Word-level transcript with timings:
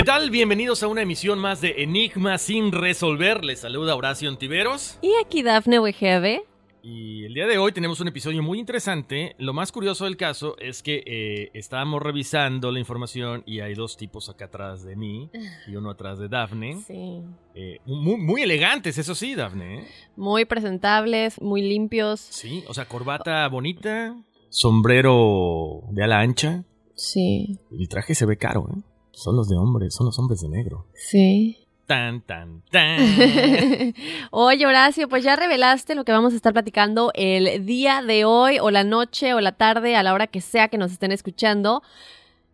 ¿Qué 0.00 0.04
tal? 0.04 0.30
Bienvenidos 0.30 0.82
a 0.82 0.88
una 0.88 1.02
emisión 1.02 1.38
más 1.38 1.60
de 1.60 1.82
Enigma 1.82 2.38
sin 2.38 2.72
resolver. 2.72 3.44
Les 3.44 3.60
saluda 3.60 3.94
Horacio 3.94 4.30
Antiveros. 4.30 4.98
Y 5.02 5.12
aquí 5.22 5.42
Dafne 5.42 5.78
WGB. 5.78 6.40
Y 6.82 7.26
el 7.26 7.34
día 7.34 7.46
de 7.46 7.58
hoy 7.58 7.72
tenemos 7.72 8.00
un 8.00 8.08
episodio 8.08 8.42
muy 8.42 8.58
interesante. 8.58 9.36
Lo 9.36 9.52
más 9.52 9.72
curioso 9.72 10.06
del 10.06 10.16
caso 10.16 10.56
es 10.58 10.82
que 10.82 11.02
eh, 11.04 11.50
estábamos 11.52 12.00
revisando 12.00 12.72
la 12.72 12.78
información 12.78 13.42
y 13.44 13.60
hay 13.60 13.74
dos 13.74 13.98
tipos 13.98 14.30
acá 14.30 14.46
atrás 14.46 14.82
de 14.84 14.96
mí 14.96 15.28
y 15.66 15.76
uno 15.76 15.90
atrás 15.90 16.18
de 16.18 16.28
Dafne. 16.28 16.80
Sí. 16.86 17.20
Eh, 17.54 17.80
muy, 17.84 18.16
muy 18.16 18.40
elegantes, 18.40 18.96
eso 18.96 19.14
sí, 19.14 19.34
Dafne. 19.34 19.80
¿eh? 19.80 19.86
Muy 20.16 20.46
presentables, 20.46 21.38
muy 21.42 21.60
limpios. 21.60 22.20
Sí, 22.20 22.64
o 22.68 22.72
sea, 22.72 22.86
corbata 22.86 23.46
bonita, 23.48 24.16
sombrero 24.48 25.82
de 25.90 26.04
ala 26.04 26.20
ancha. 26.20 26.64
Sí. 26.94 27.58
El 27.70 27.86
traje 27.90 28.14
se 28.14 28.24
ve 28.24 28.38
caro, 28.38 28.66
¿eh? 28.74 28.89
Son 29.12 29.36
los 29.36 29.48
de 29.48 29.56
hombres, 29.56 29.94
son 29.94 30.06
los 30.06 30.18
hombres 30.18 30.40
de 30.40 30.48
negro. 30.48 30.86
Sí. 30.94 31.66
Tan, 31.86 32.20
tan, 32.20 32.62
tan. 32.70 33.94
Oye, 34.30 34.66
Horacio, 34.66 35.08
pues 35.08 35.24
ya 35.24 35.34
revelaste 35.34 35.94
lo 35.94 36.04
que 36.04 36.12
vamos 36.12 36.32
a 36.32 36.36
estar 36.36 36.52
platicando 36.52 37.10
el 37.14 37.66
día 37.66 38.02
de 38.02 38.24
hoy, 38.24 38.58
o 38.60 38.70
la 38.70 38.84
noche, 38.84 39.34
o 39.34 39.40
la 39.40 39.52
tarde, 39.52 39.96
a 39.96 40.02
la 40.02 40.14
hora 40.14 40.28
que 40.28 40.40
sea 40.40 40.68
que 40.68 40.78
nos 40.78 40.92
estén 40.92 41.10
escuchando. 41.10 41.82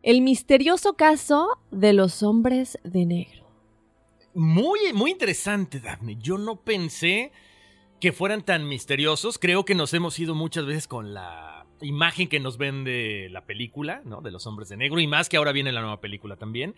El 0.03 0.23
misterioso 0.23 0.95
caso 0.95 1.59
de 1.71 1.93
los 1.93 2.23
hombres 2.23 2.79
de 2.85 3.05
negro. 3.05 3.47
Muy, 4.33 4.79
muy 4.95 5.11
interesante, 5.11 5.81
Daphne. 5.81 6.17
Yo 6.21 6.39
no 6.39 6.57
pensé 6.57 7.33
que 8.01 8.13
fueran 8.13 8.43
tan 8.43 8.69
misteriosos. 8.69 9.39
Creo 9.39 9.65
que 9.65 9.75
nos 9.75 9.93
hemos 9.95 10.19
ido 10.19 10.35
muchas 10.35 10.65
veces 10.65 10.87
con 10.87 11.13
la 11.13 11.66
imagen 11.81 12.29
que 12.29 12.41
nos 12.41 12.59
vende 12.59 13.29
la 13.31 13.45
película, 13.45 14.03
¿no? 14.05 14.21
De 14.21 14.31
los 14.31 14.47
hombres 14.47 14.69
de 14.69 14.77
negro. 14.77 15.01
Y 15.01 15.07
más 15.07 15.29
que 15.29 15.37
ahora 15.37 15.53
viene 15.53 15.73
la 15.73 15.81
nueva 15.81 16.01
película 16.01 16.37
también. 16.37 16.75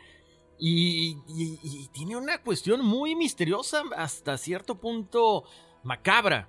Y, 0.59 1.17
tiene 1.93 2.17
una 2.17 2.39
cuestión 2.43 2.85
muy 2.85 3.15
misteriosa, 3.15 3.83
hasta 3.97 4.37
cierto 4.37 4.81
punto 4.81 5.45
macabra. 5.85 6.49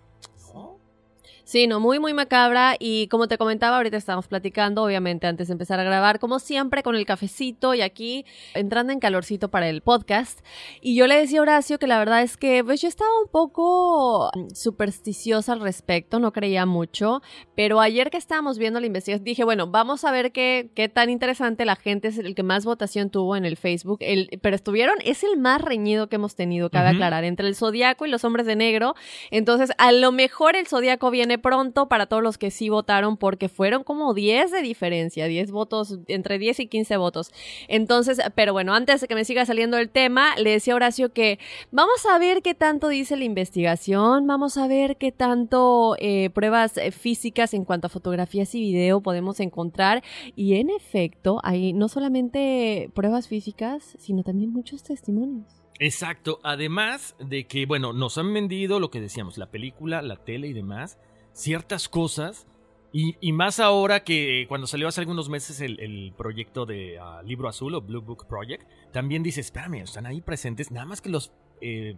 Sí, 1.50 1.66
no, 1.66 1.80
muy, 1.80 1.98
muy 1.98 2.14
macabra. 2.14 2.76
Y 2.78 3.08
como 3.08 3.28
te 3.28 3.40
comentaba, 3.40 3.78
ahorita 3.78 3.98
estamos 3.98 4.28
platicando, 4.28 4.84
obviamente, 4.84 5.26
antes 5.26 5.48
de 5.48 5.54
empezar 5.54 5.80
a 5.80 5.84
grabar, 5.84 6.20
como 6.20 6.38
siempre, 6.38 6.84
con 6.84 6.96
el 6.96 7.08
cafecito 7.08 7.74
y 7.74 7.82
aquí 7.82 8.24
entrando 8.54 8.94
en 8.94 9.00
calorcito 9.00 9.50
para 9.50 9.68
el 9.68 9.82
podcast. 9.82 10.42
Y 10.80 10.96
yo 10.96 11.08
le 11.08 11.16
decía 11.16 11.40
a 11.40 11.42
Horacio 11.42 11.80
que 11.80 11.88
la 11.88 11.98
verdad 11.98 12.22
es 12.22 12.38
que, 12.38 12.64
pues 12.64 12.84
yo 12.84 12.88
estaba 12.88 13.10
un 13.20 13.32
poco 13.32 14.30
supersticiosa 14.54 15.54
al 15.54 15.62
respecto, 15.62 16.20
no 16.20 16.34
creía 16.34 16.68
mucho. 16.68 17.24
Pero 17.56 17.82
ayer 17.82 18.12
que 18.12 18.18
estábamos 18.18 18.60
viendo 18.60 18.80
la 18.80 18.86
investigación, 18.86 19.24
dije, 19.24 19.44
bueno, 19.44 19.66
vamos 19.66 20.06
a 20.06 20.12
ver 20.12 20.32
qué, 20.32 20.70
qué 20.76 20.88
tan 20.88 21.10
interesante 21.10 21.66
la 21.66 21.78
gente 21.78 22.10
es 22.10 22.20
el 22.20 22.36
que 22.36 22.44
más 22.44 22.64
votación 22.64 23.10
tuvo 23.10 23.36
en 23.36 23.46
el 23.46 23.58
Facebook. 23.58 23.98
El, 24.02 24.40
pero 24.44 24.56
estuvieron, 24.56 24.98
es 25.04 25.24
el 25.24 25.36
más 25.36 25.64
reñido 25.64 26.10
que 26.10 26.18
hemos 26.18 26.36
tenido, 26.36 26.70
cabe 26.70 26.90
aclarar, 26.90 27.24
entre 27.24 27.48
el 27.48 27.56
zodiaco 27.56 28.06
y 28.06 28.12
los 28.12 28.24
hombres 28.24 28.46
de 28.46 28.56
negro. 28.56 28.94
Entonces, 29.32 29.72
a 29.80 29.92
lo 29.92 30.12
mejor 30.12 30.56
el 30.56 30.68
zodiaco 30.68 31.10
viene 31.10 31.39
pronto 31.40 31.88
para 31.88 32.06
todos 32.06 32.22
los 32.22 32.38
que 32.38 32.52
sí 32.52 32.70
votaron, 32.70 33.18
porque 33.18 33.50
fueron 33.50 33.84
como 33.84 34.14
10 34.14 34.52
de 34.52 34.62
diferencia, 34.62 35.28
10 35.28 35.52
votos, 35.52 36.00
entre 36.08 36.38
10 36.38 36.60
y 36.62 36.68
15 36.68 36.98
votos. 36.98 37.32
Entonces, 37.68 38.20
pero 38.36 38.54
bueno, 38.54 38.74
antes 38.74 39.02
de 39.02 39.08
que 39.08 39.16
me 39.16 39.26
siga 39.26 39.46
saliendo 39.46 39.78
el 39.78 39.90
tema, 39.90 40.36
le 40.38 40.52
decía 40.52 40.74
a 40.74 40.76
Horacio 40.76 41.12
que 41.14 41.40
vamos 41.72 42.06
a 42.06 42.18
ver 42.20 42.42
qué 42.42 42.54
tanto 42.54 42.90
dice 42.90 43.18
la 43.18 43.24
investigación, 43.24 44.28
vamos 44.28 44.58
a 44.58 44.68
ver 44.68 44.98
qué 44.98 45.12
tanto 45.12 45.96
eh, 46.00 46.30
pruebas 46.30 46.78
eh, 46.78 46.92
físicas 46.92 47.54
en 47.54 47.66
cuanto 47.66 47.88
a 47.88 47.90
fotografías 47.90 48.54
y 48.56 48.62
video 48.62 49.02
podemos 49.02 49.40
encontrar. 49.40 50.04
Y 50.36 50.56
en 50.56 50.70
efecto, 50.70 51.40
hay 51.44 51.74
no 51.74 51.88
solamente 51.88 52.90
pruebas 52.94 53.28
físicas, 53.28 53.96
sino 54.00 54.24
también 54.24 54.52
muchos 54.52 54.84
testimonios. 54.84 55.60
Exacto. 55.80 56.40
Además 56.44 57.16
de 57.20 57.48
que, 57.48 57.66
bueno, 57.66 57.94
nos 57.94 58.18
han 58.18 58.34
vendido 58.34 58.80
lo 58.80 58.92
que 58.92 59.00
decíamos, 59.00 59.38
la 59.38 59.50
película, 59.50 60.02
la 60.02 60.18
tele 60.18 60.48
y 60.48 60.54
demás, 60.54 61.00
ciertas 61.40 61.90
cosas. 61.90 62.46
Y, 62.92 63.32
más 63.34 63.60
ahora 63.60 64.04
que 64.04 64.46
cuando 64.50 64.66
salió 64.66 64.88
hace 64.88 65.02
algunos 65.02 65.30
meses 65.30 65.62
el, 65.62 66.12
proyecto 66.18 66.66
de 66.66 66.98
ah, 66.98 67.22
Libro 67.24 67.48
Azul 67.48 67.76
o 67.76 67.82
Blue 67.82 68.02
Book 68.02 68.26
Project, 68.28 68.68
también 68.92 69.22
dice, 69.22 69.42
espérame, 69.42 69.84
están 69.84 70.08
ahí 70.08 70.22
presentes, 70.22 70.72
nada 70.72 70.88
más 70.88 71.00
que 71.00 71.10
los... 71.10 71.32
eh, 71.62 71.96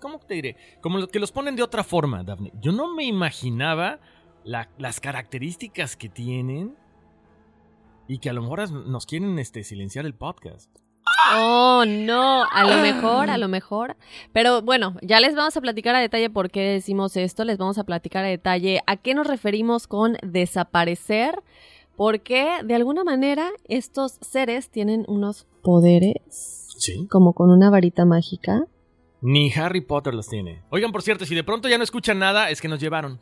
¿Cómo 0.00 0.18
te 0.18 0.34
diré? 0.34 0.56
Como 0.80 1.06
que 1.06 1.20
los 1.20 1.30
ponen 1.30 1.54
de 1.54 1.62
otra 1.62 1.84
forma, 1.84 2.24
Daphne. 2.24 2.52
Yo 2.60 2.72
no 2.72 2.92
me 2.94 3.04
imaginaba 3.04 4.00
la- 4.42 4.70
las 4.78 4.98
características 4.98 5.94
que 5.96 6.08
tienen 6.08 6.74
y 8.08 8.18
que 8.18 8.30
a 8.30 8.32
lo 8.32 8.42
mejor 8.42 8.70
nos 8.72 9.06
quieren 9.06 9.38
este, 9.38 9.62
silenciar 9.62 10.04
el 10.04 10.14
podcast. 10.14 10.74
Oh, 11.36 11.84
no, 11.86 12.44
a 12.50 12.64
lo 12.64 12.82
mejor, 12.82 13.30
a 13.30 13.38
lo 13.38 13.48
mejor. 13.48 13.96
Pero 14.32 14.62
bueno, 14.62 14.96
ya 15.02 15.20
les 15.20 15.34
vamos 15.34 15.56
a 15.56 15.60
platicar 15.60 15.94
a 15.94 16.00
detalle 16.00 16.30
por 16.30 16.50
qué 16.50 16.60
decimos 16.62 17.16
esto, 17.16 17.44
les 17.44 17.58
vamos 17.58 17.78
a 17.78 17.84
platicar 17.84 18.24
a 18.24 18.28
detalle 18.28 18.80
a 18.86 18.96
qué 18.96 19.14
nos 19.14 19.26
referimos 19.26 19.86
con 19.86 20.16
desaparecer, 20.22 21.42
porque 21.96 22.48
de 22.64 22.74
alguna 22.74 23.04
manera 23.04 23.50
estos 23.64 24.18
seres 24.20 24.70
tienen 24.70 25.04
unos 25.08 25.46
poderes. 25.62 26.66
Sí. 26.78 27.06
Como 27.10 27.32
con 27.32 27.50
una 27.50 27.70
varita 27.70 28.04
mágica. 28.04 28.64
Ni 29.20 29.52
Harry 29.52 29.80
Potter 29.80 30.14
los 30.14 30.28
tiene. 30.28 30.62
Oigan, 30.70 30.92
por 30.92 31.02
cierto, 31.02 31.24
si 31.24 31.34
de 31.34 31.42
pronto 31.42 31.68
ya 31.68 31.76
no 31.76 31.84
escuchan 31.84 32.20
nada, 32.20 32.50
es 32.50 32.60
que 32.60 32.68
nos 32.68 32.78
llevaron. 32.78 33.20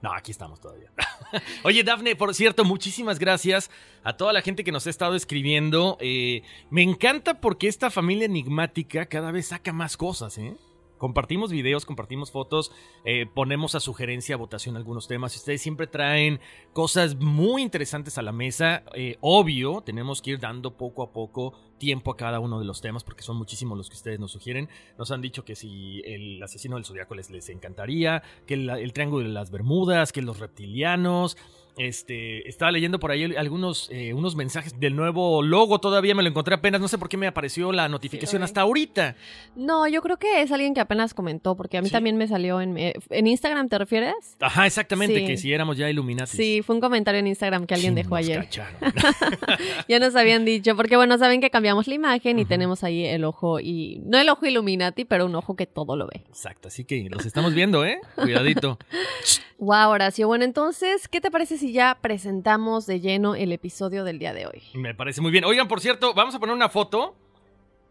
No, 0.00 0.12
aquí 0.12 0.30
estamos 0.30 0.60
todavía. 0.60 0.90
Oye, 1.64 1.82
Dafne, 1.82 2.14
por 2.14 2.34
cierto, 2.34 2.64
muchísimas 2.64 3.18
gracias 3.18 3.70
a 4.04 4.16
toda 4.16 4.32
la 4.32 4.42
gente 4.42 4.62
que 4.62 4.72
nos 4.72 4.86
ha 4.86 4.90
estado 4.90 5.16
escribiendo. 5.16 5.98
Eh, 6.00 6.42
me 6.70 6.82
encanta 6.82 7.40
porque 7.40 7.66
esta 7.66 7.90
familia 7.90 8.26
enigmática 8.26 9.06
cada 9.06 9.32
vez 9.32 9.48
saca 9.48 9.72
más 9.72 9.96
cosas, 9.96 10.38
¿eh? 10.38 10.56
Compartimos 10.98 11.50
videos, 11.50 11.86
compartimos 11.86 12.30
fotos, 12.30 12.72
eh, 13.04 13.26
ponemos 13.26 13.74
a 13.74 13.80
sugerencia, 13.80 14.34
a 14.34 14.38
votación 14.38 14.76
algunos 14.76 15.08
temas. 15.08 15.34
Ustedes 15.36 15.62
siempre 15.62 15.86
traen 15.86 16.40
cosas 16.72 17.16
muy 17.16 17.62
interesantes 17.62 18.18
a 18.18 18.22
la 18.22 18.32
mesa. 18.32 18.82
Eh, 18.94 19.16
obvio, 19.20 19.80
tenemos 19.80 20.20
que 20.20 20.32
ir 20.32 20.40
dando 20.40 20.76
poco 20.76 21.02
a 21.02 21.12
poco 21.12 21.54
tiempo 21.78 22.10
a 22.10 22.16
cada 22.16 22.40
uno 22.40 22.58
de 22.58 22.64
los 22.64 22.80
temas 22.80 23.04
porque 23.04 23.22
son 23.22 23.36
muchísimos 23.36 23.78
los 23.78 23.88
que 23.88 23.96
ustedes 23.96 24.18
nos 24.18 24.32
sugieren. 24.32 24.68
Nos 24.98 25.10
han 25.10 25.22
dicho 25.22 25.44
que 25.44 25.54
si 25.54 26.02
el 26.04 26.42
asesino 26.42 26.76
del 26.76 26.84
zodiaco 26.84 27.14
les, 27.14 27.30
les 27.30 27.48
encantaría, 27.48 28.22
que 28.46 28.54
el 28.54 28.92
triángulo 28.92 29.24
de 29.24 29.32
las 29.32 29.50
Bermudas, 29.50 30.12
que 30.12 30.22
los 30.22 30.38
reptilianos. 30.38 31.36
Este, 31.78 32.48
estaba 32.48 32.72
leyendo 32.72 32.98
por 32.98 33.10
ahí 33.10 33.24
algunos 33.36 33.88
eh, 33.90 34.12
unos 34.12 34.36
mensajes 34.36 34.78
del 34.78 34.96
nuevo 34.96 35.42
logo, 35.42 35.78
todavía 35.78 36.14
me 36.14 36.22
lo 36.22 36.28
encontré 36.28 36.54
apenas, 36.54 36.80
no 36.80 36.88
sé 36.88 36.98
por 36.98 37.08
qué 37.08 37.16
me 37.16 37.26
apareció 37.26 37.72
la 37.72 37.88
notificación 37.88 38.42
hasta 38.42 38.62
ahorita. 38.62 39.16
No, 39.56 39.86
yo 39.88 40.02
creo 40.02 40.16
que 40.18 40.42
es 40.42 40.52
alguien 40.52 40.74
que 40.74 40.80
apenas 40.80 41.14
comentó, 41.14 41.56
porque 41.56 41.78
a 41.78 41.82
mí 41.82 41.90
también 41.90 42.16
me 42.16 42.26
salió 42.28 42.60
en, 42.60 42.76
eh, 42.76 42.94
en 43.10 43.26
Instagram, 43.26 43.68
¿te 43.68 43.78
refieres? 43.78 44.36
Ajá, 44.40 44.66
exactamente, 44.66 45.24
que 45.24 45.36
si 45.36 45.52
éramos 45.52 45.76
ya 45.76 45.88
Illuminati. 45.88 46.36
Sí, 46.36 46.62
fue 46.62 46.74
un 46.74 46.80
comentario 46.80 47.20
en 47.20 47.26
Instagram 47.26 47.66
que 47.66 47.74
alguien 47.74 47.94
dejó 47.94 48.16
ayer. 48.16 48.48
ya 49.88 49.98
nos 49.98 50.16
habían 50.16 50.44
dicho, 50.44 50.76
porque 50.76 50.96
bueno, 50.96 51.18
saben 51.18 51.40
que 51.40 51.50
cambiamos 51.50 51.86
la 51.86 51.94
imagen 51.94 52.38
y 52.38 52.44
tenemos 52.44 52.84
ahí 52.84 53.04
el 53.04 53.24
ojo 53.24 53.60
y 53.60 54.00
no 54.04 54.18
el 54.18 54.28
ojo 54.28 54.46
Illuminati, 54.46 55.04
pero 55.04 55.26
un 55.26 55.34
ojo 55.34 55.56
que 55.56 55.66
todo 55.66 55.96
lo 55.96 56.06
ve. 56.06 56.24
Exacto, 56.28 56.68
así 56.68 56.84
que 56.84 57.08
los 57.10 57.26
estamos 57.26 57.54
viendo, 57.54 57.84
¿eh? 57.84 58.00
Cuidadito. 58.16 58.78
wow, 59.58 59.90
Horacio. 59.90 60.26
Bueno, 60.26 60.44
entonces, 60.44 61.08
¿qué 61.08 61.20
te 61.20 61.30
parece 61.30 61.58
si 61.58 61.67
ya 61.72 61.98
presentamos 62.00 62.86
de 62.86 63.00
lleno 63.00 63.34
el 63.34 63.52
episodio 63.52 64.04
del 64.04 64.18
día 64.18 64.32
de 64.32 64.46
hoy. 64.46 64.62
Me 64.74 64.94
parece 64.94 65.20
muy 65.20 65.30
bien. 65.30 65.44
Oigan, 65.44 65.68
por 65.68 65.80
cierto, 65.80 66.14
vamos 66.14 66.34
a 66.34 66.38
poner 66.38 66.54
una 66.54 66.68
foto. 66.68 67.14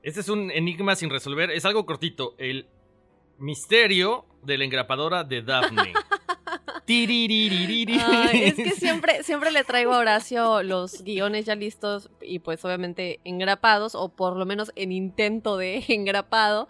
Este 0.04 0.22
es 0.22 0.30
un 0.30 0.52
enigma 0.52 0.96
sin 0.96 1.10
resolver. 1.10 1.52
Es 1.52 1.66
algo 1.66 1.86
cortito. 1.86 2.36
El 2.38 2.68
misterio 3.38 4.26
de 4.44 4.58
la 4.58 4.66
engrapadora 4.66 5.24
de 5.24 5.42
Daphne. 5.42 5.94
es 6.88 8.56
que 8.56 8.72
siempre, 8.78 9.24
siempre 9.24 9.52
le 9.52 9.64
traigo 9.64 9.94
a 9.94 10.00
Horacio 10.00 10.64
los 10.64 11.04
guiones 11.04 11.46
ya 11.46 11.56
listos 11.56 12.10
y 12.22 12.40
pues 12.40 12.64
obviamente 12.64 13.20
engrapados 13.26 13.94
o 13.94 14.10
por 14.10 14.38
lo 14.38 14.46
menos 14.46 14.72
en 14.76 14.92
intento 14.92 15.58
de 15.58 15.84
engrapado 15.90 16.68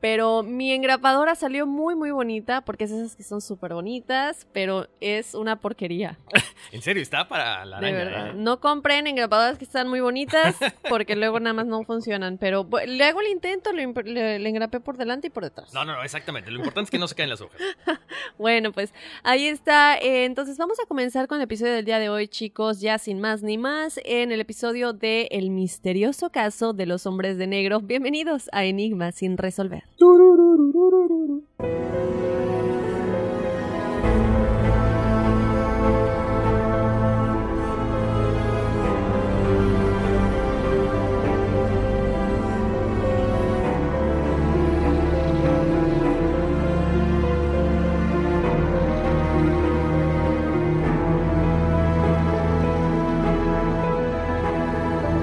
pero 0.00 0.42
mi 0.42 0.72
engrapadora 0.72 1.34
salió 1.34 1.66
muy, 1.66 1.94
muy 1.94 2.10
bonita, 2.10 2.60
porque 2.60 2.84
es 2.84 2.90
esas 2.90 3.16
que 3.16 3.22
son 3.22 3.40
súper 3.40 3.74
bonitas, 3.74 4.46
pero 4.52 4.88
es 5.00 5.34
una 5.34 5.60
porquería. 5.60 6.18
en 6.72 6.82
serio, 6.82 7.02
está 7.02 7.28
para 7.28 7.64
la 7.64 7.78
araña. 7.78 7.98
De 7.98 8.04
verdad. 8.04 8.28
¿eh? 8.28 8.32
No 8.36 8.60
compren 8.60 9.06
engrapadoras 9.06 9.58
que 9.58 9.64
están 9.64 9.88
muy 9.88 10.00
bonitas, 10.00 10.56
porque 10.88 11.16
luego 11.16 11.40
nada 11.40 11.54
más 11.54 11.66
no 11.66 11.82
funcionan. 11.82 12.38
Pero 12.38 12.68
le 12.86 13.04
hago 13.04 13.20
el 13.20 13.28
intento, 13.28 13.72
le, 13.72 13.86
le, 14.38 14.48
engrapé 14.48 14.80
por 14.80 14.96
delante 14.96 15.28
y 15.28 15.30
por 15.30 15.44
detrás. 15.44 15.72
No, 15.74 15.84
no, 15.84 15.94
no, 15.94 16.02
exactamente. 16.02 16.50
Lo 16.50 16.58
importante 16.58 16.86
es 16.86 16.90
que 16.90 16.98
no 16.98 17.08
se 17.08 17.14
caen 17.14 17.30
las 17.30 17.40
hojas. 17.40 17.60
bueno, 18.38 18.72
pues 18.72 18.92
ahí 19.24 19.46
está. 19.48 19.98
Eh, 19.98 20.24
entonces 20.24 20.58
vamos 20.58 20.78
a 20.80 20.86
comenzar 20.86 21.26
con 21.26 21.38
el 21.38 21.44
episodio 21.44 21.72
del 21.72 21.84
día 21.84 21.98
de 21.98 22.08
hoy, 22.08 22.28
chicos, 22.28 22.80
ya 22.80 22.98
sin 22.98 23.20
más 23.20 23.42
ni 23.42 23.58
más, 23.58 24.00
en 24.04 24.30
el 24.30 24.40
episodio 24.40 24.92
de 24.92 25.28
El 25.32 25.50
misterioso 25.50 26.30
caso 26.30 26.72
de 26.72 26.86
los 26.86 27.06
hombres 27.06 27.36
de 27.36 27.46
negro. 27.46 27.80
Bienvenidos 27.80 28.48
a 28.52 28.64
Enigma 28.64 29.12
sin 29.12 29.36
resolver. 29.36 29.88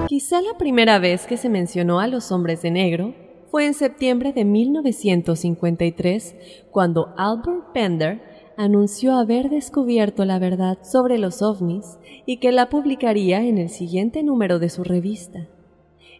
Quizá 0.07 0.41
la 0.41 0.57
primera 0.57 0.99
vez 0.99 1.25
que 1.25 1.37
se 1.37 1.47
mencionó 1.47 2.01
a 2.01 2.07
los 2.07 2.33
hombres 2.33 2.61
de 2.61 2.71
negro 2.71 3.24
fue 3.55 3.67
en 3.67 3.73
septiembre 3.73 4.33
de 4.33 4.43
1953 4.43 6.35
cuando 6.71 7.13
Albert 7.15 7.71
Bender 7.73 8.51
anunció 8.57 9.15
haber 9.15 9.49
descubierto 9.49 10.25
la 10.25 10.39
verdad 10.39 10.79
sobre 10.83 11.17
los 11.17 11.41
ovnis 11.41 11.97
y 12.25 12.41
que 12.41 12.51
la 12.51 12.67
publicaría 12.67 13.45
en 13.45 13.57
el 13.57 13.69
siguiente 13.69 14.23
número 14.23 14.59
de 14.59 14.67
su 14.67 14.83
revista. 14.83 15.47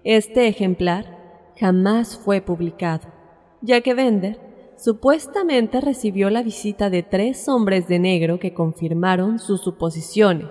Este 0.05 0.47
ejemplar 0.47 1.51
jamás 1.59 2.17
fue 2.17 2.39
publicado, 2.39 3.09
ya 3.59 3.81
que 3.81 3.93
Bender 3.93 4.39
supuestamente 4.77 5.81
recibió 5.81 6.29
la 6.29 6.41
visita 6.41 6.89
de 6.89 7.03
tres 7.03 7.49
hombres 7.49 7.89
de 7.89 7.99
negro 7.99 8.39
que 8.39 8.53
confirmaron 8.53 9.39
sus 9.39 9.59
suposiciones, 9.59 10.47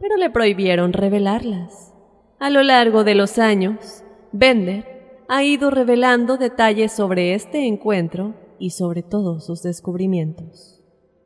pero 0.00 0.16
le 0.16 0.30
prohibieron 0.30 0.94
revelarlas. 0.94 1.92
A 2.38 2.48
lo 2.48 2.62
largo 2.62 3.04
de 3.04 3.14
los 3.14 3.38
años, 3.38 4.02
Bender 4.32 4.95
ha 5.28 5.42
ido 5.44 5.70
revelando 5.70 6.36
detalles 6.36 6.92
sobre 6.92 7.34
este 7.34 7.66
encuentro 7.66 8.34
y 8.58 8.70
sobre 8.70 9.02
todos 9.02 9.44
sus 9.46 9.62
descubrimientos. 9.62 10.82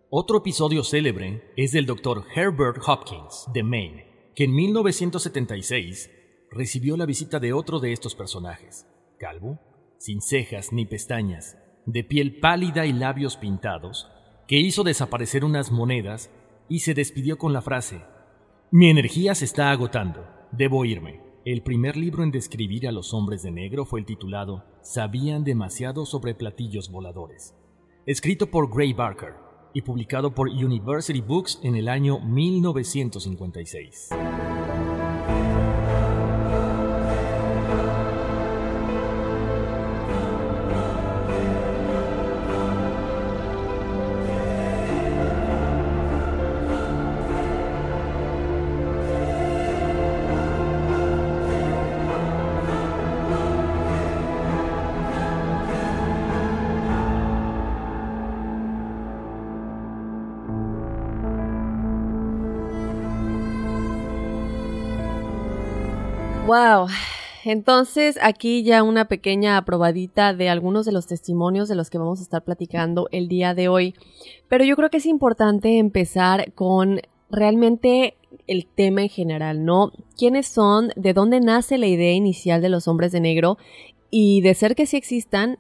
Otro 0.08 0.38
episodio 0.38 0.82
célebre 0.82 1.52
es 1.56 1.73
del 1.73 1.87
Dr. 1.87 2.25
Herbert 2.35 2.82
Hopkins, 2.87 3.47
de 3.52 3.62
Maine, 3.62 4.06
que 4.34 4.44
en 4.44 4.55
1976 4.55 6.10
recibió 6.51 6.96
la 6.96 7.06
visita 7.06 7.39
de 7.39 7.53
otro 7.53 7.79
de 7.79 7.93
estos 7.93 8.15
personajes, 8.15 8.86
calvo, 9.19 9.60
sin 9.98 10.20
cejas 10.20 10.72
ni 10.72 10.86
pestañas, 10.86 11.58
de 11.86 12.03
piel 12.03 12.41
pálida 12.41 12.86
y 12.86 12.93
labios 12.93 13.36
pintados, 13.36 14.08
que 14.48 14.58
hizo 14.58 14.82
desaparecer 14.82 15.44
unas 15.44 15.70
monedas 15.70 16.31
y 16.69 16.81
se 16.81 16.94
despidió 16.94 17.39
con 17.39 17.53
la 17.53 17.63
frase, 17.63 18.03
Mi 18.72 18.89
energía 18.89 19.34
se 19.34 19.44
está 19.44 19.72
agotando, 19.72 20.25
debo 20.53 20.84
irme. 20.84 21.30
El 21.47 21.63
primer 21.63 21.97
libro 21.97 22.23
en 22.23 22.31
describir 22.31 22.87
a 22.87 22.93
los 22.93 23.15
hombres 23.15 23.43
de 23.43 23.51
negro 23.51 23.87
fue 23.87 24.01
el 24.01 24.05
titulado 24.05 24.63
Sabían 24.82 25.43
demasiado 25.43 26.05
sobre 26.05 26.35
platillos 26.35 26.91
voladores, 26.91 27.55
escrito 28.05 28.51
por 28.51 28.70
Gray 28.70 28.93
Barker 28.93 29.37
y 29.73 29.81
publicado 29.81 30.35
por 30.35 30.51
University 30.51 31.23
Books 31.23 31.59
en 31.63 31.77
el 31.77 31.89
año 31.89 32.20
1956. 32.20 34.11
Entonces, 67.44 68.19
aquí 68.20 68.63
ya 68.63 68.82
una 68.82 69.06
pequeña 69.06 69.56
aprobadita 69.56 70.35
de 70.35 70.49
algunos 70.49 70.85
de 70.85 70.93
los 70.93 71.06
testimonios 71.06 71.69
de 71.69 71.75
los 71.75 71.89
que 71.89 71.99
vamos 71.99 72.20
a 72.20 72.23
estar 72.23 72.44
platicando 72.44 73.09
el 73.13 73.29
día 73.29 73.55
de 73.55 73.69
hoy. 73.69 73.94
Pero 74.49 74.65
yo 74.65 74.77
creo 74.77 74.91
que 74.91 74.99
es 74.99 75.06
importante 75.06 75.79
empezar 75.79 76.53
con 76.53 77.01
realmente 77.31 78.17
el 78.47 78.67
tema 78.67 79.03
en 79.03 79.09
general, 79.09 79.65
¿no? 79.65 79.93
¿Quiénes 80.17 80.49
son? 80.49 80.93
¿De 80.97 81.15
dónde 81.15 81.41
nace 81.41 81.79
la 81.79 81.87
idea 81.87 82.13
inicial 82.13 82.61
de 82.61 82.69
los 82.69 82.89
hombres 82.89 83.13
de 83.13 83.20
negro? 83.20 83.56
Y 84.11 84.41
de 84.43 84.55
ser 84.55 84.75
que 84.75 84.87
sí 84.87 84.97
existan, 84.97 85.59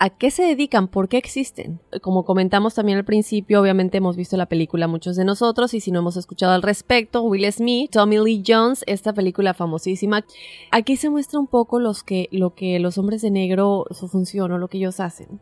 ¿A 0.00 0.10
qué 0.10 0.30
se 0.30 0.44
dedican? 0.44 0.86
¿Por 0.86 1.08
qué 1.08 1.16
existen? 1.16 1.80
Como 2.02 2.24
comentamos 2.24 2.74
también 2.74 2.98
al 2.98 3.04
principio, 3.04 3.60
obviamente 3.60 3.98
hemos 3.98 4.16
visto 4.16 4.36
la 4.36 4.46
película 4.46 4.86
muchos 4.86 5.16
de 5.16 5.24
nosotros 5.24 5.74
y 5.74 5.80
si 5.80 5.90
no 5.90 5.98
hemos 5.98 6.16
escuchado 6.16 6.52
al 6.52 6.62
respecto, 6.62 7.22
Will 7.22 7.50
Smith, 7.52 7.90
Tommy 7.90 8.18
Lee 8.18 8.44
Jones, 8.46 8.84
esta 8.86 9.12
película 9.12 9.54
famosísima. 9.54 10.24
Aquí 10.70 10.96
se 10.96 11.10
muestra 11.10 11.40
un 11.40 11.48
poco 11.48 11.80
los 11.80 12.04
que, 12.04 12.28
lo 12.30 12.54
que 12.54 12.78
los 12.78 12.96
hombres 12.96 13.22
de 13.22 13.32
negro, 13.32 13.86
su 13.90 14.06
función 14.06 14.52
o 14.52 14.58
lo 14.58 14.68
que 14.68 14.78
ellos 14.78 15.00
hacen. 15.00 15.40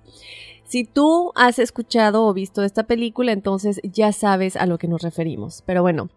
Si 0.67 0.83
tú 0.83 1.31
has 1.37 1.61
escuchado 1.61 2.27
o 2.27 2.35
visto 2.35 2.65
esta 2.65 2.89
película, 2.89 3.31
entonces 3.31 3.81
ya 3.85 4.11
sabes 4.11 4.57
a 4.57 4.67
lo 4.67 4.79
que 4.79 4.89
nos 4.89 5.01
referimos. 5.01 5.63
Pero 5.65 5.81
bueno, 5.81 6.09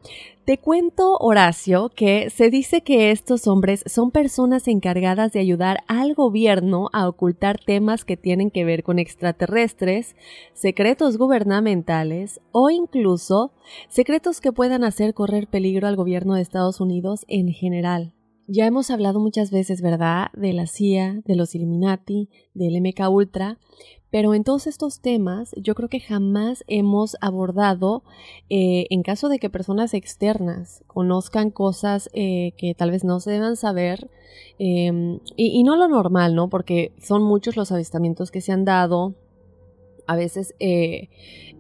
te 0.43 0.57
cuento, 0.57 1.17
Horacio, 1.19 1.89
que 1.89 2.31
se 2.31 2.49
dice 2.49 2.81
que 2.81 3.11
estos 3.11 3.45
hombres 3.45 3.83
son 3.85 4.09
personas 4.09 4.67
encargadas 4.67 5.33
de 5.33 5.39
ayudar 5.39 5.83
al 5.85 6.15
gobierno 6.15 6.89
a 6.93 7.07
ocultar 7.07 7.59
temas 7.63 8.05
que 8.05 8.17
tienen 8.17 8.49
que 8.49 8.65
ver 8.65 8.81
con 8.81 8.97
extraterrestres, 8.97 10.15
secretos 10.53 11.19
gubernamentales 11.19 12.41
o 12.51 12.71
incluso 12.71 13.51
secretos 13.87 14.41
que 14.41 14.51
puedan 14.51 14.83
hacer 14.83 15.13
correr 15.13 15.47
peligro 15.47 15.87
al 15.87 15.95
gobierno 15.95 16.33
de 16.33 16.41
Estados 16.41 16.81
Unidos 16.81 17.23
en 17.27 17.49
general. 17.53 18.13
Ya 18.51 18.65
hemos 18.65 18.89
hablado 18.89 19.19
muchas 19.19 19.51
veces, 19.51 19.79
¿verdad?, 19.83 20.29
de 20.33 20.53
la 20.53 20.65
CIA, 20.65 21.21
de 21.23 21.35
los 21.35 21.53
Illuminati, 21.53 22.29
del 22.55 22.81
MK 22.81 23.07
Ultra, 23.07 23.59
pero 24.09 24.33
en 24.33 24.43
todos 24.43 24.65
estos 24.65 25.01
temas 25.01 25.51
yo 25.55 25.75
creo 25.75 25.87
que 25.87 25.99
jamás 25.99 26.63
hemos 26.65 27.15
abordado, 27.21 28.01
eh, 28.49 28.87
en 28.89 29.03
caso 29.03 29.29
de 29.29 29.37
que 29.37 29.51
personas 29.51 29.93
externas 29.93 30.83
conozcan 30.87 31.51
cosas 31.51 32.09
eh, 32.13 32.53
que 32.57 32.73
tal 32.73 32.89
vez 32.89 33.03
no 33.03 33.19
se 33.19 33.29
deban 33.29 33.55
saber, 33.55 34.09
em, 34.57 35.19
y, 35.35 35.61
no 35.61 35.75
lo 35.75 35.87
normal, 35.87 36.33
¿no? 36.33 36.49
Porque 36.49 36.91
son 36.99 37.21
muchos 37.21 37.55
los 37.55 37.71
avistamientos 37.71 38.31
que 38.31 38.41
se 38.41 38.51
han 38.51 38.65
dado. 38.65 39.13
A 40.09 40.15
veces 40.15 40.55
eh, 40.59 41.09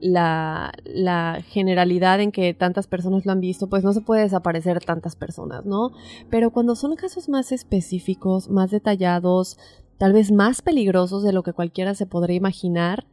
la, 0.01 0.71
la, 0.83 1.43
generalidad 1.47 2.19
en 2.19 2.31
que 2.31 2.55
tantas 2.55 2.87
personas 2.87 3.27
lo 3.27 3.31
han 3.31 3.41
visto, 3.41 3.67
pues 3.67 3.83
no 3.83 3.93
se 3.93 4.01
puede 4.01 4.23
desaparecer 4.23 4.83
tantas 4.83 5.15
personas, 5.15 5.65
¿no? 5.65 5.91
Pero 6.31 6.49
cuando 6.49 6.73
son 6.75 6.95
casos 6.95 7.29
más 7.29 7.51
específicos, 7.51 8.49
más 8.49 8.71
detallados, 8.71 9.59
tal 9.99 10.13
vez 10.13 10.31
más 10.31 10.63
peligrosos 10.63 11.21
de 11.21 11.31
lo 11.31 11.43
que 11.43 11.53
cualquiera 11.53 11.93
se 11.93 12.07
podría 12.07 12.37
imaginar, 12.37 13.05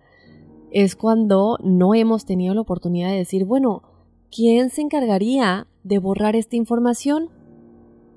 es 0.71 0.97
cuando 0.97 1.59
no 1.62 1.95
hemos 1.95 2.25
tenido 2.25 2.55
la 2.55 2.62
oportunidad 2.62 3.11
de 3.11 3.16
decir, 3.16 3.45
bueno, 3.45 3.83
¿quién 4.35 4.71
se 4.71 4.81
encargaría 4.81 5.66
de 5.85 5.99
borrar 5.99 6.35
esta 6.35 6.57
información? 6.57 7.28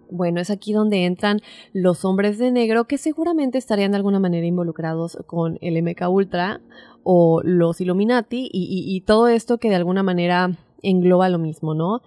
Bueno, 0.09 0.41
es 0.41 0.49
aquí 0.49 0.73
donde 0.73 1.05
entran 1.05 1.41
los 1.73 2.03
hombres 2.05 2.37
de 2.37 2.51
negro 2.51 2.85
que 2.85 2.97
seguramente 2.97 3.57
estarían 3.57 3.91
de 3.91 3.97
alguna 3.97 4.19
manera 4.19 4.45
involucrados 4.45 5.17
con 5.27 5.57
el 5.61 5.81
MK 5.81 6.09
Ultra 6.09 6.61
o 7.03 7.41
los 7.43 7.79
Illuminati 7.79 8.49
y, 8.51 8.83
y 8.87 9.01
todo 9.01 9.27
esto 9.27 9.57
que 9.57 9.69
de 9.69 9.75
alguna 9.75 10.03
manera 10.03 10.51
engloba 10.81 11.29
lo 11.29 11.39
mismo, 11.39 11.73
¿no? 11.73 12.01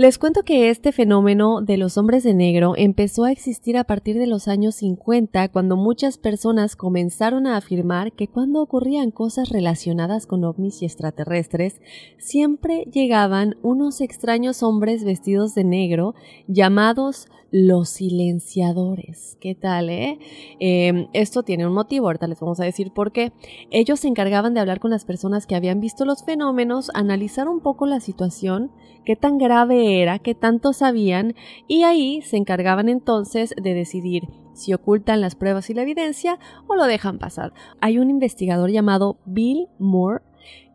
Les 0.00 0.16
cuento 0.16 0.44
que 0.44 0.70
este 0.70 0.92
fenómeno 0.92 1.60
de 1.60 1.76
los 1.76 1.98
hombres 1.98 2.22
de 2.22 2.32
negro 2.32 2.74
empezó 2.76 3.24
a 3.24 3.32
existir 3.32 3.76
a 3.76 3.82
partir 3.82 4.16
de 4.16 4.28
los 4.28 4.46
años 4.46 4.76
50 4.76 5.48
cuando 5.48 5.76
muchas 5.76 6.18
personas 6.18 6.76
comenzaron 6.76 7.48
a 7.48 7.56
afirmar 7.56 8.12
que 8.12 8.28
cuando 8.28 8.62
ocurrían 8.62 9.10
cosas 9.10 9.48
relacionadas 9.48 10.26
con 10.28 10.44
ovnis 10.44 10.82
y 10.82 10.84
extraterrestres, 10.84 11.80
siempre 12.16 12.84
llegaban 12.92 13.56
unos 13.62 14.00
extraños 14.00 14.62
hombres 14.62 15.02
vestidos 15.02 15.56
de 15.56 15.64
negro 15.64 16.14
llamados 16.46 17.26
los 17.50 17.88
silenciadores. 17.88 19.36
¿Qué 19.40 19.54
tal, 19.54 19.90
eh? 19.90 20.18
Em, 20.60 21.08
esto 21.12 21.42
tiene 21.42 21.66
un 21.66 21.72
motivo, 21.72 22.06
ahorita 22.06 22.26
les 22.26 22.40
vamos 22.40 22.60
a 22.60 22.64
decir 22.64 22.92
por 22.92 23.12
qué. 23.12 23.32
Ellos 23.70 24.00
se 24.00 24.08
encargaban 24.08 24.54
de 24.54 24.60
hablar 24.60 24.80
con 24.80 24.90
las 24.90 25.04
personas 25.04 25.46
que 25.46 25.56
habían 25.56 25.80
visto 25.80 26.04
los 26.04 26.24
fenómenos, 26.24 26.90
analizar 26.94 27.48
un 27.48 27.60
poco 27.60 27.86
la 27.86 28.00
situación, 28.00 28.70
qué 29.04 29.16
tan 29.16 29.38
grave 29.38 30.02
era, 30.02 30.18
qué 30.18 30.34
tanto 30.34 30.72
sabían, 30.72 31.34
y 31.66 31.82
ahí 31.84 32.20
se 32.22 32.36
encargaban 32.36 32.88
entonces 32.88 33.54
de 33.60 33.74
decidir 33.74 34.28
si 34.52 34.74
ocultan 34.74 35.20
las 35.20 35.36
pruebas 35.36 35.70
y 35.70 35.74
la 35.74 35.82
evidencia 35.82 36.38
o 36.66 36.74
lo 36.74 36.84
dejan 36.84 37.18
pasar. 37.18 37.52
Hay 37.80 37.98
un 37.98 38.10
investigador 38.10 38.70
llamado 38.70 39.18
Bill 39.24 39.68
Moore 39.78 40.22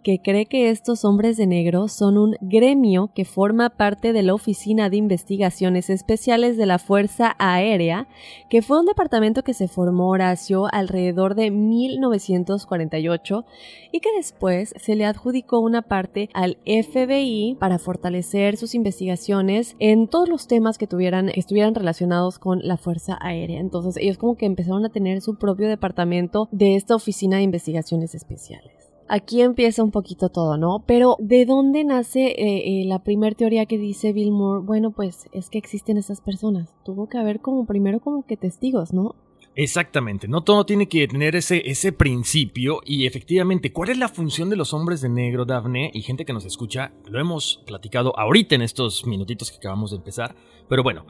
que 0.03 0.19
cree 0.19 0.45
que 0.45 0.69
estos 0.69 1.05
hombres 1.05 1.37
de 1.37 1.47
negro 1.47 1.87
son 1.87 2.17
un 2.17 2.35
gremio 2.41 3.11
que 3.15 3.25
forma 3.25 3.69
parte 3.69 4.11
de 4.13 4.21
la 4.21 4.33
Oficina 4.33 4.89
de 4.89 4.97
Investigaciones 4.97 5.89
Especiales 5.89 6.57
de 6.57 6.65
la 6.65 6.77
Fuerza 6.77 7.35
Aérea, 7.39 8.07
que 8.49 8.61
fue 8.61 8.79
un 8.79 8.85
departamento 8.85 9.43
que 9.43 9.53
se 9.53 9.67
formó 9.67 10.09
Horacio 10.09 10.67
alrededor 10.71 11.35
de 11.35 11.51
1948 11.51 13.45
y 13.91 13.99
que 14.01 14.09
después 14.17 14.73
se 14.77 14.95
le 14.95 15.05
adjudicó 15.05 15.59
una 15.59 15.81
parte 15.81 16.29
al 16.33 16.57
FBI 16.65 17.55
para 17.59 17.79
fortalecer 17.79 18.57
sus 18.57 18.75
investigaciones 18.75 19.75
en 19.79 20.07
todos 20.07 20.27
los 20.27 20.47
temas 20.47 20.77
que 20.77 20.87
tuvieran 20.87 21.29
estuvieran 21.29 21.75
relacionados 21.75 22.39
con 22.39 22.59
la 22.63 22.75
Fuerza 22.77 23.17
Aérea. 23.21 23.59
Entonces 23.59 23.95
ellos 23.97 24.17
como 24.17 24.35
que 24.35 24.45
empezaron 24.45 24.85
a 24.85 24.89
tener 24.89 25.21
su 25.21 25.37
propio 25.37 25.69
departamento 25.69 26.49
de 26.51 26.75
esta 26.75 26.95
Oficina 26.95 27.37
de 27.37 27.43
Investigaciones 27.43 28.15
Especiales 28.15 28.72
aquí 29.07 29.41
empieza 29.41 29.83
un 29.83 29.91
poquito 29.91 30.29
todo, 30.29 30.57
¿no? 30.57 30.83
Pero 30.85 31.15
¿de 31.19 31.45
dónde 31.45 31.83
nace 31.83 32.27
eh, 32.27 32.81
eh, 32.81 32.85
la 32.85 33.03
primera 33.03 33.35
teoría 33.35 33.65
que 33.65 33.77
dice 33.77 34.13
Bill 34.13 34.31
Moore? 34.31 34.65
Bueno, 34.65 34.91
pues 34.91 35.27
es 35.31 35.49
que 35.49 35.57
existen 35.57 35.97
esas 35.97 36.21
personas. 36.21 36.73
Tuvo 36.83 37.07
que 37.07 37.17
haber 37.17 37.39
como 37.39 37.65
primero 37.65 37.99
como 37.99 38.25
que 38.25 38.37
testigos, 38.37 38.93
¿no? 38.93 39.15
Exactamente, 39.55 40.27
no 40.27 40.41
todo 40.41 40.65
tiene 40.65 40.89
que 40.89 41.07
tener 41.07 41.35
ese, 41.35 41.69
ese 41.69 41.91
principio 41.91 42.81
y 42.85 43.05
efectivamente, 43.05 43.71
¿cuál 43.71 43.89
es 43.89 43.99
la 43.99 44.09
función 44.09 44.49
de 44.49 44.55
los 44.55 44.73
hombres 44.73 44.99
de 45.01 45.09
negro, 45.09 45.45
Daphne? 45.45 45.91
Y 45.93 46.01
gente 46.01 46.25
que 46.25 46.33
nos 46.33 46.45
escucha, 46.45 46.91
lo 47.07 47.19
hemos 47.19 47.61
platicado 47.67 48.17
ahorita 48.17 48.55
en 48.55 48.63
estos 48.63 49.05
minutitos 49.05 49.51
que 49.51 49.57
acabamos 49.57 49.91
de 49.91 49.97
empezar, 49.97 50.35
pero 50.67 50.81
bueno, 50.81 51.05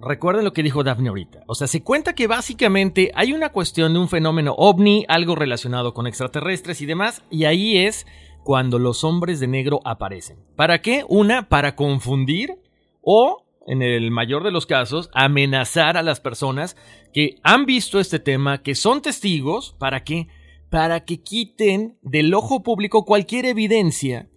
Recuerden 0.00 0.44
lo 0.44 0.52
que 0.52 0.62
dijo 0.62 0.84
Daphne 0.84 1.08
ahorita. 1.08 1.44
O 1.46 1.54
sea, 1.54 1.66
se 1.66 1.82
cuenta 1.82 2.14
que 2.14 2.26
básicamente 2.26 3.10
hay 3.14 3.32
una 3.32 3.50
cuestión 3.50 3.92
de 3.92 3.98
un 3.98 4.08
fenómeno 4.08 4.54
ovni, 4.56 5.04
algo 5.08 5.34
relacionado 5.34 5.94
con 5.94 6.06
extraterrestres 6.06 6.80
y 6.80 6.86
demás, 6.86 7.22
y 7.30 7.44
ahí 7.44 7.78
es 7.78 8.06
cuando 8.44 8.78
los 8.78 9.04
hombres 9.04 9.40
de 9.40 9.48
negro 9.48 9.80
aparecen. 9.84 10.38
¿Para 10.54 10.80
qué? 10.80 11.04
Una, 11.08 11.48
para 11.48 11.74
confundir 11.74 12.60
o, 13.00 13.44
en 13.66 13.82
el 13.82 14.10
mayor 14.10 14.44
de 14.44 14.52
los 14.52 14.66
casos, 14.66 15.10
amenazar 15.12 15.96
a 15.96 16.02
las 16.02 16.20
personas 16.20 16.76
que 17.12 17.36
han 17.42 17.66
visto 17.66 17.98
este 17.98 18.20
tema, 18.20 18.62
que 18.62 18.74
son 18.74 19.02
testigos, 19.02 19.74
¿para 19.78 20.04
qué? 20.04 20.28
Para 20.70 21.04
que 21.04 21.22
quiten 21.22 21.98
del 22.02 22.34
ojo 22.34 22.62
público 22.62 23.04
cualquier 23.04 23.46
evidencia 23.46 24.28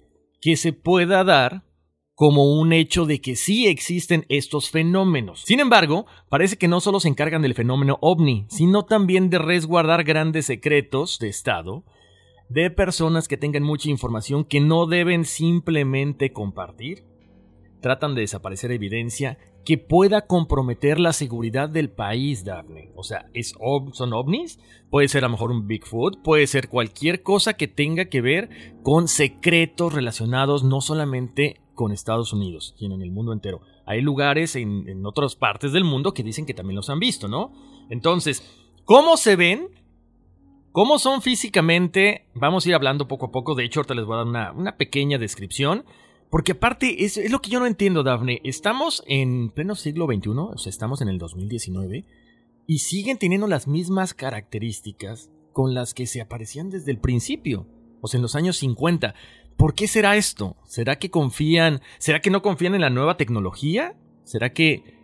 que 0.41 0.55
se 0.55 0.73
pueda 0.73 1.23
dar 1.23 1.63
como 2.19 2.51
un 2.51 2.73
hecho 2.73 3.05
de 3.05 3.21
que 3.21 3.37
sí 3.37 3.67
existen 3.67 4.25
estos 4.27 4.71
fenómenos. 4.71 5.43
Sin 5.43 5.61
embargo, 5.61 6.05
parece 6.27 6.57
que 6.57 6.67
no 6.67 6.81
solo 6.81 6.99
se 6.99 7.07
encargan 7.07 7.41
del 7.41 7.55
fenómeno 7.55 7.97
ovni, 8.01 8.45
sino 8.49 8.83
también 8.83 9.29
de 9.29 9.39
resguardar 9.39 10.03
grandes 10.03 10.47
secretos 10.47 11.17
de 11.19 11.29
Estado 11.29 11.85
de 12.49 12.71
personas 12.71 13.29
que 13.29 13.37
tengan 13.37 13.63
mucha 13.63 13.89
información 13.89 14.43
que 14.43 14.59
no 14.59 14.85
deben 14.85 15.23
simplemente 15.23 16.33
compartir. 16.33 17.05
Tratan 17.79 18.15
de 18.15 18.21
desaparecer 18.21 18.73
evidencia 18.73 19.37
que 19.63 19.77
pueda 19.77 20.27
comprometer 20.27 20.99
la 20.99 21.13
seguridad 21.13 21.69
del 21.69 21.89
país, 21.89 22.43
Daphne. 22.43 22.91
O 22.95 23.03
sea, 23.05 23.27
¿es 23.33 23.53
¿son 23.93 24.11
ovnis? 24.11 24.59
Puede 24.89 25.07
ser 25.07 25.23
a 25.23 25.27
lo 25.27 25.31
mejor 25.31 25.51
un 25.51 25.67
Bigfoot, 25.67 26.21
puede 26.21 26.47
ser 26.47 26.67
cualquier 26.67 27.23
cosa 27.23 27.53
que 27.53 27.69
tenga 27.69 28.05
que 28.05 28.19
ver 28.19 28.49
con 28.83 29.07
secretos 29.07 29.93
relacionados 29.93 30.65
no 30.65 30.81
solamente 30.81 31.61
con 31.79 31.93
Estados 31.93 32.33
Unidos, 32.33 32.75
sino 32.77 32.95
en 32.95 33.01
el 33.01 33.09
mundo 33.09 33.31
entero. 33.31 33.61
Hay 33.85 34.01
lugares 34.01 34.57
en, 34.57 35.05
otras 35.05 35.37
partes 35.37 35.71
del 35.71 35.85
mundo 35.85 36.13
que 36.13 36.23
dicen 36.23 36.45
que 36.45 36.53
también 36.53 36.75
los 36.75 36.89
han 36.89 36.99
visto, 36.99 37.29
¿no? 37.29 37.53
Entonces, 37.89 38.43
¿cómo 38.83 39.15
se 39.15 39.37
ven? 39.37 39.69
¿Cómo 40.73 40.99
son 40.99 41.21
físicamente? 41.21 42.25
Vamos 42.35 42.65
a 42.65 42.69
ir 42.69 42.75
hablando 42.75 43.07
poco 43.07 43.27
a 43.27 43.31
poco. 43.31 43.55
De 43.55 43.63
hecho, 43.63 43.79
ahorita 43.79 43.93
les 43.93 44.03
voy 44.03 44.15
a 44.15 44.25
dar 44.25 44.53
una, 44.53 44.75
pequeña 44.75 45.17
descripción. 45.17 45.85
Porque 46.29 46.51
aparte, 46.51 47.05
es, 47.05 47.15
es, 47.15 47.31
lo 47.31 47.39
que 47.39 47.49
yo 47.49 47.61
no 47.61 47.65
entiendo, 47.65 48.03
Dafne. 48.03 48.41
Estamos 48.43 49.01
en 49.07 49.49
pleno 49.49 49.73
siglo 49.75 50.05
XXI, 50.05 50.31
o 50.31 50.57
sea, 50.57 50.69
estamos 50.71 50.99
en 50.99 51.07
el 51.07 51.17
2019, 51.17 52.03
y 52.67 52.79
siguen 52.79 53.17
teniendo 53.17 53.47
las 53.47 53.69
mismas 53.69 54.13
características 54.13 55.31
con 55.53 55.73
las 55.73 55.93
que 55.93 56.07
se 56.07 56.19
aparecían 56.19 56.69
desde 56.69 56.91
el 56.91 56.99
principio, 56.99 57.67
o 58.01 58.09
sea, 58.09 58.17
en 58.17 58.23
los 58.23 58.35
años 58.35 58.57
50. 58.57 59.15
¿Por 59.59 59.75
qué 59.75 59.89
será 59.89 60.15
esto? 60.15 60.55
¿Será 60.63 60.99
que 60.99 61.11
confían, 61.11 61.81
será 61.97 62.21
que 62.21 62.29
no 62.29 62.41
confían 62.41 62.75
en 62.75 62.81
la 62.81 62.89
nueva 62.89 63.17
tecnología? 63.17 63.93
¿Será 64.23 64.53
que 64.53 64.97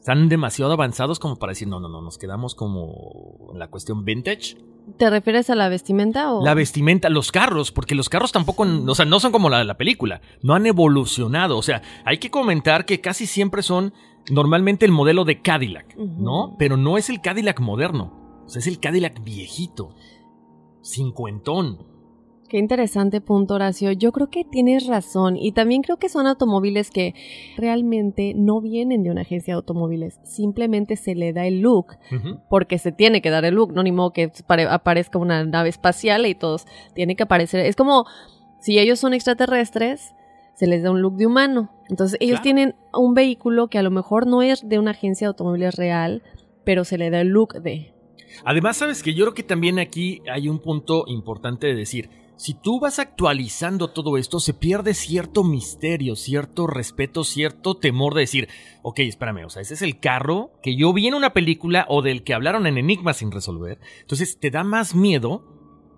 están 0.00 0.28
demasiado 0.28 0.72
avanzados 0.72 1.20
como 1.20 1.36
para 1.36 1.52
decir, 1.52 1.68
no, 1.68 1.78
no, 1.78 1.88
no, 1.88 2.02
nos 2.02 2.18
quedamos 2.18 2.56
como 2.56 3.50
en 3.52 3.60
la 3.60 3.68
cuestión 3.68 4.04
vintage? 4.04 4.56
¿Te 4.96 5.08
refieres 5.08 5.48
a 5.48 5.54
la 5.54 5.68
vestimenta 5.68 6.34
o...? 6.34 6.44
La 6.44 6.54
vestimenta, 6.54 7.08
los 7.08 7.30
carros, 7.30 7.70
porque 7.70 7.94
los 7.94 8.08
carros 8.08 8.32
tampoco, 8.32 8.64
o 8.64 8.94
sea, 8.96 9.04
no 9.04 9.20
son 9.20 9.30
como 9.30 9.48
la 9.48 9.58
de 9.58 9.64
la 9.64 9.78
película, 9.78 10.22
no 10.42 10.54
han 10.54 10.66
evolucionado, 10.66 11.56
o 11.56 11.62
sea, 11.62 11.80
hay 12.04 12.18
que 12.18 12.32
comentar 12.32 12.84
que 12.84 13.00
casi 13.00 13.26
siempre 13.26 13.62
son 13.62 13.94
normalmente 14.28 14.86
el 14.86 14.92
modelo 14.92 15.24
de 15.24 15.40
Cadillac, 15.40 15.94
¿no? 15.96 16.56
Pero 16.58 16.76
no 16.76 16.98
es 16.98 17.10
el 17.10 17.20
Cadillac 17.20 17.60
moderno. 17.60 18.42
O 18.44 18.48
sea, 18.48 18.58
es 18.58 18.66
el 18.66 18.80
Cadillac 18.80 19.22
viejito. 19.22 19.94
Cincuentón. 20.82 21.97
Qué 22.48 22.56
interesante 22.56 23.20
punto, 23.20 23.54
Horacio. 23.54 23.92
Yo 23.92 24.10
creo 24.10 24.30
que 24.30 24.42
tienes 24.42 24.86
razón 24.86 25.36
y 25.36 25.52
también 25.52 25.82
creo 25.82 25.98
que 25.98 26.08
son 26.08 26.26
automóviles 26.26 26.90
que 26.90 27.14
realmente 27.58 28.32
no 28.34 28.60
vienen 28.62 29.02
de 29.02 29.10
una 29.10 29.20
agencia 29.20 29.52
de 29.52 29.56
automóviles. 29.56 30.18
Simplemente 30.22 30.96
se 30.96 31.14
le 31.14 31.34
da 31.34 31.46
el 31.46 31.60
look 31.60 31.96
porque 32.48 32.78
se 32.78 32.90
tiene 32.90 33.20
que 33.20 33.28
dar 33.28 33.44
el 33.44 33.54
look, 33.54 33.72
no 33.74 33.82
ni 33.82 33.92
modo 33.92 34.12
que 34.14 34.30
pare- 34.46 34.64
aparezca 34.64 35.18
una 35.18 35.44
nave 35.44 35.68
espacial 35.68 36.24
y 36.26 36.34
todos 36.34 36.64
tiene 36.94 37.16
que 37.16 37.24
aparecer. 37.24 37.66
Es 37.66 37.76
como 37.76 38.06
si 38.60 38.78
ellos 38.78 38.98
son 38.98 39.12
extraterrestres, 39.12 40.14
se 40.54 40.66
les 40.66 40.82
da 40.82 40.90
un 40.90 41.02
look 41.02 41.16
de 41.16 41.26
humano. 41.26 41.70
Entonces 41.90 42.16
ellos 42.18 42.40
Claro. 42.40 42.42
tienen 42.44 42.74
un 42.94 43.12
vehículo 43.12 43.68
que 43.68 43.76
a 43.78 43.82
lo 43.82 43.90
mejor 43.90 44.26
no 44.26 44.40
es 44.40 44.66
de 44.66 44.78
una 44.78 44.92
agencia 44.92 45.26
de 45.26 45.30
automóviles 45.30 45.74
real, 45.76 46.22
pero 46.64 46.84
se 46.84 46.96
le 46.96 47.10
da 47.10 47.20
el 47.20 47.28
look 47.28 47.60
de. 47.62 47.92
Además, 48.44 48.76
sabes 48.78 49.02
que 49.02 49.12
yo 49.14 49.24
creo 49.26 49.34
que 49.34 49.42
también 49.42 49.78
aquí 49.78 50.22
hay 50.32 50.48
un 50.48 50.60
punto 50.60 51.04
importante 51.08 51.66
de 51.66 51.74
decir. 51.74 52.08
Si 52.38 52.54
tú 52.54 52.78
vas 52.78 53.00
actualizando 53.00 53.88
todo 53.88 54.16
esto, 54.16 54.38
se 54.38 54.54
pierde 54.54 54.94
cierto 54.94 55.42
misterio, 55.42 56.14
cierto 56.14 56.68
respeto, 56.68 57.24
cierto 57.24 57.74
temor 57.74 58.14
de 58.14 58.20
decir, 58.20 58.48
ok, 58.82 59.00
espérame, 59.00 59.44
o 59.44 59.50
sea, 59.50 59.60
ese 59.60 59.74
es 59.74 59.82
el 59.82 59.98
carro 59.98 60.52
que 60.62 60.76
yo 60.76 60.92
vi 60.92 61.08
en 61.08 61.14
una 61.14 61.32
película 61.32 61.84
o 61.88 62.00
del 62.00 62.22
que 62.22 62.34
hablaron 62.34 62.68
en 62.68 62.78
Enigma 62.78 63.12
sin 63.12 63.32
resolver. 63.32 63.80
Entonces 64.02 64.38
te 64.38 64.52
da 64.52 64.62
más 64.62 64.94
miedo 64.94 65.42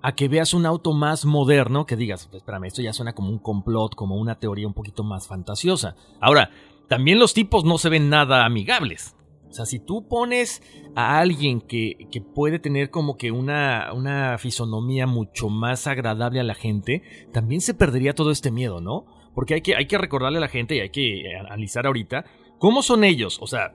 a 0.01 0.15
que 0.15 0.29
veas 0.29 0.55
un 0.55 0.65
auto 0.65 0.95
más 0.95 1.27
moderno 1.27 1.85
que 1.85 1.97
digas, 1.97 2.31
espérame, 2.33 2.65
esto 2.65 2.81
ya 2.81 2.95
suena 2.95 3.13
como 3.13 3.29
un 3.29 3.39
complot, 3.39 3.95
como 3.95 4.17
una 4.17 4.39
teoría 4.39 4.67
un 4.67 4.73
poquito 4.73 5.05
más 5.05 5.29
fantasiosa. 5.29 5.95
Ahora, 6.23 6.51
también 6.89 7.19
los 7.19 7.35
tipos 7.35 7.65
no 7.65 7.77
se 7.77 7.91
ven 7.91 8.09
nada 8.09 8.47
amigables. 8.47 9.15
O 9.51 9.53
sea, 9.53 9.67
si 9.67 9.81
tú 9.81 10.07
pones 10.07 10.63
a 10.95 11.19
alguien 11.19 11.61
que, 11.61 12.07
que 12.13 12.21
puede 12.21 12.61
tener 12.61 12.91
como 12.91 13.17
que 13.17 13.33
una, 13.33 13.93
una 13.93 14.39
fisonomía 14.39 15.09
mucho 15.09 15.49
más 15.49 15.89
agradable 15.89 16.39
a 16.39 16.45
la 16.45 16.55
gente, 16.55 17.03
también 17.33 17.61
se 17.61 17.75
perdería 17.75 18.15
todo 18.15 18.31
este 18.31 18.53
miedo, 18.53 18.81
¿no? 18.81 19.07
Porque 19.35 19.55
hay 19.55 19.61
que, 19.61 19.75
hay 19.75 19.87
que 19.87 19.99
recordarle 19.99 20.39
a 20.39 20.43
la 20.43 20.49
gente 20.49 20.77
y 20.77 20.81
hay 20.81 20.91
que 20.91 21.25
analizar 21.37 21.87
ahorita 21.87 22.25
cómo 22.59 22.83
son 22.83 23.03
ellos. 23.03 23.39
O 23.41 23.49
sea, 23.49 23.73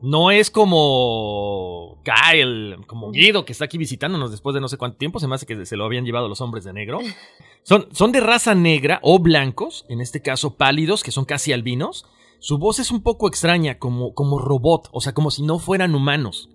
no 0.00 0.30
es 0.30 0.50
como 0.50 2.02
Kyle, 2.04 2.78
como 2.86 3.12
Guido, 3.12 3.44
que 3.44 3.52
está 3.52 3.66
aquí 3.66 3.78
visitándonos 3.78 4.30
después 4.30 4.54
de 4.54 4.60
no 4.60 4.68
sé 4.68 4.76
cuánto 4.78 4.96
tiempo. 4.96 5.20
Se 5.20 5.28
me 5.28 5.34
hace 5.34 5.46
que 5.46 5.64
se 5.66 5.76
lo 5.76 5.84
habían 5.84 6.04
llevado 6.04 6.28
los 6.28 6.40
hombres 6.40 6.64
de 6.64 6.72
negro. 6.72 7.00
Son, 7.64 7.86
son 7.92 8.10
de 8.10 8.18
raza 8.18 8.56
negra 8.56 8.98
o 9.04 9.20
blancos, 9.20 9.86
en 9.88 10.00
este 10.00 10.20
caso 10.20 10.56
pálidos, 10.56 11.04
que 11.04 11.12
son 11.12 11.24
casi 11.24 11.52
albinos. 11.52 12.06
Su 12.42 12.58
voz 12.58 12.80
es 12.80 12.90
un 12.90 13.04
poco 13.04 13.28
extraña, 13.28 13.78
como, 13.78 14.14
como 14.14 14.40
robot, 14.40 14.88
o 14.90 15.00
sea, 15.00 15.14
como 15.14 15.30
si 15.30 15.44
no 15.44 15.60
fueran 15.60 15.94
humanos. 15.94 16.50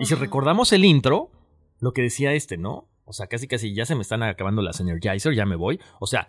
Y 0.00 0.06
si 0.06 0.14
recordamos 0.14 0.72
el 0.72 0.86
intro, 0.86 1.30
lo 1.80 1.92
que 1.92 2.00
decía 2.00 2.32
este, 2.32 2.56
¿no? 2.56 2.88
O 3.04 3.12
sea, 3.12 3.26
casi 3.26 3.46
casi 3.46 3.74
ya 3.74 3.84
se 3.84 3.94
me 3.94 4.00
están 4.00 4.22
acabando 4.22 4.62
las 4.62 4.80
Energizer, 4.80 5.34
ya 5.34 5.44
me 5.44 5.54
voy. 5.54 5.78
O 6.00 6.06
sea, 6.06 6.28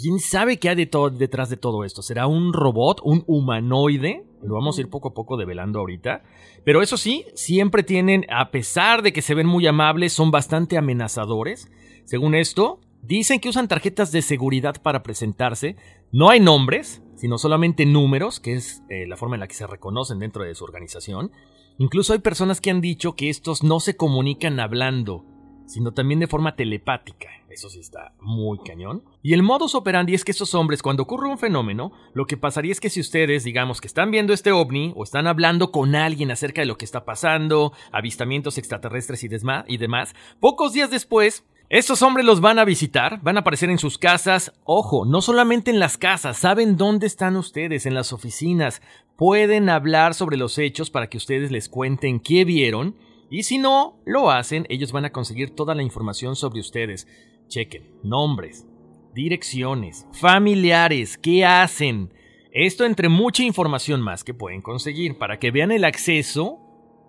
¿quién 0.00 0.18
sabe 0.18 0.58
qué 0.58 0.70
hay 0.70 0.74
de 0.74 0.86
todo, 0.86 1.08
detrás 1.08 1.50
de 1.50 1.56
todo 1.56 1.84
esto? 1.84 2.02
¿Será 2.02 2.26
un 2.26 2.52
robot, 2.52 3.00
un 3.04 3.22
humanoide? 3.28 4.26
Lo 4.42 4.54
vamos 4.54 4.76
a 4.76 4.80
ir 4.80 4.90
poco 4.90 5.10
a 5.10 5.14
poco 5.14 5.36
develando 5.36 5.78
ahorita. 5.78 6.24
Pero 6.64 6.82
eso 6.82 6.96
sí, 6.96 7.26
siempre 7.36 7.84
tienen, 7.84 8.26
a 8.28 8.50
pesar 8.50 9.02
de 9.02 9.12
que 9.12 9.22
se 9.22 9.36
ven 9.36 9.46
muy 9.46 9.68
amables, 9.68 10.12
son 10.12 10.32
bastante 10.32 10.78
amenazadores. 10.78 11.70
Según 12.06 12.34
esto, 12.34 12.80
dicen 13.02 13.38
que 13.38 13.50
usan 13.50 13.68
tarjetas 13.68 14.10
de 14.10 14.22
seguridad 14.22 14.82
para 14.82 15.04
presentarse. 15.04 15.76
No 16.10 16.28
hay 16.28 16.40
nombres, 16.40 17.02
sino 17.22 17.38
solamente 17.38 17.86
números, 17.86 18.40
que 18.40 18.54
es 18.54 18.82
eh, 18.88 19.06
la 19.06 19.16
forma 19.16 19.36
en 19.36 19.40
la 19.40 19.46
que 19.46 19.54
se 19.54 19.68
reconocen 19.68 20.18
dentro 20.18 20.42
de 20.42 20.56
su 20.56 20.64
organización. 20.64 21.30
Incluso 21.78 22.14
hay 22.14 22.18
personas 22.18 22.60
que 22.60 22.72
han 22.72 22.80
dicho 22.80 23.14
que 23.14 23.30
estos 23.30 23.62
no 23.62 23.78
se 23.78 23.96
comunican 23.96 24.58
hablando, 24.58 25.24
sino 25.66 25.92
también 25.92 26.18
de 26.18 26.26
forma 26.26 26.56
telepática. 26.56 27.28
Eso 27.48 27.70
sí 27.70 27.78
está 27.78 28.12
muy 28.18 28.58
cañón. 28.66 29.04
Y 29.22 29.34
el 29.34 29.44
modus 29.44 29.76
operandi 29.76 30.14
es 30.14 30.24
que 30.24 30.32
estos 30.32 30.52
hombres, 30.56 30.82
cuando 30.82 31.04
ocurre 31.04 31.28
un 31.28 31.38
fenómeno, 31.38 31.92
lo 32.12 32.26
que 32.26 32.36
pasaría 32.36 32.72
es 32.72 32.80
que 32.80 32.90
si 32.90 32.98
ustedes, 32.98 33.44
digamos 33.44 33.80
que 33.80 33.86
están 33.86 34.10
viendo 34.10 34.32
este 34.32 34.50
ovni 34.50 34.92
o 34.96 35.04
están 35.04 35.28
hablando 35.28 35.70
con 35.70 35.94
alguien 35.94 36.32
acerca 36.32 36.62
de 36.62 36.66
lo 36.66 36.76
que 36.76 36.84
está 36.84 37.04
pasando, 37.04 37.72
avistamientos 37.92 38.58
extraterrestres 38.58 39.22
y, 39.22 39.28
y 39.68 39.76
demás, 39.76 40.16
pocos 40.40 40.72
días 40.72 40.90
después, 40.90 41.44
estos 41.72 42.02
hombres 42.02 42.26
los 42.26 42.42
van 42.42 42.58
a 42.58 42.66
visitar, 42.66 43.22
van 43.22 43.38
a 43.38 43.40
aparecer 43.40 43.70
en 43.70 43.78
sus 43.78 43.96
casas. 43.96 44.52
Ojo, 44.64 45.06
no 45.06 45.22
solamente 45.22 45.70
en 45.70 45.78
las 45.78 45.96
casas, 45.96 46.36
saben 46.36 46.76
dónde 46.76 47.06
están 47.06 47.34
ustedes, 47.34 47.86
en 47.86 47.94
las 47.94 48.12
oficinas. 48.12 48.82
Pueden 49.16 49.70
hablar 49.70 50.12
sobre 50.12 50.36
los 50.36 50.58
hechos 50.58 50.90
para 50.90 51.08
que 51.08 51.16
ustedes 51.16 51.50
les 51.50 51.70
cuenten 51.70 52.20
qué 52.20 52.44
vieron. 52.44 52.94
Y 53.30 53.44
si 53.44 53.56
no 53.56 53.96
lo 54.04 54.30
hacen, 54.30 54.66
ellos 54.68 54.92
van 54.92 55.06
a 55.06 55.12
conseguir 55.12 55.56
toda 55.56 55.74
la 55.74 55.82
información 55.82 56.36
sobre 56.36 56.60
ustedes. 56.60 57.08
Chequen 57.48 57.88
nombres, 58.02 58.66
direcciones, 59.14 60.06
familiares, 60.12 61.16
qué 61.16 61.46
hacen. 61.46 62.12
Esto 62.52 62.84
entre 62.84 63.08
mucha 63.08 63.44
información 63.44 64.02
más 64.02 64.24
que 64.24 64.34
pueden 64.34 64.60
conseguir 64.60 65.16
para 65.16 65.38
que 65.38 65.50
vean 65.50 65.72
el 65.72 65.84
acceso 65.84 66.58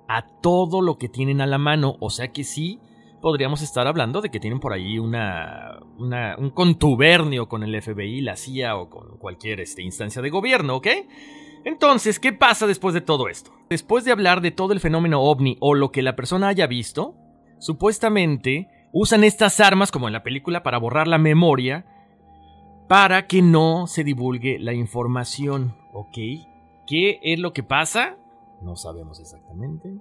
a 0.08 0.26
todo 0.42 0.82
lo 0.82 0.98
que 0.98 1.10
tienen 1.10 1.42
a 1.42 1.48
la 1.48 1.58
mano. 1.58 1.98
O 2.00 2.10
sea 2.10 2.32
que 2.32 2.46
sí, 2.46 2.80
podríamos 3.24 3.62
estar 3.62 3.88
hablando 3.88 4.20
de 4.20 4.30
que 4.30 4.42
tienen 4.42 4.60
por 4.60 4.74
ahí 4.74 5.00
una, 5.00 5.80
un 5.98 6.50
contubernio 6.50 7.48
con 7.48 7.64
el 7.64 7.82
FBI, 7.82 8.20
la 8.20 8.36
CIA 8.36 8.76
o 8.76 8.90
con 8.90 9.18
cualquier 9.18 9.62
este, 9.62 9.82
instancia 9.82 10.22
de 10.22 10.30
gobierno, 10.30 10.76
¿ok? 10.76 10.88
Entonces, 11.64 12.20
¿qué 12.20 12.34
pasa 12.34 12.68
después 12.68 12.94
de 12.94 13.00
todo 13.00 13.30
esto? 13.30 13.52
Después 13.70 14.04
de 14.04 14.12
hablar 14.12 14.42
de 14.42 14.52
todo 14.52 14.74
el 14.74 14.82
fenómeno 14.82 15.22
ovni 15.22 15.56
o 15.62 15.74
lo 15.74 15.90
que 15.90 16.02
la 16.02 16.18
persona 16.18 16.50
haya 16.50 16.68
visto, 16.68 17.16
supuestamente 17.60 18.68
usan 18.92 19.24
estas 19.24 19.62
armas 19.62 19.90
como 19.90 20.08
en 20.08 20.14
la 20.14 20.24
película 20.24 20.62
para 20.62 20.78
borrar 20.78 21.08
la 21.08 21.18
memoria 21.18 21.86
para 22.90 23.26
que 23.26 23.42
no 23.42 23.88
se 23.88 24.04
divulgue 24.04 24.60
la 24.60 24.74
información, 24.74 25.78
¿ok? 25.94 26.18
¿Qué 26.86 27.22
es 27.24 27.40
lo 27.40 27.54
que 27.54 27.64
pasa? 27.64 28.18
No 28.62 28.76
sabemos 28.76 29.22
exactamente. 29.22 29.98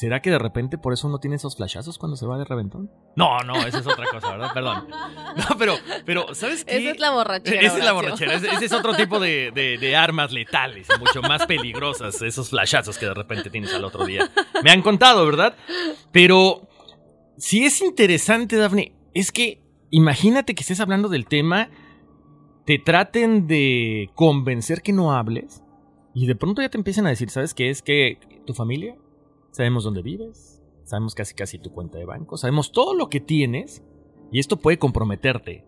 ¿Será 0.00 0.22
que 0.22 0.30
de 0.30 0.38
repente 0.38 0.78
por 0.78 0.94
eso 0.94 1.08
uno 1.08 1.18
tiene 1.18 1.36
esos 1.36 1.56
flashazos 1.56 1.98
cuando 1.98 2.16
se 2.16 2.24
va 2.26 2.38
de 2.38 2.46
reventón? 2.46 2.90
No, 3.16 3.38
no, 3.40 3.54
esa 3.66 3.80
es 3.80 3.86
otra 3.86 4.06
cosa, 4.10 4.30
¿verdad? 4.30 4.50
Perdón. 4.54 4.86
No, 5.36 5.56
pero, 5.58 5.74
pero 6.06 6.34
¿sabes 6.34 6.64
qué? 6.64 6.78
Esa 6.78 6.90
es 6.92 6.98
la 7.00 7.10
borrachera. 7.10 7.60
Esa 7.60 7.76
es 7.78 7.84
la 7.84 7.92
borrachera. 7.92 8.34
Ese, 8.34 8.48
ese 8.50 8.64
es 8.64 8.72
otro 8.72 8.94
tipo 8.94 9.20
de, 9.20 9.50
de- 9.54 9.76
de 9.78 9.96
armas 9.96 10.32
letales 10.32 10.88
mucho 10.98 11.20
más 11.20 11.44
peligrosas. 11.46 12.22
Esos 12.22 12.48
flashazos 12.48 12.96
que 12.96 13.04
de 13.04 13.12
repente 13.14 13.50
tienes 13.50 13.74
al 13.74 13.84
otro 13.84 14.06
día. 14.06 14.30
Me 14.64 14.70
han 14.70 14.80
contado, 14.80 15.24
¿verdad? 15.26 15.54
Pero 16.12 16.66
si 17.36 17.64
es 17.64 17.80
interesante, 17.82 18.56
Dafne, 18.56 18.94
es 19.12 19.30
que 19.32 19.62
imagínate 19.90 20.54
que 20.54 20.62
estés 20.62 20.80
hablando 20.80 21.08
del 21.10 21.26
tema, 21.26 21.68
te 22.64 22.78
traten 22.78 23.46
de 23.46 24.08
convencer 24.14 24.80
que 24.82 24.92
no 24.94 25.12
hables 25.12 25.62
y 26.14 26.26
de 26.26 26.36
pronto 26.36 26.62
ya 26.62 26.70
te 26.70 26.78
empiezan 26.78 27.06
a 27.06 27.10
decir, 27.10 27.28
¿sabes 27.30 27.52
qué? 27.54 27.68
Es 27.70 27.82
que 27.82 28.18
tu 28.46 28.54
familia, 28.54 28.96
sabemos 29.50 29.84
dónde 29.84 30.02
vives, 30.02 30.62
sabemos 30.84 31.14
casi 31.14 31.34
casi 31.34 31.58
tu 31.58 31.72
cuenta 31.72 31.98
de 31.98 32.04
banco, 32.04 32.36
sabemos 32.36 32.72
todo 32.72 32.94
lo 32.94 33.08
que 33.08 33.20
tienes 33.20 33.82
y 34.32 34.38
esto 34.38 34.56
puede 34.58 34.78
comprometerte. 34.78 35.66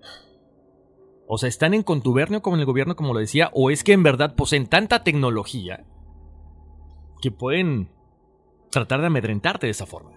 O 1.26 1.38
sea, 1.38 1.48
están 1.48 1.74
en 1.74 1.82
contubernio 1.82 2.42
con 2.42 2.58
el 2.58 2.66
gobierno, 2.66 2.96
como 2.96 3.14
lo 3.14 3.20
decía, 3.20 3.50
o 3.54 3.70
es 3.70 3.84
que 3.84 3.92
en 3.92 4.02
verdad 4.02 4.34
poseen 4.34 4.66
tanta 4.66 5.02
tecnología 5.02 5.84
que 7.20 7.30
pueden 7.30 7.88
tratar 8.70 9.00
de 9.00 9.06
amedrentarte 9.06 9.66
de 9.66 9.70
esa 9.70 9.86
forma. 9.86 10.12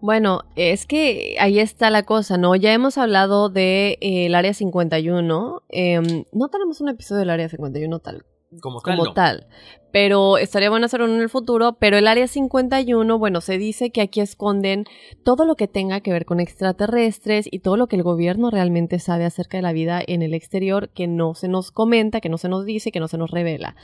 Bueno, 0.00 0.44
es 0.56 0.86
que 0.86 1.36
ahí 1.38 1.58
está 1.58 1.90
la 1.90 2.04
cosa, 2.04 2.38
¿no? 2.38 2.56
Ya 2.56 2.72
hemos 2.72 2.96
hablado 2.96 3.50
del 3.50 3.98
de, 4.00 4.26
el 4.26 4.34
Área 4.34 4.54
51. 4.54 5.62
em, 5.68 6.24
no 6.32 6.48
tenemos 6.48 6.80
un 6.80 6.88
episodio 6.88 7.20
del 7.20 7.30
Área 7.30 7.48
51 7.48 7.98
tal 7.98 8.24
Como 8.60 8.80
tal, 8.80 8.96
como 8.96 9.04
no. 9.06 9.14
tal. 9.14 9.46
Pero 9.92 10.38
estaría 10.38 10.70
bueno 10.70 10.86
hacer 10.86 11.02
uno 11.02 11.14
en 11.14 11.20
el 11.20 11.28
futuro. 11.28 11.76
Pero 11.78 11.98
el 11.98 12.06
área 12.06 12.26
51, 12.26 13.18
bueno, 13.18 13.40
se 13.40 13.58
dice 13.58 13.90
que 13.90 14.00
aquí 14.00 14.20
esconden 14.20 14.84
todo 15.24 15.44
lo 15.44 15.54
que 15.56 15.68
tenga 15.68 16.00
que 16.00 16.12
ver 16.12 16.24
con 16.24 16.40
extraterrestres 16.40 17.48
y 17.50 17.60
todo 17.60 17.76
lo 17.76 17.86
que 17.86 17.96
el 17.96 18.02
gobierno 18.02 18.50
realmente 18.50 18.98
sabe 18.98 19.24
acerca 19.24 19.58
de 19.58 19.62
la 19.62 19.72
vida 19.72 20.00
en 20.04 20.22
el 20.22 20.34
exterior 20.34 20.90
que 20.90 21.06
no 21.06 21.34
se 21.34 21.48
nos 21.48 21.70
comenta, 21.70 22.20
que 22.20 22.28
no 22.28 22.38
se 22.38 22.48
nos 22.48 22.64
dice, 22.64 22.92
que 22.92 23.00
no 23.00 23.08
se 23.08 23.18
nos 23.18 23.30
revela. 23.30 23.76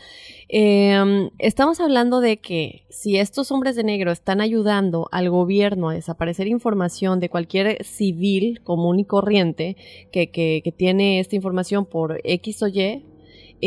Eh, 0.49 1.31
estamos 1.39 1.81
hablando 1.81 2.21
de 2.21 2.39
que 2.39 2.87
si 2.89 3.19
estos 3.19 3.51
hombres 3.51 3.77
de 3.77 3.85
negro 3.85 4.13
están 4.13 4.41
ayudando 4.41 5.09
al 5.11 5.31
gobierno 5.31 5.91
a 5.91 5.95
desaparecer 5.95 6.47
información 6.47 7.19
de 7.21 7.31
cualquier 7.31 7.85
civil 7.85 8.63
común 8.63 9.01
y 9.01 9.05
corriente 9.05 9.77
que, 10.13 10.31
que, 10.31 10.61
que 10.63 10.73
tiene 10.73 11.21
esta 11.21 11.37
información 11.37 11.85
por 11.85 12.21
X 12.23 12.63
o 12.63 12.69
Y, 12.69 13.05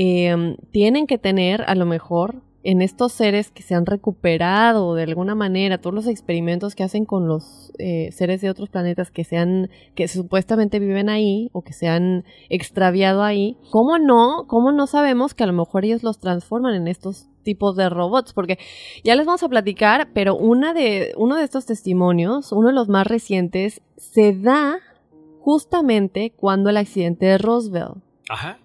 eh, 0.02 0.56
tienen 0.72 1.08
que 1.08 1.18
tener 1.18 1.64
a 1.68 1.76
lo 1.76 1.86
mejor 1.86 2.42
en 2.64 2.82
estos 2.82 3.12
seres 3.12 3.52
que 3.52 3.64
se 3.64 3.76
han 3.76 3.86
recuperado 3.86 4.96
de 4.96 5.04
alguna 5.04 5.36
manera, 5.36 5.80
todos 5.80 5.94
los 5.94 6.08
experimentos 6.08 6.74
que 6.74 6.84
hacen 6.84 7.04
con 7.04 7.28
los 7.28 7.74
eh, 7.80 8.10
seres 8.14 8.40
de 8.40 8.50
otros 8.50 8.70
planetas 8.70 9.12
que 9.12 9.26
sean, 9.26 9.70
que 9.96 10.08
supuestamente 10.08 10.80
viven 10.80 11.10
ahí 11.10 11.50
o 11.52 11.64
que 11.64 11.74
se 11.74 11.90
han 11.90 12.24
extraviado 12.48 13.24
ahí, 13.24 13.58
¿cómo 13.72 13.98
no? 13.98 14.46
¿Cómo 14.48 14.72
no 14.72 14.88
sabemos 14.88 15.34
que 15.34 15.44
a 15.44 15.48
lo 15.48 15.54
mejor 15.54 15.84
ellos 15.84 16.02
los 16.02 16.20
transforman 16.20 16.76
en 16.76 16.88
estos 16.88 17.28
tipos 17.44 17.76
de 17.76 17.90
robots, 17.90 18.32
porque 18.32 18.58
ya 19.04 19.18
les 19.18 19.26
vamos 19.26 19.44
a 19.44 19.50
platicar, 19.50 20.12
pero 20.14 20.34
una 20.36 20.74
de, 20.74 21.12
uno 21.18 21.36
de 21.36 21.44
estos 21.44 21.66
testimonios, 21.66 22.54
uno 22.54 22.70
de 22.70 22.74
los 22.74 22.88
más 22.88 23.06
recientes, 23.06 23.82
se 23.98 24.34
da 24.34 24.78
justamente 25.42 26.32
cuando 26.38 26.70
el 26.70 26.78
accidente 26.78 27.26
de 27.26 27.38
Roswell. 27.38 28.02
Ajá. 28.30 28.60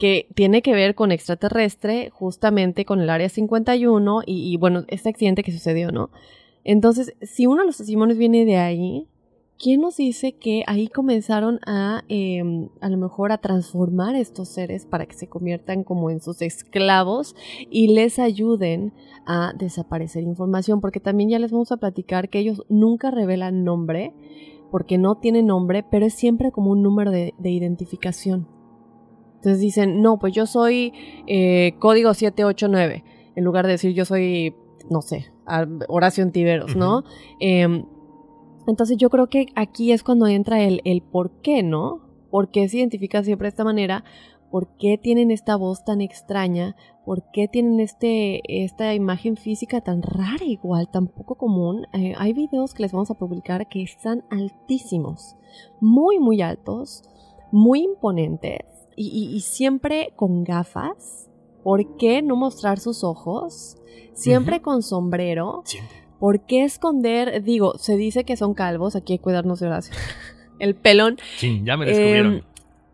Que 0.00 0.26
tiene 0.34 0.62
que 0.62 0.74
ver 0.74 0.96
con 0.96 1.12
extraterrestre, 1.12 2.10
justamente 2.10 2.84
con 2.84 3.00
el 3.00 3.10
área 3.10 3.28
51 3.28 4.22
y, 4.26 4.52
y 4.52 4.56
bueno, 4.56 4.84
este 4.88 5.10
accidente 5.10 5.44
que 5.44 5.52
sucedió, 5.52 5.92
¿no? 5.92 6.10
Entonces, 6.64 7.14
si 7.22 7.46
uno 7.46 7.62
de 7.62 7.66
los 7.66 7.78
testimonios 7.78 8.18
viene 8.18 8.44
de 8.44 8.56
ahí, 8.56 9.06
¿quién 9.58 9.80
nos 9.80 9.96
dice 9.96 10.32
que 10.32 10.62
ahí 10.66 10.88
comenzaron 10.88 11.60
a, 11.66 12.02
eh, 12.08 12.42
a 12.80 12.88
lo 12.88 12.96
mejor, 12.96 13.32
a 13.32 13.38
transformar 13.38 14.14
estos 14.14 14.48
seres 14.48 14.86
para 14.86 15.06
que 15.06 15.14
se 15.14 15.28
conviertan 15.28 15.84
como 15.84 16.10
en 16.10 16.20
sus 16.20 16.42
esclavos 16.42 17.36
y 17.70 17.88
les 17.88 18.18
ayuden 18.18 18.92
a 19.26 19.52
desaparecer 19.56 20.22
información? 20.22 20.80
Porque 20.80 21.00
también 21.00 21.30
ya 21.30 21.38
les 21.38 21.52
vamos 21.52 21.72
a 21.72 21.76
platicar 21.76 22.28
que 22.28 22.38
ellos 22.38 22.62
nunca 22.68 23.10
revelan 23.10 23.64
nombre, 23.64 24.14
porque 24.70 24.98
no 24.98 25.16
tienen 25.16 25.46
nombre, 25.46 25.82
pero 25.82 26.06
es 26.06 26.14
siempre 26.14 26.52
como 26.52 26.70
un 26.70 26.82
número 26.82 27.10
de, 27.10 27.34
de 27.38 27.50
identificación. 27.50 28.59
Entonces 29.40 29.60
dicen, 29.60 30.02
no, 30.02 30.18
pues 30.18 30.34
yo 30.34 30.44
soy 30.44 30.92
eh, 31.26 31.72
código 31.78 32.12
789, 32.12 33.04
en 33.36 33.44
lugar 33.44 33.64
de 33.64 33.72
decir 33.72 33.94
yo 33.94 34.04
soy, 34.04 34.54
no 34.90 35.00
sé, 35.00 35.32
Horacio 35.88 36.22
Antiveros, 36.22 36.76
¿no? 36.76 36.98
Uh 36.98 37.00
-huh. 37.00 37.04
eh, 37.40 37.84
entonces 38.66 38.98
yo 38.98 39.08
creo 39.08 39.28
que 39.28 39.46
aquí 39.54 39.92
es 39.92 40.02
cuando 40.02 40.26
entra 40.26 40.62
el, 40.62 40.82
el 40.84 41.00
por 41.00 41.40
qué, 41.40 41.62
¿no? 41.62 42.02
¿Por 42.30 42.50
qué 42.50 42.68
se 42.68 42.76
identifica 42.76 43.24
siempre 43.24 43.46
de 43.46 43.48
esta 43.48 43.64
manera? 43.64 44.04
¿Por 44.50 44.76
qué 44.76 44.98
tienen 44.98 45.30
esta 45.30 45.56
voz 45.56 45.84
tan 45.86 46.02
extraña? 46.02 46.76
¿Por 47.06 47.30
qué 47.32 47.48
tienen 47.48 47.80
este, 47.80 48.42
esta 48.62 48.94
imagen 48.94 49.38
física 49.38 49.80
tan 49.80 50.02
rara 50.02 50.44
igual, 50.44 50.90
tan 50.90 51.06
poco 51.06 51.36
común? 51.36 51.86
Eh, 51.94 52.12
hay 52.18 52.34
videos 52.34 52.74
que 52.74 52.82
les 52.82 52.92
vamos 52.92 53.10
a 53.10 53.14
publicar 53.14 53.68
que 53.68 53.82
están 53.82 54.22
altísimos, 54.28 55.36
muy, 55.80 56.18
muy 56.18 56.42
altos, 56.42 57.02
muy 57.50 57.84
imponentes 57.84 58.69
y, 59.00 59.08
y, 59.08 59.34
y 59.34 59.40
siempre 59.40 60.12
con 60.14 60.44
gafas. 60.44 61.30
¿Por 61.64 61.96
qué 61.96 62.20
no 62.20 62.36
mostrar 62.36 62.78
sus 62.78 63.02
ojos? 63.02 63.78
Siempre 64.12 64.56
uh 64.56 64.58
-huh. 64.58 64.62
con 64.62 64.82
sombrero. 64.82 65.62
Siempre. 65.64 65.96
¿Por 66.18 66.44
qué 66.44 66.64
esconder? 66.64 67.42
Digo, 67.42 67.78
se 67.78 67.96
dice 67.96 68.24
que 68.24 68.36
son 68.36 68.52
calvos, 68.52 68.96
aquí 68.96 69.14
hay 69.14 69.18
que 69.18 69.22
cuidarnos 69.22 69.58
de 69.60 69.68
Horacio. 69.68 69.94
el 70.58 70.74
pelón. 70.74 71.16
Sí, 71.38 71.62
ya 71.64 71.78
me 71.78 71.86
descubrieron. 71.86 72.44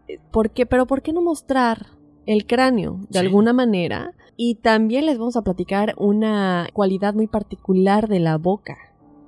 Eh, 0.07 0.21
¿por 0.31 0.51
qué? 0.51 0.64
Pero 0.64 0.87
¿por 0.87 1.03
qué 1.03 1.12
no 1.12 1.23
mostrar 1.23 1.87
el 2.25 2.47
cráneo 2.47 3.01
de 3.09 3.19
sí. 3.19 3.27
alguna 3.27 3.53
manera? 3.53 4.14
Y 4.37 4.57
también 4.57 5.07
les 5.07 5.19
vamos 5.19 5.37
a 5.37 5.42
platicar 5.42 5.95
una 5.97 6.69
cualidad 6.73 7.14
muy 7.14 7.27
particular 7.27 8.07
de 8.07 8.21
la 8.21 8.38
boca. 8.38 8.77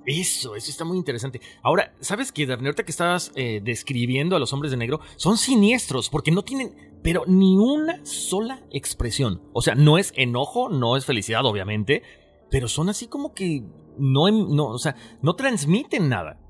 Eso, 0.09 0.57
eso 0.57 0.71
está 0.71 0.87
muy 0.87 0.97
interesante. 0.97 1.39
Ahora, 1.63 1.95
¿sabes 2.01 2.33
qué, 2.33 2.47
Daphne? 2.47 2.69
Ahorita 2.69 2.83
que 2.83 2.91
estabas 2.91 3.31
eh, 3.35 3.61
describiendo 3.63 4.37
a 4.37 4.39
los 4.39 4.55
hombres 4.55 4.71
de 4.71 4.79
negro, 4.79 5.01
son 5.17 5.37
siniestros 5.37 6.09
porque 6.09 6.31
no 6.31 6.43
tienen, 6.43 6.99
pero 7.03 7.25
ni 7.27 7.59
una 7.59 8.03
sola 8.07 8.63
expresión. 8.71 9.43
O 9.53 9.61
sea, 9.61 9.75
no 9.75 9.99
es 9.99 10.15
enojo, 10.17 10.71
no 10.71 10.97
es 10.97 11.05
felicidad, 11.05 11.45
obviamente, 11.45 12.03
pero 12.51 12.69
son 12.69 12.89
así 12.89 13.07
como 13.07 13.35
que 13.35 13.65
no, 13.99 14.31
no, 14.31 14.69
o 14.69 14.79
sea, 14.79 14.97
no 15.21 15.37
transmiten 15.37 16.09
nada. 16.09 16.41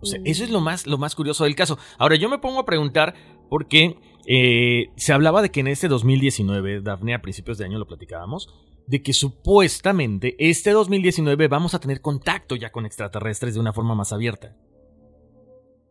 O 0.00 0.06
sea, 0.06 0.18
eso 0.24 0.42
es 0.42 0.48
lo 0.48 0.62
más, 0.62 0.86
lo 0.86 0.96
más 0.96 1.14
curioso 1.14 1.44
del 1.44 1.54
caso. 1.54 1.78
Ahora, 1.98 2.16
yo 2.16 2.30
me 2.30 2.38
pongo 2.38 2.60
a 2.60 2.64
preguntar 2.64 3.14
por 3.50 3.68
qué 3.68 3.98
eh, 4.26 4.86
se 4.96 5.12
hablaba 5.12 5.42
de 5.42 5.50
que 5.50 5.60
en 5.60 5.66
este 5.66 5.86
2019, 5.88 6.80
Daphne, 6.80 7.12
a 7.12 7.20
principios 7.20 7.58
de 7.58 7.66
año 7.66 7.78
lo 7.78 7.86
platicábamos, 7.86 8.48
de 8.86 9.02
que 9.02 9.12
supuestamente 9.12 10.36
este 10.38 10.70
2019 10.70 11.48
vamos 11.48 11.74
a 11.74 11.80
tener 11.80 12.00
contacto 12.00 12.56
ya 12.56 12.70
con 12.70 12.86
extraterrestres 12.86 13.54
de 13.54 13.60
una 13.60 13.72
forma 13.72 13.94
más 13.94 14.12
abierta. 14.12 14.56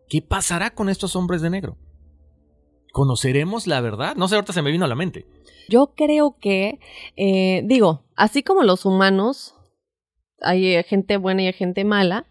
¿Qué 0.07 0.21
pasará 0.21 0.71
con 0.71 0.89
estos 0.89 1.15
hombres 1.15 1.41
de 1.41 1.49
negro? 1.49 1.77
¿Conoceremos 2.91 3.67
la 3.67 3.81
verdad? 3.81 4.15
No 4.15 4.27
sé, 4.27 4.35
ahorita 4.35 4.53
se 4.53 4.61
me 4.61 4.71
vino 4.71 4.85
a 4.85 4.87
la 4.87 4.95
mente. 4.95 5.27
Yo 5.69 5.93
creo 5.95 6.37
que, 6.39 6.79
eh, 7.15 7.61
digo, 7.65 8.03
así 8.15 8.41
como 8.41 8.63
los 8.63 8.85
humanos, 8.85 9.55
hay 10.41 10.83
gente 10.83 11.17
buena 11.17 11.43
y 11.43 11.47
hay 11.47 11.53
gente 11.53 11.85
mala, 11.85 12.25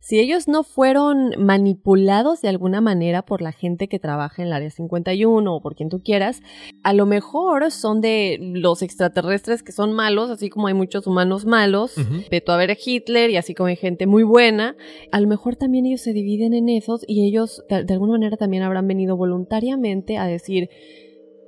si 0.00 0.18
ellos 0.18 0.48
no 0.48 0.62
fueron 0.62 1.32
manipulados 1.38 2.40
de 2.40 2.48
alguna 2.48 2.80
manera 2.80 3.22
por 3.22 3.42
la 3.42 3.52
gente 3.52 3.88
que 3.88 3.98
trabaja 3.98 4.42
en 4.42 4.48
el 4.48 4.54
área 4.54 4.70
51 4.70 5.54
o 5.54 5.60
por 5.60 5.74
quien 5.74 5.88
tú 5.88 6.02
quieras, 6.02 6.40
a 6.82 6.92
lo 6.92 7.06
mejor 7.06 7.70
son 7.70 8.00
de 8.00 8.38
los 8.40 8.82
extraterrestres 8.82 9.62
que 9.62 9.72
son 9.72 9.92
malos, 9.92 10.30
así 10.30 10.48
como 10.48 10.68
hay 10.68 10.74
muchos 10.74 11.06
humanos 11.06 11.44
malos, 11.44 11.96
uh 11.98 12.02
-huh. 12.02 12.30
Beto 12.30 12.52
a 12.52 12.56
ver 12.56 12.76
Hitler 12.82 13.30
y 13.30 13.36
así 13.36 13.54
como 13.54 13.68
hay 13.68 13.76
gente 13.76 14.06
muy 14.06 14.22
buena, 14.22 14.76
a 15.12 15.20
lo 15.20 15.28
mejor 15.28 15.56
también 15.56 15.86
ellos 15.86 16.00
se 16.00 16.12
dividen 16.12 16.54
en 16.54 16.68
esos 16.68 17.04
y 17.06 17.26
ellos 17.26 17.64
de, 17.68 17.84
de 17.84 17.92
alguna 17.92 18.12
manera 18.12 18.36
también 18.36 18.62
habrán 18.62 18.86
venido 18.86 19.16
voluntariamente 19.16 20.18
a 20.18 20.26
decir, 20.26 20.68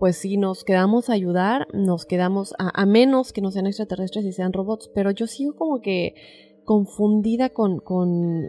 pues 0.01 0.17
si 0.17 0.39
nos 0.39 0.65
quedamos 0.65 1.11
a 1.11 1.13
ayudar, 1.13 1.69
nos 1.75 2.07
quedamos 2.07 2.55
a, 2.59 2.71
a, 2.75 2.87
menos 2.87 3.33
que 3.33 3.43
no 3.43 3.51
sean 3.51 3.67
extraterrestres 3.67 4.25
y 4.25 4.33
sean 4.33 4.55
robots, 4.55 4.91
pero 4.95 5.11
yo 5.11 5.27
sigo 5.27 5.55
como 5.55 5.83
que 5.83 6.15
confundida 6.65 7.51
con, 7.51 7.79
con, 7.79 8.49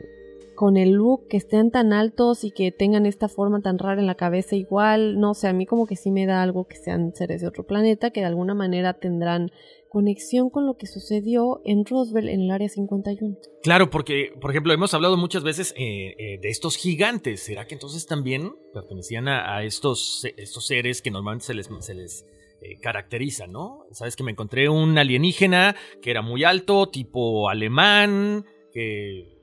con 0.56 0.78
el 0.78 0.92
look, 0.92 1.28
que 1.28 1.38
estén 1.38 1.72
tan 1.72 1.94
altos 1.94 2.44
y 2.44 2.52
que 2.52 2.72
tengan 2.72 3.06
esta 3.06 3.28
forma 3.28 3.62
tan 3.62 3.80
rara 3.80 4.00
en 4.00 4.08
la 4.08 4.16
cabeza 4.16 4.56
igual, 4.56 5.20
no 5.20 5.34
sé, 5.34 5.48
a 5.48 5.54
mí 5.54 5.66
como 5.66 5.88
que 5.88 5.96
sí 5.96 6.12
me 6.12 6.26
da 6.26 6.42
algo 6.42 6.68
que 6.68 6.76
sean 6.76 7.14
seres 7.16 7.42
de 7.42 7.48
otro 7.48 7.66
planeta, 7.66 8.12
que 8.12 8.20
de 8.20 8.28
alguna 8.28 8.54
manera 8.54 8.94
tendrán 8.94 9.52
conexión 9.92 10.50
con 10.50 10.66
lo 10.66 10.78
que 10.78 10.88
sucedió 10.88 11.62
en 11.66 11.84
Roswell 11.86 12.30
en 12.30 12.42
el 12.42 12.52
área 12.52 12.70
51. 12.70 13.36
Claro, 13.62 13.90
porque, 13.90 14.32
por 14.40 14.52
ejemplo, 14.52 14.72
hemos 14.72 14.94
hablado 14.94 15.18
muchas 15.18 15.44
veces 15.44 15.74
eh, 15.78 16.16
eh, 16.18 16.40
de 16.42 16.50
estos 16.50 16.78
gigantes. 16.78 17.42
¿Será 17.42 17.68
que 17.68 17.76
entonces 17.76 18.06
también 18.06 18.54
pertenecían 18.74 19.28
a, 19.28 19.64
estos, 19.64 20.26
estos 20.38 20.66
seres 20.66 21.02
que 21.02 21.12
normalmente 21.12 21.46
se 21.48 21.54
les 21.54 22.26
eh, 22.62 22.80
caracteriza, 22.80 23.48
¿no? 23.48 23.86
Sabes 23.92 24.16
que 24.16 24.24
me 24.24 24.32
encontré 24.32 24.70
un 24.70 24.98
alienígena 24.98 25.76
que 26.02 26.12
era 26.12 26.22
muy 26.22 26.44
alto, 26.44 26.90
tipo 26.90 27.50
alemán, 27.50 28.46
que 28.72 29.42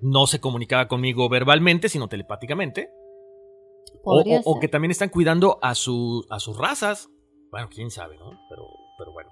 no 0.00 0.26
se 0.26 0.40
comunicaba 0.40 0.86
conmigo 0.86 1.28
verbalmente, 1.28 1.88
sino 1.88 2.08
telepáticamente. 2.08 2.90
O, 4.04 4.20
o, 4.20 4.40
o, 4.44 4.60
que 4.60 4.68
también 4.68 4.90
están 4.90 5.08
cuidando 5.08 5.58
a, 5.62 5.74
su, 5.74 6.26
a 6.28 6.38
sus 6.38 6.58
razas. 6.58 7.08
Bueno, 7.50 7.68
quién 7.70 7.90
sabe, 7.90 8.18
¿no? 8.18 8.30
Pero, 8.50 8.66
pero 8.98 9.12
bueno. 9.12 9.30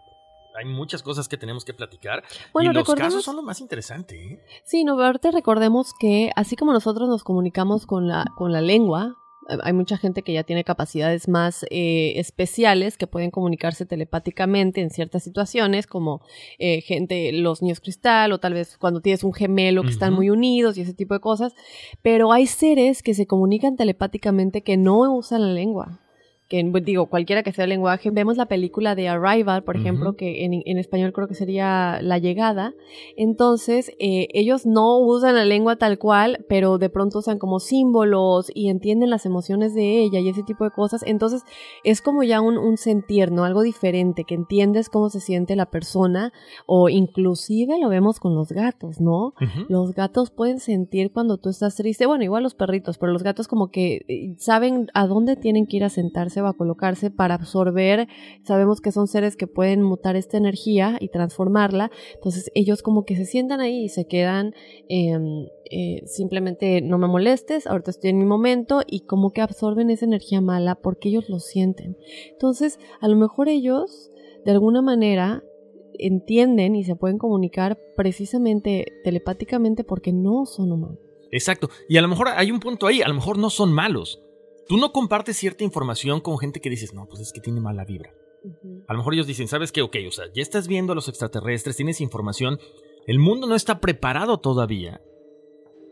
Hay 0.59 0.65
muchas 0.65 1.03
cosas 1.03 1.29
que 1.29 1.37
tenemos 1.37 1.67
que 1.67 1.75
platicar. 1.75 2.25
Bueno, 2.55 2.71
y 2.71 2.75
los 2.75 2.95
casos 2.95 3.23
son 3.23 3.37
lo 3.37 3.43
más 3.43 3.61
interesante. 3.61 4.17
¿eh? 4.17 4.41
Sí, 4.65 4.85
no, 4.85 4.99
ahorita 4.99 5.31
recordemos 5.31 5.93
que 6.01 6.31
así 6.35 6.57
como 6.57 6.73
nosotros 6.73 7.11
nos 7.11 7.23
comunicamos 7.23 7.85
con 7.85 8.09
la, 8.09 8.25
con 8.37 8.53
la 8.53 8.63
lengua, 8.63 9.15
hay 9.63 9.73
mucha 9.73 9.97
gente 9.97 10.23
que 10.23 10.33
ya 10.33 10.45
tiene 10.45 10.65
capacidades 10.65 11.29
más 11.29 11.65
eh, 11.71 12.15
especiales 12.17 12.97
que 12.97 13.07
pueden 13.07 13.31
comunicarse 13.31 13.87
telepáticamente 13.87 14.81
en 14.81 14.91
ciertas 14.91 15.23
situaciones, 15.23 15.87
como 15.87 16.21
eh, 16.59 16.81
gente, 16.81 17.33
los 17.33 17.63
niños 17.63 17.81
cristal, 17.81 18.33
o 18.33 18.39
tal 18.39 18.55
vez 18.55 18.77
cuando 18.79 19.01
tienes 19.01 19.25
un 19.25 19.33
gemelo 19.33 19.83
que 19.83 19.89
uh 19.89 19.91
-huh. 19.91 19.93
están 19.93 20.15
muy 20.15 20.31
unidos 20.31 20.77
y 20.79 20.83
ese 20.83 20.95
tipo 20.95 21.15
de 21.15 21.21
cosas. 21.21 21.55
Pero 22.03 22.33
hay 22.33 22.47
seres 22.47 23.03
que 23.03 23.15
se 23.15 23.27
comunican 23.27 23.77
telepáticamente 23.77 24.63
que 24.63 24.77
no 24.77 25.15
usan 25.15 25.43
la 25.43 25.53
lengua 25.53 26.01
que 26.49 26.63
digo, 26.85 27.07
cualquiera 27.07 27.43
que 27.43 27.53
sea 27.53 27.65
el 27.65 27.71
lenguaje, 27.71 28.11
vemos 28.11 28.37
la 28.37 28.47
película 28.47 28.95
de 28.95 29.09
Arrival, 29.09 29.65
por 29.65 29.75
uh 29.75 29.79
-huh. 29.79 29.83
ejemplo, 29.83 30.17
que 30.17 30.45
en, 30.45 30.63
en, 30.65 30.79
español 30.79 31.13
creo 31.13 31.27
que 31.27 31.35
sería 31.35 32.01
La 32.03 32.19
llegada, 32.19 32.73
entonces 33.17 33.91
eh, 33.99 34.29
ellos 34.33 34.65
no 34.65 34.99
usan 34.99 35.35
la 35.35 35.45
lengua 35.45 35.77
tal 35.77 35.99
cual, 35.99 36.45
pero 36.49 36.79
de 36.79 36.89
pronto 36.89 37.19
usan 37.19 37.39
como 37.39 37.59
símbolos 37.59 38.51
y 38.55 38.69
entienden 38.69 39.11
las 39.11 39.27
emociones 39.27 39.75
de 39.75 40.03
ella 40.03 40.21
y 40.21 40.29
ese 40.29 40.45
tipo 40.45 40.65
de 40.65 40.71
cosas, 40.71 41.03
entonces 41.05 41.43
es 41.83 42.01
como 42.01 42.23
ya 42.23 42.41
un, 42.41 42.59
un 42.59 42.77
sentir, 42.77 43.33
¿no? 43.33 43.45
Algo 43.45 43.63
diferente, 43.63 44.25
que 44.25 44.35
entiendes 44.35 44.89
cómo 44.89 45.11
se 45.11 45.21
siente 45.21 45.57
la 45.57 45.67
persona, 45.67 46.33
o 46.67 46.89
inclusive 46.89 47.79
lo 47.81 47.89
vemos 47.89 48.21
con 48.21 48.37
los 48.37 48.53
gatos, 48.53 49.01
¿no? 49.01 49.27
Uh 49.27 49.33
-huh. 49.41 49.67
Los 49.69 49.95
gatos 49.95 50.31
pueden 50.31 50.61
sentir 50.61 51.13
cuando 51.13 51.39
tú 51.39 51.49
estás 51.49 51.75
triste, 51.75 52.07
bueno, 52.07 52.23
igual 52.23 52.45
los 52.45 52.55
perritos, 52.55 52.99
pero 52.99 53.13
los 53.13 53.25
gatos 53.25 53.49
como 53.49 53.69
que 53.69 54.05
eh, 54.09 54.35
saben 54.39 54.87
a 54.95 55.07
dónde 55.09 55.35
tienen 55.35 55.67
que 55.67 55.79
ir 55.79 55.85
a 55.85 55.89
sentarse 55.89 56.36
va 56.41 56.51
a 56.51 56.55
colocarse 56.55 57.11
para 57.11 57.35
absorber. 57.35 58.09
Sabemos 58.43 58.81
que 58.81 58.93
son 58.93 59.07
seres 59.07 59.37
que 59.37 59.47
pueden 59.47 59.83
mutar 59.83 60.17
esta 60.17 60.37
energía 60.37 60.97
y 61.01 61.09
transformarla. 61.09 61.91
Entonces 62.15 62.51
ellos 62.55 62.83
como 62.83 63.05
que 63.05 63.17
se 63.17 63.25
sientan 63.25 63.61
ahí 63.61 63.85
y 63.85 63.89
se 63.89 64.07
quedan 64.07 64.55
eh, 64.89 65.19
eh, 65.71 66.03
simplemente 66.07 66.81
no 66.81 66.97
me 66.99 67.09
molestes, 67.09 67.67
ahorita 67.67 67.91
estoy 67.91 68.11
en 68.11 68.19
mi 68.19 68.25
momento 68.25 68.83
y 68.87 69.01
como 69.01 69.33
que 69.33 69.41
absorben 69.41 69.91
esa 69.91 70.05
energía 70.05 70.41
mala 70.41 70.77
porque 70.77 71.09
ellos 71.09 71.29
lo 71.29 71.41
sienten. 71.41 71.97
Entonces 72.31 72.79
a 73.01 73.09
lo 73.09 73.17
mejor 73.17 73.49
ellos 73.49 74.13
de 74.45 74.53
alguna 74.53 74.81
manera 74.81 75.43
entienden 75.99 76.77
y 76.77 76.85
se 76.85 76.95
pueden 76.95 77.19
comunicar 77.19 77.79
precisamente 77.97 79.01
telepáticamente 79.03 79.83
porque 79.83 80.13
no 80.13 80.47
son 80.47 80.71
humanos. 80.71 80.99
Exacto. 81.33 81.69
Y 81.89 81.97
a 81.97 82.03
lo 82.03 82.09
mejor 82.09 82.29
hay 82.29 82.53
un 82.53 82.61
punto 82.61 82.87
ahí, 82.87 83.03
a 83.03 83.09
lo 83.09 83.15
mejor 83.15 83.39
no 83.39 83.51
son 83.51 83.73
malos 83.73 84.23
Tú 84.69 84.77
no 84.77 84.93
compartes 84.93 85.37
cierta 85.37 85.65
información 85.65 86.21
con 86.21 86.39
gente 86.39 86.61
que 86.61 86.71
dices, 86.71 86.93
no, 86.93 87.07
pues 87.07 87.21
es 87.21 87.33
que 87.33 87.41
tiene 87.41 87.61
mala 87.61 87.85
vibra. 87.85 88.13
A 88.89 88.93
lo 88.93 88.99
mejor 88.99 89.15
ellos 89.15 89.27
dicen, 89.27 89.49
¿sabes 89.49 89.73
qué? 89.73 89.83
Ok, 89.83 89.97
o 90.09 90.13
sea, 90.13 90.27
ya 90.35 90.43
estás 90.43 90.69
viendo 90.69 90.93
a 90.93 90.95
los 90.95 91.09
extraterrestres, 91.09 91.77
tienes 91.77 92.01
información, 92.01 92.59
el 93.07 93.19
mundo 93.19 93.47
no 93.47 93.55
está 93.55 93.81
preparado 93.81 94.39
todavía. 94.39 95.01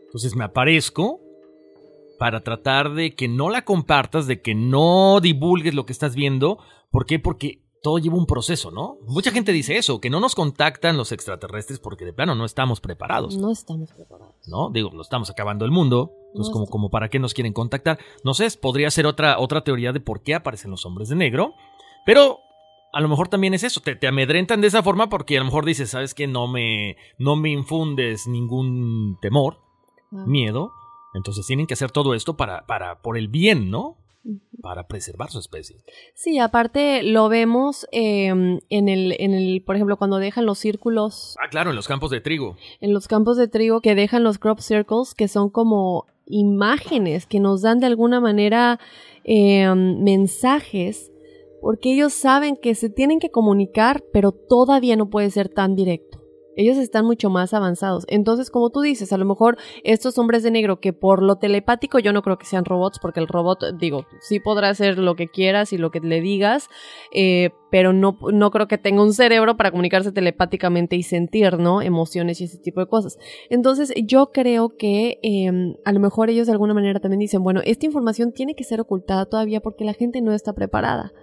Entonces 0.05 0.35
me 0.35 0.45
aparezco 0.45 1.19
para 2.17 2.43
tratar 2.43 2.93
de 2.93 3.15
que 3.15 3.27
no 3.27 3.49
la 3.49 3.65
compartas, 3.65 4.27
de 4.27 4.41
que 4.41 4.55
no 4.55 5.19
divulgues 5.21 5.73
lo 5.73 5.85
que 5.85 5.93
estás 5.93 6.15
viendo. 6.15 6.59
¿Por 6.91 7.05
qué? 7.05 7.19
Porque 7.19 7.64
todo 7.85 7.99
lleva 7.99 8.15
un 8.17 8.25
proceso, 8.25 8.71
¿no? 8.71 8.97
Mucha 9.05 9.29
gente 9.29 9.51
dice 9.51 9.77
eso, 9.77 10.01
que 10.01 10.09
no 10.09 10.19
nos 10.19 10.33
contactan 10.33 10.97
los 10.97 11.11
extraterrestres 11.11 11.77
porque 11.77 12.03
de 12.03 12.13
plano 12.13 12.33
no 12.33 12.43
estamos 12.43 12.81
preparados. 12.81 13.37
No 13.37 13.51
estamos 13.51 13.91
preparados. 13.93 14.33
¿No? 14.47 14.71
Digo, 14.71 14.89
no 14.91 15.03
estamos 15.03 15.29
acabando 15.29 15.65
el 15.65 15.71
mundo. 15.71 16.11
Entonces, 16.29 16.49
No 16.49 16.53
como, 16.53 16.65
como 16.65 16.89
para 16.89 17.09
qué 17.09 17.19
nos 17.19 17.35
quieren 17.35 17.53
contactar. 17.53 17.99
No 18.23 18.33
sé, 18.33 18.47
podría 18.59 18.89
ser 18.89 19.05
otra, 19.05 19.37
otra 19.37 19.63
teoría 19.63 19.93
de 19.93 19.99
por 19.99 20.23
qué 20.23 20.33
aparecen 20.33 20.71
los 20.71 20.83
hombres 20.87 21.09
de 21.09 21.15
negro. 21.15 21.53
Pero 22.07 22.39
a 22.91 23.01
lo 23.01 23.07
mejor 23.07 23.27
también 23.27 23.53
es 23.53 23.63
eso, 23.63 23.81
te, 23.81 23.95
te 23.95 24.07
amedrentan 24.07 24.61
de 24.61 24.67
esa 24.67 24.81
forma 24.81 25.07
porque 25.07 25.35
a 25.37 25.39
lo 25.41 25.45
mejor 25.45 25.63
dices, 25.65 25.91
¿sabes 25.91 26.15
qué? 26.15 26.25
No 26.25 26.47
me, 26.47 26.97
no 27.19 27.35
me 27.35 27.51
infundes 27.51 28.25
ningún 28.25 29.19
temor, 29.21 29.59
Ah. 30.11 30.23
miedo. 30.25 30.71
Entonces 31.13 31.45
tienen 31.45 31.67
que 31.67 31.75
hacer 31.75 31.91
todo 31.91 32.15
esto 32.15 32.35
para, 32.35 32.65
para, 32.65 33.01
por 33.03 33.15
el 33.17 33.27
bien, 33.27 33.69
¿no? 33.69 33.97
Para 34.61 34.87
preservar 34.87 35.29
su 35.29 35.37
especie. 35.39 35.77
Sí, 36.15 36.39
aparte 36.39 37.03
lo 37.03 37.29
vemos 37.29 37.85
eh, 37.91 38.27
en, 38.27 38.89
el, 38.89 39.15
en 39.19 39.33
el, 39.33 39.61
por 39.63 39.75
ejemplo, 39.75 39.97
cuando 39.97 40.17
dejan 40.17 40.45
los 40.45 40.57
círculos 40.57 41.35
Ah, 41.39 41.49
claro, 41.49 41.69
en 41.69 41.75
los 41.75 41.87
campos 41.87 42.09
de 42.09 42.21
trigo. 42.21 42.57
en 42.81 42.93
los 42.93 43.07
campos 43.07 43.37
de 43.37 43.47
trigo 43.47 43.81
que 43.81 43.93
dejan 43.95 44.23
los 44.23 44.39
crop 44.39 44.59
circles, 44.59 45.13
que 45.13 45.27
son 45.27 45.49
como 45.49 46.05
imágenes 46.25 47.27
que 47.27 47.39
nos 47.39 47.61
dan 47.61 47.79
de 47.79 47.85
alguna 47.85 48.19
manera 48.19 48.79
eh, 49.23 49.67
mensajes, 49.75 51.11
porque 51.61 51.93
ellos 51.93 52.13
saben 52.13 52.55
que 52.57 52.73
se 52.75 52.89
tienen 52.89 53.19
que 53.19 53.29
comunicar, 53.31 54.03
pero 54.11 54.31
todavía 54.31 54.95
no 54.95 55.09
puede 55.09 55.29
ser 55.29 55.49
tan 55.49 55.75
directo. 55.75 56.14
Ellos 56.55 56.77
están 56.77 57.05
mucho 57.05 57.29
más 57.29 57.53
avanzados. 57.53 58.05
Entonces, 58.07 58.49
como 58.49 58.69
tú 58.69 58.81
dices, 58.81 59.11
a 59.13 59.17
lo 59.17 59.25
mejor 59.25 59.57
estos 59.83 60.17
hombres 60.17 60.43
de 60.43 60.51
negro 60.51 60.79
que 60.79 60.93
por 60.93 61.21
lo 61.21 61.37
telepático 61.37 61.99
yo 61.99 62.13
no 62.13 62.21
creo 62.21 62.37
que 62.37 62.45
sean 62.45 62.65
robots, 62.65 62.99
porque 62.99 63.19
el 63.19 63.27
robot, 63.27 63.77
digo, 63.77 64.05
sí 64.21 64.39
podrá 64.39 64.69
hacer 64.69 64.97
lo 64.97 65.15
que 65.15 65.27
quieras 65.27 65.73
y 65.73 65.77
lo 65.77 65.91
que 65.91 65.99
le 65.99 66.21
digas, 66.21 66.69
eh, 67.11 67.51
pero 67.71 67.93
no, 67.93 68.17
no 68.31 68.51
creo 68.51 68.67
que 68.67 68.77
tenga 68.77 69.03
un 69.03 69.13
cerebro 69.13 69.57
para 69.57 69.71
comunicarse 69.71 70.11
telepáticamente 70.11 70.95
y 70.95 71.03
sentir, 71.03 71.57
¿no? 71.57 71.81
Emociones 71.81 72.39
y 72.39 72.45
ese 72.45 72.57
tipo 72.57 72.79
de 72.79 72.87
cosas. 72.87 73.17
Entonces, 73.49 73.93
yo 74.03 74.31
creo 74.31 74.69
que 74.77 75.19
eh, 75.23 75.75
a 75.83 75.91
lo 75.91 75.99
mejor 75.99 76.29
ellos 76.29 76.47
de 76.47 76.53
alguna 76.53 76.73
manera 76.73 76.99
también 76.99 77.19
dicen, 77.19 77.43
bueno, 77.43 77.61
esta 77.65 77.85
información 77.85 78.31
tiene 78.31 78.55
que 78.55 78.63
ser 78.63 78.79
ocultada 78.79 79.25
todavía 79.25 79.61
porque 79.61 79.83
la 79.83 79.93
gente 79.93 80.21
no 80.21 80.31
está 80.31 80.53
preparada. 80.53 81.13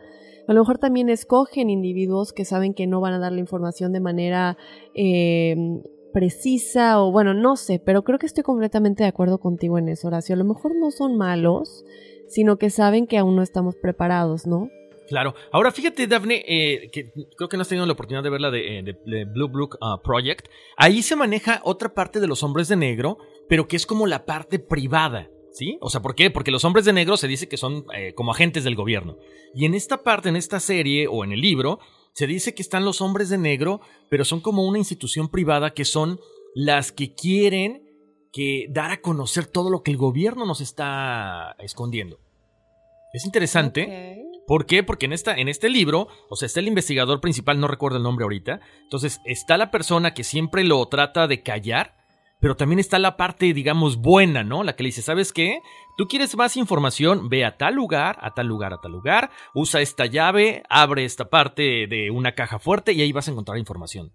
A 0.48 0.52
lo 0.52 0.60
mejor 0.60 0.78
también 0.78 1.08
escogen 1.08 1.70
individuos 1.70 2.32
que 2.32 2.44
saben 2.44 2.74
que 2.74 2.86
no 2.86 3.00
van 3.00 3.14
a 3.14 3.18
dar 3.18 3.32
la 3.32 3.40
información 3.40 3.92
de 3.92 4.00
manera 4.00 4.56
eh, 4.94 5.54
precisa 6.12 7.00
o 7.00 7.10
bueno, 7.12 7.32
no 7.34 7.56
sé, 7.56 7.80
pero 7.84 8.02
creo 8.02 8.18
que 8.18 8.26
estoy 8.26 8.42
completamente 8.44 9.02
de 9.02 9.08
acuerdo 9.08 9.38
contigo 9.38 9.78
en 9.78 9.88
eso, 9.88 10.08
Horacio. 10.08 10.34
A 10.34 10.38
lo 10.38 10.44
mejor 10.44 10.74
no 10.76 10.90
son 10.90 11.16
malos, 11.16 11.84
sino 12.28 12.56
que 12.58 12.70
saben 12.70 13.06
que 13.06 13.18
aún 13.18 13.36
no 13.36 13.42
estamos 13.42 13.76
preparados, 13.76 14.46
¿no? 14.46 14.68
Claro. 15.08 15.34
Ahora 15.52 15.70
fíjate, 15.72 16.06
Daphne, 16.06 16.42
eh, 16.46 16.90
que 16.92 17.10
creo 17.36 17.48
que 17.48 17.56
no 17.56 17.62
has 17.62 17.68
tenido 17.68 17.86
la 17.86 17.92
oportunidad 17.92 18.22
de 18.22 18.30
ver 18.30 18.40
la 18.40 18.50
de, 18.50 18.78
eh, 18.78 18.82
de- 18.82 18.98
de 19.04 19.24
Blue 19.24 19.48
Book 19.48 19.76
uh, 19.80 20.00
Project. 20.02 20.46
Ahí 20.76 21.02
se 21.02 21.16
maneja 21.16 21.60
otra 21.64 21.92
parte 21.92 22.20
de 22.20 22.26
los 22.28 22.42
hombres 22.42 22.68
de 22.68 22.76
negro, 22.76 23.18
pero 23.48 23.66
que 23.68 23.76
es 23.76 23.84
como 23.86 24.06
la 24.06 24.24
parte 24.24 24.58
privada. 24.58 25.28
¿Sí? 25.52 25.78
O 25.80 25.90
sea, 25.90 26.00
¿por 26.00 26.14
qué? 26.14 26.30
Porque 26.30 26.50
los 26.50 26.64
hombres 26.64 26.84
de 26.84 26.92
negro 26.92 27.16
se 27.16 27.28
dice 27.28 27.48
que 27.48 27.56
son 27.56 27.84
eh, 27.94 28.14
como 28.14 28.32
agentes 28.32 28.64
del 28.64 28.74
gobierno. 28.74 29.18
Y 29.54 29.66
en 29.66 29.74
esta 29.74 30.02
parte, 30.02 30.30
en 30.30 30.36
esta 30.36 30.60
serie 30.60 31.06
o 31.08 31.24
en 31.24 31.32
el 31.32 31.40
libro, 31.40 31.78
se 32.14 32.26
dice 32.26 32.54
que 32.54 32.62
están 32.62 32.84
los 32.84 33.00
hombres 33.00 33.28
de 33.28 33.38
negro, 33.38 33.80
pero 34.08 34.24
son 34.24 34.40
como 34.40 34.66
una 34.66 34.78
institución 34.78 35.28
privada 35.28 35.74
que 35.74 35.84
son 35.84 36.20
las 36.54 36.92
que 36.92 37.14
quieren 37.14 37.82
que 38.32 38.66
dar 38.70 38.90
a 38.90 39.00
conocer 39.00 39.46
todo 39.46 39.70
lo 39.70 39.82
que 39.82 39.90
el 39.90 39.98
gobierno 39.98 40.46
nos 40.46 40.60
está 40.60 41.54
escondiendo. 41.58 42.18
Es 43.12 43.26
interesante. 43.26 44.22
¿Por 44.46 44.66
qué? 44.66 44.82
Porque 44.82 45.06
en, 45.06 45.12
esta, 45.12 45.36
en 45.36 45.48
este 45.48 45.68
libro, 45.68 46.08
o 46.28 46.36
sea, 46.36 46.46
está 46.46 46.60
el 46.60 46.68
investigador 46.68 47.20
principal, 47.20 47.60
no 47.60 47.68
recuerdo 47.68 47.98
el 47.98 48.02
nombre 48.02 48.24
ahorita. 48.24 48.60
Entonces, 48.82 49.20
está 49.24 49.56
la 49.56 49.70
persona 49.70 50.14
que 50.14 50.24
siempre 50.24 50.64
lo 50.64 50.84
trata 50.88 51.28
de 51.28 51.42
callar, 51.42 51.94
pero 52.42 52.56
también 52.56 52.80
está 52.80 52.98
la 52.98 53.16
parte, 53.16 53.54
digamos, 53.54 53.98
buena, 53.98 54.42
¿no? 54.42 54.64
La 54.64 54.74
que 54.74 54.82
le 54.82 54.88
dice, 54.88 55.00
¿sabes 55.00 55.32
qué? 55.32 55.60
Tú 55.96 56.08
quieres 56.08 56.36
más 56.36 56.56
información, 56.56 57.28
ve 57.28 57.44
a 57.44 57.56
tal 57.56 57.76
lugar, 57.76 58.18
a 58.20 58.34
tal 58.34 58.48
lugar, 58.48 58.72
a 58.72 58.80
tal 58.80 58.90
lugar, 58.90 59.30
usa 59.54 59.80
esta 59.80 60.06
llave, 60.06 60.64
abre 60.68 61.04
esta 61.04 61.30
parte 61.30 61.86
de 61.86 62.10
una 62.10 62.34
caja 62.34 62.58
fuerte 62.58 62.94
y 62.94 63.00
ahí 63.00 63.12
vas 63.12 63.28
a 63.28 63.30
encontrar 63.30 63.58
información. 63.58 64.10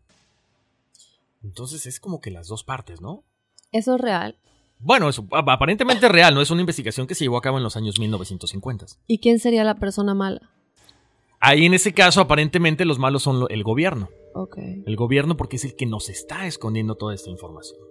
Entonces 1.41 1.85
es 1.85 2.01
como 2.01 2.19
que 2.19 2.29
las 2.29 2.49
dos 2.49 2.65
partes, 2.65 2.99
¿no? 2.99 3.23
Eso 3.71 3.95
es 3.95 4.01
real. 4.01 4.37
Bueno, 4.77 5.07
es 5.07 5.21
aparentemente 5.31 6.09
real, 6.09 6.35
no 6.35 6.41
es 6.41 6.51
una 6.51 6.59
investigación 6.59 7.07
que 7.07 7.15
se 7.15 7.23
llevó 7.23 7.37
a 7.37 7.41
cabo 7.41 7.59
en 7.59 7.63
los 7.63 7.77
años 7.77 7.97
1950. 7.97 8.87
¿Y 9.07 9.19
quién 9.19 9.39
sería 9.39 9.63
la 9.63 9.75
persona 9.75 10.13
mala? 10.13 10.51
Ahí 11.39 11.65
en 11.65 11.73
ese 11.73 11.93
caso, 11.93 12.19
aparentemente 12.19 12.83
los 12.83 12.99
malos 12.99 13.23
son 13.23 13.45
el 13.49 13.63
gobierno. 13.63 14.09
Ok. 14.33 14.57
El 14.85 14.97
gobierno 14.97 15.37
porque 15.37 15.55
es 15.55 15.63
el 15.63 15.77
que 15.77 15.85
nos 15.85 16.09
está 16.09 16.45
escondiendo 16.45 16.95
toda 16.95 17.15
esta 17.15 17.29
información. 17.29 17.87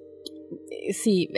Eh, 0.87 0.93
Sí, 0.93 1.29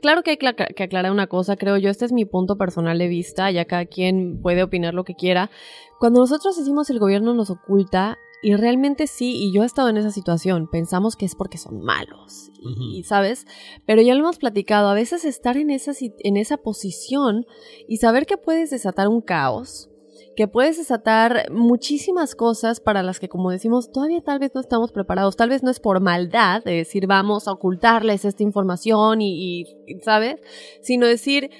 claro 0.00 0.22
que 0.22 0.32
hay 0.32 0.36
que 0.36 0.82
aclarar 0.82 1.12
una 1.12 1.26
cosa, 1.26 1.56
creo 1.56 1.76
yo, 1.76 1.90
este 1.90 2.04
es 2.04 2.12
mi 2.12 2.24
punto 2.24 2.56
personal 2.56 2.98
de 2.98 3.08
vista, 3.08 3.50
ya 3.50 3.64
cada 3.64 3.86
quien 3.86 4.40
puede 4.40 4.62
opinar 4.62 4.94
lo 4.94 5.04
que 5.04 5.14
quiera. 5.14 5.50
Cuando 5.98 6.20
nosotros 6.20 6.56
decimos 6.56 6.90
el 6.90 6.98
gobierno 6.98 7.34
nos 7.34 7.50
oculta, 7.50 8.18
y 8.44 8.56
realmente 8.56 9.06
sí, 9.06 9.36
y 9.36 9.54
yo 9.54 9.62
he 9.62 9.66
estado 9.66 9.88
en 9.88 9.96
esa 9.96 10.10
situación, 10.10 10.68
pensamos 10.68 11.14
que 11.14 11.24
es 11.24 11.36
porque 11.36 11.58
son 11.58 11.80
malos, 11.80 12.50
y, 12.60 13.04
¿sabes? 13.04 13.46
Pero 13.86 14.02
ya 14.02 14.14
lo 14.14 14.20
hemos 14.20 14.38
platicado, 14.38 14.88
a 14.88 14.94
veces 14.94 15.24
estar 15.24 15.56
en 15.56 15.70
esa, 15.70 15.92
en 16.00 16.36
esa 16.36 16.56
posición 16.56 17.46
y 17.86 17.98
saber 17.98 18.26
que 18.26 18.36
puedes 18.36 18.70
desatar 18.70 19.06
un 19.06 19.20
caos, 19.20 19.91
que 20.36 20.48
puedes 20.48 20.78
desatar 20.78 21.50
muchísimas 21.50 22.34
cosas 22.34 22.80
para 22.80 23.02
las 23.02 23.20
que, 23.20 23.28
como 23.28 23.50
decimos, 23.50 23.92
todavía 23.92 24.22
tal 24.22 24.38
vez 24.38 24.52
no 24.54 24.60
estamos 24.60 24.92
preparados. 24.92 25.36
Tal 25.36 25.50
vez 25.50 25.62
no 25.62 25.70
es 25.70 25.80
por 25.80 26.00
maldad 26.00 26.62
de 26.64 26.72
decir 26.72 27.06
vamos 27.06 27.48
a 27.48 27.52
ocultarles 27.52 28.24
esta 28.24 28.42
información 28.42 29.20
y, 29.20 29.62
y, 29.86 30.00
¿sabes? 30.02 30.40
Sino 30.80 31.06
decir, 31.06 31.50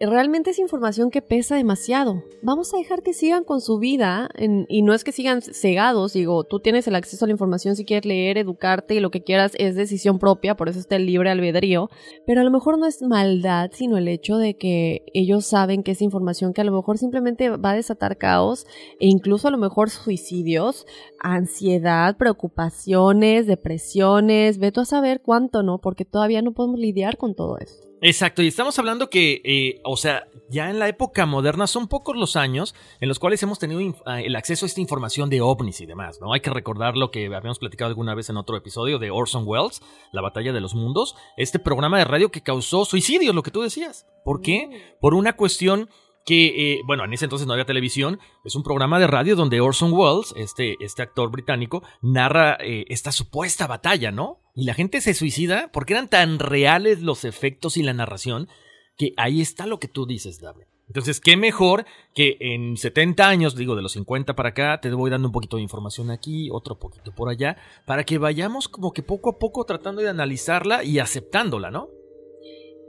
realmente 0.00 0.50
es 0.50 0.58
información 0.58 1.10
que 1.10 1.22
pesa 1.22 1.56
demasiado. 1.56 2.22
Vamos 2.42 2.72
a 2.74 2.78
dejar 2.78 3.02
que 3.02 3.12
sigan 3.12 3.44
con 3.44 3.60
su 3.60 3.78
vida 3.78 4.28
y 4.68 4.82
no 4.82 4.94
es 4.94 5.04
que 5.04 5.12
sigan 5.12 5.42
cegados. 5.42 6.12
Digo, 6.12 6.44
tú 6.44 6.60
tienes 6.60 6.86
el 6.86 6.94
acceso 6.94 7.24
a 7.24 7.28
la 7.28 7.32
información 7.32 7.76
si 7.76 7.84
quieres 7.84 8.06
leer, 8.06 8.38
educarte 8.38 8.94
y 8.94 9.00
lo 9.00 9.10
que 9.10 9.22
quieras 9.22 9.52
es 9.58 9.76
decisión 9.76 10.18
propia, 10.18 10.56
por 10.56 10.68
eso 10.68 10.78
está 10.78 10.96
el 10.96 11.06
libre 11.06 11.30
albedrío. 11.30 11.90
Pero 12.26 12.40
a 12.40 12.44
lo 12.44 12.50
mejor 12.50 12.78
no 12.78 12.86
es 12.86 13.02
maldad, 13.02 13.70
sino 13.72 13.96
el 13.96 14.08
hecho 14.08 14.36
de 14.36 14.56
que 14.56 15.04
ellos 15.14 15.46
saben 15.46 15.82
que 15.82 15.92
es 15.92 16.02
información 16.02 16.52
que 16.52 16.60
a 16.60 16.64
lo 16.64 16.72
mejor 16.72 16.98
simplemente 16.98 17.50
va 17.50 17.70
a 17.70 17.76
desatar 17.76 18.18
caos 18.18 18.66
e 19.00 19.06
incluso 19.06 19.48
a 19.48 19.50
lo 19.50 19.58
mejor 19.58 19.90
suicidios, 19.90 20.86
ansiedad, 21.20 22.16
preocupaciones, 22.16 23.46
depresiones, 23.46 24.58
ve 24.58 24.72
tú 24.72 24.80
a 24.80 24.84
saber 24.84 25.22
cuánto, 25.22 25.62
¿no? 25.62 25.78
Porque 25.78 26.04
todavía 26.04 26.42
no 26.42 26.52
podemos 26.52 26.78
lidiar 26.78 27.16
con 27.16 27.34
todo 27.34 27.58
esto. 27.58 27.93
Exacto, 28.00 28.42
y 28.42 28.48
estamos 28.48 28.78
hablando 28.78 29.08
que, 29.08 29.40
eh, 29.44 29.80
o 29.84 29.96
sea, 29.96 30.28
ya 30.50 30.68
en 30.68 30.78
la 30.78 30.88
época 30.88 31.24
moderna 31.26 31.66
son 31.66 31.88
pocos 31.88 32.16
los 32.16 32.36
años 32.36 32.74
en 33.00 33.08
los 33.08 33.18
cuales 33.18 33.42
hemos 33.42 33.58
tenido 33.58 33.80
ah, 34.04 34.20
el 34.20 34.36
acceso 34.36 34.66
a 34.66 34.68
esta 34.68 34.80
información 34.80 35.30
de 35.30 35.40
ovnis 35.40 35.80
y 35.80 35.86
demás, 35.86 36.20
¿no? 36.20 36.32
Hay 36.32 36.40
que 36.40 36.50
recordar 36.50 36.96
lo 36.96 37.10
que 37.10 37.26
habíamos 37.26 37.58
platicado 37.58 37.88
alguna 37.88 38.14
vez 38.14 38.28
en 38.28 38.36
otro 38.36 38.56
episodio 38.56 38.98
de 38.98 39.10
Orson 39.10 39.44
Welles, 39.46 39.80
La 40.12 40.20
Batalla 40.20 40.52
de 40.52 40.60
los 40.60 40.74
Mundos, 40.74 41.16
este 41.36 41.58
programa 41.58 41.98
de 41.98 42.04
radio 42.04 42.30
que 42.30 42.42
causó 42.42 42.84
suicidios, 42.84 43.34
lo 43.34 43.42
que 43.42 43.50
tú 43.50 43.62
decías. 43.62 44.06
¿Por 44.24 44.42
qué? 44.42 44.96
Por 45.00 45.14
una 45.14 45.34
cuestión 45.36 45.88
que, 46.24 46.72
eh, 46.72 46.80
bueno, 46.86 47.04
en 47.04 47.12
ese 47.12 47.26
entonces 47.26 47.46
no 47.46 47.52
había 47.52 47.66
televisión, 47.66 48.18
es 48.44 48.54
un 48.54 48.62
programa 48.62 48.98
de 48.98 49.06
radio 49.06 49.36
donde 49.36 49.60
Orson 49.60 49.92
Welles, 49.92 50.34
este, 50.36 50.76
este 50.80 51.02
actor 51.02 51.30
británico, 51.30 51.82
narra 52.00 52.56
eh, 52.60 52.84
esta 52.88 53.12
supuesta 53.12 53.66
batalla, 53.66 54.10
¿no? 54.10 54.40
Y 54.54 54.64
la 54.64 54.74
gente 54.74 55.00
se 55.00 55.14
suicida 55.14 55.70
porque 55.72 55.92
eran 55.92 56.08
tan 56.08 56.38
reales 56.38 57.02
los 57.02 57.24
efectos 57.24 57.76
y 57.76 57.82
la 57.82 57.92
narración 57.92 58.48
que 58.96 59.12
ahí 59.16 59.40
está 59.40 59.66
lo 59.66 59.78
que 59.78 59.88
tú 59.88 60.06
dices, 60.06 60.40
David. 60.40 60.64
Entonces, 60.86 61.20
qué 61.20 61.36
mejor 61.36 61.86
que 62.14 62.36
en 62.40 62.76
70 62.76 63.26
años, 63.26 63.56
digo, 63.56 63.74
de 63.74 63.82
los 63.82 63.92
50 63.92 64.34
para 64.34 64.50
acá, 64.50 64.80
te 64.80 64.92
voy 64.92 65.10
dando 65.10 65.28
un 65.28 65.32
poquito 65.32 65.56
de 65.56 65.62
información 65.62 66.10
aquí, 66.10 66.50
otro 66.50 66.78
poquito 66.78 67.12
por 67.12 67.30
allá, 67.30 67.56
para 67.86 68.04
que 68.04 68.18
vayamos 68.18 68.68
como 68.68 68.92
que 68.92 69.02
poco 69.02 69.30
a 69.30 69.38
poco 69.38 69.64
tratando 69.64 70.02
de 70.02 70.10
analizarla 70.10 70.84
y 70.84 70.98
aceptándola, 70.98 71.70
¿no? 71.70 71.88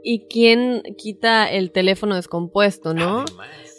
¿Y 0.08 0.28
quién 0.28 0.82
quita 0.96 1.50
el 1.50 1.72
teléfono 1.72 2.14
descompuesto, 2.14 2.94
no? 2.94 3.24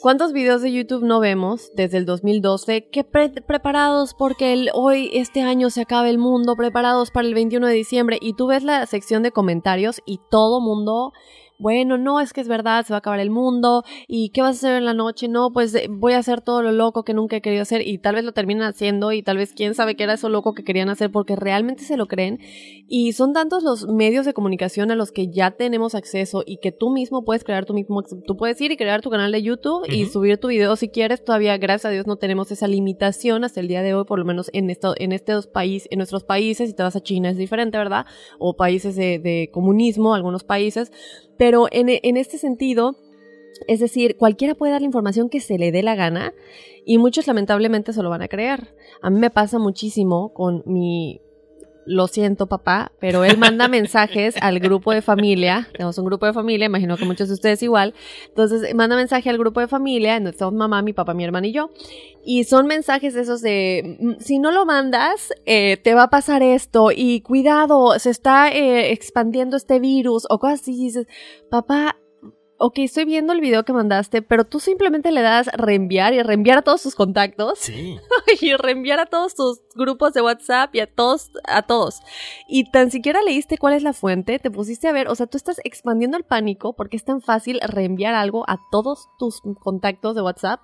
¿Cuántos 0.02 0.34
videos 0.34 0.62
de 0.62 0.74
YouTube 0.74 1.06
no 1.06 1.22
vemos 1.22 1.72
desde 1.74 1.98
el 1.98 2.06
2012 2.06 2.90
que 2.90 3.06
pre- 3.06 3.30
preparados 3.30 4.13
porque 4.13 4.52
el, 4.52 4.70
hoy, 4.74 5.10
este 5.13 5.42
año 5.42 5.70
se 5.70 5.82
acaba 5.84 6.10
el 6.10 6.18
mundo, 6.18 6.58
preparados 6.58 7.12
para 7.12 7.30
el 7.30 7.34
21 7.34 7.66
de 7.68 7.74
diciembre? 7.74 8.18
Y 8.22 8.34
tú 8.34 8.48
ves 8.48 8.63
la 8.63 8.86
sección 8.88 9.24
de 9.24 9.32
comentarios 9.32 10.02
y 10.06 10.20
todo 10.30 10.60
mundo 10.60 11.13
bueno, 11.58 11.98
no, 11.98 12.20
es 12.20 12.34
que 12.34 12.41
es 12.41 12.48
verdad, 12.48 12.86
se 12.86 12.93
va 12.93 12.98
a 12.98 13.00
acabar 13.00 13.20
el 13.20 13.30
mundo, 13.30 13.84
y 14.08 14.30
¿qué 14.30 14.41
vas 14.41 14.58
a 14.58 14.67
hacer 14.67 14.78
en 14.78 14.86
la 14.86 14.93
noche? 14.93 15.28
No, 15.28 15.52
pues 15.52 15.74
eh, 15.74 15.88
voy 15.89 16.13
a 16.13 16.20
hacer 16.20 16.41
todo 16.41 16.62
lo 16.62 16.72
loco 16.72 17.04
que 17.04 17.13
nunca 17.13 17.38
he 17.38 17.41
querido 17.41 17.63
hacer, 17.63 17.88
y 17.88 17.98
tal 17.98 18.15
vez 18.15 18.24
lo 18.24 18.32
terminan 18.32 18.67
haciendo, 18.70 19.12
y 19.12 19.24
tal 19.24 19.38
vez 19.38 19.54
quién 19.54 19.74
sabe 19.74 19.96
qué 19.96 20.04
era 20.04 20.13
eso 20.13 20.30
loco 20.30 20.54
que 20.54 20.63
querían 20.63 20.89
hacer, 20.89 21.12
porque 21.12 21.36
realmente 21.36 21.84
se 21.84 21.98
lo 21.98 22.08
creen, 22.08 22.39
y 22.88 23.13
son 23.13 23.34
tantos 23.34 23.63
los 23.63 23.88
medios 23.88 24.26
de 24.26 24.34
comunicación 24.34 24.91
a 24.91 24.96
los 24.96 25.12
que 25.12 25.30
ya 25.30 25.52
tenemos 25.52 25.96
acceso, 25.96 26.43
y 26.46 26.58
que 26.58 26.72
tú 26.72 26.91
mismo 26.91 27.24
puedes 27.24 27.43
crear 27.43 27.65
tu 27.65 27.74
mismo, 27.74 28.04
tú 28.26 28.38
puedes 28.38 28.60
ir 28.62 28.72
y 28.72 28.78
crear 28.78 29.02
tu 29.02 29.10
canal 29.10 29.32
de 29.32 29.41
YouTube 29.41 29.86
y 29.89 30.06
subir 30.06 30.38
tu 30.38 30.50
video 30.50 30.76
si 30.76 30.89
quieres, 30.89 31.24
todavía, 31.24 31.58
gracias 31.58 31.86
a 31.86 31.89
Dios, 31.89 32.06
no 32.06 32.17
tenemos 32.17 32.52
esa 32.52 32.67
limitación 32.67 33.43
hasta 33.43 33.60
el 33.60 33.67
día 33.67 33.82
de 33.82 33.93
hoy, 33.93 34.06
por 34.06 34.20
lo 34.20 34.26
menos 34.26 34.50
en, 34.54 34.70
esto, 34.70 34.93
en 34.98 35.12
estos 35.12 35.48
países, 35.48 35.88
en 35.91 35.98
nuestros 35.98 36.24
países, 36.24 36.70
si 36.70 36.76
te 36.76 36.84
vas 36.84 36.96
a 36.96 37.02
China 37.02 37.30
es 37.30 37.38
diferente, 37.38 37.78
¿verdad? 37.78 38.06
O 38.39 38.56
países 38.56 38.96
de, 38.96 39.20
de 39.20 39.50
comunismo, 39.52 40.13
algunos 40.13 40.43
países, 40.43 40.91
pero 41.38 41.47
en, 41.72 41.90
en 41.90 42.18
este 42.18 42.38
sentido, 42.38 42.98
es 43.68 43.80
decir, 43.80 44.18
cualquiera 44.18 44.56
puede 44.56 44.72
dar 44.72 44.82
la 44.82 44.88
información 44.88 45.30
que 45.30 45.40
se 45.40 45.58
le 45.58 45.72
dé 45.72 45.84
la 45.84 45.96
gana 45.96 46.34
y 46.86 46.98
muchos 46.98 47.28
lamentablemente 47.28 47.94
se 47.94 48.04
lo 48.04 48.10
van 48.10 48.22
a 48.22 48.28
creer. 48.28 48.76
A 49.02 49.10
mí 49.10 49.20
me 49.20 49.30
pasa 49.30 49.60
muchísimo 49.60 50.34
con 50.34 50.64
mi... 50.66 51.22
Lo 51.88 52.08
siento, 52.08 52.47
papá, 52.47 52.91
pero 53.00 53.23
él 53.23 53.38
manda 53.38 53.67
mensajes 53.69 54.36
al 54.41 54.60
grupo 54.60 54.91
de 54.91 55.02
familia. 55.02 55.69
Tenemos 55.71 55.97
un 55.97 56.06
grupo 56.06 56.26
de 56.26 56.34
familia, 56.34 56.65
imagino 56.65 56.97
que 56.97 57.06
muchos 57.06 57.30
de 57.30 57.36
ustedes 57.36 57.63
igual. 57.63 57.93
Entonces, 58.28 58.76
manda 58.76 58.97
mensaje 58.97 59.30
al 59.30 59.38
grupo 59.38 59.62
de 59.62 59.69
familia, 59.69 60.17
en 60.17 60.26
donde 60.26 60.36
estamos 60.36 60.54
mamá, 60.54 60.82
mi 60.82 60.91
papá, 60.91 61.13
mi 61.13 61.23
hermano 61.23 61.47
y 61.47 61.54
yo. 61.54 61.71
Y 62.26 62.43
son 62.43 62.67
mensajes 62.67 63.15
esos 63.15 63.41
de, 63.41 63.97
mm, 64.00 64.19
si 64.19 64.38
no 64.38 64.52
lo 64.52 64.65
mandas, 64.65 65.32
eh, 65.45 65.78
te 65.78 65.93
va 65.93 66.04
a 66.04 66.10
pasar 66.10 66.43
esto, 66.43 66.89
y 66.93 67.21
cuidado, 67.21 67.97
se 68.00 68.10
está 68.10 68.50
eh, 68.50 68.91
expandiendo 68.91 69.56
este 69.56 69.80
virus, 69.80 70.28
o 70.30 70.39
cosas 70.39 70.62
así. 70.62 70.73
Y 70.73 70.86
dices, 70.86 71.08
papá, 71.50 71.97
ok, 72.60 72.80
estoy 72.80 73.06
viendo 73.06 73.34
el 73.34 73.41
video 73.41 73.63
que 73.63 73.74
mandaste, 73.74 74.22
pero 74.22 74.43
tú 74.43 74.60
simplemente 74.60 75.12
le 75.12 75.22
das 75.22 75.48
reenviar 75.54 76.13
y 76.13 76.22
reenviar 76.24 76.58
a 76.58 76.62
todos 76.63 76.82
tus 76.84 76.96
contactos 76.96 77.60
Sí. 77.60 77.98
y 78.41 78.54
reenviar 78.56 79.00
a 79.00 79.06
todos 79.06 79.36
tus 79.36 79.60
grupos 79.76 80.13
de 80.13 80.22
WhatsApp 80.22 80.74
y 80.76 80.80
a 80.80 80.88
todos, 80.88 81.32
a 81.46 81.62
todos. 81.62 82.00
Y 82.48 82.70
tan 82.72 82.89
siquiera 82.91 83.22
leíste 83.22 83.58
cuál 83.58 83.74
es 83.76 83.84
la 83.84 83.93
fuente, 83.93 84.39
te 84.39 84.50
pusiste 84.52 84.88
a 84.88 84.91
ver, 84.91 85.08
o 85.08 85.15
sea, 85.15 85.28
tú 85.28 85.38
estás 85.38 85.60
expandiendo 85.63 86.17
el 86.17 86.24
pánico 86.24 86.74
porque 86.74 86.98
es 86.98 87.06
tan 87.06 87.22
fácil 87.22 87.60
reenviar 87.62 88.15
algo 88.15 88.43
a 88.50 88.58
todos 88.72 89.08
tus 89.20 89.41
contactos 89.62 90.15
de 90.15 90.22
WhatsApp 90.22 90.62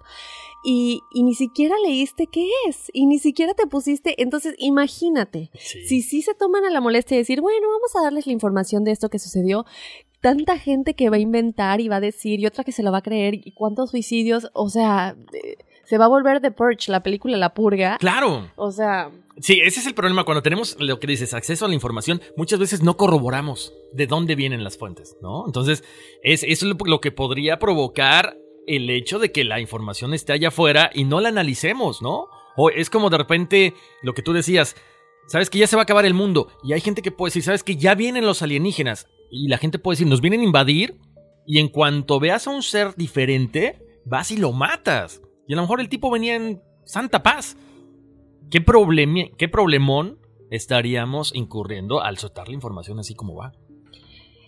y, 0.66 1.02
y 1.14 1.24
ni 1.24 1.36
siquiera 1.36 1.76
leíste 1.86 2.28
qué 2.32 2.48
es 2.68 2.90
y 2.94 3.06
ni 3.06 3.20
siquiera 3.20 3.54
te 3.54 3.68
pusiste, 3.68 4.22
entonces 4.22 4.56
imagínate, 4.58 5.52
Sí. 5.60 5.86
si 5.86 6.02
sí 6.02 6.22
se 6.22 6.34
toman 6.34 6.66
a 6.66 6.70
la 6.70 6.82
molestia 6.82 7.16
de 7.16 7.22
decir, 7.22 7.42
bueno, 7.42 7.68
vamos 7.68 7.96
a 7.96 8.02
darles 8.02 8.26
la 8.26 8.34
información 8.34 8.84
de 8.84 8.92
esto 8.92 9.10
que 9.10 9.20
sucedió, 9.20 9.66
tanta 10.24 10.58
gente 10.58 10.94
que 10.96 11.10
va 11.10 11.18
a 11.18 11.20
inventar 11.20 11.82
y 11.82 11.90
va 11.90 11.98
a 11.98 12.00
decir 12.00 12.40
y 12.40 12.46
otra 12.46 12.64
que 12.64 12.72
se 12.72 12.82
lo 12.82 12.92
va 12.92 13.00
a 13.00 13.02
creer 13.04 13.36
y 13.36 13.52
cuántos 13.52 13.92
suicidios, 13.92 14.50
o 14.54 14.70
sea, 14.70 15.16
eh, 15.34 15.58
se 15.84 15.98
va 15.98 16.06
a 16.06 16.08
volver 16.08 16.40
The 16.42 16.52
Purge, 16.52 16.90
la 16.90 17.04
película 17.04 17.36
La 17.38 17.54
Purga. 17.54 17.98
Claro. 18.00 18.50
O 18.56 18.72
sea, 18.72 19.12
Sí, 19.42 19.60
ese 19.64 19.80
es 19.80 19.88
el 19.88 19.96
problema. 19.96 20.24
Cuando 20.26 20.44
tenemos 20.44 20.78
lo 20.80 21.00
que 21.00 21.08
dices, 21.08 21.34
acceso 21.34 21.66
a 21.66 21.68
la 21.68 21.74
información, 21.74 22.22
muchas 22.38 22.60
veces 22.60 22.84
no 22.84 22.96
corroboramos 22.98 23.74
de 23.92 24.06
dónde 24.06 24.36
vienen 24.36 24.64
las 24.64 24.78
fuentes, 24.78 25.18
¿no? 25.24 25.46
Entonces, 25.48 25.84
es, 26.22 26.44
eso 26.44 26.52
es 26.52 26.64
lo- 26.64 26.78
lo 26.86 27.02
que 27.02 27.12
podría 27.12 27.58
provocar 27.60 28.38
el 28.68 28.90
hecho 28.92 29.18
de 29.20 29.32
que 29.32 29.44
la 29.44 29.60
información 29.60 30.14
esté 30.14 30.34
allá 30.34 30.50
afuera 30.50 30.92
y 30.94 31.04
no 31.04 31.20
la 31.20 31.30
analicemos, 31.30 32.02
¿no? 32.02 32.28
O 32.56 32.70
es 32.70 32.90
como 32.92 33.10
de 33.10 33.18
repente 33.18 33.74
lo 34.04 34.14
que 34.14 34.22
tú 34.22 34.34
decías, 34.34 34.76
sabes 35.28 35.50
que 35.50 35.58
ya 35.58 35.68
se 35.68 35.76
va 35.76 35.82
a 35.82 35.84
acabar 35.84 36.06
el 36.06 36.14
mundo 36.14 36.48
y 36.64 36.74
hay 36.74 36.80
gente 36.82 37.02
que 37.02 37.12
puede 37.12 37.30
decir, 37.30 37.44
sabes 37.44 37.64
que 37.64 37.76
ya 37.76 37.96
vienen 37.96 38.26
los 38.28 38.42
alienígenas 38.44 39.08
y 39.34 39.48
la 39.48 39.58
gente 39.58 39.80
puede 39.80 39.94
decir, 39.96 40.08
nos 40.08 40.22
vienen 40.22 40.42
a 40.42 40.44
invadir 40.46 40.96
y 41.46 41.60
en 41.60 41.68
cuanto 41.68 42.20
veas 42.20 42.48
a 42.48 42.52
un 42.52 42.62
ser 42.64 42.96
diferente, 42.96 43.82
vas 44.06 44.32
y 44.32 44.38
lo 44.38 44.52
matas. 44.52 45.22
Y 45.48 45.54
a 45.54 45.56
lo 45.56 45.64
mejor 45.64 45.82
el 45.82 45.90
tipo 45.90 46.10
venía 46.12 46.36
en 46.36 46.62
santa 46.86 47.24
paz. 47.24 47.58
¿Qué, 48.52 48.64
problemi- 48.64 49.36
qué 49.38 49.50
problemón 49.50 50.20
estaríamos 50.52 51.34
incurriendo 51.36 52.02
al 52.02 52.18
soltar 52.18 52.48
la 52.48 52.54
información 52.54 53.00
así 53.00 53.16
como 53.16 53.36
va? 53.36 53.52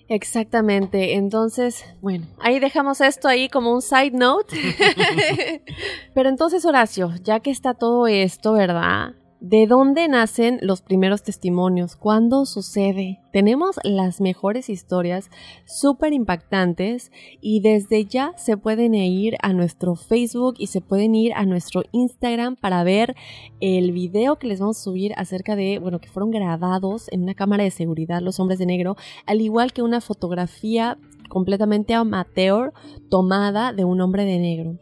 exactamente. 0.08 1.16
Entonces, 1.16 1.84
bueno, 2.02 2.28
ahí 2.40 2.60
dejamos 2.60 3.02
esto 3.02 3.28
ahí 3.28 3.50
como 3.50 3.74
un 3.74 3.82
side 3.82 4.12
note. 4.12 4.56
Pero 6.14 6.30
entonces, 6.30 6.64
Horacio, 6.66 7.12
ya 7.24 7.40
que 7.40 7.50
está 7.50 7.74
todo 7.74 8.06
esto, 8.08 8.54
¿verdad? 8.54 9.16
¿De 9.42 9.68
dónde 9.68 10.08
nacen 10.08 10.60
los 10.62 10.82
primeros 10.82 11.22
testimonios? 11.22 11.98
¿Cuándo 11.98 12.46
sucede? 12.46 13.20
Tenemos 13.34 13.76
las 13.84 14.22
mejores 14.22 14.70
historias 14.70 15.30
súper 15.66 16.14
impactantes 16.14 17.12
y 17.42 17.60
desde 17.60 18.06
ya 18.06 18.32
se 18.38 18.56
pueden 18.56 18.96
ir 18.96 19.36
a 19.42 19.52
nuestro 19.52 19.96
Facebook 19.96 20.56
y 20.58 20.68
se 20.68 20.80
pueden 20.80 21.16
ir 21.16 21.34
a 21.34 21.46
nuestro 21.46 21.84
Instagram 21.92 22.56
para 22.56 22.84
ver 22.86 23.14
el 23.60 23.92
video 23.92 24.38
que 24.38 24.48
les 24.48 24.62
vamos 24.62 24.80
a 24.80 24.84
subir 24.84 25.12
acerca 25.18 25.58
de, 25.58 25.80
bueno, 25.80 26.00
que 26.00 26.08
fueron 26.08 26.32
grabados 26.32 27.12
en 27.12 27.24
una 27.24 27.36
cámara 27.36 27.66
de 27.66 27.72
seguridad 27.72 28.22
los 28.22 28.40
hombres 28.40 28.58
de 28.58 28.66
negro, 28.66 28.96
al 29.26 29.42
igual 29.42 29.74
que 29.74 29.82
una 29.82 30.00
fotografía 30.00 30.98
completamente 31.28 31.94
amateur 31.94 32.72
tomada 33.10 33.74
de 33.74 33.84
un 33.84 34.00
hombre 34.00 34.24
de 34.24 34.40
negro. 34.40 34.80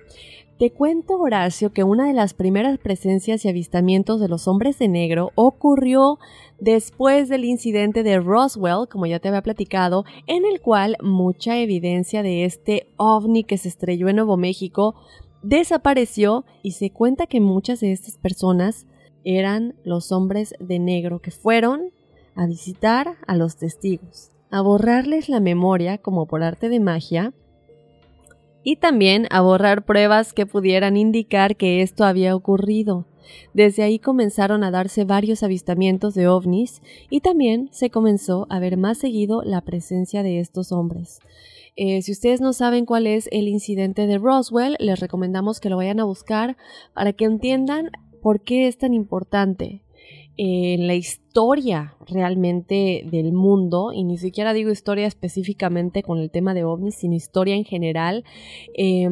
Te 0.63 0.71
cuento, 0.71 1.19
Horacio, 1.19 1.73
que 1.73 1.83
una 1.83 2.07
de 2.07 2.13
las 2.13 2.33
primeras 2.33 2.79
presencias 2.79 3.43
y 3.43 3.49
avistamientos 3.49 4.21
de 4.21 4.29
los 4.29 4.47
hombres 4.47 4.79
de 4.79 4.87
negro 4.87 5.33
ocurrió 5.35 6.19
después 6.57 7.27
del 7.27 7.43
incidente 7.43 8.01
de 8.01 8.21
Roswell, 8.21 8.87
como 8.89 9.05
ya 9.05 9.19
te 9.19 9.27
había 9.27 9.41
platicado, 9.41 10.05
en 10.25 10.45
el 10.45 10.61
cual 10.61 10.95
mucha 11.01 11.57
evidencia 11.57 12.23
de 12.23 12.45
este 12.45 12.87
ovni 12.95 13.43
que 13.43 13.57
se 13.57 13.67
estrelló 13.67 14.07
en 14.07 14.15
Nuevo 14.15 14.37
México 14.37 14.95
desapareció 15.41 16.45
y 16.61 16.71
se 16.71 16.91
cuenta 16.91 17.27
que 17.27 17.41
muchas 17.41 17.81
de 17.81 17.91
estas 17.91 18.17
personas 18.17 18.85
eran 19.25 19.75
los 19.83 20.13
hombres 20.13 20.55
de 20.61 20.79
negro 20.79 21.19
que 21.19 21.31
fueron 21.31 21.89
a 22.35 22.47
visitar 22.47 23.17
a 23.27 23.35
los 23.35 23.57
testigos, 23.57 24.31
a 24.49 24.61
borrarles 24.61 25.27
la 25.27 25.41
memoria 25.41 25.97
como 25.97 26.25
por 26.25 26.41
arte 26.41 26.69
de 26.69 26.79
magia 26.79 27.33
y 28.63 28.77
también 28.77 29.27
a 29.29 29.41
borrar 29.41 29.85
pruebas 29.85 30.33
que 30.33 30.45
pudieran 30.45 30.97
indicar 30.97 31.55
que 31.55 31.81
esto 31.81 32.03
había 32.03 32.35
ocurrido. 32.35 33.07
Desde 33.53 33.83
ahí 33.83 33.99
comenzaron 33.99 34.63
a 34.63 34.71
darse 34.71 35.05
varios 35.05 35.43
avistamientos 35.43 36.13
de 36.13 36.27
ovnis 36.27 36.81
y 37.09 37.21
también 37.21 37.69
se 37.71 37.89
comenzó 37.89 38.47
a 38.49 38.59
ver 38.59 38.77
más 38.77 38.97
seguido 38.97 39.43
la 39.43 39.61
presencia 39.61 40.23
de 40.23 40.39
estos 40.39 40.71
hombres. 40.71 41.19
Eh, 41.75 42.01
si 42.01 42.11
ustedes 42.11 42.41
no 42.41 42.53
saben 42.53 42.85
cuál 42.85 43.07
es 43.07 43.27
el 43.31 43.47
incidente 43.47 44.05
de 44.05 44.17
Roswell, 44.17 44.75
les 44.79 44.99
recomendamos 44.99 45.59
que 45.59 45.69
lo 45.69 45.77
vayan 45.77 45.99
a 45.99 46.05
buscar 46.05 46.57
para 46.93 47.13
que 47.13 47.25
entiendan 47.25 47.89
por 48.21 48.41
qué 48.41 48.67
es 48.67 48.77
tan 48.77 48.93
importante 48.93 49.82
en 50.35 50.87
la 50.87 50.95
historia 50.95 51.95
realmente 52.07 53.03
del 53.11 53.33
mundo, 53.33 53.91
y 53.93 54.03
ni 54.03 54.17
siquiera 54.17 54.53
digo 54.53 54.71
historia 54.71 55.05
específicamente 55.05 56.01
con 56.01 56.17
el 56.19 56.31
tema 56.31 56.53
de 56.53 56.63
ovnis, 56.63 56.95
sino 56.95 57.13
historia 57.15 57.55
en 57.55 57.65
general, 57.65 58.23
eh, 58.75 59.07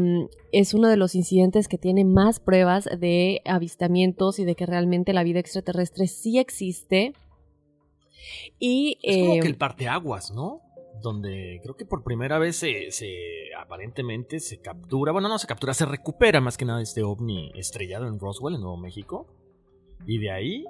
es 0.51 0.73
uno 0.73 0.87
de 0.87 0.97
los 0.97 1.13
incidentes 1.15 1.67
que 1.67 1.77
tiene 1.77 2.05
más 2.05 2.39
pruebas 2.39 2.89
de 2.99 3.41
avistamientos 3.45 4.39
y 4.39 4.45
de 4.45 4.55
que 4.55 4.65
realmente 4.65 5.13
la 5.13 5.23
vida 5.23 5.39
extraterrestre 5.39 6.07
sí 6.07 6.39
existe. 6.39 7.13
Y, 8.59 8.97
Es 9.03 9.17
como 9.17 9.39
que 9.41 9.47
el 9.47 9.57
parteaguas, 9.57 10.31
¿no? 10.31 10.61
Donde 11.01 11.59
creo 11.63 11.75
que 11.75 11.85
por 11.85 12.03
primera 12.03 12.37
vez 12.37 12.55
se, 12.57 12.91
se- 12.91 13.53
aparentemente 13.59 14.39
se 14.39 14.59
captura, 14.59 15.11
bueno, 15.11 15.29
no 15.29 15.39
se 15.39 15.47
captura, 15.47 15.73
se 15.73 15.85
recupera 15.85 16.41
más 16.41 16.57
que 16.57 16.65
nada 16.65 16.81
este 16.81 17.01
ovni 17.03 17.51
estrellado 17.55 18.07
en 18.07 18.19
Roswell, 18.19 18.55
en 18.55 18.61
Nuevo 18.61 18.77
México. 18.77 19.27
Y 20.05 20.17
de 20.19 20.31
ahí 20.31 20.65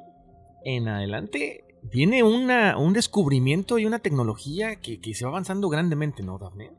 en 0.63 0.87
adelante 0.87 1.63
viene 1.81 2.23
un 2.23 2.93
descubrimiento 2.93 3.79
y 3.79 3.85
una 3.85 3.99
tecnología 3.99 4.75
que, 4.77 4.99
se 5.13 5.25
va 5.25 5.31
avanzando 5.31 5.69
grandemente, 5.69 6.23
¿no, 6.23 6.37
Daphne? 6.37 6.71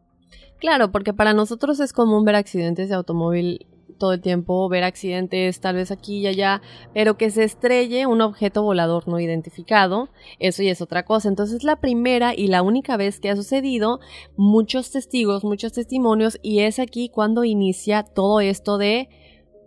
Claro, 0.59 0.93
porque 0.93 1.13
para 1.13 1.33
nosotros 1.33 1.81
es 1.81 1.93
común 1.93 2.25
ver 2.25 2.37
accidentes 2.37 2.89
de 2.89 2.95
automóvil 2.95 3.67
todo 3.99 4.13
el 4.13 4.21
tiempo, 4.21 4.69
ver 4.69 4.85
accidentes 4.85 5.61
tal 5.61 5.77
vez 5.77 5.91
aquí 5.91 6.21
y 6.21 6.27
allá, 6.27 6.63
pero 6.95 7.17
que 7.17 7.31
se 7.31 7.45
estrelle 7.45 8.07
un 8.07 8.21
objeto 8.21 8.63
volador 8.63 9.07
no 9.07 9.21
identificado, 9.21 10.09
eso 10.39 10.63
ya 10.63 10.73
es 10.73 10.81
otra 10.81 11.05
cosa. 11.05 11.29
Entonces 11.29 11.63
la 11.63 11.77
primera 11.77 12.35
y 12.35 12.49
la 12.49 12.63
única 12.63 12.97
vez 12.97 13.21
que 13.21 13.31
ha 13.31 13.37
sucedido, 13.37 14.01
muchos 14.37 14.91
testigos, 14.91 15.45
muchos 15.45 15.73
testimonios, 15.73 16.39
y 16.43 16.61
es 16.61 16.79
aquí 16.79 17.11
cuando 17.11 17.45
inicia 17.45 18.03
todo 18.03 18.41
esto 18.41 18.79
de, 18.79 19.09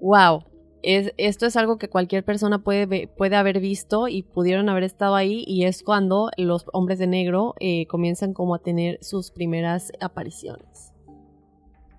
wow, 0.01 0.43
es, 0.85 1.13
esto 1.17 1.45
es 1.45 1.57
algo 1.57 1.77
que 1.77 1.89
cualquier 1.89 2.23
persona 2.23 2.59
puede, 2.59 3.07
puede 3.07 3.35
haber 3.35 3.59
visto 3.59 4.07
y 4.07 4.23
pudieron 4.23 4.69
haber 4.69 4.83
estado 4.83 5.15
ahí 5.15 5.43
y 5.47 5.65
es 5.65 5.83
cuando 5.83 6.29
los 6.37 6.65
hombres 6.73 6.99
de 6.99 7.07
negro 7.07 7.55
eh, 7.59 7.87
comienzan 7.87 8.33
como 8.33 8.55
a 8.55 8.59
tener 8.59 8.99
sus 9.01 9.31
primeras 9.31 9.91
apariciones. 9.99 10.94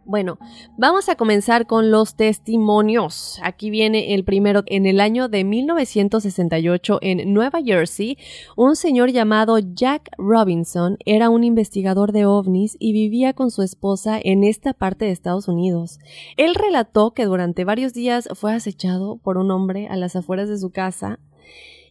Bueno, 0.09 0.39
vamos 0.77 1.09
a 1.09 1.17
comenzar 1.17 1.67
con 1.67 1.91
los 1.91 2.15
testimonios. 2.15 3.41
Aquí 3.43 3.71
viene 3.71 4.15
el 4.15 4.23
primero. 4.23 4.63
En 4.67 4.87
el 4.87 5.01
año 5.01 5.29
de 5.29 5.43
1968 5.43 7.01
en 7.03 7.35
Nueva 7.35 7.61
Jersey, 7.61 8.17
un 8.57 8.77
señor 8.77 9.11
llamado 9.11 9.59
Jack 9.59 10.11
Robinson 10.17 10.97
era 11.05 11.29
un 11.29 11.43
investigador 11.43 12.13
de 12.13 12.25
ovnis 12.25 12.77
y 12.79 12.93
vivía 12.93 13.33
con 13.33 13.51
su 13.51 13.63
esposa 13.63 14.21
en 14.23 14.45
esta 14.45 14.75
parte 14.75 15.07
de 15.07 15.11
Estados 15.11 15.49
Unidos. 15.49 15.99
Él 16.37 16.55
relató 16.55 17.11
que 17.11 17.25
durante 17.25 17.65
varios 17.65 17.93
días 17.93 18.29
fue 18.37 18.55
acechado 18.55 19.17
por 19.17 19.39
un 19.39 19.51
hombre 19.51 19.89
a 19.89 19.97
las 19.97 20.15
afueras 20.15 20.49
de 20.49 20.57
su 20.57 20.71
casa 20.71 21.19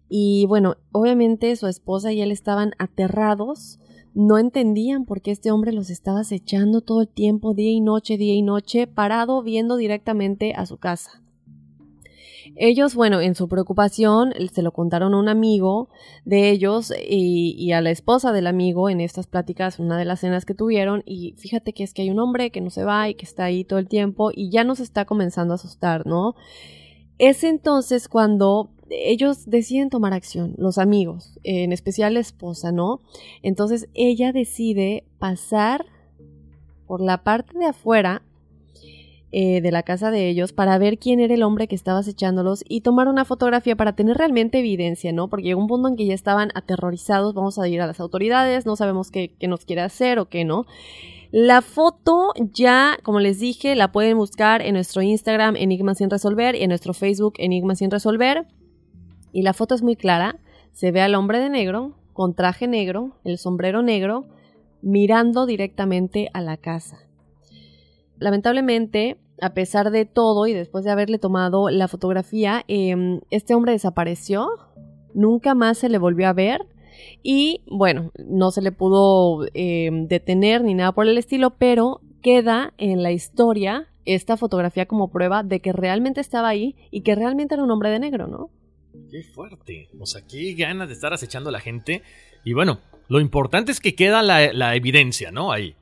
y 0.08 0.46
bueno, 0.46 0.78
obviamente 0.94 1.54
su 1.58 1.68
esposa 1.68 2.14
y 2.14 2.22
él 2.22 2.32
estaban 2.32 2.72
aterrados 2.78 3.78
no 4.16 4.38
entendían 4.38 5.06
por 5.06 5.22
qué 5.22 5.32
este 5.32 5.52
hombre 5.52 5.74
los 5.74 5.90
estaba 5.90 6.22
acechando 6.22 6.82
todo 6.82 7.02
el 7.02 7.10
tiempo, 7.10 7.54
día 7.54 7.72
y 7.72 7.82
noche, 7.82 8.18
día 8.18 8.34
y 8.34 8.42
noche, 8.42 8.88
parado 8.88 9.44
viendo 9.44 9.76
directamente 9.76 10.54
a 10.56 10.66
su 10.66 10.78
casa. 10.78 11.22
Ellos, 12.56 12.96
bueno, 12.96 13.20
en 13.20 13.36
su 13.36 13.50
preocupación, 13.50 14.32
se 14.54 14.62
lo 14.62 14.72
contaron 14.72 15.14
a 15.14 15.20
un 15.20 15.28
amigo 15.28 15.90
de 16.24 16.50
ellos 16.52 16.94
y, 17.06 17.72
a 17.74 17.82
la 17.82 17.92
esposa 17.92 18.32
del 18.32 18.48
amigo 18.48 18.90
en 18.90 19.02
estas 19.02 19.28
pláticas, 19.28 19.80
una 19.80 19.98
de 19.98 20.06
las 20.06 20.22
cenas 20.22 20.46
que 20.46 20.54
tuvieron, 20.54 21.04
y 21.06 21.34
fíjate 21.38 21.74
que 21.74 21.84
es 21.84 21.94
que 21.94 22.04
hay 22.04 22.10
un 22.10 22.20
hombre 22.20 22.52
que 22.52 22.62
no 22.62 22.70
se 22.70 22.86
va 22.86 23.10
y 23.10 23.16
que 23.16 23.26
está 23.26 23.44
ahí 23.44 23.66
todo 23.66 23.80
el 23.80 23.90
tiempo 23.90 24.32
y 24.34 24.50
ya 24.50 24.64
nos 24.64 24.80
está 24.80 25.04
comenzando 25.04 25.54
a 25.54 25.56
asustar, 25.56 26.08
¿no? 26.08 26.36
Es 27.18 27.44
entonces 27.44 28.08
cuando 28.08 28.70
ellos 28.90 29.50
deciden 29.50 29.90
tomar 29.90 30.14
acción, 30.14 30.54
los 30.58 30.78
amigos, 30.78 31.40
en 31.44 31.72
especial 31.72 32.14
la 32.14 32.20
esposa, 32.20 32.72
¿no? 32.72 33.02
Entonces 33.42 33.90
ella 33.94 34.32
decide 34.32 35.04
pasar 35.20 35.86
por 36.88 37.02
la 37.02 37.24
parte 37.24 37.58
de 37.58 37.66
afuera 37.66 38.22
eh, 39.32 39.60
de 39.60 39.72
la 39.72 39.84
casa 39.84 40.12
de 40.12 40.30
ellos 40.30 40.54
para 40.54 40.78
ver 40.78 40.98
quién 40.98 41.20
era 41.20 41.34
el 41.34 41.44
hombre 41.44 41.68
que 41.68 41.76
estaba 41.76 42.00
acechándolos 42.00 42.64
y 42.70 42.82
tomar 42.82 43.08
una 43.08 43.26
fotografía 43.26 43.76
para 43.76 43.94
tener 43.94 44.18
realmente 44.18 44.60
evidencia, 44.60 45.12
¿no? 45.12 45.28
Porque 45.28 45.48
llegó 45.48 45.60
un 45.60 45.68
punto 45.68 45.90
en 45.90 45.98
que 45.98 46.06
ya 46.06 46.14
estaban 46.14 46.52
aterrorizados, 46.56 47.34
vamos 47.34 47.60
a 47.60 47.68
ir 47.68 47.82
a 47.82 47.88
las 47.88 48.00
autoridades, 48.00 48.66
no 48.66 48.76
sabemos 48.78 49.12
qué, 49.12 49.34
qué 49.38 49.48
nos 49.48 49.66
quiere 49.66 49.82
hacer 49.82 50.20
o 50.20 50.30
qué 50.30 50.46
no. 50.46 50.66
La 51.32 51.62
foto 51.62 52.32
ya, 52.38 52.98
como 53.04 53.20
les 53.20 53.40
dije, 53.40 53.76
la 53.76 53.92
pueden 53.92 54.16
buscar 54.16 54.62
en 54.62 54.76
nuestro 54.76 55.02
Instagram 55.02 55.58
Enigma 55.58 55.96
sin 55.96 56.10
resolver 56.10 56.56
y 56.56 56.62
en 56.62 56.70
nuestro 56.70 56.94
Facebook 56.94 57.34
Enigma 57.38 57.76
sin 57.76 57.92
resolver. 57.92 58.48
Y 59.36 59.42
la 59.42 59.52
foto 59.52 59.76
es 59.76 59.82
muy 59.82 59.98
clara. 59.98 60.40
Se 60.72 60.94
ve 60.94 61.02
al 61.02 61.14
hombre 61.14 61.40
de 61.40 61.50
negro, 61.50 61.92
con 62.14 62.36
traje 62.36 62.70
negro, 62.70 63.18
el 63.26 63.38
sombrero 63.38 63.82
negro, 63.82 64.28
mirando 64.82 65.46
directamente 65.46 66.30
a 66.32 66.40
la 66.40 66.56
casa. 66.56 67.00
Lamentablemente, 68.18 69.18
a 69.42 69.54
pesar 69.54 69.92
de 69.92 70.06
todo 70.06 70.48
y 70.48 70.54
después 70.54 70.86
de 70.86 70.92
haberle 70.92 71.20
tomado 71.20 71.70
la 71.70 71.90
fotografía, 71.90 72.64
em, 72.70 73.20
este 73.30 73.56
hombre 73.56 73.74
desapareció, 73.74 74.48
nunca 75.14 75.54
más 75.54 75.80
se 75.80 75.90
le 75.90 75.98
volvió 75.98 76.30
a 76.30 76.34
ver 76.34 76.66
y 77.22 77.60
bueno, 77.68 78.14
no 78.26 78.52
se 78.52 78.62
le 78.62 78.72
pudo 78.72 79.48
em, 79.54 80.08
detener 80.08 80.64
ni 80.64 80.76
nada 80.76 80.94
por 80.94 81.10
el 81.10 81.18
estilo, 81.18 81.58
pero 81.58 82.00
queda 82.22 82.74
en 82.78 83.04
la 83.04 83.12
historia 83.12 83.90
esta 84.06 84.38
fotografía 84.38 84.86
como 84.86 85.10
prueba 85.10 85.44
de 85.44 85.60
que 85.60 85.74
realmente 85.74 86.22
estaba 86.22 86.48
ahí 86.48 86.78
y 86.90 87.02
que 87.02 87.16
realmente 87.16 87.56
era 87.56 87.66
un 87.66 87.72
hombre 87.72 87.90
de 87.90 88.00
negro, 88.00 88.28
¿no? 88.28 88.50
Qué 89.16 89.24
fuerte. 89.24 89.88
O 89.98 90.06
sea, 90.06 90.28
qué 90.28 90.56
ganas 90.56 90.90
de 90.90 90.94
estar 90.94 91.14
acechando 91.14 91.48
a 91.48 91.54
la 91.54 91.62
gente. 91.62 92.04
Y 92.44 92.52
bueno, 92.52 92.82
lo 93.08 93.22
importante 93.22 93.72
es 93.72 93.80
que 93.80 93.96
queda 93.96 94.22
la, 94.22 94.76
evidencia, 94.76 95.32
¿no? 95.32 95.54
Ahí. 95.54 95.74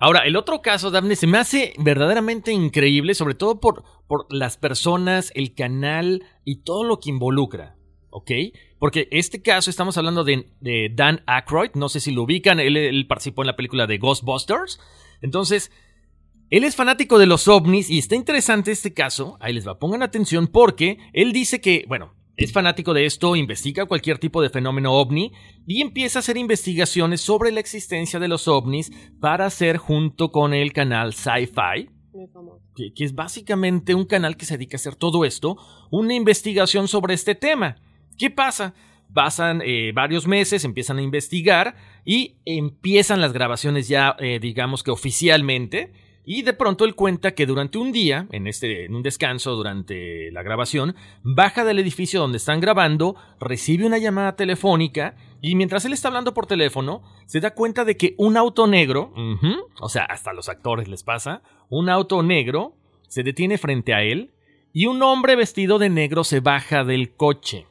Ahora, 0.00 0.26
el 0.26 0.34
otro 0.34 0.62
caso, 0.62 0.90
Daphne, 0.90 1.14
se 1.14 1.28
me 1.28 1.38
hace 1.38 1.74
verdaderamente 1.78 2.50
increíble, 2.50 3.14
sobre 3.14 3.34
todo 3.34 3.60
por, 3.60 3.84
por 4.08 4.26
las 4.34 4.56
personas, 4.56 5.30
el 5.36 5.54
canal 5.54 6.24
y 6.44 6.64
todo 6.64 6.82
lo 6.82 6.98
que 6.98 7.10
involucra, 7.10 7.76
¿ok? 8.10 8.32
Porque 8.80 9.06
este 9.12 9.42
caso 9.42 9.70
estamos 9.70 9.96
hablando 9.96 10.24
de, 10.24 10.90
Dan 10.92 11.22
Aykroyd, 11.26 11.74
no 11.74 11.88
sé 11.88 12.00
si 12.00 12.10
lo 12.10 12.24
ubican, 12.24 12.58
él, 12.58 12.76
él, 12.76 13.06
participó 13.06 13.42
en 13.42 13.46
la 13.46 13.54
película 13.54 13.86
de 13.86 13.98
Ghostbusters. 13.98 14.80
Entonces, 15.20 15.70
él 16.50 16.64
es 16.64 16.74
fanático 16.74 17.20
de 17.20 17.26
los 17.26 17.46
ovnis 17.46 17.90
y 17.90 17.98
está 17.98 18.16
interesante 18.16 18.72
este 18.72 18.92
caso, 18.92 19.36
ahí 19.38 19.52
les 19.52 19.68
va, 19.68 19.78
pongan 19.78 20.02
atención 20.02 20.48
porque 20.48 20.98
él 21.12 21.32
dice 21.32 21.60
que, 21.60 21.84
bueno, 21.86 22.20
es 22.36 22.52
fanático 22.52 22.94
de 22.94 23.04
esto, 23.04 23.36
investiga 23.36 23.86
cualquier 23.86 24.18
tipo 24.18 24.40
de 24.40 24.48
fenómeno 24.48 24.92
ovni 24.92 25.32
y 25.66 25.82
empieza 25.82 26.18
a 26.18 26.20
hacer 26.20 26.36
investigaciones 26.38 27.20
sobre 27.20 27.52
la 27.52 27.60
existencia 27.60 28.18
de 28.18 28.28
los 28.28 28.48
ovnis 28.48 28.90
para 29.20 29.46
hacer 29.46 29.76
junto 29.76 30.32
con 30.32 30.54
el 30.54 30.72
canal 30.72 31.12
Sci-Fi, 31.12 31.90
que, 32.74 33.04
es 33.04 33.14
básicamente 33.14 33.94
un 33.94 34.06
canal 34.06 34.36
que 34.36 34.46
se 34.46 34.54
dedica 34.54 34.76
a 34.76 34.80
hacer 34.80 34.96
todo 34.96 35.24
esto, 35.24 35.56
una 35.90 36.14
investigación 36.14 36.88
sobre 36.88 37.14
este 37.14 37.34
tema. 37.34 37.76
¿Qué 38.16 38.30
pasa? 38.30 38.74
Pasan 39.12 39.60
eh, 39.62 39.92
varios 39.94 40.26
meses, 40.26 40.64
empiezan 40.64 40.98
a 40.98 41.02
investigar 41.02 41.76
y 42.04 42.36
empiezan 42.46 43.20
las 43.20 43.34
grabaciones 43.34 43.88
ya, 43.88 44.16
eh, 44.18 44.38
digamos 44.40 44.82
que 44.82 44.90
oficialmente. 44.90 45.92
Y 46.24 46.42
de 46.42 46.52
pronto 46.52 46.84
él 46.84 46.94
cuenta 46.94 47.34
que 47.34 47.46
durante 47.46 47.78
un 47.78 47.90
día, 47.90 48.26
en, 48.30 48.46
este, 48.46 48.84
en 48.84 48.94
un 48.94 49.02
descanso 49.02 49.56
durante 49.56 50.30
la 50.30 50.42
grabación, 50.42 50.94
baja 51.22 51.64
del 51.64 51.80
edificio 51.80 52.20
donde 52.20 52.36
están 52.36 52.60
grabando, 52.60 53.16
recibe 53.40 53.86
una 53.86 53.98
llamada 53.98 54.36
telefónica 54.36 55.16
y 55.40 55.56
mientras 55.56 55.84
él 55.84 55.92
está 55.92 56.08
hablando 56.08 56.32
por 56.32 56.46
teléfono, 56.46 57.02
se 57.26 57.40
da 57.40 57.54
cuenta 57.54 57.84
de 57.84 57.96
que 57.96 58.14
un 58.18 58.36
auto 58.36 58.68
negro, 58.68 59.12
o 59.80 59.88
sea, 59.88 60.04
hasta 60.04 60.30
a 60.30 60.34
los 60.34 60.48
actores 60.48 60.86
les 60.86 61.02
pasa, 61.02 61.42
un 61.68 61.88
auto 61.88 62.22
negro 62.22 62.76
se 63.08 63.24
detiene 63.24 63.58
frente 63.58 63.92
a 63.92 64.02
él 64.02 64.30
y 64.72 64.86
un 64.86 65.02
hombre 65.02 65.34
vestido 65.34 65.78
de 65.78 65.90
negro 65.90 66.22
se 66.22 66.38
baja 66.38 66.84
del 66.84 67.14
coche. 67.14 67.66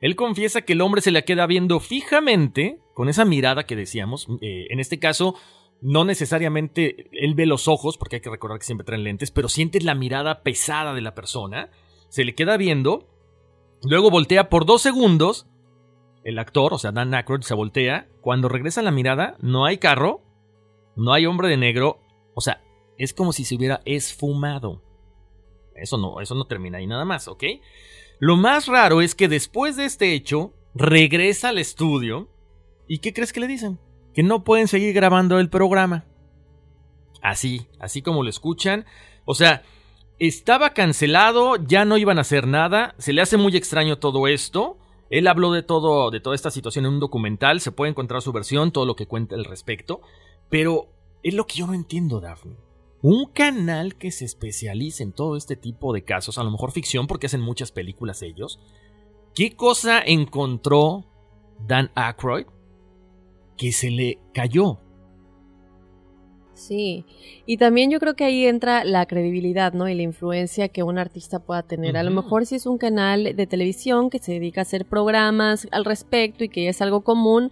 Él 0.00 0.16
confiesa 0.16 0.62
que 0.62 0.72
el 0.74 0.80
hombre 0.80 1.00
se 1.00 1.10
le 1.10 1.24
queda 1.24 1.46
viendo 1.46 1.80
fijamente, 1.80 2.78
con 2.94 3.08
esa 3.08 3.24
mirada 3.24 3.64
que 3.64 3.76
decíamos, 3.76 4.28
eh, 4.40 4.66
en 4.70 4.80
este 4.80 4.98
caso 4.98 5.34
no 5.82 6.04
necesariamente 6.04 7.08
él 7.12 7.34
ve 7.34 7.46
los 7.46 7.68
ojos, 7.68 7.96
porque 7.96 8.16
hay 8.16 8.22
que 8.22 8.30
recordar 8.30 8.58
que 8.58 8.66
siempre 8.66 8.84
traen 8.84 9.04
lentes, 9.04 9.30
pero 9.30 9.48
sientes 9.48 9.84
la 9.84 9.94
mirada 9.94 10.42
pesada 10.42 10.94
de 10.94 11.00
la 11.00 11.14
persona, 11.14 11.70
se 12.08 12.24
le 12.24 12.34
queda 12.34 12.56
viendo, 12.56 13.08
luego 13.82 14.10
voltea 14.10 14.48
por 14.48 14.66
dos 14.66 14.82
segundos, 14.82 15.46
el 16.22 16.38
actor, 16.38 16.74
o 16.74 16.78
sea, 16.78 16.92
Dan 16.92 17.14
Aykroyd, 17.14 17.42
se 17.42 17.54
voltea, 17.54 18.08
cuando 18.20 18.48
regresa 18.48 18.82
la 18.82 18.90
mirada, 18.90 19.36
no 19.40 19.64
hay 19.64 19.78
carro, 19.78 20.22
no 20.96 21.12
hay 21.12 21.24
hombre 21.26 21.48
de 21.48 21.56
negro, 21.56 22.00
o 22.34 22.40
sea, 22.40 22.62
es 22.98 23.14
como 23.14 23.32
si 23.32 23.44
se 23.44 23.54
hubiera 23.54 23.80
esfumado. 23.86 24.82
Eso 25.74 25.96
no, 25.96 26.20
eso 26.20 26.34
no 26.34 26.44
termina 26.44 26.78
ahí 26.78 26.86
nada 26.86 27.06
más, 27.06 27.26
¿ok? 27.26 27.44
Lo 28.18 28.36
más 28.36 28.66
raro 28.66 29.00
es 29.00 29.14
que 29.14 29.28
después 29.28 29.76
de 29.76 29.86
este 29.86 30.12
hecho, 30.12 30.52
regresa 30.74 31.48
al 31.48 31.58
estudio, 31.58 32.28
¿y 32.86 32.98
qué 32.98 33.14
crees 33.14 33.32
que 33.32 33.40
le 33.40 33.46
dicen? 33.46 33.80
Que 34.14 34.22
no 34.22 34.44
pueden 34.44 34.68
seguir 34.68 34.92
grabando 34.94 35.38
el 35.38 35.50
programa. 35.50 36.04
Así, 37.22 37.66
así 37.78 38.02
como 38.02 38.22
lo 38.22 38.30
escuchan. 38.30 38.86
O 39.24 39.34
sea, 39.34 39.62
estaba 40.18 40.70
cancelado, 40.70 41.56
ya 41.56 41.84
no 41.84 41.96
iban 41.96 42.18
a 42.18 42.22
hacer 42.22 42.46
nada, 42.46 42.94
se 42.98 43.12
le 43.12 43.22
hace 43.22 43.36
muy 43.36 43.56
extraño 43.56 43.98
todo 43.98 44.26
esto. 44.28 44.78
Él 45.10 45.26
habló 45.26 45.52
de 45.52 45.62
todo, 45.62 46.10
de 46.10 46.20
toda 46.20 46.36
esta 46.36 46.50
situación 46.50 46.86
en 46.86 46.94
un 46.94 47.00
documental, 47.00 47.60
se 47.60 47.72
puede 47.72 47.90
encontrar 47.90 48.22
su 48.22 48.32
versión, 48.32 48.70
todo 48.70 48.86
lo 48.86 48.96
que 48.96 49.06
cuenta 49.06 49.34
al 49.34 49.44
respecto, 49.44 50.02
pero 50.48 50.88
es 51.22 51.34
lo 51.34 51.46
que 51.46 51.56
yo 51.56 51.66
no 51.66 51.74
entiendo, 51.74 52.20
Daphne. 52.20 52.56
Un 53.02 53.26
canal 53.32 53.96
que 53.96 54.10
se 54.12 54.24
especialice 54.24 55.02
en 55.02 55.12
todo 55.12 55.36
este 55.36 55.56
tipo 55.56 55.92
de 55.92 56.04
casos, 56.04 56.38
a 56.38 56.44
lo 56.44 56.50
mejor 56.50 56.70
ficción, 56.70 57.06
porque 57.06 57.26
hacen 57.26 57.40
muchas 57.40 57.72
películas 57.72 58.22
ellos. 58.22 58.60
¿Qué 59.34 59.56
cosa 59.56 60.00
encontró 60.04 61.06
Dan 61.66 61.90
Aykroyd 61.94 62.46
que 63.60 63.72
se 63.72 63.90
le 63.90 64.18
cayó. 64.32 64.78
Sí, 66.54 67.04
y 67.44 67.58
también 67.58 67.90
yo 67.90 68.00
creo 68.00 68.14
que 68.14 68.24
ahí 68.24 68.46
entra 68.46 68.84
la 68.84 69.04
credibilidad, 69.04 69.74
¿no? 69.74 69.86
Y 69.86 69.94
la 69.94 70.02
influencia 70.02 70.68
que 70.68 70.82
un 70.82 70.98
artista 70.98 71.40
pueda 71.40 71.62
tener. 71.62 71.98
A 71.98 72.02
lo 72.02 72.10
mejor 72.10 72.46
si 72.46 72.54
es 72.54 72.64
un 72.64 72.78
canal 72.78 73.36
de 73.36 73.46
televisión 73.46 74.08
que 74.08 74.18
se 74.18 74.32
dedica 74.32 74.60
a 74.60 74.62
hacer 74.62 74.86
programas 74.86 75.68
al 75.72 75.84
respecto 75.84 76.44
y 76.44 76.48
que 76.48 76.68
es 76.68 76.80
algo 76.80 77.02
común, 77.02 77.50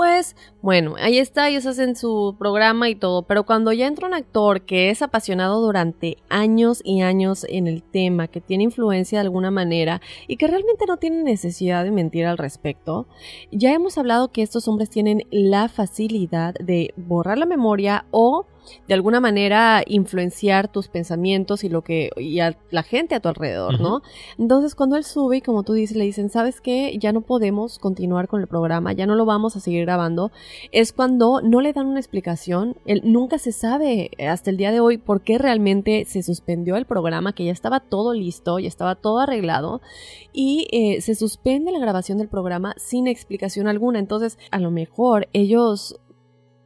pues 0.00 0.34
bueno, 0.62 0.94
ahí 0.98 1.18
está, 1.18 1.50
ellos 1.50 1.66
hacen 1.66 1.94
su 1.94 2.34
programa 2.38 2.88
y 2.88 2.94
todo, 2.94 3.24
pero 3.24 3.44
cuando 3.44 3.70
ya 3.70 3.86
entra 3.86 4.06
un 4.06 4.14
actor 4.14 4.62
que 4.62 4.88
es 4.88 5.02
apasionado 5.02 5.60
durante 5.60 6.16
años 6.30 6.80
y 6.82 7.02
años 7.02 7.44
en 7.46 7.66
el 7.66 7.82
tema, 7.82 8.26
que 8.26 8.40
tiene 8.40 8.64
influencia 8.64 9.18
de 9.18 9.26
alguna 9.26 9.50
manera 9.50 10.00
y 10.26 10.38
que 10.38 10.46
realmente 10.46 10.86
no 10.88 10.96
tiene 10.96 11.22
necesidad 11.22 11.84
de 11.84 11.90
mentir 11.90 12.24
al 12.24 12.38
respecto, 12.38 13.08
ya 13.52 13.74
hemos 13.74 13.98
hablado 13.98 14.32
que 14.32 14.40
estos 14.40 14.68
hombres 14.68 14.88
tienen 14.88 15.26
la 15.30 15.68
facilidad 15.68 16.54
de 16.54 16.94
borrar 16.96 17.36
la 17.36 17.44
memoria 17.44 18.06
o 18.10 18.46
de 18.86 18.94
alguna 18.94 19.20
manera 19.20 19.82
influenciar 19.86 20.68
tus 20.68 20.88
pensamientos 20.88 21.64
y 21.64 21.68
lo 21.68 21.82
que 21.82 22.10
y 22.16 22.40
a 22.40 22.56
la 22.70 22.82
gente 22.82 23.14
a 23.14 23.20
tu 23.20 23.28
alrededor, 23.28 23.80
¿no? 23.80 24.02
Entonces, 24.38 24.74
cuando 24.74 24.96
él 24.96 25.04
sube 25.04 25.38
y 25.38 25.40
como 25.40 25.62
tú 25.62 25.72
dices, 25.72 25.96
le 25.96 26.04
dicen, 26.04 26.30
"¿Sabes 26.30 26.60
qué? 26.60 26.96
Ya 26.98 27.12
no 27.12 27.20
podemos 27.20 27.78
continuar 27.78 28.28
con 28.28 28.40
el 28.40 28.46
programa, 28.46 28.92
ya 28.92 29.06
no 29.06 29.14
lo 29.14 29.24
vamos 29.24 29.56
a 29.56 29.60
seguir 29.60 29.84
grabando." 29.84 30.30
Es 30.72 30.92
cuando 30.92 31.40
no 31.42 31.60
le 31.60 31.72
dan 31.72 31.86
una 31.86 32.00
explicación, 32.00 32.76
él 32.86 33.02
nunca 33.04 33.38
se 33.38 33.52
sabe 33.52 34.10
hasta 34.28 34.50
el 34.50 34.56
día 34.56 34.72
de 34.72 34.80
hoy 34.80 34.98
por 34.98 35.22
qué 35.22 35.38
realmente 35.38 36.04
se 36.04 36.22
suspendió 36.22 36.76
el 36.76 36.84
programa, 36.84 37.34
que 37.34 37.44
ya 37.44 37.52
estaba 37.52 37.80
todo 37.80 38.12
listo, 38.14 38.58
ya 38.58 38.68
estaba 38.68 38.94
todo 38.94 39.20
arreglado 39.20 39.80
y 40.32 40.68
eh, 40.72 41.00
se 41.00 41.14
suspende 41.14 41.72
la 41.72 41.78
grabación 41.78 42.18
del 42.18 42.28
programa 42.28 42.74
sin 42.76 43.06
explicación 43.06 43.68
alguna. 43.68 43.98
Entonces, 43.98 44.38
a 44.50 44.58
lo 44.58 44.70
mejor 44.70 45.28
ellos 45.32 45.98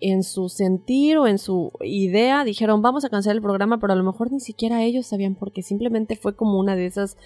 en 0.07 0.23
su 0.23 0.51
sentir 0.51 1.17
o 1.17 1.27
en 1.27 1.39
su 1.39 1.73
idea 1.81 2.45
dijeron 2.45 2.83
vamos 2.83 3.07
a 3.07 3.09
cancelar 3.09 3.37
el 3.37 3.43
programa, 3.43 3.81
pero 3.81 3.95
a 3.95 3.97
lo 3.97 4.05
mejor 4.05 4.31
ni 4.31 4.39
siquiera 4.39 4.83
ellos 4.83 5.07
sabían 5.07 5.35
porque 5.35 5.63
simplemente 5.63 6.15
fue 6.15 6.37
como 6.37 6.59
una 6.59 6.77
de 6.77 6.85
esas 6.85 7.17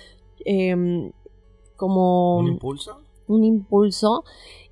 em, 0.45 1.11
como 1.75 2.39
un 2.39 2.47
impulso 2.47 3.01
un 3.27 3.43
impulso 3.43 4.23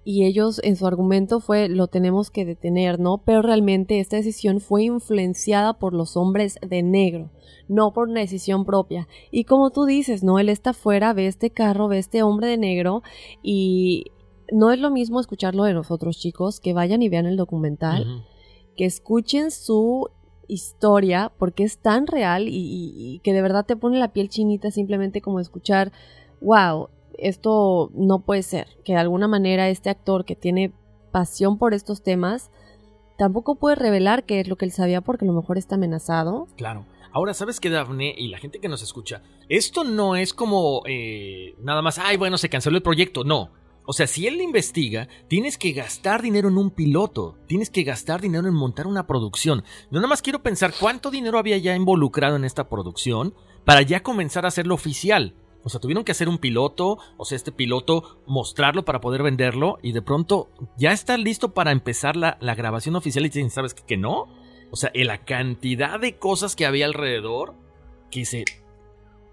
y 0.04 0.24
ellos 0.24 0.60
en 0.62 0.76
su 0.76 0.86
argumento 0.86 1.40
fue 1.40 1.68
lo 1.68 1.88
tenemos 1.88 2.30
que 2.30 2.44
detener, 2.44 3.00
¿no? 3.00 3.18
Pero 3.18 3.42
realmente 3.42 3.98
esta 3.98 4.16
decisión 4.16 4.60
fue 4.60 4.84
influenciada 4.84 5.72
por 5.80 5.92
los 5.92 6.16
hombres 6.16 6.60
de 6.64 6.84
negro, 6.84 7.30
no 7.66 7.92
por 7.92 8.08
una 8.08 8.20
decisión 8.20 8.64
propia. 8.64 9.08
Y 9.32 9.44
como 9.44 9.70
tú 9.70 9.84
dices, 9.84 10.22
¿no? 10.22 10.38
Él 10.38 10.48
está 10.48 10.70
afuera, 10.70 11.12
ve 11.12 11.26
este 11.26 11.50
carro, 11.50 11.88
ve 11.88 11.98
este 11.98 12.22
hombre 12.22 12.46
de 12.46 12.56
negro 12.56 13.02
y 13.42 14.12
no 14.52 14.72
es 14.72 14.78
lo 14.78 14.90
mismo 14.90 15.20
escucharlo 15.20 15.64
de 15.64 15.74
nosotros 15.74 16.18
chicos, 16.18 16.60
que 16.60 16.72
vayan 16.72 17.02
y 17.02 17.08
vean 17.08 17.26
el 17.26 17.36
documental, 17.36 18.24
que 18.76 18.84
escuchen 18.84 19.50
su 19.50 20.10
historia 20.48 21.32
porque 21.38 21.64
es 21.64 21.78
tan 21.78 22.06
real 22.06 22.48
y, 22.48 22.92
y, 22.94 23.18
que 23.20 23.32
de 23.32 23.42
verdad 23.42 23.66
te 23.66 23.76
pone 23.76 23.98
la 23.98 24.12
piel 24.12 24.28
chinita 24.28 24.70
simplemente 24.70 25.20
como 25.20 25.40
escuchar, 25.40 25.92
wow, 26.40 26.88
esto 27.18 27.90
no 27.94 28.20
puede 28.20 28.42
ser, 28.42 28.68
que 28.84 28.92
de 28.92 28.98
alguna 28.98 29.28
manera 29.28 29.68
este 29.68 29.90
actor 29.90 30.24
que 30.24 30.36
tiene 30.36 30.72
pasión 31.10 31.58
por 31.58 31.74
estos 31.74 32.02
temas 32.02 32.50
tampoco 33.16 33.56
puede 33.56 33.76
revelar 33.76 34.24
qué 34.24 34.40
es 34.40 34.48
lo 34.48 34.56
que 34.56 34.66
él 34.66 34.72
sabía 34.72 35.00
porque 35.00 35.24
a 35.24 35.28
lo 35.28 35.34
mejor 35.34 35.58
está 35.58 35.76
amenazado. 35.76 36.46
Claro. 36.56 36.84
Ahora, 37.12 37.32
¿sabes 37.32 37.60
qué, 37.60 37.70
Daphne? 37.70 38.14
Y 38.16 38.28
la 38.28 38.38
gente 38.38 38.60
que 38.60 38.68
nos 38.68 38.82
escucha, 38.82 39.22
esto 39.48 39.84
no 39.84 40.16
es 40.16 40.34
como 40.34 40.82
eh, 40.86 41.54
nada 41.62 41.80
más, 41.80 41.98
ay, 41.98 42.18
bueno, 42.18 42.36
se 42.36 42.50
canceló 42.50 42.76
el 42.76 42.82
proyecto. 42.82 43.24
No. 43.24 43.50
O 43.86 43.92
sea, 43.92 44.08
si 44.08 44.26
él 44.26 44.40
investiga, 44.40 45.08
tienes 45.28 45.56
que 45.56 45.70
gastar 45.70 46.20
dinero 46.20 46.48
en 46.48 46.58
un 46.58 46.70
piloto, 46.70 47.36
tienes 47.46 47.70
que 47.70 47.84
gastar 47.84 48.20
dinero 48.20 48.48
en 48.48 48.54
montar 48.54 48.88
una 48.88 49.06
producción. 49.06 49.62
Yo 49.92 50.00
nada 50.00 50.08
más 50.08 50.22
quiero 50.22 50.42
pensar 50.42 50.74
cuánto 50.78 51.12
dinero 51.12 51.38
había 51.38 51.56
ya 51.58 51.76
involucrado 51.76 52.34
en 52.34 52.44
esta 52.44 52.68
producción 52.68 53.32
para 53.64 53.82
ya 53.82 54.02
comenzar 54.02 54.44
a 54.44 54.48
hacerlo 54.48 54.74
oficial. 54.74 55.34
O 55.62 55.68
sea, 55.68 55.80
tuvieron 55.80 56.04
que 56.04 56.12
hacer 56.12 56.28
un 56.28 56.38
piloto, 56.38 56.98
o 57.16 57.24
sea, 57.24 57.36
este 57.36 57.52
piloto 57.52 58.20
mostrarlo 58.26 58.84
para 58.84 59.00
poder 59.00 59.22
venderlo 59.22 59.78
y 59.82 59.92
de 59.92 60.02
pronto 60.02 60.48
ya 60.76 60.92
está 60.92 61.16
listo 61.16 61.54
para 61.54 61.70
empezar 61.70 62.16
la, 62.16 62.38
grabación 62.40 62.96
oficial 62.96 63.24
y 63.24 63.28
dicen, 63.28 63.50
¿sabes 63.50 63.72
qué? 63.72 63.82
Que 63.86 63.96
no. 63.96 64.28
O 64.72 64.76
sea, 64.76 64.90
la 64.94 65.24
cantidad 65.24 66.00
de 66.00 66.18
cosas 66.18 66.56
que 66.56 66.66
había 66.66 66.86
alrededor 66.86 67.54
que 68.10 68.24
se... 68.24 68.44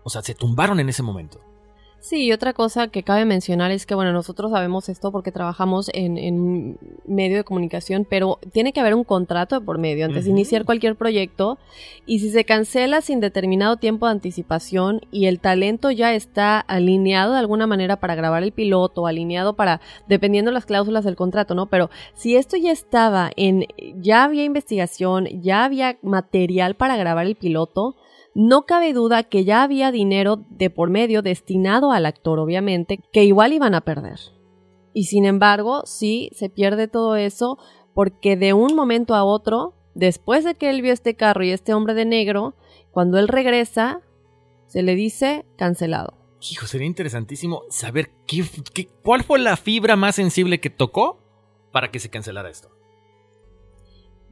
O 0.04 0.10
sea, 0.10 0.22
se 0.22 0.36
tumbaron 0.36 0.80
en 0.80 0.90
ese 0.90 1.02
momento. 1.02 1.42
Sí, 2.04 2.26
y 2.26 2.34
otra 2.34 2.52
cosa 2.52 2.90
que 2.90 3.02
cabe 3.02 3.24
mencionar 3.24 3.72
es 3.72 3.86
que, 3.86 3.96
bueno, 3.96 4.12
nosotros 4.12 4.52
sabemos 4.52 4.90
esto 4.90 5.10
porque 5.14 5.32
trabajamos 5.32 5.90
en, 5.94 6.18
en 6.18 6.78
medio 7.06 7.38
de 7.38 7.46
comunicación, 7.46 8.06
pero 8.10 8.40
tiene 8.52 8.74
que 8.74 8.82
haber 8.82 8.94
un 8.94 9.06
contrato 9.06 9.64
por 9.64 9.78
medio 9.78 10.06
antes 10.06 10.26
de 10.26 10.32
iniciar 10.32 10.66
cualquier 10.66 10.98
proyecto. 10.98 11.60
Y 12.06 12.20
si 12.20 12.30
se 12.30 12.44
cancela 12.44 13.00
sin 13.00 13.22
determinado 13.22 13.78
tiempo 13.78 14.06
de 14.06 14.12
anticipación 14.12 15.00
y 15.12 15.28
el 15.28 15.40
talento 15.40 15.92
ya 15.92 16.14
está 16.14 16.60
alineado 16.60 17.32
de 17.32 17.40
alguna 17.40 17.68
manera 17.68 17.96
para 18.02 18.16
grabar 18.16 18.44
el 18.44 18.52
piloto, 18.52 19.08
alineado 19.08 19.56
para, 19.56 19.80
dependiendo 20.06 20.52
de 20.52 20.56
las 20.56 20.66
cláusulas 20.66 21.06
del 21.06 21.16
contrato, 21.16 21.56
¿no? 21.56 21.68
Pero 21.68 21.90
si 22.16 22.36
esto 22.36 22.58
ya 22.58 22.74
estaba 22.74 23.32
en, 23.38 23.66
ya 23.96 24.26
había 24.26 24.44
investigación, 24.44 25.42
ya 25.42 25.64
había 25.64 25.98
material 26.02 26.76
para 26.76 26.98
grabar 26.98 27.28
el 27.28 27.38
piloto, 27.38 27.96
no 28.36 28.66
cabe 28.66 28.94
duda 28.94 29.24
que 29.24 29.46
ya 29.46 29.64
había 29.64 29.92
dinero 29.92 30.44
de 30.50 30.70
por 30.70 30.90
medio 30.90 31.22
destinado 31.22 31.92
al 31.92 32.06
actor, 32.06 32.40
obviamente, 32.40 33.00
que 33.12 33.24
igual 33.24 33.54
iban 33.54 33.76
a 33.76 33.82
perder. 33.82 34.20
Y 34.94 35.06
sin 35.06 35.26
embargo, 35.26 35.84
sí, 35.86 36.30
se 36.34 36.50
pierde 36.50 36.88
todo 36.88 37.16
eso 37.16 37.58
porque 37.94 38.36
de 38.36 38.54
un 38.54 38.76
momento 38.76 39.16
a 39.16 39.24
otro, 39.24 39.76
después 39.94 40.44
de 40.44 40.56
que 40.56 40.70
él 40.70 40.82
vio 40.82 40.94
este 40.94 41.16
carro 41.16 41.44
y 41.44 41.52
este 41.52 41.74
hombre 41.74 41.94
de 41.94 42.06
negro, 42.06 42.56
cuando 42.92 43.20
él 43.20 43.28
regresa, 43.28 44.02
se 44.68 44.82
le 44.82 44.96
dice 44.96 45.46
cancelado. 45.58 46.18
Hijo, 46.52 46.68
sería 46.68 46.88
interesantísimo 46.88 47.64
saber 47.70 48.12
qué, 48.28 48.44
cuál 49.04 49.24
fue 49.24 49.40
la 49.40 49.56
fibra 49.58 49.96
más 49.96 50.16
sensible 50.16 50.60
que 50.60 50.70
tocó 50.70 51.20
para 51.72 51.90
que 51.92 52.00
se 52.00 52.10
cancelara 52.10 52.50
esto. 52.50 52.70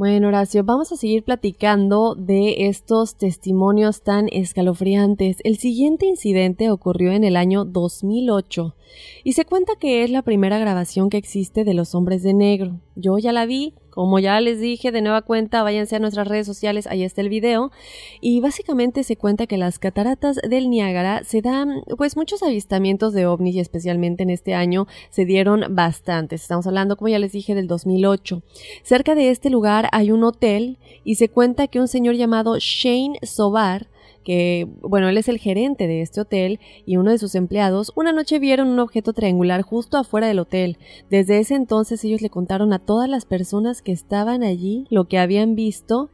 Bueno, 0.02 0.30
Horacio, 0.30 0.64
vamos 0.64 0.92
a 0.92 0.98
seguir 0.98 1.24
platicando 1.24 2.16
de 2.16 2.66
estos 2.66 3.18
testimonios 3.18 4.02
tan 4.02 4.30
escalofriantes. 4.32 5.38
El 5.44 5.60
siguiente 5.60 6.08
incidente 6.08 6.72
ocurrió 6.72 7.12
en 7.12 7.24
el 7.24 7.38
año 7.38 7.66
2008 7.66 8.76
y 9.24 9.34
se 9.34 9.46
cuenta 9.46 9.74
que 9.76 10.04
es 10.04 10.10
la 10.10 10.24
primera 10.24 10.58
grabación 10.58 11.12
que 11.12 11.18
existe 11.18 11.64
de 11.64 11.76
los 11.76 11.94
hombres 11.94 12.24
de 12.24 12.34
negro. 12.34 12.80
Yo 12.96 13.20
ya 13.20 13.32
la 13.32 13.46
vi, 13.46 13.76
como 13.92 14.20
ya 14.20 14.40
les 14.42 14.60
dije, 14.60 14.92
de 14.92 15.02
nueva 15.02 15.22
cuenta, 15.22 15.64
váyanse 15.64 15.98
a 15.98 16.00
nuestras 16.00 16.28
redes 16.28 16.48
sociales, 16.48 16.88
ahí 16.88 17.04
está 17.04 17.22
el 17.22 17.30
video. 17.30 17.72
Y 18.20 18.42
básicamente 18.42 19.04
se 19.04 19.18
cuenta 19.18 19.46
que 19.46 19.58
las 19.58 19.78
cataratas 19.80 20.38
del 20.38 20.70
Niágara 20.70 21.24
se 21.24 21.42
dan, 21.42 21.84
pues 21.98 22.18
muchos 22.18 22.42
avistamientos 22.42 23.14
de 23.14 23.26
ovnis 23.26 23.56
y 23.56 23.60
especialmente 23.60 24.24
en 24.24 24.30
este 24.30 24.56
año 24.56 24.88
se 25.10 25.26
dieron 25.26 25.76
bastantes. 25.76 26.42
Estamos 26.42 26.66
hablando, 26.66 26.98
como 26.98 27.10
ya 27.10 27.20
les 27.20 27.34
dije, 27.34 27.54
del 27.54 27.68
2008. 27.68 28.42
Cerca 28.84 29.14
de 29.14 29.30
este 29.30 29.50
lugar 29.50 29.88
hay 29.92 30.12
un 30.12 30.24
hotel 30.24 30.78
y 31.04 31.16
se 31.16 31.30
cuenta 31.30 31.68
que 31.68 31.80
un 31.80 31.88
señor 31.88 32.16
llamado 32.16 32.58
Shane 32.58 33.20
Sobar 33.24 33.91
que, 34.24 34.68
bueno, 34.82 35.10
él 35.10 35.18
es 35.18 35.28
el 35.28 35.38
gerente 35.38 35.88
de 35.88 36.02
este 36.02 36.22
hotel 36.22 36.60
y 36.86 36.98
uno 36.98 37.12
de 37.12 37.18
sus 37.18 37.36
empleados, 37.36 37.92
una 37.96 38.14
noche 38.14 38.40
vieron 38.40 38.68
un 38.68 38.80
objeto 38.80 39.14
triangular 39.14 39.62
justo 39.62 39.98
afuera 39.98 40.28
del 40.28 40.40
hotel. 40.40 40.78
Desde 41.10 41.40
ese 41.40 41.56
entonces 41.56 42.04
ellos 42.04 42.22
le 42.22 42.30
contaron 42.30 42.74
a 42.74 42.80
todas 42.80 43.10
las 43.10 43.26
personas 43.26 43.82
que 43.82 43.92
estaban 43.92 44.44
allí 44.44 44.86
lo 44.90 45.06
que 45.06 45.18
habían 45.18 45.56
visto 45.56 46.10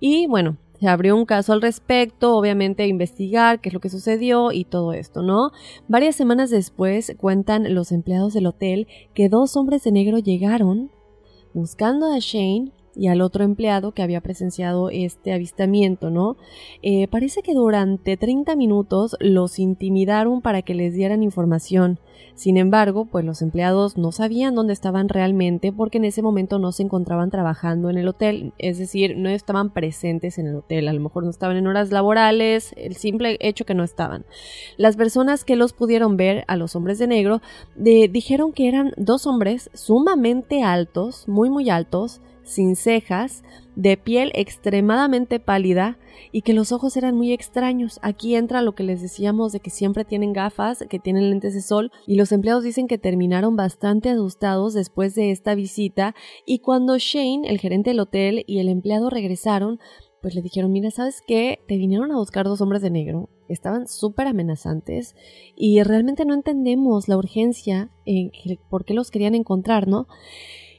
y, 0.00 0.26
bueno, 0.26 0.56
se 0.78 0.88
abrió 0.88 1.16
un 1.16 1.24
caso 1.24 1.52
al 1.52 1.62
respecto, 1.62 2.36
obviamente 2.36 2.86
investigar 2.86 3.60
qué 3.60 3.70
es 3.70 3.74
lo 3.74 3.80
que 3.80 3.88
sucedió 3.88 4.52
y 4.52 4.64
todo 4.64 4.92
esto, 4.92 5.22
¿no? 5.22 5.50
Varias 5.88 6.16
semanas 6.16 6.50
después 6.50 7.16
cuentan 7.18 7.74
los 7.74 7.92
empleados 7.92 8.34
del 8.34 8.46
hotel 8.46 8.86
que 9.14 9.28
dos 9.28 9.56
hombres 9.56 9.84
de 9.84 9.92
negro 9.92 10.18
llegaron 10.18 10.90
buscando 11.54 12.12
a 12.12 12.18
Shane 12.18 12.72
y 12.96 13.08
al 13.08 13.20
otro 13.20 13.44
empleado 13.44 13.92
que 13.92 14.02
había 14.02 14.20
presenciado 14.20 14.88
este 14.90 15.32
avistamiento, 15.32 16.10
¿no? 16.10 16.36
Eh, 16.82 17.08
parece 17.08 17.42
que 17.42 17.54
durante 17.54 18.16
30 18.16 18.56
minutos 18.56 19.16
los 19.20 19.58
intimidaron 19.58 20.40
para 20.40 20.62
que 20.62 20.74
les 20.74 20.94
dieran 20.94 21.22
información. 21.22 21.98
Sin 22.34 22.56
embargo, 22.56 23.06
pues 23.06 23.24
los 23.24 23.42
empleados 23.42 23.96
no 23.96 24.12
sabían 24.12 24.54
dónde 24.54 24.72
estaban 24.72 25.08
realmente 25.08 25.72
porque 25.72 25.98
en 25.98 26.04
ese 26.04 26.22
momento 26.22 26.58
no 26.58 26.72
se 26.72 26.82
encontraban 26.82 27.30
trabajando 27.30 27.88
en 27.88 27.98
el 27.98 28.08
hotel, 28.08 28.52
es 28.58 28.78
decir, 28.78 29.16
no 29.16 29.28
estaban 29.28 29.70
presentes 29.70 30.38
en 30.38 30.46
el 30.46 30.56
hotel, 30.56 30.88
a 30.88 30.92
lo 30.92 31.00
mejor 31.00 31.24
no 31.24 31.30
estaban 31.30 31.56
en 31.56 31.66
horas 31.66 31.90
laborales, 31.90 32.74
el 32.76 32.96
simple 32.96 33.38
hecho 33.40 33.64
que 33.64 33.74
no 33.74 33.84
estaban. 33.84 34.24
Las 34.76 34.96
personas 34.96 35.44
que 35.44 35.56
los 35.56 35.72
pudieron 35.72 36.16
ver, 36.16 36.44
a 36.46 36.56
los 36.56 36.76
hombres 36.76 36.98
de 36.98 37.06
negro, 37.06 37.40
dijeron 37.74 38.52
que 38.52 38.68
eran 38.68 38.92
dos 38.96 39.26
hombres 39.26 39.70
sumamente 39.74 40.62
altos, 40.62 41.28
muy 41.28 41.50
muy 41.50 41.70
altos, 41.70 42.20
sin 42.46 42.76
cejas, 42.76 43.42
de 43.74 43.98
piel 43.98 44.32
extremadamente 44.34 45.38
pálida 45.38 45.98
y 46.32 46.42
que 46.42 46.54
los 46.54 46.72
ojos 46.72 46.96
eran 46.96 47.14
muy 47.14 47.32
extraños. 47.32 47.98
Aquí 48.02 48.34
entra 48.34 48.62
lo 48.62 48.74
que 48.74 48.84
les 48.84 49.02
decíamos 49.02 49.52
de 49.52 49.60
que 49.60 49.70
siempre 49.70 50.04
tienen 50.04 50.32
gafas, 50.32 50.84
que 50.88 50.98
tienen 50.98 51.28
lentes 51.28 51.52
de 51.52 51.60
sol 51.60 51.92
y 52.06 52.16
los 52.16 52.32
empleados 52.32 52.64
dicen 52.64 52.86
que 52.86 52.96
terminaron 52.98 53.56
bastante 53.56 54.08
asustados 54.08 54.72
después 54.72 55.14
de 55.14 55.30
esta 55.30 55.54
visita 55.54 56.14
y 56.46 56.60
cuando 56.60 56.96
Shane, 56.96 57.48
el 57.48 57.58
gerente 57.58 57.90
del 57.90 58.00
hotel 58.00 58.44
y 58.46 58.60
el 58.60 58.68
empleado 58.68 59.10
regresaron, 59.10 59.78
pues 60.22 60.34
le 60.34 60.42
dijeron, 60.42 60.72
mira, 60.72 60.90
¿sabes 60.90 61.22
qué? 61.26 61.60
Te 61.68 61.76
vinieron 61.76 62.10
a 62.10 62.16
buscar 62.16 62.46
dos 62.46 62.60
hombres 62.60 62.82
de 62.82 62.90
negro, 62.90 63.28
estaban 63.48 63.86
súper 63.86 64.26
amenazantes 64.26 65.14
y 65.54 65.82
realmente 65.82 66.24
no 66.24 66.34
entendemos 66.34 67.08
la 67.08 67.16
urgencia 67.16 67.90
en 68.06 68.30
por 68.70 68.84
qué 68.84 68.94
los 68.94 69.10
querían 69.10 69.34
encontrar, 69.34 69.86
¿no? 69.86 70.06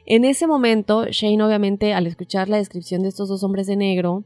En 0.10 0.24
ese 0.24 0.47
momento, 0.47 1.05
Shane 1.05 1.43
obviamente 1.43 1.93
al 1.93 2.08
escuchar 2.08 2.47
la 2.47 2.58
descripción 2.58 3.01
de 3.03 3.10
estos 3.10 3.28
dos 3.28 3.43
hombres 3.43 3.68
de 3.68 3.76
negro, 3.76 4.24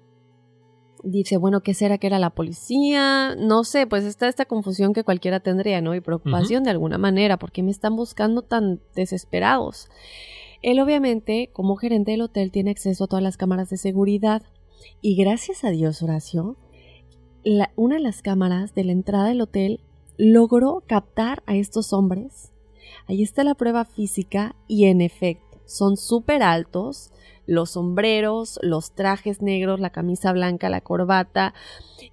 dice, 1.03 1.37
bueno, 1.37 1.61
¿qué 1.61 1.73
será 1.73 1.97
que 1.97 2.05
era 2.05 2.19
la 2.19 2.29
policía? 2.29 3.35
No 3.35 3.63
sé, 3.63 3.87
pues 3.87 4.03
está 4.03 4.27
esta 4.27 4.45
confusión 4.45 4.93
que 4.93 5.03
cualquiera 5.03 5.39
tendría, 5.39 5.81
¿no? 5.81 5.95
Y 5.95 5.99
preocupación 6.01 6.63
de 6.63 6.69
alguna 6.69 6.99
manera, 6.99 7.37
porque 7.37 7.63
me 7.63 7.71
están 7.71 7.95
buscando 7.95 8.43
tan 8.43 8.79
desesperados. 8.95 9.89
Él 10.61 10.79
obviamente, 10.79 11.49
como 11.51 11.75
gerente 11.75 12.11
del 12.11 12.21
hotel, 12.21 12.51
tiene 12.51 12.69
acceso 12.69 13.05
a 13.05 13.07
todas 13.07 13.23
las 13.23 13.35
cámaras 13.37 13.71
de 13.71 13.77
seguridad. 13.77 14.43
Y 15.01 15.15
gracias 15.15 15.63
a 15.63 15.71
Dios, 15.71 16.03
Horacio, 16.03 16.57
la- 17.43 17.71
una 17.75 17.95
de 17.95 18.01
las 18.01 18.21
cámaras 18.21 18.75
de 18.75 18.83
la 18.83 18.91
entrada 18.91 19.29
del 19.29 19.41
hotel 19.41 19.79
logró 20.17 20.83
captar 20.85 21.41
a 21.47 21.55
estos 21.55 21.91
hombres. 21.93 22.51
Ahí 23.07 23.23
está 23.23 23.43
la 23.43 23.55
prueba 23.55 23.85
física 23.85 24.55
y 24.67 24.85
en 24.85 25.01
efecto, 25.01 25.50
son 25.65 25.97
súper 25.97 26.43
altos, 26.43 27.11
los 27.47 27.71
sombreros, 27.71 28.59
los 28.61 28.91
trajes 28.93 29.41
negros, 29.41 29.79
la 29.79 29.89
camisa 29.89 30.31
blanca, 30.31 30.69
la 30.69 30.81
corbata. 30.81 31.53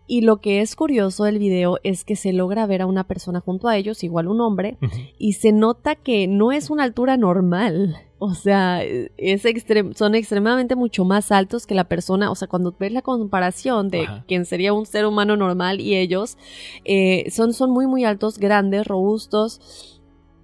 Y 0.07 0.23
lo 0.23 0.39
que 0.39 0.61
es 0.63 0.75
curioso 0.75 1.25
del 1.25 1.39
video 1.39 1.79
es 1.83 2.05
que 2.05 2.17
se 2.17 2.33
logra 2.33 2.67
ver 2.67 2.83
a 2.83 2.87
una 2.87 3.05
persona 3.05 3.41
junto 3.41 3.69
a 3.69 3.77
ellos, 3.77 4.03
igual 4.03 4.27
un 4.29 4.41
hombre, 4.41 4.79
y 5.19 5.35
se 5.35 5.53
nota 5.53 5.95
que 5.95 6.27
no 6.27 6.51
es 6.51 6.71
una 6.71 6.85
altura 6.85 7.17
normal. 7.17 7.97
O 8.21 8.35
sea, 8.35 8.83
es 8.83 9.45
extrem- 9.45 9.95
son 9.95 10.17
extremadamente 10.17 10.75
mucho 10.75 11.05
más 11.05 11.31
altos 11.31 11.67
que 11.67 11.75
la 11.77 11.85
persona. 11.85 12.33
O 12.33 12.35
sea, 12.35 12.49
cuando 12.49 12.75
ves 12.77 12.91
la 12.91 13.03
comparación 13.03 13.91
de 13.91 14.01
Ajá. 14.03 14.25
quien 14.27 14.45
sería 14.45 14.73
un 14.73 14.87
ser 14.87 15.07
humano 15.07 15.37
normal 15.37 15.81
y 15.81 15.95
ellos, 15.95 16.37
eh, 16.85 17.31
son, 17.31 17.53
son 17.53 17.71
muy, 17.71 17.87
muy 17.87 18.05
altos, 18.05 18.39
grandes, 18.39 18.89
robustos. 18.89 19.98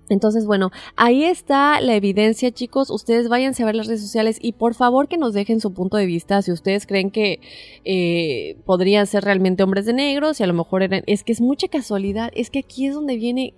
Entonces, 0.09 0.47
bueno, 0.47 0.71
ahí 0.97 1.25
está 1.25 1.81
la 1.81 1.95
evidencia, 1.95 2.51
chicos. 2.51 2.91
Ustedes 2.91 3.29
váyanse 3.29 3.63
a 3.63 3.67
ver 3.67 3.75
las 3.75 3.87
redes 3.87 4.03
sociales 4.03 4.39
y 4.41 4.53
por 4.53 4.75
favor 4.75 5.09
que 5.09 5.17
nos 5.17 5.33
dejen 5.33 5.61
su 5.61 5.73
punto 5.73 5.97
de 5.97 6.07
vista. 6.07 6.43
Si 6.43 6.53
ustedes 6.53 6.87
creen 6.87 7.11
que 7.11 7.41
eh, 7.85 8.57
podrían 8.67 9.07
ser 9.07 9.25
realmente 9.25 9.63
hombres 9.63 9.87
de 9.87 9.95
negro, 9.95 10.35
si 10.35 10.43
a 10.43 10.47
lo 10.47 10.55
mejor 10.55 10.83
eran. 10.83 11.03
Es 11.07 11.25
que 11.25 11.33
es 11.33 11.41
mucha 11.41 11.69
casualidad. 11.69 12.31
Es 12.35 12.51
que 12.51 12.61
aquí 12.61 12.87
es 12.87 12.95
donde 12.95 13.17
viene 13.17 13.55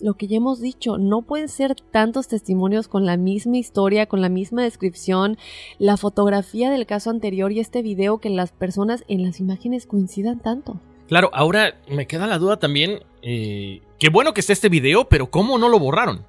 lo 0.00 0.14
que 0.14 0.26
ya 0.26 0.36
hemos 0.36 0.60
dicho. 0.60 0.98
No 0.98 1.22
pueden 1.22 1.48
ser 1.48 1.74
tantos 1.74 2.28
testimonios 2.28 2.88
con 2.88 3.06
la 3.06 3.16
misma 3.16 3.56
historia, 3.56 4.06
con 4.06 4.20
la 4.20 4.28
misma 4.28 4.62
descripción, 4.62 5.38
la 5.78 5.96
fotografía 5.96 6.70
del 6.70 6.86
caso 6.86 7.10
anterior 7.10 7.52
y 7.52 7.60
este 7.60 7.82
video 7.82 8.18
que 8.18 8.30
las 8.30 8.52
personas 8.52 9.04
en 9.08 9.22
las 9.22 9.40
imágenes 9.40 9.86
coincidan 9.86 10.40
tanto. 10.40 10.80
Claro, 11.08 11.30
ahora 11.32 11.80
me 11.88 12.06
queda 12.06 12.26
la 12.26 12.38
duda 12.38 12.58
también. 12.58 13.00
Eh, 13.22 13.82
qué 13.98 14.08
bueno 14.08 14.34
que 14.34 14.40
está 14.40 14.52
este 14.52 14.68
video, 14.68 15.08
pero 15.08 15.30
¿cómo 15.30 15.58
no 15.58 15.68
lo 15.68 15.78
borraron? 15.78 16.26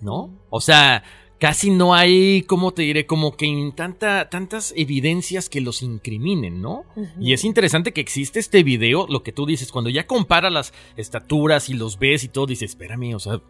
¿No? 0.00 0.30
O 0.50 0.60
sea, 0.60 1.02
casi 1.38 1.70
no 1.70 1.94
hay, 1.94 2.42
¿cómo 2.42 2.72
te 2.72 2.82
diré? 2.82 3.06
Como 3.06 3.36
que 3.36 3.46
en 3.46 3.72
tanta, 3.72 4.28
tantas 4.28 4.72
evidencias 4.76 5.48
que 5.48 5.60
los 5.60 5.82
incriminen, 5.82 6.60
¿no? 6.60 6.84
Y 7.18 7.32
es 7.32 7.44
interesante 7.44 7.92
que 7.92 8.00
existe 8.00 8.38
este 8.38 8.62
video, 8.62 9.06
lo 9.08 9.22
que 9.22 9.32
tú 9.32 9.46
dices, 9.46 9.72
cuando 9.72 9.90
ya 9.90 10.06
compara 10.06 10.50
las 10.50 10.74
estaturas 10.96 11.68
y 11.68 11.74
los 11.74 11.98
ves 11.98 12.24
y 12.24 12.28
todo, 12.28 12.46
dices, 12.46 12.70
espérame, 12.70 13.14
o 13.14 13.18
sea, 13.18 13.40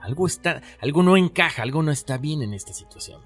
algo 0.00 0.26
está, 0.26 0.62
algo 0.80 1.02
no 1.02 1.16
encaja, 1.16 1.62
algo 1.62 1.82
no 1.82 1.90
está 1.90 2.18
bien 2.18 2.42
en 2.42 2.54
esta 2.54 2.72
situación. 2.72 3.20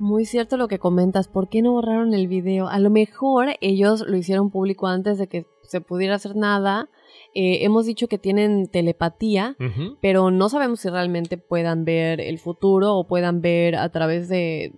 Muy 0.00 0.24
cierto 0.24 0.56
lo 0.56 0.66
que 0.66 0.78
comentas. 0.78 1.28
¿Por 1.28 1.50
qué 1.50 1.60
no 1.60 1.72
borraron 1.72 2.14
el 2.14 2.26
video? 2.26 2.68
A 2.68 2.78
lo 2.78 2.88
mejor 2.88 3.48
ellos 3.60 4.02
lo 4.08 4.16
hicieron 4.16 4.50
público 4.50 4.86
antes 4.86 5.18
de 5.18 5.26
que 5.26 5.44
se 5.62 5.82
pudiera 5.82 6.14
hacer 6.14 6.36
nada. 6.36 6.88
Eh, 7.34 7.64
hemos 7.66 7.84
dicho 7.84 8.08
que 8.08 8.16
tienen 8.16 8.68
telepatía, 8.68 9.56
pero 10.00 10.30
no 10.30 10.48
sabemos 10.48 10.80
si 10.80 10.88
realmente 10.88 11.36
puedan 11.36 11.84
ver 11.84 12.22
el 12.22 12.38
futuro 12.38 12.96
o 12.96 13.06
puedan 13.06 13.42
ver 13.42 13.76
a 13.76 13.90
través 13.90 14.30
de 14.30 14.72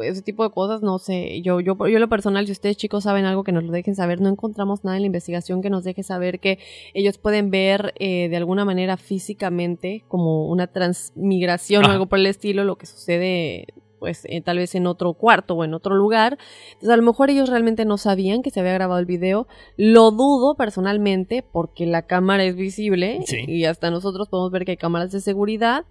ese 0.00 0.22
tipo 0.22 0.42
de 0.42 0.50
cosas. 0.50 0.82
No 0.82 0.98
sé. 0.98 1.40
Yo, 1.42 1.60
yo, 1.60 1.76
yo 1.86 1.98
lo 2.00 2.08
personal, 2.08 2.44
si 2.46 2.50
ustedes 2.50 2.76
chicos 2.76 3.04
saben 3.04 3.26
algo 3.26 3.44
que 3.44 3.52
nos 3.52 3.62
lo 3.62 3.70
dejen 3.70 3.94
saber, 3.94 4.20
no 4.20 4.28
encontramos 4.28 4.82
nada 4.82 4.96
en 4.96 5.04
la 5.04 5.06
investigación 5.06 5.62
que 5.62 5.70
nos 5.70 5.84
deje 5.84 6.02
saber 6.02 6.40
que 6.40 6.58
ellos 6.94 7.16
pueden 7.18 7.52
ver 7.52 7.94
eh, 8.00 8.28
de 8.28 8.36
alguna 8.36 8.64
manera 8.64 8.96
físicamente 8.96 10.04
como 10.08 10.48
una 10.48 10.66
transmigración 10.66 11.84
o 11.84 11.86
Ajá. 11.86 11.92
algo 11.92 12.06
por 12.06 12.18
el 12.18 12.26
estilo, 12.26 12.64
lo 12.64 12.76
que 12.76 12.86
sucede 12.86 13.68
pues 14.04 14.26
eh, 14.28 14.42
tal 14.42 14.58
vez 14.58 14.74
en 14.74 14.86
otro 14.86 15.14
cuarto 15.14 15.54
o 15.54 15.64
en 15.64 15.72
otro 15.72 15.94
lugar. 15.94 16.36
Entonces 16.74 16.90
a 16.90 16.96
lo 16.98 17.02
mejor 17.02 17.30
ellos 17.30 17.48
realmente 17.48 17.86
no 17.86 17.96
sabían 17.96 18.42
que 18.42 18.50
se 18.50 18.60
había 18.60 18.74
grabado 18.74 19.00
el 19.00 19.06
video. 19.06 19.48
Lo 19.78 20.10
dudo 20.10 20.56
personalmente 20.56 21.42
porque 21.42 21.86
la 21.86 22.02
cámara 22.02 22.44
es 22.44 22.54
visible 22.54 23.20
Sí. 23.24 23.38
y 23.48 23.64
hasta 23.64 23.90
nosotros 23.90 24.28
podemos 24.28 24.50
ver 24.52 24.66
que 24.66 24.72
hay 24.72 24.76
cámaras 24.76 25.10
de 25.10 25.20
seguridad. 25.22 25.86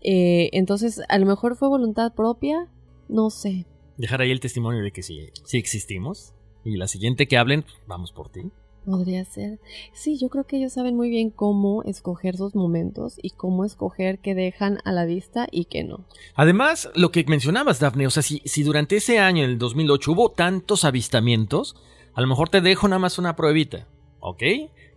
Eh, 0.00 0.50
entonces 0.54 1.02
a 1.08 1.18
lo 1.20 1.26
mejor 1.26 1.54
fue 1.54 1.68
voluntad 1.68 2.12
propia, 2.14 2.66
no 3.08 3.30
sé. 3.30 3.64
Dejar 3.96 4.22
ahí 4.22 4.32
el 4.32 4.40
testimonio 4.40 4.82
de 4.82 4.90
que 4.90 5.04
sí, 5.04 5.28
sí 5.44 5.58
existimos. 5.58 6.34
Y 6.64 6.76
la 6.78 6.88
siguiente 6.88 7.28
que 7.28 7.38
hablen, 7.38 7.64
vamos 7.86 8.10
por 8.10 8.28
ti. 8.28 8.40
Podría 8.84 9.24
ser. 9.24 9.60
Sí, 9.92 10.18
yo 10.18 10.28
creo 10.28 10.44
que 10.44 10.56
ellos 10.56 10.72
saben 10.72 10.96
muy 10.96 11.08
bien 11.08 11.30
cómo 11.30 11.84
escoger 11.84 12.36
sus 12.36 12.56
momentos 12.56 13.16
y 13.22 13.30
cómo 13.30 13.64
escoger 13.64 14.18
qué 14.18 14.34
dejan 14.34 14.78
a 14.84 14.90
la 14.90 15.04
vista 15.04 15.46
y 15.52 15.66
qué 15.66 15.84
no. 15.84 16.04
Además, 16.34 16.90
lo 16.96 17.12
que 17.12 17.24
mencionabas, 17.24 17.78
Daphne, 17.78 18.08
o 18.08 18.10
sea, 18.10 18.24
si, 18.24 18.42
si 18.44 18.64
durante 18.64 18.96
ese 18.96 19.20
año, 19.20 19.44
en 19.44 19.50
el 19.50 19.58
2008, 19.58 20.12
hubo 20.12 20.30
tantos 20.32 20.84
avistamientos, 20.84 21.76
a 22.14 22.20
lo 22.20 22.26
mejor 22.26 22.48
te 22.48 22.60
dejo 22.60 22.88
nada 22.88 22.98
más 22.98 23.18
una 23.18 23.36
pruebita, 23.36 23.86
¿ok? 24.18 24.42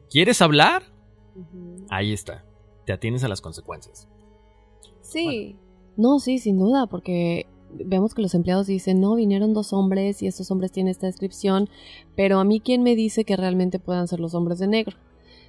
¿Quieres 0.09 0.41
hablar? 0.41 0.83
Ahí 1.89 2.11
está. 2.11 2.43
Te 2.86 2.93
atienes 2.93 3.23
a 3.23 3.27
las 3.27 3.41
consecuencias. 3.41 4.07
Sí. 5.01 5.57
No, 5.95 6.19
sí, 6.19 6.39
sin 6.39 6.57
duda, 6.57 6.88
porque 6.88 7.45
vemos 7.84 8.13
que 8.13 8.21
los 8.21 8.36
empleados 8.36 8.67
dicen, 8.67 9.01
no, 9.01 9.15
vinieron 9.15 9.53
dos 9.53 9.73
hombres 9.73 10.21
y 10.21 10.28
estos 10.28 10.51
hombres 10.51 10.71
tienen 10.71 10.91
esta 10.91 11.07
descripción, 11.07 11.69
pero 12.15 12.39
a 12.39 12.43
mí 12.43 12.59
quién 12.59 12.84
me 12.84 12.95
dice 12.95 13.26
que 13.26 13.36
realmente 13.36 13.80
puedan 13.80 14.07
ser 14.07 14.19
los 14.19 14.34
hombres 14.34 14.59
de 14.59 14.67
negro. 14.67 14.97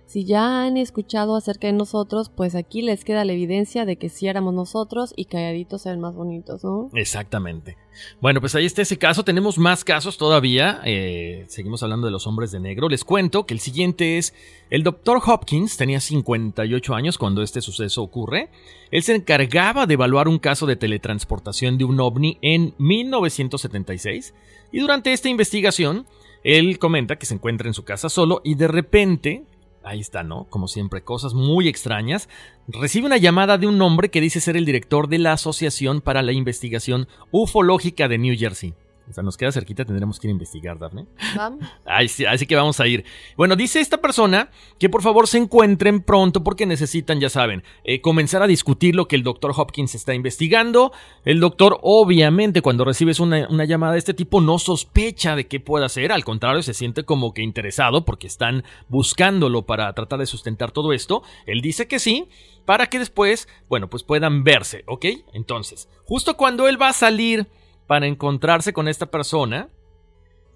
Si 0.06 0.24
ya 0.24 0.62
han 0.62 0.76
escuchado 0.76 1.34
acerca 1.34 1.66
de 1.66 1.72
nosotros, 1.72 2.30
pues 2.30 2.54
aquí 2.54 2.80
les 2.80 3.04
queda 3.04 3.24
la 3.24 3.32
evidencia 3.32 3.84
de 3.84 3.96
que 3.96 4.08
sí 4.08 4.28
éramos 4.28 4.54
nosotros 4.54 5.12
y 5.16 5.24
calladitos 5.24 5.82
ven 5.84 5.98
más 5.98 6.14
bonitos, 6.14 6.62
¿no? 6.62 6.90
Exactamente. 6.94 7.76
Bueno, 8.20 8.40
pues 8.40 8.54
ahí 8.54 8.66
está 8.66 8.82
ese 8.82 8.98
caso. 8.98 9.24
Tenemos 9.24 9.58
más 9.58 9.82
casos 9.82 10.16
todavía. 10.16 10.80
Eh, 10.84 11.44
seguimos 11.48 11.82
hablando 11.82 12.06
de 12.06 12.12
los 12.12 12.28
hombres 12.28 12.52
de 12.52 12.60
negro. 12.60 12.88
Les 12.88 13.02
cuento 13.02 13.46
que 13.46 13.54
el 13.54 13.58
siguiente 13.58 14.16
es 14.16 14.32
el 14.70 14.84
doctor 14.84 15.20
Hopkins. 15.26 15.76
Tenía 15.76 15.98
58 15.98 16.94
años 16.94 17.18
cuando 17.18 17.42
este 17.42 17.60
suceso 17.60 18.00
ocurre. 18.00 18.48
Él 18.92 19.02
se 19.02 19.16
encargaba 19.16 19.86
de 19.86 19.94
evaluar 19.94 20.28
un 20.28 20.38
caso 20.38 20.66
de 20.66 20.76
teletransportación 20.76 21.78
de 21.78 21.84
un 21.84 21.98
ovni 21.98 22.38
en 22.42 22.74
1976. 22.78 24.34
Y 24.70 24.78
durante 24.78 25.12
esta 25.12 25.28
investigación, 25.28 26.06
él 26.44 26.78
comenta 26.78 27.16
que 27.16 27.26
se 27.26 27.34
encuentra 27.34 27.66
en 27.66 27.74
su 27.74 27.82
casa 27.82 28.08
solo 28.08 28.40
y 28.44 28.54
de 28.54 28.68
repente 28.68 29.44
Ahí 29.86 30.00
está, 30.00 30.24
¿no? 30.24 30.48
Como 30.50 30.66
siempre, 30.66 31.04
cosas 31.04 31.32
muy 31.32 31.68
extrañas. 31.68 32.28
Recibe 32.66 33.06
una 33.06 33.18
llamada 33.18 33.56
de 33.56 33.68
un 33.68 33.80
hombre 33.80 34.10
que 34.10 34.20
dice 34.20 34.40
ser 34.40 34.56
el 34.56 34.64
director 34.64 35.06
de 35.06 35.18
la 35.18 35.32
Asociación 35.32 36.00
para 36.00 36.22
la 36.22 36.32
Investigación 36.32 37.06
Ufológica 37.30 38.08
de 38.08 38.18
New 38.18 38.34
Jersey. 38.36 38.74
O 39.08 39.12
sea, 39.12 39.22
nos 39.22 39.36
queda 39.36 39.52
cerquita, 39.52 39.84
tendremos 39.84 40.18
que 40.18 40.26
ir 40.26 40.30
a 40.30 40.32
investigar, 40.32 40.78
Daphne. 40.78 41.06
Vamos. 41.36 41.64
Ahí 41.84 42.08
sí, 42.08 42.24
así 42.24 42.46
que 42.46 42.56
vamos 42.56 42.80
a 42.80 42.86
ir. 42.86 43.04
Bueno, 43.36 43.54
dice 43.54 43.80
esta 43.80 43.98
persona 43.98 44.50
que 44.78 44.88
por 44.88 45.02
favor 45.02 45.28
se 45.28 45.38
encuentren 45.38 46.02
pronto 46.02 46.42
porque 46.42 46.66
necesitan, 46.66 47.20
ya 47.20 47.28
saben, 47.28 47.62
eh, 47.84 48.00
comenzar 48.00 48.42
a 48.42 48.46
discutir 48.46 48.94
lo 48.96 49.06
que 49.06 49.16
el 49.16 49.22
doctor 49.22 49.52
Hopkins 49.56 49.94
está 49.94 50.14
investigando. 50.14 50.92
El 51.24 51.40
doctor, 51.40 51.78
obviamente, 51.82 52.62
cuando 52.62 52.84
recibes 52.84 53.20
una, 53.20 53.48
una 53.48 53.64
llamada 53.64 53.92
de 53.92 54.00
este 54.00 54.14
tipo, 54.14 54.40
no 54.40 54.58
sospecha 54.58 55.36
de 55.36 55.46
qué 55.46 55.60
pueda 55.60 55.86
hacer. 55.86 56.12
Al 56.12 56.24
contrario, 56.24 56.62
se 56.62 56.74
siente 56.74 57.04
como 57.04 57.32
que 57.32 57.42
interesado 57.42 58.04
porque 58.04 58.26
están 58.26 58.64
buscándolo 58.88 59.66
para 59.66 59.92
tratar 59.92 60.18
de 60.18 60.26
sustentar 60.26 60.72
todo 60.72 60.92
esto. 60.92 61.22
Él 61.46 61.60
dice 61.60 61.86
que 61.86 61.98
sí, 61.98 62.28
para 62.64 62.86
que 62.86 62.98
después, 62.98 63.48
bueno, 63.68 63.88
pues 63.88 64.02
puedan 64.02 64.44
verse, 64.44 64.82
¿ok? 64.86 65.06
Entonces, 65.32 65.88
justo 66.04 66.36
cuando 66.36 66.68
él 66.68 66.80
va 66.80 66.88
a 66.88 66.92
salir 66.92 67.46
para 67.86 68.06
encontrarse 68.06 68.72
con 68.72 68.88
esta 68.88 69.06
persona, 69.06 69.68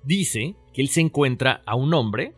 dice 0.02 0.56
que 0.72 0.82
él 0.82 0.88
se 0.88 1.00
encuentra 1.00 1.62
a 1.66 1.76
un 1.76 1.94
hombre 1.94 2.34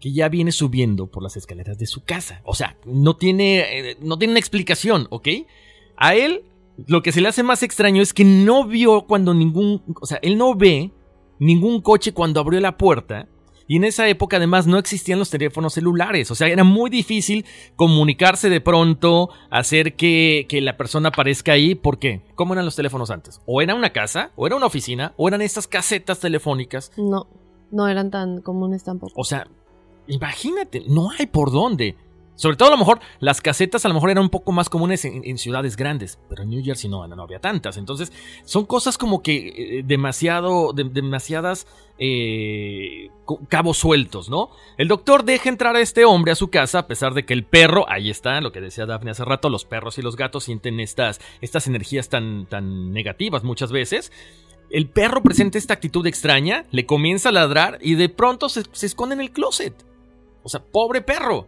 que 0.00 0.12
ya 0.12 0.28
viene 0.28 0.50
subiendo 0.50 1.06
por 1.06 1.22
las 1.22 1.36
escaleras 1.36 1.78
de 1.78 1.86
su 1.86 2.04
casa. 2.04 2.40
O 2.44 2.54
sea, 2.54 2.76
no 2.84 3.16
tiene, 3.16 3.90
eh, 3.90 3.96
no 4.00 4.18
tiene 4.18 4.32
una 4.32 4.40
explicación, 4.40 5.06
¿ok? 5.10 5.28
A 5.96 6.14
él 6.14 6.44
lo 6.86 7.02
que 7.02 7.12
se 7.12 7.20
le 7.20 7.28
hace 7.28 7.42
más 7.42 7.62
extraño 7.62 8.02
es 8.02 8.14
que 8.14 8.24
no 8.24 8.66
vio 8.66 9.02
cuando 9.02 9.34
ningún, 9.34 9.82
o 10.00 10.06
sea, 10.06 10.18
él 10.22 10.38
no 10.38 10.54
ve 10.54 10.90
ningún 11.38 11.82
coche 11.82 12.12
cuando 12.12 12.40
abrió 12.40 12.60
la 12.60 12.78
puerta. 12.78 13.28
Y 13.70 13.76
en 13.76 13.84
esa 13.84 14.08
época 14.08 14.38
además 14.38 14.66
no 14.66 14.78
existían 14.78 15.20
los 15.20 15.30
teléfonos 15.30 15.74
celulares, 15.74 16.28
o 16.32 16.34
sea, 16.34 16.48
era 16.48 16.64
muy 16.64 16.90
difícil 16.90 17.46
comunicarse 17.76 18.50
de 18.50 18.60
pronto, 18.60 19.28
hacer 19.48 19.94
que, 19.94 20.46
que, 20.48 20.60
la 20.60 20.76
persona 20.76 21.10
aparezca 21.10 21.52
ahí, 21.52 21.76
¿por 21.76 22.00
qué? 22.00 22.20
¿Cómo 22.34 22.54
eran 22.54 22.64
los 22.64 22.74
teléfonos 22.74 23.12
antes? 23.12 23.40
O 23.46 23.62
era 23.62 23.76
una 23.76 23.92
casa, 23.92 24.32
o 24.34 24.48
era 24.48 24.56
una 24.56 24.66
oficina, 24.66 25.14
o 25.16 25.28
eran 25.28 25.40
estas 25.40 25.68
casetas 25.68 26.18
telefónicas. 26.18 26.90
No, 26.96 27.28
no 27.70 27.86
eran 27.86 28.10
tan 28.10 28.40
comunes 28.40 28.82
tampoco. 28.82 29.12
O 29.14 29.22
sea, 29.22 29.46
imagínate, 30.08 30.82
no 30.88 31.10
hay 31.16 31.26
por 31.26 31.52
dónde. 31.52 31.94
Sobre 32.40 32.56
todo 32.56 32.68
a 32.68 32.70
lo 32.70 32.78
mejor 32.78 33.00
las 33.18 33.42
casetas 33.42 33.84
a 33.84 33.88
lo 33.88 33.92
mejor 33.92 34.08
eran 34.08 34.24
un 34.24 34.30
poco 34.30 34.50
más 34.50 34.70
comunes 34.70 35.04
en, 35.04 35.36
ciudades 35.36 35.76
grandes, 35.76 36.18
pero 36.26 36.42
en 36.42 36.48
New 36.48 36.64
Jersey 36.64 36.88
no, 36.88 37.06
no, 37.06 37.22
había 37.22 37.38
tantas. 37.38 37.76
Entonces 37.76 38.14
son 38.46 38.64
cosas 38.64 38.96
como 38.96 39.22
que 39.22 39.80
eh, 39.80 39.82
demasiado, 39.84 40.72
de- 40.72 40.84
demasiadas 40.84 41.66
eh, 41.98 43.10
cabos 43.50 43.76
sueltos, 43.76 44.30
¿no? 44.30 44.48
El 44.78 44.88
doctor 44.88 45.24
deja 45.24 45.50
entrar 45.50 45.76
a 45.76 45.82
este 45.82 46.06
hombre 46.06 46.32
a 46.32 46.34
su 46.34 46.48
casa 46.48 46.78
a 46.78 46.86
pesar 46.86 47.12
de 47.12 47.26
que 47.26 47.34
el 47.34 47.44
perro, 47.44 47.84
ahí 47.90 48.08
está, 48.08 48.40
lo 48.40 48.52
que 48.52 48.62
decía 48.62 48.86
Daphne 48.86 49.10
hace 49.10 49.26
rato, 49.26 49.50
los 49.50 49.66
perros 49.66 49.98
y 49.98 50.02
los 50.02 50.16
gatos 50.16 50.44
sienten 50.44 50.80
estas, 50.80 51.20
estas 51.42 51.66
energías 51.66 52.08
tan, 52.08 52.46
tan 52.46 52.90
negativas 52.94 53.44
muchas 53.44 53.70
veces. 53.70 54.12
El 54.70 54.88
perro 54.88 55.22
presenta 55.22 55.58
esta 55.58 55.74
actitud 55.74 56.06
extraña, 56.06 56.64
le 56.70 56.86
comienza 56.86 57.28
a 57.28 57.32
ladrar 57.32 57.76
y 57.82 57.96
de 57.96 58.08
pronto 58.08 58.48
se, 58.48 58.62
se 58.72 58.86
esconde 58.86 59.14
en 59.16 59.20
el 59.20 59.30
closet. 59.30 59.74
O 60.42 60.48
sea, 60.48 60.62
pobre 60.62 61.02
perro. 61.02 61.46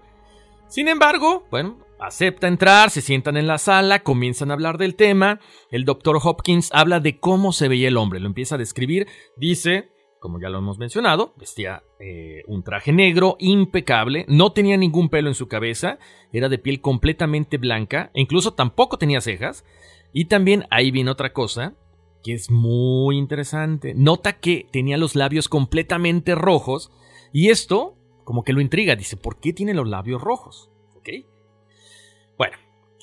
Sin 0.73 0.89
embargo, 0.89 1.45
bueno, 1.51 1.77
acepta 2.01 2.49
entrar, 2.49 2.89
se 2.89 3.03
sientan 3.03 3.37
en 3.37 3.47
la 3.47 3.59
sala, 3.59 4.03
comienzan 4.03 4.51
a 4.51 4.55
hablar 4.55 4.79
del 4.79 4.95
tema. 4.95 5.39
El 5.71 5.85
doctor 5.85 6.19
Hopkins 6.23 6.71
habla 6.73 6.99
de 6.99 7.21
cómo 7.21 7.53
se 7.53 7.69
veía 7.69 7.89
el 7.89 7.99
hombre, 7.99 8.21
lo 8.21 8.27
empieza 8.27 8.55
a 8.55 8.59
describir. 8.59 9.07
Dice, 9.37 9.91
como 10.19 10.41
ya 10.41 10.49
lo 10.49 10.57
hemos 10.57 10.79
mencionado, 10.79 11.35
vestía 11.37 11.83
eh, 12.01 12.41
un 12.47 12.63
traje 12.63 12.91
negro 12.91 13.37
impecable, 13.39 14.25
no 14.29 14.53
tenía 14.53 14.79
ningún 14.79 15.11
pelo 15.11 15.29
en 15.29 15.35
su 15.35 15.47
cabeza, 15.47 15.99
era 16.33 16.49
de 16.49 16.57
piel 16.57 16.81
completamente 16.81 17.59
blanca, 17.59 18.11
incluso 18.15 18.55
tampoco 18.55 18.97
tenía 18.97 19.21
cejas. 19.21 19.67
Y 20.15 20.25
también 20.25 20.65
ahí 20.71 20.91
viene 20.91 21.11
otra 21.11 21.35
cosa 21.35 21.75
que 22.25 22.33
es 22.33 22.51
muy 22.51 23.19
interesante. 23.19 23.93
Nota 23.95 24.41
que 24.41 24.69
tenía 24.73 24.97
los 24.97 25.17
labios 25.17 25.51
completamente 25.51 26.35
rojos 26.35 26.91
y 27.31 27.51
esto 27.51 27.99
como 28.33 28.45
que 28.45 28.55
lo 28.55 28.63
intriga. 28.63 28.97
Dice, 28.97 29.19
¿por 29.19 29.41
qué 29.41 29.53
tiene 29.53 29.75
los 29.75 29.87
labios 29.87 30.23
rojos? 30.23 30.71
Bueno, 32.39 32.57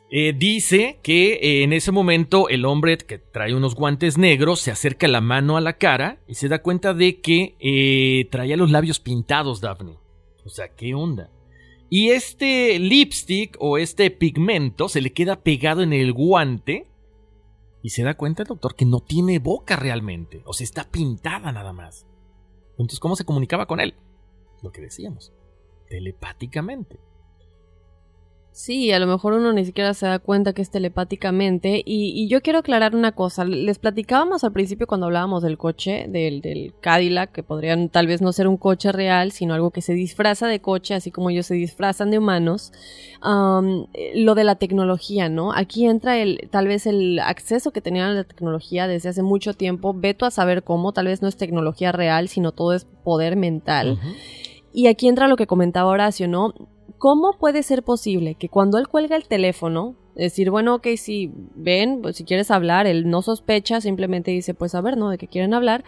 eh, 0.10 0.34
dice 0.36 0.98
que 1.04 1.34
eh, 1.34 1.64
en 1.64 1.72
ese 1.72 1.92
momento 1.92 2.50
el 2.50 2.66
hombre 2.66 2.98
que 2.98 3.20
trae 3.20 3.54
unos 3.54 3.76
guantes 3.76 4.18
negros 4.18 4.60
se 4.60 4.72
acerca 4.72 5.08
la 5.08 5.22
mano 5.22 5.56
a 5.56 5.62
la 5.62 5.74
cara 5.74 6.20
y 6.28 6.34
se 6.34 6.48
da 6.48 6.64
cuenta 6.64 6.96
de 6.96 7.22
que 7.22 7.56
eh, 7.60 8.28
traía 8.32 8.58
los 8.58 8.72
labios 8.72 9.00
pintados, 9.00 9.62
Daphne. 9.62 10.00
O 10.46 10.50
sea, 10.50 10.70
¿qué 10.70 10.96
onda? 10.96 11.30
Y 11.92 12.10
este 12.10 12.80
lipstick 12.80 13.56
o 13.60 13.78
este 13.78 14.10
pigmento 14.10 14.90
se 14.90 15.00
le 15.00 15.14
queda 15.14 15.44
pegado 15.44 15.84
en 15.84 15.94
el 15.94 16.12
guante 16.12 16.88
y 17.84 17.92
se 17.92 18.02
da 18.02 18.18
cuenta 18.18 18.42
el 18.42 18.48
doctor 18.48 18.76
que 18.76 18.86
no 18.86 19.00
tiene 19.00 19.38
boca 19.38 19.76
realmente. 19.76 20.42
O 20.46 20.54
sea, 20.54 20.66
está 20.66 20.90
pintada 20.90 21.52
nada 21.52 21.72
más. 21.72 22.08
Entonces, 22.72 23.00
¿cómo 23.00 23.16
se 23.16 23.26
comunicaba 23.26 23.68
con 23.68 23.80
él? 23.80 23.94
Lo 24.62 24.72
que 24.72 24.82
decíamos. 24.82 25.34
Telepáticamente. 25.88 27.00
Sí, 28.52 28.92
a 28.92 29.00
lo 29.00 29.08
mejor 29.08 29.34
uno 29.34 29.54
ni 29.54 29.64
siquiera 29.64 29.94
se 29.94 30.06
da 30.06 30.20
cuenta 30.20 30.52
que 30.52 30.62
es 30.62 30.70
telepáticamente. 30.70 31.82
Y, 31.86 32.12
y 32.22 32.28
yo 32.28 32.42
quiero 32.42 32.60
aclarar 32.60 32.94
una 32.94 33.14
cosa. 33.14 33.46
Les 33.46 33.80
platicábamos 33.80 34.44
al 34.44 34.52
principio 34.52 34.86
cuando 34.86 35.06
hablábamos 35.06 35.44
del 35.44 35.58
coche, 35.58 36.08
del, 36.10 36.42
del 36.42 36.74
Cadillac, 36.82 37.32
que 37.32 37.42
podrían 37.42 37.88
tal 37.88 38.08
vez 38.08 38.22
no 38.22 38.34
ser 38.34 38.50
un 38.50 38.58
coche 38.58 38.92
real, 38.92 39.32
sino 39.32 39.54
algo 39.54 39.72
que 39.72 39.82
se 39.82 39.94
disfraza 39.94 40.48
de 40.48 40.60
coche, 40.60 40.94
así 40.94 41.10
como 41.10 41.30
ellos 41.30 41.46
se 41.46 41.54
disfrazan 41.54 42.12
de 42.12 42.18
humanos. 42.18 42.74
Eh, 43.94 44.12
lo 44.16 44.36
de 44.36 44.44
la 44.44 44.56
tecnología, 44.56 45.30
¿no? 45.30 45.54
Aquí 45.54 45.86
entra 45.86 46.18
el, 46.18 46.50
tal 46.52 46.68
vez 46.68 46.86
el 46.86 47.20
acceso 47.20 47.72
que 47.72 47.82
tenían 47.82 48.10
a 48.10 48.14
la 48.14 48.24
tecnología 48.26 48.88
desde 48.88 49.08
hace 49.08 49.24
mucho 49.24 49.54
tiempo. 49.54 49.94
Veto 49.94 50.26
a 50.26 50.32
saber 50.32 50.64
cómo, 50.64 50.92
tal 50.92 51.06
vez 51.06 51.22
no 51.22 51.30
es 51.30 51.38
tecnología 51.38 51.94
real, 51.94 52.28
sino 52.28 52.52
todo 52.52 52.74
es 52.74 52.84
poder 53.06 53.38
mental. 53.38 54.00
Y 54.72 54.88
aquí 54.88 55.08
entra 55.08 55.28
lo 55.28 55.36
que 55.36 55.48
comentaba 55.48 55.90
Horacio, 55.90 56.28
¿no? 56.28 56.54
¿Cómo 56.98 57.38
puede 57.40 57.64
ser 57.64 57.84
posible 57.84 58.36
que 58.36 58.50
cuando 58.50 58.78
él 58.78 58.88
cuelga 58.88 59.16
el 59.16 59.28
teléfono, 59.28 59.96
decir, 60.16 60.52
bueno, 60.52 60.76
ok, 60.76 60.88
si 60.98 61.32
ven, 61.56 62.02
pues 62.02 62.18
si 62.18 62.26
quieres 62.26 62.52
hablar, 62.52 62.88
él 62.88 63.10
no 63.10 63.22
sospecha, 63.22 63.82
simplemente 63.82 64.32
dice, 64.32 64.54
pues 64.54 64.76
a 64.76 64.82
ver, 64.82 64.98
¿no? 64.98 65.10
De 65.10 65.18
qué 65.18 65.28
quieren 65.28 65.54
hablar. 65.54 65.84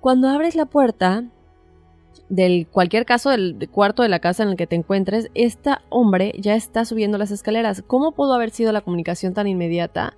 Cuando 0.00 0.28
abres 0.28 0.54
la 0.54 0.66
puerta 0.66 1.24
del 2.28 2.66
cualquier 2.68 3.04
caso 3.04 3.30
del 3.30 3.58
de 3.58 3.68
cuarto 3.68 4.02
de 4.02 4.08
la 4.08 4.20
casa 4.20 4.42
en 4.42 4.50
el 4.50 4.56
que 4.56 4.66
te 4.66 4.76
encuentres, 4.76 5.30
este 5.34 5.70
hombre 5.90 6.32
ya 6.38 6.54
está 6.54 6.84
subiendo 6.84 7.18
las 7.18 7.30
escaleras. 7.30 7.82
¿Cómo 7.86 8.12
pudo 8.12 8.34
haber 8.34 8.50
sido 8.50 8.72
la 8.72 8.82
comunicación 8.82 9.34
tan 9.34 9.46
inmediata? 9.46 10.16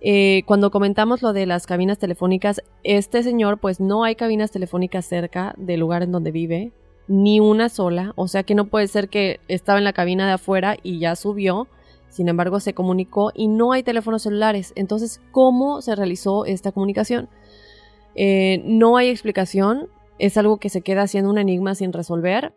Eh, 0.00 0.42
cuando 0.46 0.70
comentamos 0.70 1.22
lo 1.22 1.32
de 1.32 1.46
las 1.46 1.66
cabinas 1.66 1.98
telefónicas, 1.98 2.60
este 2.82 3.22
señor, 3.22 3.58
pues 3.58 3.80
no 3.80 4.02
hay 4.04 4.16
cabinas 4.16 4.50
telefónicas 4.50 5.06
cerca 5.06 5.54
del 5.56 5.80
lugar 5.80 6.02
en 6.02 6.10
donde 6.10 6.32
vive, 6.32 6.72
ni 7.12 7.40
una 7.40 7.68
sola, 7.68 8.14
o 8.16 8.26
sea 8.26 8.42
que 8.42 8.54
no 8.54 8.68
puede 8.68 8.88
ser 8.88 9.10
que 9.10 9.38
estaba 9.46 9.78
en 9.78 9.84
la 9.84 9.92
cabina 9.92 10.26
de 10.26 10.32
afuera 10.32 10.78
y 10.82 10.98
ya 10.98 11.14
subió, 11.14 11.68
sin 12.08 12.28
embargo 12.28 12.58
se 12.58 12.72
comunicó 12.72 13.32
y 13.34 13.48
no 13.48 13.72
hay 13.72 13.82
teléfonos 13.82 14.22
celulares. 14.22 14.72
Entonces, 14.76 15.20
¿cómo 15.30 15.82
se 15.82 15.94
realizó 15.94 16.46
esta 16.46 16.72
comunicación? 16.72 17.28
Eh, 18.14 18.62
no 18.64 18.96
hay 18.96 19.10
explicación, 19.10 19.88
es 20.18 20.38
algo 20.38 20.56
que 20.56 20.70
se 20.70 20.80
queda 20.80 21.06
siendo 21.06 21.30
un 21.30 21.36
enigma 21.36 21.74
sin 21.74 21.92
resolver. 21.92 22.54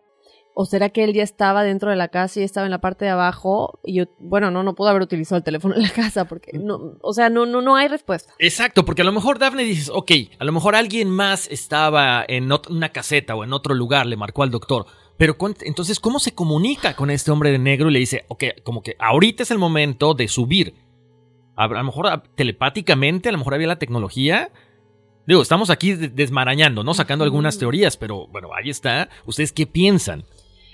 ¿O 0.58 0.66
será 0.66 0.90
que 0.90 1.04
él 1.04 1.14
ya 1.14 1.22
estaba 1.22 1.64
dentro 1.64 1.90
de 1.90 1.98
la 1.98 2.08
casa 2.08 2.40
y 2.40 2.44
estaba 2.44 2.66
en 2.66 2.72
la 2.72 2.80
parte 2.80 3.04
de 3.04 3.12
abajo? 3.12 3.78
Y 3.84 3.96
yo, 3.96 4.06
bueno, 4.20 4.52
no, 4.52 4.64
no 4.64 4.74
pudo 4.74 4.88
haber 4.88 5.02
utilizado 5.02 5.36
el 5.38 5.44
teléfono 5.44 5.76
en 5.76 5.82
la 5.82 5.90
casa 5.90 6.26
porque 6.26 6.58
no, 6.58 6.94
o 7.02 7.14
sea, 7.14 7.30
no, 7.30 7.46
no, 7.46 7.62
no 7.62 7.76
hay 7.76 7.90
respuesta. 7.90 8.34
Exacto, 8.40 8.86
porque 8.86 9.02
a 9.02 9.06
lo 9.06 9.12
mejor 9.12 9.38
Daphne 9.38 9.64
dices, 9.66 9.92
ok, 9.94 10.12
a 10.40 10.46
lo 10.46 10.54
mejor 10.54 10.76
alguien 10.76 11.10
más 11.10 11.48
estaba 11.52 12.24
en 12.26 12.50
una 12.70 12.90
caseta 12.90 13.36
o 13.36 13.44
en 13.44 13.52
otro 13.52 13.76
lugar, 13.76 14.06
le 14.06 14.16
marcó 14.16 14.44
al 14.44 14.50
doctor. 14.52 14.86
Pero 15.18 15.36
entonces, 15.62 16.00
¿cómo 16.00 16.20
se 16.20 16.34
comunica 16.34 16.96
con 16.96 17.10
este 17.10 17.32
hombre 17.32 17.52
de 17.52 17.60
negro 17.60 17.90
y 17.90 17.94
le 17.94 18.00
dice, 18.00 18.24
ok, 18.30 18.44
como 18.64 18.82
que 18.82 18.96
ahorita 18.98 19.44
es 19.44 19.52
el 19.52 19.58
momento 19.58 20.14
de 20.14 20.28
subir? 20.30 20.76
A, 21.58 21.68
lo 21.68 21.84
mejor 21.84 22.24
telepáticamente, 22.36 23.30
a 23.30 23.32
lo 23.32 23.38
mejor 23.38 23.54
había 23.56 23.68
la 23.68 23.80
tecnología. 23.80 24.52
Digo, 25.26 25.42
estamos 25.42 25.70
aquí 25.70 25.94
de- 25.94 26.10
desmarañando, 26.10 26.84
¿no? 26.84 26.94
Sacando 26.94 27.24
algunas 27.24 27.58
teorías, 27.58 27.98
pero 27.98 28.28
bueno, 28.28 28.50
ahí 28.56 28.70
está. 28.70 29.10
¿Ustedes 29.26 29.52
qué 29.52 29.66
piensan? 29.66 30.26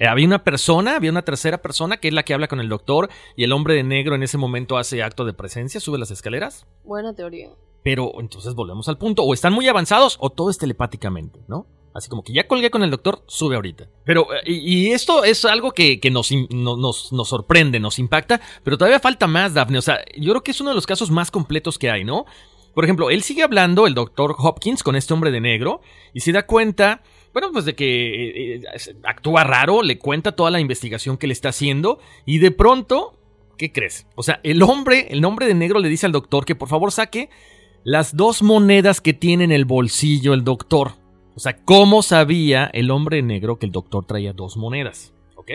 Eh, 0.01 0.07
había 0.07 0.25
una 0.25 0.43
persona, 0.43 0.95
había 0.95 1.11
una 1.11 1.21
tercera 1.21 1.61
persona 1.61 1.97
que 1.97 2.07
es 2.07 2.13
la 2.15 2.23
que 2.23 2.33
habla 2.33 2.47
con 2.47 2.59
el 2.59 2.69
doctor 2.69 3.07
y 3.35 3.43
el 3.43 3.51
hombre 3.53 3.75
de 3.75 3.83
negro 3.83 4.15
en 4.15 4.23
ese 4.23 4.39
momento 4.39 4.77
hace 4.79 5.03
acto 5.03 5.25
de 5.25 5.33
presencia, 5.33 5.79
sube 5.79 5.99
las 5.99 6.09
escaleras. 6.09 6.65
Buena 6.83 7.13
teoría. 7.13 7.49
Pero 7.83 8.11
entonces 8.19 8.55
volvemos 8.55 8.87
al 8.89 8.97
punto. 8.97 9.21
O 9.23 9.31
están 9.35 9.53
muy 9.53 9.67
avanzados 9.67 10.17
o 10.19 10.31
todo 10.31 10.49
es 10.49 10.57
telepáticamente, 10.57 11.39
¿no? 11.47 11.67
Así 11.93 12.09
como 12.09 12.23
que 12.23 12.33
ya 12.33 12.47
colgué 12.47 12.71
con 12.71 12.81
el 12.81 12.89
doctor, 12.89 13.21
sube 13.27 13.55
ahorita. 13.55 13.89
Pero, 14.03 14.33
eh, 14.33 14.39
y, 14.45 14.87
y 14.87 14.91
esto 14.91 15.23
es 15.23 15.45
algo 15.45 15.71
que, 15.71 15.99
que 15.99 16.09
nos, 16.09 16.31
no- 16.49 16.77
nos, 16.77 17.13
nos 17.13 17.27
sorprende, 17.29 17.79
nos 17.79 17.99
impacta, 17.99 18.41
pero 18.63 18.79
todavía 18.79 18.99
falta 18.99 19.27
más, 19.27 19.53
Daphne. 19.53 19.77
O 19.77 19.81
sea, 19.83 19.99
yo 20.17 20.31
creo 20.31 20.41
que 20.43 20.49
es 20.51 20.61
uno 20.61 20.71
de 20.71 20.75
los 20.75 20.87
casos 20.87 21.11
más 21.11 21.29
completos 21.29 21.77
que 21.77 21.91
hay, 21.91 22.03
¿no? 22.05 22.25
Por 22.73 22.85
ejemplo, 22.85 23.09
él 23.11 23.21
sigue 23.21 23.43
hablando, 23.43 23.85
el 23.85 23.93
doctor 23.93 24.35
Hopkins, 24.39 24.81
con 24.81 24.95
este 24.95 25.13
hombre 25.13 25.29
de 25.29 25.41
negro, 25.41 25.81
y 26.13 26.21
se 26.21 26.31
da 26.31 26.47
cuenta, 26.47 27.03
bueno, 27.33 27.51
pues 27.51 27.65
de 27.65 27.75
que 27.75 28.55
eh, 28.55 28.55
eh, 28.55 28.95
actúa 29.03 29.43
raro, 29.43 29.83
le 29.83 29.97
cuenta 29.97 30.33
toda 30.33 30.51
la 30.51 30.59
investigación 30.59 31.17
que 31.17 31.27
le 31.27 31.33
está 31.33 31.49
haciendo, 31.49 31.99
y 32.25 32.39
de 32.39 32.51
pronto, 32.51 33.17
¿qué 33.57 33.71
crees? 33.71 34.07
O 34.15 34.23
sea, 34.23 34.39
el 34.43 34.61
hombre, 34.63 35.07
el 35.09 35.23
hombre 35.25 35.47
de 35.47 35.53
negro 35.53 35.79
le 35.79 35.89
dice 35.89 36.05
al 36.05 36.11
doctor 36.11 36.45
que 36.45 36.55
por 36.55 36.67
favor 36.67 36.91
saque 36.91 37.29
las 37.83 38.15
dos 38.15 38.43
monedas 38.43 39.01
que 39.01 39.13
tiene 39.13 39.43
en 39.43 39.51
el 39.51 39.65
bolsillo 39.65 40.33
el 40.33 40.43
doctor. 40.43 40.93
O 41.35 41.39
sea, 41.39 41.57
¿cómo 41.63 42.01
sabía 42.01 42.65
el 42.73 42.91
hombre 42.91 43.21
negro 43.21 43.57
que 43.57 43.65
el 43.65 43.71
doctor 43.71 44.05
traía 44.05 44.33
dos 44.33 44.57
monedas? 44.57 45.13
¿Ok? 45.35 45.51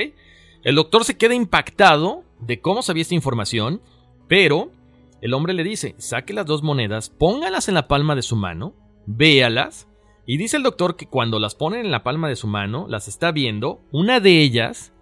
El 0.63 0.75
doctor 0.75 1.05
se 1.05 1.17
queda 1.17 1.35
impactado 1.35 2.25
de 2.41 2.61
cómo 2.61 2.83
sabía 2.83 3.03
esta 3.03 3.15
información, 3.15 3.81
pero 4.27 4.73
el 5.21 5.35
hombre 5.35 5.53
le 5.55 5.63
dice, 5.63 5.95
saque 5.99 6.33
las 6.33 6.47
dos 6.47 6.63
monedas, 6.63 7.11
póngalas 7.11 7.69
en 7.69 7.75
la 7.75 7.89
palma 7.89 8.15
de 8.15 8.23
su 8.23 8.37
mano, 8.37 8.75
véalas, 9.07 9.87
y 10.27 10.37
dice 10.39 10.57
el 10.57 10.65
doctor 10.65 10.97
que 10.97 11.07
cuando 11.07 11.39
las 11.39 11.55
pone 11.55 11.81
en 11.81 11.91
la 11.91 12.03
palma 12.03 12.29
de 12.29 12.37
su 12.37 12.49
mano, 12.49 12.87
las 12.89 13.07
está 13.09 13.31
viendo, 13.31 13.81
una 13.93 14.19
de 14.21 14.41
ellas 14.41 14.93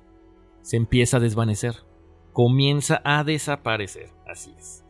se 0.60 0.76
empieza 0.76 1.16
a 1.16 1.20
desvanecer, 1.20 1.76
comienza 2.32 3.00
a 3.04 3.24
desaparecer, 3.24 4.10
así 4.26 4.52
es. 4.58 4.84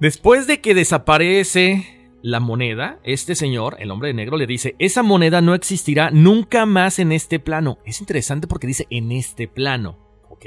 Después 0.00 0.46
de 0.46 0.60
que 0.60 0.74
desaparece 0.74 2.10
la 2.22 2.40
moneda, 2.40 2.98
este 3.04 3.34
señor, 3.34 3.76
el 3.78 3.90
hombre 3.90 4.08
de 4.08 4.14
negro, 4.14 4.36
le 4.36 4.46
dice, 4.46 4.74
esa 4.78 5.02
moneda 5.02 5.40
no 5.40 5.54
existirá 5.54 6.10
nunca 6.10 6.66
más 6.66 6.98
en 6.98 7.12
este 7.12 7.38
plano. 7.38 7.78
Es 7.84 8.00
interesante 8.00 8.46
porque 8.46 8.66
dice 8.66 8.86
en 8.90 9.12
este 9.12 9.48
plano, 9.48 9.98
¿ok? 10.28 10.44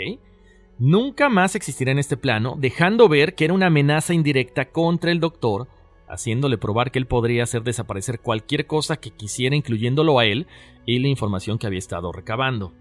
Nunca 0.77 1.29
más 1.29 1.55
existirá 1.55 1.91
en 1.91 1.99
este 1.99 2.17
plano, 2.17 2.55
dejando 2.57 3.07
ver 3.07 3.35
que 3.35 3.45
era 3.45 3.53
una 3.53 3.67
amenaza 3.67 4.13
indirecta 4.13 4.71
contra 4.71 5.11
el 5.11 5.19
doctor, 5.19 5.67
haciéndole 6.09 6.57
probar 6.57 6.91
que 6.91 6.99
él 6.99 7.07
podría 7.07 7.43
hacer 7.43 7.63
desaparecer 7.63 8.19
cualquier 8.19 8.67
cosa 8.67 8.97
que 8.97 9.11
quisiera, 9.11 9.55
incluyéndolo 9.55 10.19
a 10.19 10.25
él 10.25 10.47
y 10.85 10.99
la 10.99 11.07
información 11.07 11.57
que 11.57 11.67
había 11.67 11.79
estado 11.79 12.11
recabando. 12.11 12.73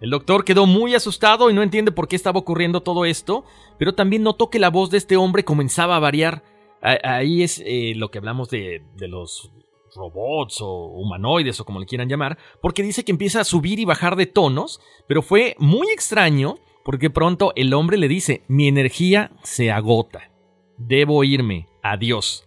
El 0.00 0.10
doctor 0.10 0.44
quedó 0.44 0.66
muy 0.66 0.94
asustado 0.94 1.50
y 1.50 1.54
no 1.54 1.62
entiende 1.62 1.90
por 1.90 2.06
qué 2.06 2.16
estaba 2.16 2.38
ocurriendo 2.38 2.82
todo 2.82 3.04
esto, 3.04 3.44
pero 3.78 3.94
también 3.94 4.22
notó 4.22 4.50
que 4.50 4.58
la 4.58 4.70
voz 4.70 4.90
de 4.90 4.98
este 4.98 5.16
hombre 5.16 5.44
comenzaba 5.44 5.96
a 5.96 6.00
variar. 6.00 6.42
Ahí 6.82 7.42
es 7.42 7.62
eh, 7.64 7.94
lo 7.96 8.10
que 8.10 8.18
hablamos 8.18 8.50
de, 8.50 8.82
de 8.96 9.08
los 9.08 9.50
robots 9.96 10.60
o 10.60 10.86
humanoides 10.88 11.58
o 11.58 11.64
como 11.64 11.80
le 11.80 11.86
quieran 11.86 12.08
llamar, 12.08 12.38
porque 12.60 12.82
dice 12.82 13.04
que 13.04 13.12
empieza 13.12 13.40
a 13.40 13.44
subir 13.44 13.78
y 13.78 13.86
bajar 13.86 14.16
de 14.16 14.26
tonos, 14.26 14.80
pero 15.08 15.22
fue 15.22 15.56
muy 15.58 15.88
extraño 15.88 16.56
porque 16.84 17.10
pronto 17.10 17.52
el 17.56 17.74
hombre 17.74 17.96
le 17.96 18.06
dice, 18.06 18.44
mi 18.46 18.68
energía 18.68 19.32
se 19.42 19.72
agota, 19.72 20.30
debo 20.76 21.24
irme, 21.24 21.66
adiós. 21.82 22.45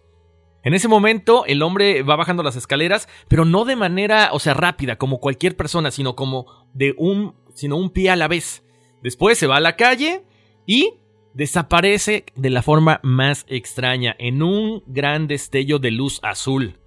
En 0.62 0.74
ese 0.74 0.88
momento 0.88 1.44
el 1.46 1.62
hombre 1.62 2.02
va 2.02 2.16
bajando 2.16 2.42
las 2.42 2.56
escaleras, 2.56 3.08
pero 3.28 3.44
no 3.44 3.64
de 3.64 3.76
manera, 3.76 4.30
o 4.32 4.38
sea, 4.38 4.54
rápida 4.54 4.96
como 4.96 5.18
cualquier 5.20 5.56
persona, 5.56 5.90
sino 5.90 6.14
como 6.16 6.46
de 6.74 6.94
un, 6.98 7.34
sino 7.54 7.76
un 7.76 7.90
pie 7.90 8.10
a 8.10 8.16
la 8.16 8.28
vez. 8.28 8.64
Después 9.02 9.38
se 9.38 9.46
va 9.46 9.56
a 9.56 9.60
la 9.60 9.76
calle 9.76 10.22
y 10.66 10.94
desaparece 11.32 12.26
de 12.34 12.50
la 12.50 12.62
forma 12.62 13.00
más 13.02 13.46
extraña, 13.48 14.14
en 14.18 14.42
un 14.42 14.82
gran 14.86 15.26
destello 15.26 15.78
de 15.78 15.90
luz 15.90 16.20
azul. 16.22 16.78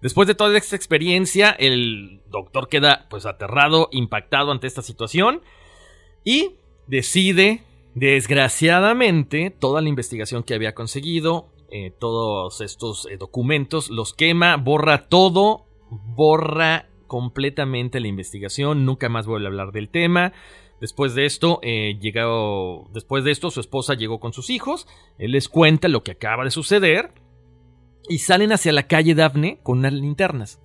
Después 0.00 0.26
de 0.26 0.34
toda 0.34 0.56
esta 0.58 0.74
experiencia, 0.74 1.50
el 1.50 2.22
doctor 2.28 2.68
queda 2.68 3.06
pues 3.08 3.24
aterrado, 3.24 3.88
impactado 3.92 4.50
ante 4.50 4.66
esta 4.66 4.82
situación 4.82 5.42
y 6.24 6.56
decide, 6.88 7.62
desgraciadamente, 7.94 9.50
toda 9.50 9.80
la 9.80 9.88
investigación 9.88 10.42
que 10.42 10.54
había 10.54 10.74
conseguido, 10.74 11.51
eh, 11.72 11.90
todos 11.98 12.60
estos 12.60 13.06
eh, 13.10 13.16
documentos, 13.16 13.90
los 13.90 14.12
quema, 14.12 14.56
borra 14.56 15.08
todo, 15.08 15.64
borra 15.90 16.90
completamente 17.06 17.98
la 17.98 18.08
investigación, 18.08 18.84
nunca 18.84 19.08
más 19.08 19.26
vuelve 19.26 19.46
a 19.46 19.48
hablar 19.48 19.72
del 19.72 19.88
tema. 19.88 20.32
Después 20.82 21.14
de 21.14 21.24
esto, 21.24 21.60
eh, 21.62 21.98
llegó, 22.00 22.90
después 22.92 23.24
de 23.24 23.30
esto, 23.30 23.50
su 23.50 23.60
esposa 23.60 23.94
llegó 23.94 24.20
con 24.20 24.32
sus 24.32 24.50
hijos. 24.50 24.86
Él 25.16 25.32
les 25.32 25.48
cuenta 25.48 25.88
lo 25.88 26.02
que 26.02 26.12
acaba 26.12 26.44
de 26.44 26.50
suceder 26.50 27.14
y 28.08 28.18
salen 28.18 28.52
hacia 28.52 28.72
la 28.72 28.88
calle 28.88 29.14
Daphne 29.14 29.60
con 29.62 29.78
unas 29.78 29.94
linternas. 29.94 30.60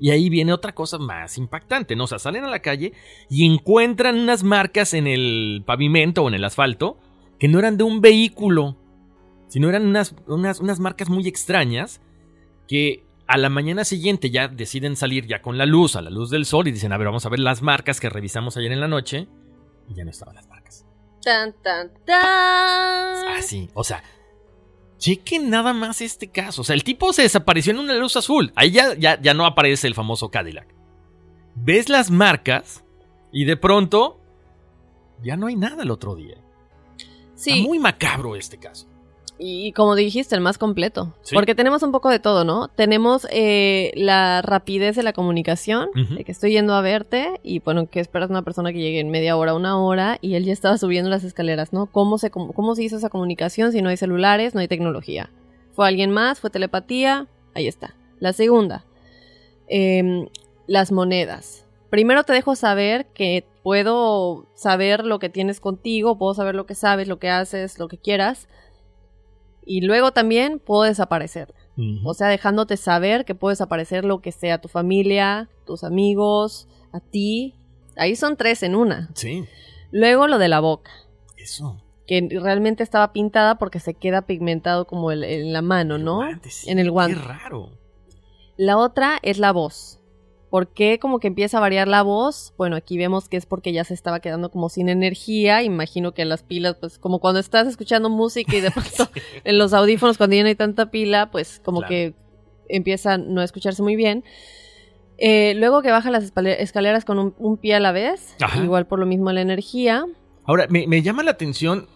Y 0.00 0.10
ahí 0.10 0.28
viene 0.28 0.52
otra 0.52 0.74
cosa 0.74 0.98
más 0.98 1.38
impactante, 1.38 1.96
¿no? 1.96 2.04
O 2.04 2.06
sea, 2.06 2.18
salen 2.18 2.44
a 2.44 2.50
la 2.50 2.62
calle 2.62 2.94
y 3.28 3.46
encuentran 3.46 4.18
unas 4.18 4.42
marcas 4.42 4.94
en 4.94 5.06
el 5.06 5.62
pavimento 5.66 6.22
o 6.22 6.28
en 6.28 6.34
el 6.34 6.44
asfalto 6.44 6.98
que 7.38 7.46
no 7.48 7.58
eran 7.58 7.76
de 7.76 7.84
un 7.84 8.00
vehículo, 8.00 8.76
sino 9.48 9.68
eran 9.68 9.86
unas, 9.86 10.14
unas, 10.26 10.60
unas 10.60 10.80
marcas 10.80 11.08
muy 11.08 11.26
extrañas 11.26 12.00
que 12.66 13.04
a 13.26 13.36
la 13.36 13.50
mañana 13.50 13.84
siguiente 13.84 14.30
ya 14.30 14.48
deciden 14.48 14.96
salir 14.96 15.26
ya 15.26 15.42
con 15.42 15.58
la 15.58 15.66
luz, 15.66 15.96
a 15.96 16.02
la 16.02 16.10
luz 16.10 16.30
del 16.30 16.46
sol, 16.46 16.66
y 16.66 16.72
dicen, 16.72 16.92
a 16.92 16.96
ver, 16.96 17.06
vamos 17.06 17.26
a 17.26 17.28
ver 17.28 17.40
las 17.40 17.60
marcas 17.62 18.00
que 18.00 18.08
revisamos 18.08 18.56
ayer 18.56 18.72
en 18.72 18.80
la 18.80 18.88
noche. 18.88 19.28
Y 19.88 19.94
ya 19.94 20.04
no 20.04 20.10
estaban 20.10 20.34
las 20.34 20.48
marcas. 20.48 20.86
Tan, 21.22 21.52
tan, 21.62 21.90
tan. 22.04 23.28
Así, 23.36 23.68
o 23.74 23.84
sea, 23.84 24.02
chequen 24.96 25.50
nada 25.50 25.72
más 25.74 26.00
este 26.00 26.28
caso. 26.28 26.62
O 26.62 26.64
sea, 26.64 26.74
el 26.74 26.84
tipo 26.84 27.12
se 27.12 27.22
desapareció 27.22 27.72
en 27.72 27.80
una 27.80 27.94
luz 27.94 28.16
azul. 28.16 28.52
Ahí 28.54 28.70
ya, 28.70 28.94
ya, 28.94 29.20
ya 29.20 29.34
no 29.34 29.44
aparece 29.44 29.86
el 29.86 29.94
famoso 29.94 30.30
Cadillac. 30.30 30.74
Ves 31.54 31.88
las 31.88 32.10
marcas 32.10 32.84
y 33.32 33.44
de 33.44 33.56
pronto 33.56 34.20
ya 35.22 35.36
no 35.36 35.48
hay 35.48 35.56
nada 35.56 35.82
el 35.82 35.90
otro 35.90 36.14
día. 36.14 36.38
Sí. 37.34 37.50
Está 37.50 37.62
muy 37.62 37.78
macabro 37.78 38.36
este 38.36 38.58
caso. 38.58 38.88
Y 39.40 39.72
como 39.72 39.94
dijiste, 39.94 40.34
el 40.34 40.40
más 40.40 40.58
completo. 40.58 41.14
Porque 41.32 41.54
tenemos 41.54 41.84
un 41.84 41.92
poco 41.92 42.08
de 42.10 42.18
todo, 42.18 42.44
¿no? 42.44 42.68
Tenemos 42.68 43.26
eh, 43.30 43.92
la 43.94 44.42
rapidez 44.42 44.96
de 44.96 45.04
la 45.04 45.12
comunicación, 45.12 45.88
de 45.94 46.24
que 46.24 46.32
estoy 46.32 46.52
yendo 46.52 46.74
a 46.74 46.80
verte 46.80 47.40
y, 47.44 47.60
bueno, 47.60 47.88
que 47.88 48.00
esperas 48.00 48.30
una 48.30 48.42
persona 48.42 48.72
que 48.72 48.80
llegue 48.80 48.98
en 48.98 49.10
media 49.10 49.36
hora, 49.36 49.54
una 49.54 49.78
hora, 49.80 50.18
y 50.20 50.34
él 50.34 50.44
ya 50.44 50.52
estaba 50.52 50.76
subiendo 50.76 51.08
las 51.08 51.22
escaleras, 51.22 51.72
¿no? 51.72 51.86
¿Cómo 51.86 52.18
se, 52.18 52.30
cómo 52.30 52.74
se 52.74 52.82
hizo 52.82 52.96
esa 52.96 53.10
comunicación 53.10 53.70
si 53.70 53.80
no 53.80 53.90
hay 53.90 53.96
celulares, 53.96 54.54
no 54.54 54.60
hay 54.60 54.68
tecnología? 54.68 55.30
¿Fue 55.72 55.86
alguien 55.86 56.10
más? 56.10 56.40
¿Fue 56.40 56.50
telepatía? 56.50 57.28
Ahí 57.54 57.68
está. 57.68 57.94
La 58.18 58.32
segunda, 58.32 58.84
em, 59.68 60.26
las 60.66 60.90
monedas. 60.90 61.64
Primero 61.90 62.24
te 62.24 62.32
dejo 62.32 62.56
saber 62.56 63.06
que 63.14 63.44
puedo 63.62 64.46
saber 64.54 65.04
lo 65.04 65.18
que 65.18 65.28
tienes 65.28 65.60
contigo, 65.60 66.18
puedo 66.18 66.34
saber 66.34 66.54
lo 66.54 66.66
que 66.66 66.74
sabes, 66.74 67.06
lo 67.06 67.18
que 67.18 67.30
haces, 67.30 67.78
lo 67.78 67.86
que 67.86 67.98
quieras. 67.98 68.48
Y 69.70 69.82
luego 69.82 70.12
también 70.12 70.58
puedo 70.58 70.82
desaparecer. 70.82 71.54
O 72.02 72.12
sea, 72.14 72.26
dejándote 72.26 72.76
saber 72.76 73.24
que 73.24 73.36
puedo 73.36 73.50
desaparecer 73.50 74.04
lo 74.04 74.20
que 74.20 74.32
sea, 74.32 74.60
tu 74.60 74.66
familia, 74.66 75.48
tus 75.64 75.84
amigos, 75.84 76.66
a 76.92 76.98
ti. 76.98 77.54
Ahí 77.96 78.16
son 78.16 78.36
tres 78.36 78.64
en 78.64 78.74
una. 78.74 79.10
Sí, 79.14 79.44
Luego 79.92 80.26
lo 80.26 80.38
de 80.38 80.48
la 80.48 80.58
boca, 80.58 80.90
eso. 81.36 81.80
que 82.06 82.26
realmente 82.40 82.82
estaba 82.82 83.12
pintada 83.12 83.58
porque 83.58 83.78
se 83.78 83.94
queda 83.94 84.22
pigmentado 84.22 84.86
como 84.86 85.12
el- 85.12 85.22
en 85.22 85.52
la 85.52 85.62
mano, 85.62 85.98
¿no? 85.98 86.16
Guante, 86.16 86.50
sí, 86.50 86.68
en 86.68 86.78
el 86.80 86.90
guante. 86.90 87.16
Qué 87.16 87.22
raro. 87.22 87.70
La 88.56 88.76
otra 88.76 89.18
es 89.22 89.38
la 89.38 89.52
voz. 89.52 89.97
¿Por 90.50 90.68
qué 90.68 90.98
como 90.98 91.18
que 91.20 91.26
empieza 91.28 91.58
a 91.58 91.60
variar 91.60 91.88
la 91.88 92.02
voz? 92.02 92.54
Bueno, 92.56 92.76
aquí 92.76 92.96
vemos 92.96 93.28
que 93.28 93.36
es 93.36 93.44
porque 93.44 93.72
ya 93.72 93.84
se 93.84 93.92
estaba 93.94 94.20
quedando 94.20 94.50
como 94.50 94.68
sin 94.70 94.88
energía. 94.88 95.62
Imagino 95.62 96.12
que 96.12 96.24
las 96.24 96.42
pilas, 96.42 96.76
pues 96.80 96.98
como 96.98 97.18
cuando 97.18 97.38
estás 97.40 97.66
escuchando 97.68 98.08
música 98.08 98.56
y 98.56 98.60
de 98.62 98.70
pronto 98.72 99.10
en 99.44 99.58
los 99.58 99.72
audífonos 99.74 100.16
cuando 100.16 100.36
ya 100.36 100.42
no 100.42 100.48
hay 100.48 100.54
tanta 100.54 100.90
pila, 100.90 101.30
pues 101.30 101.60
como 101.62 101.80
Claro. 101.80 101.88
que 101.90 102.14
empieza 102.68 103.14
a 103.14 103.18
no 103.18 103.42
escucharse 103.42 103.82
muy 103.82 103.94
bien. 103.96 104.24
Eh, 105.18 105.54
luego 105.56 105.82
que 105.82 105.90
baja 105.90 106.10
las 106.10 106.32
escaleras 106.34 107.04
con 107.04 107.18
un, 107.18 107.34
un 107.38 107.56
pie 107.58 107.74
a 107.74 107.80
la 107.80 107.92
vez, 107.92 108.36
Ajá. 108.40 108.62
igual 108.62 108.86
por 108.86 108.98
lo 109.00 109.06
mismo 109.06 109.30
la 109.32 109.40
energía. 109.42 110.06
Ahora, 110.44 110.66
me, 110.70 110.86
me 110.86 111.02
llama 111.02 111.22
la 111.24 111.32
atención 111.32 111.88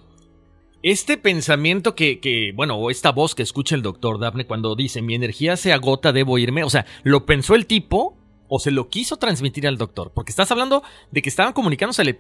este 0.83 1.17
pensamiento 1.17 1.95
que, 1.95 2.19
que, 2.21 2.53
bueno, 2.55 2.77
o 2.77 2.91
esta 2.91 3.13
voz 3.13 3.35
que 3.37 3.43
escucha 3.45 3.77
el 3.77 3.83
doctor 3.83 4.19
Daphne 4.19 4.47
cuando 4.47 4.75
dice, 4.75 5.01
mi 5.01 5.15
energía 5.15 5.57
se 5.57 5.73
agota, 5.73 6.13
debo 6.13 6.37
irme. 6.39 6.65
O 6.65 6.71
sea, 6.71 6.85
¿lo 7.05 7.25
pensó 7.25 7.55
el 7.55 7.67
tipo 7.67 8.19
o 8.55 8.59
se 8.59 8.71
lo 8.71 8.91
quiso 8.91 9.17
transmitir 9.17 9.67
al 9.67 9.79
doctor? 9.79 10.13
Porque 10.13 10.31
estás 10.31 10.51
hablando 10.51 10.83
de 11.11 11.23
que 11.23 11.31
estaban 11.31 11.55
comunicándose, 11.55 12.19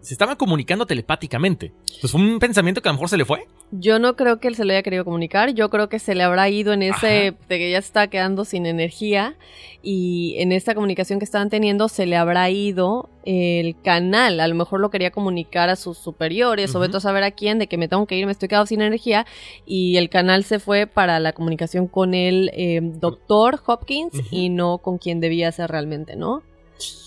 se 0.00 0.14
estaban 0.14 0.36
comunicando 0.36 0.86
telepáticamente. 0.86 1.72
Pues 2.00 2.12
fue 2.12 2.20
un 2.20 2.38
pensamiento 2.38 2.82
que 2.82 2.88
a 2.88 2.92
lo 2.92 2.96
mejor 2.96 3.08
se 3.08 3.16
le 3.16 3.24
fue. 3.24 3.46
Yo 3.72 3.98
no 3.98 4.14
creo 4.16 4.38
que 4.38 4.48
él 4.48 4.54
se 4.54 4.64
lo 4.64 4.72
haya 4.72 4.82
querido 4.82 5.04
comunicar, 5.04 5.52
yo 5.52 5.70
creo 5.70 5.88
que 5.88 5.98
se 5.98 6.14
le 6.14 6.22
habrá 6.22 6.48
ido 6.48 6.72
en 6.72 6.82
ese 6.82 7.28
Ajá. 7.28 7.36
de 7.48 7.58
que 7.58 7.70
ya 7.70 7.80
se 7.82 7.86
está 7.86 8.06
quedando 8.08 8.44
sin 8.44 8.64
energía 8.64 9.34
y 9.82 10.36
en 10.38 10.52
esta 10.52 10.74
comunicación 10.74 11.18
que 11.18 11.24
estaban 11.24 11.50
teniendo 11.50 11.88
se 11.88 12.06
le 12.06 12.16
habrá 12.16 12.48
ido 12.50 13.10
el 13.24 13.74
canal, 13.82 14.38
a 14.38 14.46
lo 14.46 14.54
mejor 14.54 14.78
lo 14.78 14.90
quería 14.90 15.10
comunicar 15.10 15.68
a 15.68 15.74
sus 15.74 15.98
superiores 15.98 16.70
o 16.74 16.78
Ujú. 16.78 16.82
vete 16.86 16.96
a 16.98 17.00
saber 17.00 17.24
a 17.24 17.32
quién 17.32 17.58
de 17.58 17.66
que 17.66 17.76
me 17.76 17.88
tengo 17.88 18.06
que 18.06 18.16
ir, 18.16 18.24
me 18.26 18.32
estoy 18.32 18.48
quedando 18.48 18.66
sin 18.66 18.82
energía 18.82 19.26
y 19.66 19.96
el 19.96 20.08
canal 20.10 20.44
se 20.44 20.60
fue 20.60 20.86
para 20.86 21.18
la 21.18 21.32
comunicación 21.32 21.88
con 21.88 22.14
el 22.14 22.50
eh, 22.54 22.78
doctor 22.82 23.60
Hopkins 23.66 24.12
y 24.30 24.48
no 24.48 24.78
con 24.78 24.98
quien 24.98 25.18
debía 25.20 25.50
ser 25.50 25.70
realmente, 25.72 26.14
¿no? 26.14 26.42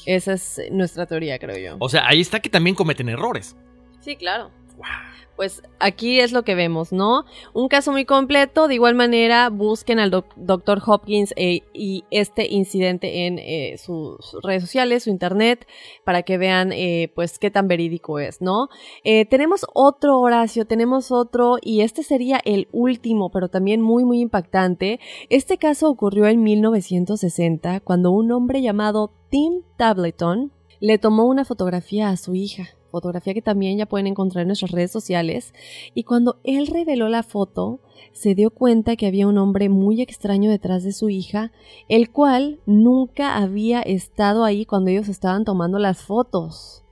Esa 0.05 0.34
es 0.34 0.61
nuestra 0.72 1.05
teoría, 1.05 1.38
creo 1.39 1.57
yo. 1.57 1.78
O 1.80 1.89
sea, 1.89 2.07
ahí 2.07 2.22
está 2.22 2.39
que 2.39 2.49
también 2.49 2.76
cometen 2.76 3.09
errores. 3.09 3.55
Sí, 4.01 4.15
claro. 4.15 4.51
Pues 5.36 5.64
aquí 5.80 6.20
es 6.20 6.34
lo 6.34 6.44
que 6.44 6.54
vemos, 6.54 6.92
¿no? 6.92 7.24
Un 7.54 7.70
caso 7.70 7.94
muy 7.94 8.04
completo. 8.04 8.68
De 8.68 8.74
igual 8.74 8.94
manera, 8.96 9.50
busquen 9.50 9.98
al 9.98 10.12
doc- 10.12 10.36
Dr. 10.36 10.82
Hopkins 10.86 11.34
eh, 11.38 11.62
y 11.74 12.04
este 12.12 12.52
incidente 12.54 13.26
en 13.26 13.40
eh, 13.40 13.78
sus 13.78 14.18
redes 14.44 14.62
sociales, 14.64 15.04
su 15.04 15.10
internet, 15.12 15.66
para 16.04 16.24
que 16.24 16.38
vean, 16.38 16.74
eh, 16.74 17.10
pues, 17.16 17.40
qué 17.40 17.52
tan 17.52 17.70
verídico 17.70 18.20
es, 18.20 18.42
¿no? 18.42 18.68
Tenemos 19.30 19.66
otro, 19.74 20.20
Horacio, 20.20 20.66
tenemos 20.66 21.10
otro, 21.10 21.56
y 21.62 21.82
este 21.82 22.04
sería 22.04 22.42
el 22.44 22.68
último, 22.74 23.30
pero 23.32 23.48
también 23.48 23.82
muy, 23.82 24.04
muy 24.04 24.20
impactante. 24.20 25.00
Este 25.30 25.58
caso 25.58 25.90
ocurrió 25.90 26.28
en 26.28 26.44
1960, 26.44 27.80
cuando 27.80 28.12
un 28.12 28.32
hombre 28.34 28.62
llamado 28.62 29.12
Tim 29.30 29.62
Tableton 29.78 30.52
le 30.82 30.98
tomó 30.98 31.26
una 31.26 31.46
fotografía 31.46 32.10
a 32.10 32.18
su 32.18 32.36
hija, 32.36 32.70
fotografía 32.90 33.34
que 33.34 33.42
también 33.42 33.78
ya 33.78 33.86
pueden 33.86 34.08
encontrar 34.08 34.44
en 34.44 34.48
nuestras 34.50 34.72
redes 34.72 34.92
sociales, 34.92 35.54
y 35.94 36.04
cuando 36.04 36.40
él 36.44 36.68
reveló 36.68 37.10
la 37.10 37.24
foto, 37.24 37.80
se 38.12 38.36
dio 38.36 38.50
cuenta 38.52 38.96
que 38.96 39.08
había 39.08 39.28
un 39.28 39.38
hombre 39.38 39.70
muy 39.70 40.02
extraño 40.02 40.50
detrás 40.50 40.84
de 40.84 40.92
su 40.92 41.10
hija, 41.10 41.52
el 41.88 42.12
cual 42.12 42.60
nunca 42.66 43.38
había 43.38 43.82
estado 43.82 44.44
ahí 44.44 44.66
cuando 44.66 44.90
ellos 44.90 45.08
estaban 45.10 45.46
tomando 45.46 45.80
las 45.80 46.02
fotos. 46.02 46.84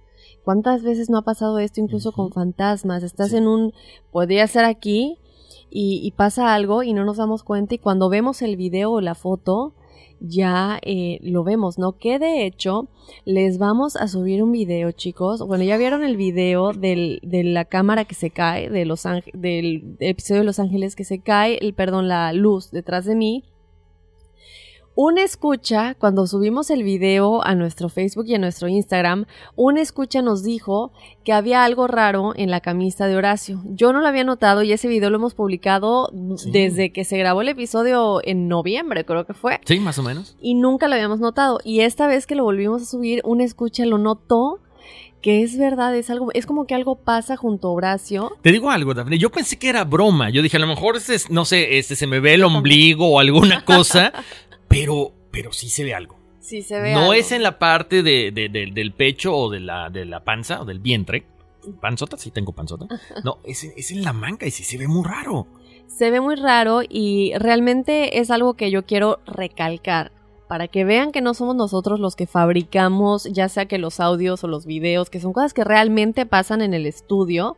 ¿Cuántas 0.43 0.81
veces 0.81 1.09
no 1.09 1.17
ha 1.17 1.23
pasado 1.23 1.59
esto 1.59 1.81
incluso 1.81 2.13
con 2.13 2.31
fantasmas? 2.31 3.03
Estás 3.03 3.33
en 3.33 3.47
un... 3.47 3.73
podría 4.11 4.47
ser 4.47 4.63
aquí 4.63 5.17
y, 5.69 5.99
y 6.01 6.11
pasa 6.11 6.53
algo 6.53 6.83
y 6.83 6.93
no 6.93 7.03
nos 7.03 7.17
damos 7.17 7.43
cuenta 7.43 7.75
y 7.75 7.79
cuando 7.79 8.07
vemos 8.07 8.41
el 8.41 8.55
video 8.55 8.91
o 8.91 9.01
la 9.01 9.13
foto 9.13 9.73
ya 10.19 10.79
eh, 10.81 11.19
lo 11.21 11.43
vemos, 11.43 11.77
¿no? 11.77 11.93
Que 11.93 12.19
de 12.19 12.45
hecho 12.45 12.87
les 13.25 13.57
vamos 13.57 13.95
a 13.95 14.07
subir 14.07 14.43
un 14.43 14.51
video, 14.51 14.91
chicos. 14.91 15.45
Bueno, 15.45 15.63
ya 15.63 15.77
vieron 15.77 16.03
el 16.03 16.17
video 16.17 16.73
de 16.73 17.19
la 17.21 17.65
cámara 17.65 18.05
que 18.05 18.15
se 18.15 18.29
cae, 18.29 18.69
de 18.69 18.85
Los 18.85 19.03
del 19.33 19.95
episodio 19.99 20.41
de 20.41 20.45
Los 20.45 20.59
Ángeles 20.59 20.95
que 20.95 21.03
se 21.03 21.19
cae, 21.19 21.57
el, 21.61 21.73
perdón, 21.73 22.07
la 22.07 22.33
luz 22.33 22.71
detrás 22.71 23.05
de 23.05 23.15
mí. 23.15 23.43
Un 24.99 25.19
escucha, 25.19 25.93
cuando 25.93 26.25
subimos 26.25 26.71
el 26.71 26.81
video 26.81 27.45
a 27.45 27.53
nuestro 27.53 27.87
Facebook 27.87 28.25
y 28.25 28.33
a 28.33 28.39
nuestro 28.39 28.67
Instagram, 28.67 29.25
un 29.55 29.77
escucha 29.77 30.23
nos 30.23 30.41
dijo 30.41 30.91
que 31.23 31.33
había 31.33 31.63
algo 31.63 31.85
raro 31.85 32.33
en 32.35 32.49
la 32.49 32.61
camisa 32.61 33.05
de 33.05 33.15
Horacio. 33.15 33.61
Yo 33.65 33.93
no 33.93 34.01
lo 34.01 34.07
había 34.07 34.23
notado 34.23 34.63
y 34.63 34.71
ese 34.71 34.87
video 34.87 35.11
lo 35.11 35.17
hemos 35.17 35.35
publicado 35.35 36.09
Sí. 36.37 36.49
desde 36.49 36.91
que 36.91 37.05
se 37.05 37.15
grabó 37.19 37.41
el 37.43 37.49
episodio 37.49 38.21
en 38.23 38.47
noviembre, 38.47 39.05
creo 39.05 39.27
que 39.27 39.35
fue. 39.35 39.59
Sí, 39.65 39.79
más 39.79 39.99
o 39.99 40.01
menos. 40.01 40.35
Y 40.41 40.55
nunca 40.55 40.87
lo 40.87 40.95
habíamos 40.95 41.19
notado. 41.19 41.59
Y 41.63 41.81
esta 41.81 42.07
vez 42.07 42.25
que 42.25 42.33
lo 42.33 42.43
volvimos 42.43 42.81
a 42.81 42.85
subir, 42.85 43.21
un 43.23 43.39
escucha 43.39 43.85
lo 43.85 43.99
notó 43.99 44.61
que 45.21 45.41
es 45.43 45.57
verdad, 45.57 45.95
es 45.95 46.09
algo, 46.09 46.29
es 46.33 46.45
como 46.45 46.65
que 46.65 46.75
algo 46.75 46.95
pasa 46.95 47.35
junto 47.37 47.67
a 47.67 47.71
Horacio. 47.71 48.31
Te 48.41 48.51
digo 48.51 48.69
algo, 48.69 48.93
Dafne. 48.93 49.17
Yo 49.17 49.31
pensé 49.31 49.57
que 49.57 49.67
era 49.67 49.83
broma. 49.83 50.29
Yo 50.29 50.41
dije, 50.41 50.57
a 50.57 50.59
lo 50.59 50.67
mejor 50.67 50.95
este 50.95 51.15
es, 51.15 51.29
no 51.31 51.43
sé, 51.43 51.79
este 51.79 51.95
se 51.95 52.05
me 52.07 52.19
ve 52.19 52.35
el 52.35 52.43
ombligo 52.43 53.07
o 53.09 53.19
alguna 53.19 53.65
cosa, 53.65 54.13
pero, 54.67 55.13
pero 55.31 55.51
sí 55.51 55.69
se 55.69 55.83
ve 55.83 55.93
algo. 55.93 56.17
Sí 56.39 56.61
se 56.61 56.79
ve. 56.79 56.93
No 56.93 56.99
algo. 57.01 57.13
es 57.13 57.31
en 57.31 57.43
la 57.43 57.59
parte 57.59 58.03
de, 58.03 58.31
de- 58.31 58.49
de- 58.49 58.71
del 58.73 58.93
pecho 58.93 59.35
o 59.35 59.49
de 59.49 59.59
la, 59.59 59.89
de 59.89 60.05
la 60.05 60.23
panza 60.23 60.61
o 60.61 60.65
del 60.65 60.79
vientre. 60.79 61.25
Panzota, 61.81 62.17
sí 62.17 62.31
tengo 62.31 62.53
panzota. 62.53 62.87
No, 63.23 63.39
es, 63.43 63.63
en- 63.63 63.73
es 63.75 63.91
en 63.91 64.03
la 64.03 64.13
manga 64.13 64.47
y 64.47 64.51
sí 64.51 64.63
se 64.63 64.77
ve 64.77 64.87
muy 64.87 65.03
raro. 65.05 65.47
Se 65.87 66.11
ve 66.11 66.21
muy 66.21 66.35
raro 66.35 66.81
y 66.87 67.33
realmente 67.37 68.19
es 68.19 68.29
algo 68.31 68.53
que 68.55 68.71
yo 68.71 68.85
quiero 68.85 69.19
recalcar. 69.25 70.11
Para 70.47 70.69
que 70.69 70.85
vean 70.85 71.11
que 71.11 71.19
no 71.19 71.33
somos 71.33 71.57
nosotros 71.57 71.99
los 71.99 72.15
que 72.15 72.25
fabricamos, 72.25 73.25
ya 73.25 73.49
sea 73.49 73.65
que 73.65 73.77
los 73.77 73.99
audios 73.99 74.45
o 74.45 74.47
los 74.47 74.65
videos, 74.65 75.09
que 75.09 75.19
son 75.19 75.33
cosas 75.33 75.53
que 75.53 75.65
realmente 75.65 76.25
pasan 76.25 76.61
en 76.61 76.73
el 76.73 76.85
estudio. 76.85 77.57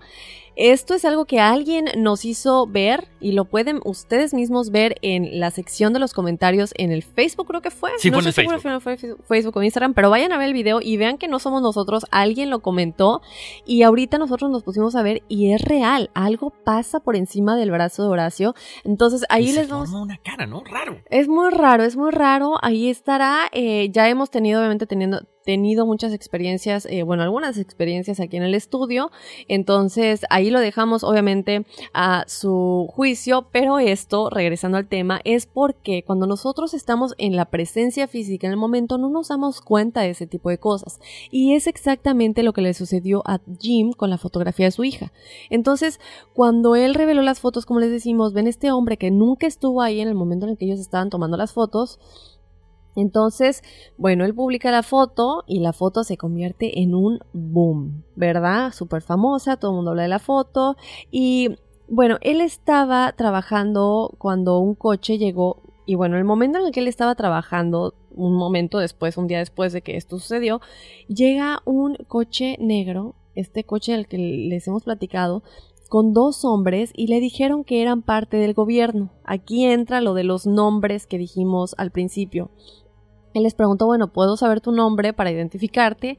Esto 0.60 0.94
es 0.94 1.06
algo 1.06 1.24
que 1.24 1.40
alguien 1.40 1.86
nos 1.96 2.26
hizo 2.26 2.68
ver 2.68 3.08
y 3.22 3.32
lo 3.32 3.46
pueden 3.46 3.80
ustedes 3.86 4.34
mismos 4.34 4.72
ver 4.72 4.98
en 5.02 5.40
la 5.40 5.52
sección 5.52 5.94
de 5.94 6.00
los 6.00 6.14
comentarios 6.14 6.74
en 6.76 6.92
el 6.92 7.02
Facebook, 7.02 7.48
creo 7.48 7.62
que 7.62 7.72
fue. 7.72 7.92
Sí, 7.98 8.12
no 8.12 8.20
fue 8.20 8.44
en 8.44 8.74
el 8.74 8.82
fue 8.82 8.98
Facebook 8.98 9.56
o 9.56 9.64
Instagram, 9.64 9.94
pero 9.94 10.10
vayan 10.10 10.34
a 10.34 10.38
ver 10.38 10.48
el 10.50 10.54
video 10.54 10.82
y 10.82 10.98
vean 10.98 11.18
que 11.18 11.30
no 11.30 11.40
somos 11.40 11.62
nosotros, 11.62 12.06
alguien 12.12 12.50
lo 12.50 12.60
comentó 12.60 13.22
y 13.66 13.84
ahorita 13.84 14.18
nosotros 14.18 14.52
nos 14.52 14.64
pusimos 14.64 14.98
a 14.98 15.02
ver 15.02 15.24
y 15.30 15.54
es 15.54 15.62
real, 15.62 16.10
algo 16.14 16.50
pasa 16.66 17.00
por 17.00 17.16
encima 17.16 17.56
del 17.56 17.72
brazo 17.72 18.04
de 18.04 18.10
Horacio. 18.10 18.54
Entonces 18.84 19.24
ahí 19.30 19.46
Y 19.46 19.54
se 19.54 19.62
les 19.62 19.70
vamos 19.70 19.90
forma 19.92 20.04
una 20.04 20.18
cara, 20.18 20.46
¿no? 20.46 20.62
Raro. 20.66 20.98
es 21.10 21.30
muy 21.30 21.52
raro, 21.52 21.86
es 21.86 21.96
muy 21.96 22.12
raro. 22.12 22.56
Ahí 22.62 22.90
estará. 22.90 23.50
eh, 23.54 23.90
ya 23.92 24.10
hemos 24.10 24.30
tenido, 24.30 24.60
obviamente, 24.60 24.86
teniendo, 24.86 25.22
tenido 25.46 25.86
muchas 25.86 26.14
experiencias, 26.14 26.86
eh, 26.86 27.04
bueno, 27.04 27.24
algunas 27.24 27.58
experiencias 27.58 28.20
aquí 28.20 28.38
en 28.38 28.44
el 28.44 28.56
estudio. 28.56 29.12
Entonces, 29.48 30.26
ahí 30.30 30.50
lo 30.50 30.60
dejamos, 30.60 31.04
obviamente, 31.04 31.66
a 31.94 32.26
su 32.28 32.88
juicio. 32.94 33.48
Pero 33.52 33.80
esto, 33.80 34.30
regresando 34.30 34.78
al 34.78 34.88
tema, 34.88 35.22
es 35.24 35.46
porque 35.46 36.04
cuando 36.04 36.28
nosotros 36.28 36.74
estamos 36.74 37.14
en 37.18 37.36
la 37.36 37.46
presencia 37.46 38.08
física 38.08 38.48
en 38.48 38.54
el 38.54 38.58
momento, 38.58 38.98
no 38.98 39.10
nos 39.10 39.30
damos 39.30 39.62
cuenta 39.62 40.02
de 40.02 40.12
ese 40.12 40.28
tipo 40.28 40.50
de 40.50 40.58
cosas. 40.58 41.00
Y 41.32 41.56
es 41.56 41.68
exactamente 41.68 42.44
lo 42.44 42.54
que 42.54 42.62
le 42.62 42.74
sucedió 42.74 43.24
a 43.26 43.40
Jim 43.60 43.92
con 43.94 44.10
la 44.10 44.18
fotografía 44.18 44.68
de 44.68 44.72
su 44.72 44.84
hija. 44.84 45.12
Entonces, 45.50 46.00
cuando 46.34 46.76
él 46.76 46.94
reveló 46.96 47.22
las 47.22 47.40
fotos, 47.40 47.66
como 47.66 47.80
les 47.80 47.92
decimos, 47.92 48.34
ven 48.34 48.48
este 48.48 48.72
hombre 48.72 48.98
que 48.98 49.12
nunca 49.12 49.48
estuvo 49.48 49.82
ahí 49.82 50.00
en 50.00 50.08
el 50.08 50.16
momento 50.16 50.46
en 50.46 50.52
el 50.52 50.58
que 50.58 50.66
ellos 50.66 50.80
estaban 50.80 51.10
tomando 51.10 51.38
las 51.38 51.54
fotos. 51.54 52.00
Entonces, 53.00 53.64
bueno, 53.98 54.26
él 54.26 54.36
publica 54.36 54.72
la 54.72 54.84
foto 54.84 55.44
y 55.48 55.60
la 55.60 55.74
foto 55.74 56.04
se 56.04 56.18
convierte 56.18 56.82
en 56.82 56.96
un 56.96 57.20
boom, 57.34 58.04
¿verdad? 58.16 58.72
Súper 58.74 59.02
famosa, 59.02 59.58
todo 59.58 59.72
el 59.72 59.76
mundo 59.76 59.92
habla 59.92 60.04
de 60.04 60.10
la 60.10 60.20
foto. 60.20 60.76
Y 61.12 61.56
bueno, 61.88 62.18
él 62.22 62.42
estaba 62.42 63.12
trabajando 63.14 64.14
cuando 64.18 64.60
un 64.60 64.76
coche 64.76 65.18
llegó. 65.18 65.64
Y 65.86 65.96
bueno, 65.96 66.18
el 66.18 66.24
momento 66.24 66.60
en 66.60 66.68
el 66.68 66.72
que 66.72 66.82
él 66.82 66.88
estaba 66.88 67.16
trabajando, 67.16 67.96
un 68.12 68.36
momento 68.36 68.78
después, 68.78 69.18
un 69.18 69.28
día 69.28 69.40
después 69.40 69.74
de 69.74 69.82
que 69.82 69.98
esto 69.98 70.20
sucedió, 70.20 70.62
llega 71.08 71.62
un 71.66 71.96
coche 72.08 72.58
negro, 72.60 73.16
este 73.34 73.64
coche 73.64 73.94
del 73.94 74.08
que 74.08 74.18
les 74.18 74.68
hemos 74.68 74.84
platicado, 74.84 75.42
con 75.90 76.14
dos 76.14 76.46
hombres 76.46 76.92
y 76.96 77.08
le 77.08 77.20
dijeron 77.20 77.64
que 77.64 77.82
eran 77.82 78.04
parte 78.04 78.38
del 78.38 78.54
gobierno. 78.54 79.10
Aquí 79.24 79.66
entra 79.66 80.02
lo 80.02 80.14
de 80.14 80.24
los 80.24 80.46
nombres 80.46 81.08
que 81.08 81.18
dijimos 81.18 81.74
al 81.78 81.92
principio. 81.92 82.52
Él 83.34 83.44
les 83.44 83.54
preguntó, 83.54 83.86
bueno, 83.86 84.12
¿puedo 84.12 84.38
saber 84.38 84.60
tu 84.60 84.72
nombre 84.72 85.14
para 85.14 85.32
identificarte 85.32 86.18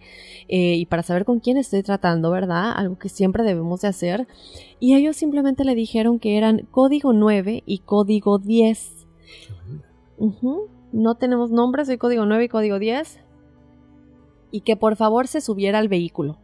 eh, 0.49 0.77
y 0.77 0.87
para 0.87 1.03
saber 1.03 1.25
con 1.25 1.41
quién 1.41 1.57
estoy 1.57 1.83
tratando, 1.83 2.31
verdad? 2.31 2.73
Algo 2.75 2.99
que 2.99 3.09
siempre 3.09 3.43
debemos 3.43 3.81
de 3.81 3.89
hacer. 3.89 4.29
Y 4.79 4.95
ellos 4.95 5.17
simplemente 5.17 5.65
le 5.65 5.75
dijeron 5.75 6.19
que 6.19 6.37
eran 6.37 6.69
código 6.71 7.13
9 7.13 7.65
y 7.67 7.79
código 7.79 8.39
10. 8.39 9.07
Ujú. 10.19 10.69
No 10.93 11.17
tenemos 11.17 11.51
nombres, 11.51 11.89
soy 11.89 11.99
código 11.99 12.27
9 12.27 12.45
y 12.45 12.49
código 12.49 12.79
10. 12.79 13.21
Y 14.53 14.61
que 14.61 14.77
por 14.77 14.97
favor 14.97 15.27
se 15.27 15.41
subiera 15.41 15.79
al 15.79 15.89
vehículo. 15.89 16.39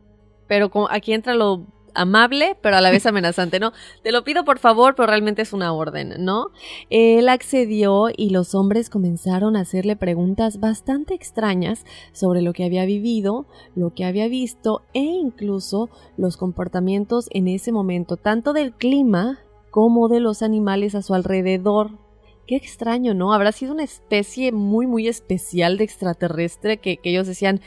Pero 0.49 0.71
aquí 0.91 1.13
entra 1.13 1.35
lo 1.35 1.67
amable, 1.97 2.57
pero 2.63 2.77
a 2.77 2.81
la 2.81 2.91
vez 2.91 3.07
amenazante, 3.07 3.59
¿no? 3.59 3.73
Te 4.03 4.13
lo 4.13 4.25
pido 4.25 4.45
por 4.45 4.59
favor, 4.59 4.95
pero 4.95 5.09
realmente 5.09 5.43
es 5.43 5.53
una 5.53 5.73
orden, 5.73 6.15
¿no? 6.19 6.51
Él 6.91 7.29
accedió 7.29 8.09
y 8.17 8.31
los 8.31 8.55
hombres 8.55 8.91
comenzaron 8.91 9.57
a 9.57 9.61
hacerle 9.61 9.97
preguntas 9.97 10.61
bastante 10.61 11.15
extrañas 11.15 11.85
sobre 12.13 12.43
lo 12.43 12.53
que 12.53 12.65
había 12.65 12.85
vivido, 12.85 13.47
lo 13.75 13.95
que 13.95 14.05
había 14.05 14.29
visto 14.29 14.83
e 14.93 15.01
incluso 15.01 15.89
los 16.17 16.37
comportamientos 16.37 17.29
en 17.31 17.49
ese 17.49 17.73
momento, 17.73 18.17
tanto 18.17 18.53
del 18.53 18.73
clima 18.73 19.41
como 19.71 20.09
de 20.09 20.21
los 20.21 20.43
animales 20.43 20.95
a 20.95 21.03
su 21.03 21.15
alrededor. 21.15 21.99
Qué 22.47 22.57
extraño, 22.57 23.13
¿no? 23.13 23.33
Habrá 23.33 23.51
sido 23.51 23.73
una 23.73 23.83
especie 23.83 24.53
muy, 24.53 24.87
muy 24.87 25.09
especial 25.09 25.79
de 25.79 25.85
extraterrestre 25.85 26.79
que, 26.79 26.97
que 26.97 27.11
ellos 27.11 27.27
decían, 27.27 27.61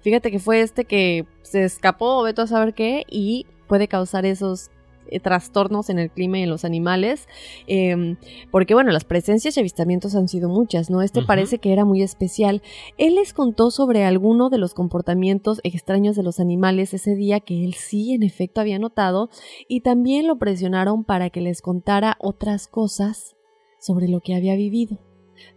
fíjate 0.00 0.30
que 0.30 0.38
fue 0.38 0.60
este 0.60 0.84
que 0.84 1.26
se 1.42 1.64
escapó, 1.64 2.22
vete 2.22 2.42
a 2.42 2.46
saber 2.46 2.74
qué, 2.74 3.04
y 3.10 3.46
puede 3.66 3.88
causar 3.88 4.24
esos 4.26 4.70
eh, 5.08 5.20
trastornos 5.20 5.88
en 5.88 5.98
el 5.98 6.10
clima 6.10 6.38
y 6.38 6.42
en 6.42 6.50
los 6.50 6.64
animales. 6.64 7.28
Eh, 7.66 8.16
porque, 8.50 8.74
bueno, 8.74 8.90
las 8.90 9.04
presencias 9.04 9.56
y 9.56 9.60
avistamientos 9.60 10.14
han 10.14 10.28
sido 10.28 10.48
muchas, 10.48 10.90
¿no? 10.90 11.02
Este 11.02 11.22
parece 11.22 11.58
que 11.58 11.72
era 11.72 11.84
muy 11.84 12.02
especial. 12.02 12.62
Él 12.98 13.16
les 13.16 13.32
contó 13.32 13.70
sobre 13.70 14.04
alguno 14.04 14.50
de 14.50 14.58
los 14.58 14.74
comportamientos 14.74 15.60
extraños 15.64 16.16
de 16.16 16.22
los 16.22 16.40
animales 16.40 16.94
ese 16.94 17.14
día 17.14 17.40
que 17.40 17.64
él 17.64 17.74
sí, 17.74 18.14
en 18.14 18.22
efecto, 18.22 18.60
había 18.60 18.78
notado, 18.78 19.30
y 19.68 19.80
también 19.80 20.26
lo 20.26 20.38
presionaron 20.38 21.04
para 21.04 21.30
que 21.30 21.40
les 21.40 21.62
contara 21.62 22.16
otras 22.20 22.66
cosas 22.66 23.36
sobre 23.78 24.08
lo 24.08 24.20
que 24.20 24.34
había 24.34 24.56
vivido. 24.56 24.98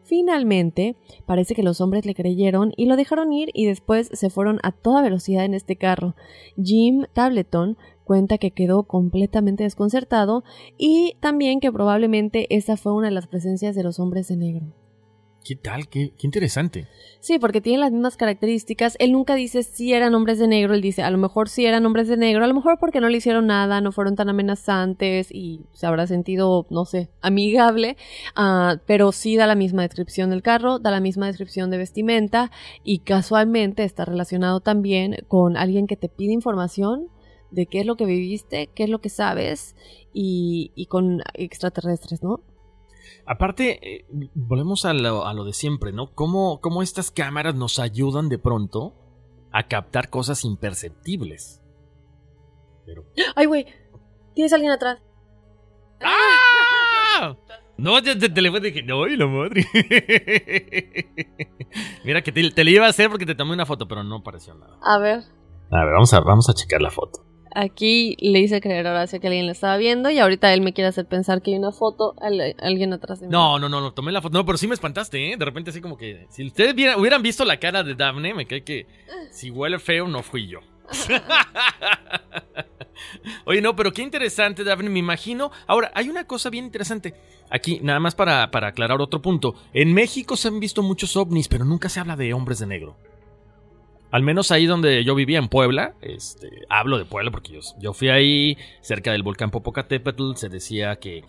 Finalmente, 0.04 0.98
parece 1.26 1.56
que 1.56 1.64
los 1.64 1.80
hombres 1.82 2.06
le 2.06 2.14
creyeron 2.14 2.74
y 2.76 2.86
lo 2.86 2.98
dejaron 2.98 3.32
ir 3.32 3.50
y 3.54 3.66
después 3.66 4.10
se 4.12 4.30
fueron 4.30 4.60
a 4.62 4.72
toda 4.72 5.02
velocidad 5.02 5.46
en 5.46 5.54
este 5.54 5.78
carro. 5.78 6.16
Jim 6.62 7.06
Tableton 7.14 7.78
cuenta 8.10 8.40
que 8.40 8.50
quedó 8.50 8.82
completamente 8.86 9.66
desconcertado 9.66 10.44
y 10.80 11.16
también 11.20 11.60
que 11.60 11.72
probablemente 11.72 12.48
esa 12.50 12.76
fue 12.76 12.92
una 12.92 13.10
de 13.10 13.14
las 13.14 13.28
presencias 13.28 13.76
de 13.76 13.84
los 13.84 14.00
hombres 14.00 14.28
de 14.30 14.36
negro. 14.36 14.66
¿Qué 15.46 15.56
tal? 15.56 15.88
Qué, 15.88 16.12
qué 16.18 16.26
interesante. 16.26 16.88
Sí, 17.20 17.38
porque 17.38 17.62
tienen 17.62 17.82
las 17.82 17.92
mismas 17.92 18.18
características. 18.18 18.96
Él 18.98 19.12
nunca 19.12 19.36
dice 19.36 19.62
si 19.62 19.94
eran 19.94 20.16
hombres 20.16 20.40
de 20.40 20.48
negro, 20.48 20.74
él 20.74 20.82
dice 20.82 21.04
a 21.04 21.12
lo 21.12 21.20
mejor 21.20 21.50
sí 21.50 21.68
eran 21.68 21.86
hombres 21.86 22.08
de 22.08 22.18
negro, 22.18 22.44
a 22.44 22.48
lo 22.48 22.56
mejor 22.56 22.80
porque 22.80 23.00
no 23.00 23.10
le 23.10 23.18
hicieron 23.18 23.46
nada, 23.46 23.80
no 23.80 23.92
fueron 23.92 24.16
tan 24.16 24.28
amenazantes 24.28 25.30
y 25.32 25.68
se 25.74 25.86
habrá 25.86 26.08
sentido, 26.08 26.66
no 26.72 26.86
sé, 26.86 27.12
amigable, 27.22 27.96
ah, 28.36 28.78
pero 28.88 29.12
sí 29.12 29.36
da 29.36 29.46
la 29.46 29.54
misma 29.54 29.84
descripción 29.84 30.32
del 30.32 30.42
carro, 30.42 30.80
da 30.80 30.90
la 30.90 31.00
misma 31.00 31.28
descripción 31.28 31.70
de 31.70 31.78
vestimenta 31.78 32.50
y 32.84 33.00
casualmente 33.00 33.84
está 33.84 34.04
relacionado 34.04 34.62
también 34.62 35.18
con 35.28 35.58
alguien 35.58 35.86
que 35.86 35.96
te 35.96 36.10
pide 36.10 36.34
información 36.34 37.08
de 37.52 37.66
qué 37.66 37.82
es 37.82 37.86
lo 37.86 37.96
que 37.96 38.06
viviste, 38.06 38.68
qué 38.74 38.84
es 38.84 38.90
lo 38.90 39.00
que 39.00 39.10
sabes 39.10 39.76
y, 40.14 40.72
y 40.76 40.86
con 40.88 41.22
extraterrestres, 41.34 42.24
¿no? 42.24 42.42
Aparte, 43.26 43.98
eh, 43.98 44.06
volvemos 44.34 44.86
a 44.86 44.94
lo, 44.94 45.26
a 45.26 45.34
lo 45.34 45.44
de 45.46 45.54
siempre, 45.54 45.92
¿no? 45.92 46.14
¿Cómo, 46.14 46.60
¿Cómo 46.62 46.82
estas 46.82 47.12
cámaras 47.12 47.56
nos 47.56 47.80
ayudan 47.80 48.30
de 48.30 48.40
pronto 48.40 48.96
a 49.52 49.68
captar 49.68 50.10
cosas 50.10 50.46
imperceptibles? 50.46 51.62
Pero... 52.86 53.06
Ay, 53.36 53.46
güey, 53.46 53.66
tienes 54.34 54.54
alguien 54.54 54.72
atrás. 54.72 55.00
¡Ah! 56.02 57.36
No, 57.78 58.02
te, 58.04 58.16
te, 58.16 58.30
te 58.30 58.42
le 58.42 58.52
fue 58.52 58.60
dije, 58.60 58.84
no, 58.84 59.08
y 59.08 59.16
la 59.16 59.28
madre. 59.28 59.66
Mira 62.04 62.22
que 62.22 62.32
te, 62.32 62.52
te 62.52 62.64
le 62.64 62.72
iba 62.72 62.86
a 62.86 62.90
hacer 62.90 63.10
porque 63.10 63.26
te 63.26 63.36
tomé 63.36 63.54
una 63.54 63.66
foto, 63.66 63.88
pero 63.88 64.04
no 64.04 64.22
pareció 64.22 64.54
nada. 64.56 64.78
A 64.82 64.98
ver. 64.98 65.20
A 65.72 65.86
ver, 65.86 65.94
vamos 65.94 66.14
a, 66.14 66.20
vamos 66.20 66.50
a 66.50 66.54
checar 66.54 66.82
la 66.82 66.90
foto. 66.90 67.29
Aquí 67.56 68.16
le 68.20 68.40
hice 68.40 68.62
creer 68.62 68.86
a 68.88 68.92
Horacio 68.92 69.20
que 69.20 69.28
alguien 69.28 69.46
la 69.46 69.52
estaba 69.54 69.78
viendo 69.78 70.10
y 70.10 70.20
ahorita 70.20 70.54
él 70.54 70.62
me 70.62 70.74
quiere 70.74 70.88
hacer 70.88 71.06
pensar 71.06 71.42
que 71.42 71.52
hay 71.52 71.58
una 71.58 71.72
foto, 71.72 72.14
al- 72.22 72.56
alguien 72.60 72.94
atrás 72.94 73.20
de 73.20 73.28
mí. 73.28 73.32
No, 73.32 73.58
no, 73.60 73.68
no, 73.70 73.82
no, 73.82 73.92
tomé 73.92 74.12
la 74.12 74.22
foto. 74.22 74.38
No, 74.38 74.46
pero 74.46 74.58
sí 74.58 74.68
me 74.68 74.74
espantaste, 74.76 75.32
¿eh? 75.34 75.38
De 75.38 75.46
repente 75.46 75.72
así 75.72 75.82
como 75.82 75.98
que... 75.98 76.28
Si 76.30 76.46
ustedes 76.46 76.74
hubieran 76.98 77.22
visto 77.24 77.44
la 77.46 77.58
cara 77.58 77.84
de 77.84 77.96
Daphne, 77.96 78.34
me 78.34 78.46
cae 78.46 78.64
que 78.64 78.86
si 79.32 79.50
huele 79.50 79.80
feo 79.80 80.08
no 80.08 80.22
fui 80.24 80.48
yo. 80.48 80.60
Oye, 83.46 83.62
no, 83.62 83.76
pero 83.76 83.92
qué 83.94 84.02
interesante, 84.02 84.64
Daphne, 84.64 84.90
me 84.90 85.00
imagino. 85.00 85.52
Ahora, 85.68 85.92
hay 85.96 86.10
una 86.10 86.26
cosa 86.26 86.50
bien 86.50 86.66
interesante. 86.66 87.14
Aquí, 87.50 87.80
nada 87.82 88.00
más 88.00 88.14
para, 88.14 88.52
para 88.52 88.68
aclarar 88.68 89.02
otro 89.02 89.22
punto. 89.22 89.56
En 89.74 89.94
México 89.94 90.36
se 90.36 90.50
han 90.50 90.60
visto 90.60 90.84
muchos 90.84 91.16
ovnis, 91.16 91.48
pero 91.48 91.66
nunca 91.66 91.90
se 91.90 92.00
habla 92.00 92.16
de 92.16 92.34
hombres 92.34 92.60
de 92.60 92.68
negro. 92.68 92.98
Al 94.12 94.24
menos 94.24 94.52
ahí 94.52 94.66
donde 94.66 95.04
yo 95.04 95.14
vivía, 95.14 95.38
en 95.38 95.50
Puebla, 95.50 95.94
este, 96.02 96.50
hablo 96.70 96.98
de 96.98 97.06
Puebla 97.06 97.30
porque 97.32 97.60
yo, 97.80 97.94
fui 97.94 98.10
ahí, 98.10 98.58
cerca 98.82 99.12
del 99.12 99.22
volcán 99.22 99.52
Popocatépetl, 99.52 100.34
se 100.36 100.50
decía 100.50 100.96
que, 100.98 101.24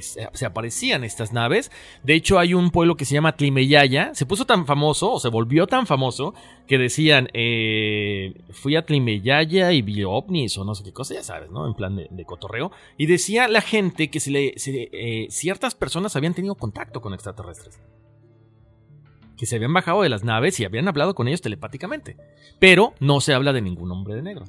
se 0.00 0.46
aparecían 0.46 1.04
estas 1.04 1.32
naves. 1.32 1.70
De 2.02 2.14
hecho, 2.14 2.38
hay 2.38 2.54
un 2.54 2.70
pueblo 2.70 2.96
que 2.96 3.04
se 3.04 3.14
llama 3.14 3.36
Tlimeyaya, 3.36 4.14
se 4.14 4.24
puso 4.24 4.46
tan 4.46 4.66
famoso, 4.66 5.12
o 5.12 5.20
se 5.20 5.28
volvió 5.28 5.66
tan 5.66 5.86
famoso, 5.86 6.34
que 6.66 6.78
decían, 6.78 7.28
eh, 7.34 8.34
fui 8.50 8.76
a 8.76 8.86
Tlimeyaya 8.86 9.72
y 9.72 9.82
vi 9.82 10.04
ovnis 10.04 10.56
o 10.56 10.64
no 10.64 10.74
sé 10.74 10.82
qué 10.82 10.92
cosa, 10.92 11.14
ya 11.14 11.22
sabes, 11.22 11.50
¿no? 11.50 11.66
En 11.66 11.74
plan 11.74 11.94
de, 11.96 12.24
cotorreo. 12.24 12.72
Y 12.96 13.06
decía 13.06 13.48
la 13.48 13.60
gente 13.60 14.08
que 14.08 14.20
se 14.20 14.30
le, 14.30 14.54
eh, 14.56 15.26
ciertas 15.28 15.74
personas 15.74 16.16
habían 16.16 16.32
tenido 16.32 16.54
contacto 16.54 17.02
con 17.02 17.12
extraterrestres 17.12 17.78
que 19.36 19.46
se 19.46 19.56
habían 19.56 19.72
bajado 19.72 20.02
de 20.02 20.08
las 20.08 20.24
naves 20.24 20.58
y 20.60 20.64
habían 20.64 20.88
hablado 20.88 21.14
con 21.14 21.28
ellos 21.28 21.40
telepáticamente. 21.40 22.16
Pero 22.58 22.94
no 23.00 23.20
se 23.20 23.34
habla 23.34 23.52
de 23.52 23.62
ningún 23.62 23.90
hombre 23.90 24.14
de 24.14 24.22
negro. 24.22 24.44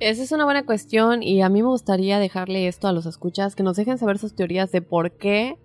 Esa 0.00 0.22
es 0.22 0.32
una 0.32 0.44
buena 0.44 0.64
cuestión 0.64 1.22
y 1.22 1.42
a 1.42 1.48
mí 1.48 1.62
me 1.62 1.68
gustaría 1.68 2.18
dejarle 2.18 2.68
esto 2.68 2.86
a 2.86 2.92
los 2.92 3.06
escuchas, 3.06 3.56
que 3.56 3.64
nos 3.64 3.76
dejen 3.76 3.98
saber 3.98 4.18
sus 4.18 4.34
teorías 4.34 4.70
de 4.70 4.80
por 4.80 5.12
qué 5.12 5.56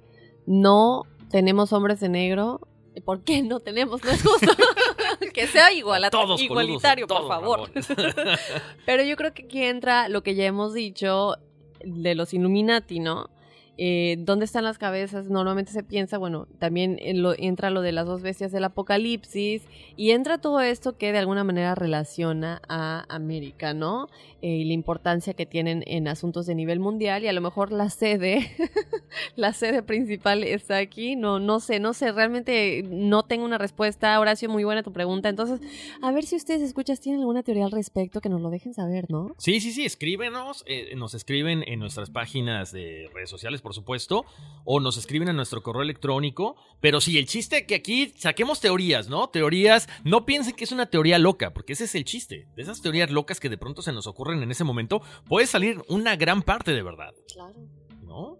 no 0.47 1.03
tenemos 1.29 1.71
hombres 1.71 1.99
de 1.99 2.09
negro 2.09 2.61
y 2.95 3.01
por 3.01 3.23
qué 3.23 3.43
no 3.43 3.59
tenemos, 3.59 4.03
no 4.03 4.11
es 4.11 4.23
justo. 4.23 4.51
que 5.33 5.47
sea 5.47 5.71
igual, 5.71 6.07
Todos 6.11 6.41
igualitario, 6.41 7.07
coludos, 7.07 7.27
por 7.27 7.41
favor. 7.41 7.71
Pero 8.85 9.03
yo 9.03 9.15
creo 9.15 9.33
que 9.33 9.43
aquí 9.43 9.63
entra 9.63 10.09
lo 10.09 10.23
que 10.23 10.35
ya 10.35 10.45
hemos 10.45 10.73
dicho 10.73 11.35
de 11.83 12.15
los 12.15 12.33
Illuminati, 12.33 12.99
¿no? 12.99 13.29
Eh, 13.77 14.17
¿Dónde 14.19 14.45
están 14.45 14.63
las 14.63 14.77
cabezas? 14.77 15.29
Normalmente 15.29 15.71
se 15.71 15.83
piensa, 15.83 16.17
bueno, 16.17 16.47
también 16.59 16.97
entra 16.99 17.69
lo 17.71 17.81
de 17.81 17.91
las 17.91 18.05
dos 18.05 18.21
bestias 18.21 18.51
del 18.51 18.63
apocalipsis 18.65 19.63
y 19.97 20.11
entra 20.11 20.37
todo 20.37 20.61
esto 20.61 20.97
que 20.97 21.11
de 21.11 21.17
alguna 21.17 21.43
manera 21.43 21.73
relaciona 21.73 22.61
a 22.67 23.05
América, 23.09 23.73
¿no? 23.73 24.07
Eh, 24.43 24.57
y 24.57 24.65
la 24.65 24.73
importancia 24.73 25.33
que 25.33 25.45
tienen 25.45 25.83
en 25.87 26.07
asuntos 26.07 26.45
de 26.45 26.53
nivel 26.53 26.79
mundial 26.79 27.23
y 27.23 27.27
a 27.27 27.33
lo 27.33 27.41
mejor 27.41 27.71
la 27.71 27.89
sede, 27.89 28.51
la 29.35 29.53
sede 29.53 29.81
principal 29.81 30.43
está 30.43 30.77
aquí, 30.77 31.15
no, 31.15 31.39
no 31.39 31.59
sé, 31.59 31.79
no 31.79 31.93
sé, 31.93 32.11
realmente 32.11 32.83
no 32.85 33.23
tengo 33.23 33.45
una 33.45 33.57
respuesta. 33.57 34.19
Horacio, 34.19 34.49
muy 34.49 34.63
buena 34.63 34.83
tu 34.83 34.91
pregunta. 34.91 35.29
Entonces, 35.29 35.61
a 36.01 36.11
ver 36.11 36.25
si 36.25 36.35
ustedes 36.35 36.61
escuchas, 36.61 36.99
tienen 36.99 37.21
alguna 37.21 37.41
teoría 37.41 37.65
al 37.65 37.71
respecto, 37.71 38.21
que 38.21 38.29
nos 38.29 38.41
lo 38.41 38.49
dejen 38.49 38.73
saber, 38.73 39.09
¿no? 39.09 39.33
Sí, 39.39 39.59
sí, 39.61 39.71
sí, 39.71 39.85
escríbenos, 39.85 40.63
eh, 40.67 40.93
nos 40.95 41.13
escriben 41.13 41.63
en 41.65 41.79
nuestras 41.79 42.09
páginas 42.09 42.71
de 42.71 43.09
redes 43.13 43.29
sociales, 43.29 43.61
por 43.63 43.73
supuesto, 43.73 44.25
o 44.65 44.79
nos 44.79 44.97
escriben 44.97 45.29
a 45.29 45.33
nuestro 45.33 45.63
correo 45.63 45.81
electrónico. 45.81 46.55
Pero 46.81 47.01
sí, 47.01 47.17
el 47.17 47.25
chiste 47.25 47.65
que 47.65 47.75
aquí 47.75 48.13
saquemos 48.17 48.59
teorías, 48.59 49.09
¿no? 49.09 49.29
Teorías, 49.29 49.89
no 50.03 50.25
piensen 50.25 50.55
que 50.55 50.65
es 50.65 50.71
una 50.71 50.85
teoría 50.85 51.17
loca, 51.17 51.53
porque 51.53 51.73
ese 51.73 51.85
es 51.85 51.95
el 51.95 52.05
chiste. 52.05 52.47
De 52.55 52.61
esas 52.61 52.81
teorías 52.81 53.09
locas 53.09 53.39
que 53.39 53.49
de 53.49 53.57
pronto 53.57 53.81
se 53.81 53.91
nos 53.91 54.05
ocurren 54.05 54.43
en 54.43 54.51
ese 54.51 54.63
momento, 54.63 55.01
puede 55.27 55.47
salir 55.47 55.81
una 55.87 56.15
gran 56.15 56.43
parte 56.43 56.73
de 56.73 56.83
verdad. 56.83 57.13
Claro. 57.33 57.55
¿no? 58.03 58.37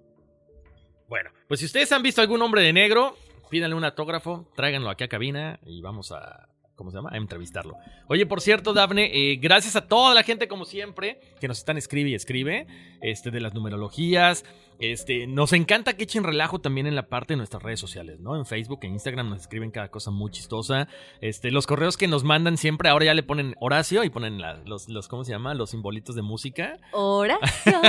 Bueno, 1.08 1.32
pues 1.48 1.60
si 1.60 1.66
ustedes 1.66 1.92
han 1.92 2.04
visto 2.04 2.22
algún 2.22 2.42
hombre 2.42 2.62
de 2.62 2.74
negro, 2.74 3.16
pídanle 3.50 3.76
un 3.76 3.84
autógrafo, 3.84 4.50
tráiganlo 4.56 4.90
aquí 4.90 5.04
a 5.04 5.08
cabina 5.08 5.60
y 5.66 5.82
vamos 5.82 6.12
a, 6.12 6.50
¿cómo 6.76 6.92
se 6.92 6.98
llama? 6.98 7.12
A 7.14 7.18
entrevistarlo. 7.18 7.78
Oye, 8.08 8.26
por 8.26 8.42
cierto, 8.42 8.74
Dafne, 8.74 9.12
eh, 9.14 9.36
gracias 9.38 9.76
a 9.76 9.88
toda 9.88 10.14
la 10.14 10.24
gente, 10.24 10.48
como 10.48 10.66
siempre, 10.66 11.20
que 11.40 11.48
nos 11.48 11.60
están 11.60 11.78
escribe 11.78 12.10
y 12.12 12.16
escribe, 12.16 12.68
este, 13.02 13.32
de 13.32 13.42
las 13.42 13.54
numerologías. 13.54 14.46
Este, 14.80 15.28
nos 15.28 15.54
encanta 15.54 15.94
que 15.94 16.04
echen 16.04 16.24
relajo 16.24 16.60
también 16.60 16.88
en 16.88 16.96
la 16.96 17.08
parte 17.08 17.34
de 17.34 17.38
nuestras 17.38 17.64
redes 17.64 17.80
sociales, 17.80 18.20
¿no? 18.20 18.36
En 18.36 18.46
Facebook, 18.46 18.80
en 18.84 18.94
Instagram 18.94 19.30
nos 19.30 19.42
escriben 19.42 19.72
cada 19.72 19.90
cosa 19.90 20.12
muy 20.12 20.32
chistosa. 20.32 20.88
Este, 21.22 21.52
los 21.52 21.68
correos 21.68 21.98
que 21.98 22.08
nos 22.08 22.24
mandan 22.24 22.58
siempre, 22.58 22.90
ahora 22.90 23.06
ya 23.06 23.14
le 23.14 23.24
ponen 23.24 23.56
Horacio 23.60 24.04
y 24.04 24.10
ponen 24.10 24.42
la- 24.42 24.62
los, 24.66 24.90
los, 24.90 25.08
¿cómo 25.08 25.24
se 25.24 25.32
llama? 25.32 25.54
Los 25.54 25.70
simbolitos 25.72 26.16
de 26.16 26.22
música. 26.22 26.78
Horacio. 26.92 27.74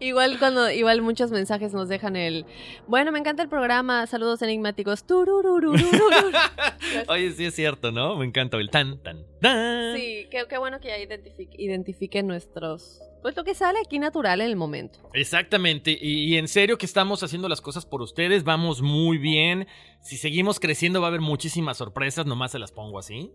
igual 0.00 0.38
cuando, 0.38 0.70
igual 0.70 1.02
muchos 1.02 1.30
mensajes 1.30 1.72
nos 1.72 1.88
dejan 1.88 2.16
el 2.16 2.44
bueno, 2.86 3.12
me 3.12 3.18
encanta 3.18 3.42
el 3.42 3.48
programa, 3.48 4.06
saludos 4.06 4.42
enigmáticos. 4.42 5.04
Oye, 7.08 7.32
sí 7.32 7.44
es 7.44 7.54
cierto, 7.54 7.92
¿no? 7.92 8.16
Me 8.16 8.26
encanta 8.26 8.56
el 8.56 8.70
tan, 8.70 8.98
tan, 9.02 9.24
tan. 9.40 9.96
Sí, 9.96 10.26
qué, 10.30 10.44
qué 10.48 10.58
bueno 10.58 10.80
que 10.80 10.88
ya 10.88 10.98
identifique, 10.98 11.54
identifique 11.58 12.22
nuestros. 12.22 13.00
Pues 13.22 13.36
lo 13.36 13.44
que 13.44 13.54
sale 13.54 13.78
aquí 13.78 13.98
natural 13.98 14.40
en 14.40 14.48
el 14.48 14.56
momento. 14.56 15.08
Exactamente, 15.14 15.96
y, 15.98 16.24
y 16.24 16.36
en 16.36 16.48
serio 16.48 16.76
que 16.76 16.86
estamos 16.86 17.22
haciendo 17.22 17.48
las 17.48 17.60
cosas 17.60 17.86
por 17.86 18.02
ustedes, 18.02 18.44
vamos 18.44 18.82
muy 18.82 19.16
bien. 19.16 19.66
Si 20.00 20.16
seguimos 20.16 20.58
creciendo 20.60 21.00
va 21.00 21.06
a 21.06 21.08
haber 21.08 21.20
muchísimas 21.20 21.78
sorpresas, 21.78 22.26
nomás 22.26 22.50
se 22.50 22.58
las 22.58 22.72
pongo 22.72 22.98
así. 22.98 23.30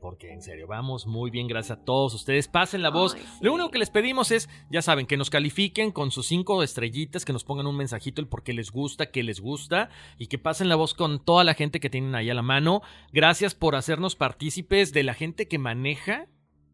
Porque 0.00 0.32
en 0.32 0.42
serio, 0.42 0.66
vamos 0.68 1.06
muy 1.06 1.30
bien, 1.30 1.48
gracias 1.48 1.78
a 1.78 1.84
todos 1.84 2.14
ustedes. 2.14 2.46
Pasen 2.46 2.82
la 2.82 2.90
voz. 2.90 3.14
Ay, 3.14 3.20
sí. 3.20 3.38
Lo 3.40 3.52
único 3.52 3.70
que 3.70 3.80
les 3.80 3.90
pedimos 3.90 4.30
es, 4.30 4.48
ya 4.70 4.80
saben, 4.80 5.06
que 5.06 5.16
nos 5.16 5.28
califiquen 5.28 5.90
con 5.90 6.12
sus 6.12 6.26
cinco 6.26 6.62
estrellitas, 6.62 7.24
que 7.24 7.32
nos 7.32 7.42
pongan 7.44 7.66
un 7.66 7.76
mensajito 7.76 8.20
el 8.20 8.28
por 8.28 8.44
qué 8.44 8.52
les 8.52 8.70
gusta, 8.70 9.10
qué 9.10 9.22
les 9.22 9.40
gusta, 9.40 9.90
y 10.16 10.28
que 10.28 10.38
pasen 10.38 10.68
la 10.68 10.76
voz 10.76 10.94
con 10.94 11.24
toda 11.24 11.42
la 11.42 11.54
gente 11.54 11.80
que 11.80 11.90
tienen 11.90 12.14
ahí 12.14 12.30
a 12.30 12.34
la 12.34 12.42
mano. 12.42 12.82
Gracias 13.12 13.54
por 13.54 13.74
hacernos 13.74 14.14
partícipes 14.14 14.92
de 14.92 15.02
la 15.02 15.14
gente 15.14 15.48
que 15.48 15.58
maneja 15.58 16.28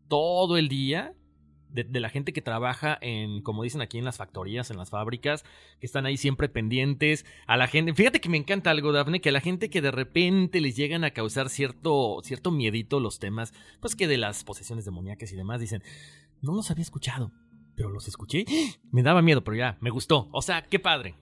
todo 0.09 0.59
el 0.59 0.69
día. 0.69 1.15
De, 1.75 2.01
la 2.01 2.09
gente 2.09 2.33
que 2.33 2.41
trabaja 2.41 2.97
en, 3.01 3.43
como 3.43 3.65
dicen 3.65 3.81
aquí 3.81 3.99
en 3.99 4.05
las 4.05 4.17
factorías, 4.17 4.71
en 4.71 4.77
las 4.77 4.91
fábricas, 4.91 5.43
que 5.81 5.87
están 5.87 6.07
ahí 6.07 6.17
siempre 6.17 6.49
pendientes, 6.49 7.27
a 7.49 7.57
la 7.57 7.67
gente, 7.67 7.93
fíjate 7.95 8.21
que 8.21 8.29
me 8.29 8.37
encanta 8.37 8.71
algo, 8.71 8.93
Dafne, 8.93 9.21
que 9.21 9.31
a 9.31 9.33
la 9.33 9.41
gente 9.41 9.69
que 9.69 9.83
de 9.83 9.91
repente 9.91 10.61
les 10.61 10.77
llegan 10.77 11.03
a 11.03 11.11
causar 11.11 11.49
cierto, 11.49 12.21
cierto 12.23 12.53
miedito 12.53 13.01
los 13.01 13.19
temas, 13.19 13.53
pues 13.81 13.97
que 13.97 14.07
de 14.07 14.19
las 14.19 14.45
posesiones 14.45 14.85
demoníacas 14.85 15.33
y 15.33 15.37
demás, 15.37 15.61
dicen, 15.61 15.83
no 16.43 16.55
los 16.55 16.71
había 16.71 16.83
escuchado, 16.83 17.33
pero 17.75 17.91
los 17.91 18.07
escuché, 18.07 18.45
me 18.93 19.03
daba 19.03 19.21
miedo, 19.21 19.43
pero 19.43 19.57
ya, 19.57 19.77
me 19.81 19.91
gustó, 19.91 20.29
o 20.31 20.43
sea, 20.43 20.63
qué 20.63 20.79
padre. 20.79 21.17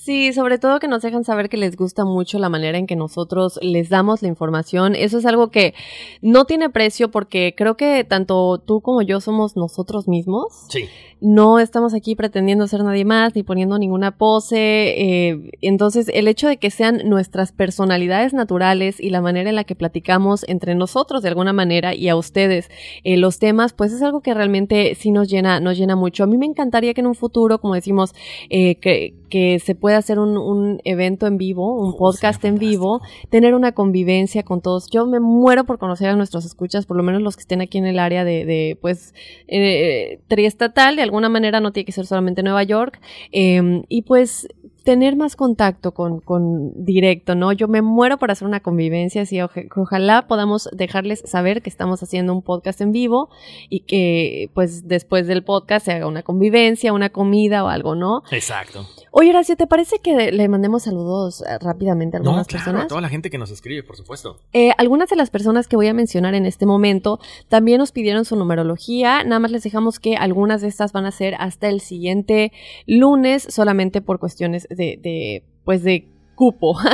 Sí, 0.00 0.32
sobre 0.32 0.58
todo 0.58 0.80
que 0.80 0.88
nos 0.88 1.02
dejan 1.02 1.24
saber 1.24 1.50
que 1.50 1.58
les 1.58 1.76
gusta 1.76 2.06
mucho 2.06 2.38
la 2.38 2.48
manera 2.48 2.78
en 2.78 2.86
que 2.86 2.96
nosotros 2.96 3.58
les 3.60 3.90
damos 3.90 4.22
la 4.22 4.28
información. 4.28 4.94
Eso 4.94 5.18
es 5.18 5.26
algo 5.26 5.50
que 5.50 5.74
no 6.22 6.46
tiene 6.46 6.70
precio 6.70 7.10
porque 7.10 7.54
creo 7.54 7.76
que 7.76 8.02
tanto 8.04 8.56
tú 8.58 8.80
como 8.80 9.02
yo 9.02 9.20
somos 9.20 9.56
nosotros 9.56 10.08
mismos. 10.08 10.46
Sí. 10.70 10.88
No 11.20 11.58
estamos 11.58 11.92
aquí 11.92 12.14
pretendiendo 12.14 12.66
ser 12.66 12.82
nadie 12.82 13.04
más 13.04 13.34
ni 13.34 13.42
poniendo 13.42 13.78
ninguna 13.78 14.16
pose. 14.16 14.56
eh, 14.56 15.50
entonces, 15.60 16.10
el 16.14 16.28
hecho 16.28 16.48
de 16.48 16.56
que 16.56 16.70
sean 16.70 17.02
nuestras 17.04 17.52
personalidades 17.52 18.32
naturales 18.32 19.00
y 19.00 19.10
la 19.10 19.20
manera 19.20 19.50
en 19.50 19.56
la 19.56 19.64
que 19.64 19.74
platicamos 19.74 20.48
entre 20.48 20.74
nosotros 20.74 21.20
de 21.20 21.28
alguna 21.28 21.52
manera 21.52 21.94
y 21.94 22.08
a 22.08 22.16
ustedes 22.16 22.70
eh, 23.04 23.18
los 23.18 23.38
temas, 23.38 23.74
pues 23.74 23.92
es 23.92 24.00
algo 24.00 24.22
que 24.22 24.32
realmente 24.32 24.94
sí 24.94 25.10
nos 25.10 25.28
llena, 25.28 25.60
nos 25.60 25.76
llena 25.76 25.94
mucho. 25.94 26.24
A 26.24 26.26
mí 26.26 26.38
me 26.38 26.46
encantaría 26.46 26.94
que 26.94 27.02
en 27.02 27.08
un 27.08 27.14
futuro, 27.14 27.60
como 27.60 27.74
decimos, 27.74 28.14
eh, 28.48 28.76
que, 28.76 29.19
que 29.30 29.58
se 29.60 29.74
pueda 29.74 29.96
hacer 29.96 30.18
un, 30.18 30.36
un 30.36 30.80
evento 30.84 31.26
en 31.26 31.38
vivo, 31.38 31.80
un 31.80 31.94
Oh, 31.94 31.96
podcast 31.96 32.44
en 32.44 32.56
vivo, 32.56 33.00
tener 33.30 33.54
una 33.54 33.72
convivencia 33.72 34.42
con 34.42 34.60
todos. 34.60 34.88
Yo 34.90 35.06
me 35.06 35.20
muero 35.20 35.64
por 35.64 35.78
conocer 35.78 36.08
a 36.08 36.16
nuestros 36.16 36.44
escuchas, 36.44 36.84
por 36.84 36.96
lo 36.96 37.02
menos 37.02 37.22
los 37.22 37.36
que 37.36 37.42
estén 37.42 37.60
aquí 37.60 37.78
en 37.78 37.86
el 37.86 37.98
área 37.98 38.24
de, 38.24 38.44
de 38.44 38.78
pues, 38.80 39.14
eh, 39.48 40.20
triestatal, 40.28 40.96
de 40.96 41.02
alguna 41.02 41.28
manera 41.28 41.60
no 41.60 41.72
tiene 41.72 41.86
que 41.86 41.92
ser 41.92 42.06
solamente 42.06 42.42
Nueva 42.42 42.64
York, 42.64 43.00
eh, 43.32 43.82
y 43.88 44.02
pues 44.02 44.48
tener 44.84 45.16
más 45.16 45.36
contacto 45.36 45.92
con, 45.92 46.20
con 46.20 46.72
directo, 46.84 47.34
¿no? 47.34 47.52
Yo 47.52 47.68
me 47.68 47.82
muero 47.82 48.18
por 48.18 48.30
hacer 48.30 48.46
una 48.48 48.60
convivencia, 48.60 49.22
así 49.22 49.38
oje- 49.40 49.68
que 49.68 49.80
ojalá 49.80 50.26
podamos 50.26 50.68
dejarles 50.72 51.22
saber 51.26 51.62
que 51.62 51.70
estamos 51.70 52.02
haciendo 52.02 52.32
un 52.32 52.42
podcast 52.42 52.80
en 52.80 52.92
vivo 52.92 53.28
y 53.68 53.80
que 53.80 54.50
pues 54.54 54.86
después 54.88 55.26
del 55.26 55.44
podcast 55.44 55.86
se 55.86 55.92
haga 55.92 56.06
una 56.06 56.22
convivencia, 56.22 56.92
una 56.92 57.10
comida 57.10 57.64
o 57.64 57.68
algo, 57.68 57.94
¿no? 57.94 58.22
Exacto. 58.30 58.86
Oye, 59.12 59.30
Horacio, 59.30 59.56
¿te 59.56 59.66
parece 59.66 59.98
que 59.98 60.30
le 60.30 60.48
mandemos 60.48 60.84
saludos 60.84 61.42
eh, 61.42 61.58
rápidamente 61.60 62.16
a 62.16 62.20
No, 62.20 62.30
algunas 62.30 62.46
claro, 62.46 62.64
personas? 62.64 62.84
a 62.84 62.88
toda 62.88 63.00
la 63.00 63.08
gente 63.08 63.28
que 63.28 63.38
nos 63.38 63.50
escribe, 63.50 63.82
por 63.82 63.96
supuesto. 63.96 64.38
Eh, 64.52 64.70
algunas 64.78 65.08
de 65.10 65.16
las 65.16 65.30
personas 65.30 65.66
que 65.66 65.74
voy 65.76 65.88
a 65.88 65.94
mencionar 65.94 66.34
en 66.34 66.46
este 66.46 66.64
momento 66.64 67.18
también 67.48 67.78
nos 67.78 67.90
pidieron 67.90 68.24
su 68.24 68.36
numerología. 68.36 69.24
Nada 69.24 69.40
más 69.40 69.50
les 69.50 69.64
dejamos 69.64 69.98
que 69.98 70.14
algunas 70.16 70.60
de 70.62 70.68
estas 70.68 70.92
van 70.92 71.06
a 71.06 71.10
ser 71.10 71.34
hasta 71.38 71.68
el 71.68 71.80
siguiente 71.80 72.52
lunes, 72.86 73.42
solamente 73.48 74.00
por 74.00 74.20
cuestiones 74.20 74.68
de, 74.70 74.79
de 74.80 75.42
pues 75.64 75.82
de 75.82 76.04
cupo. 76.40 76.74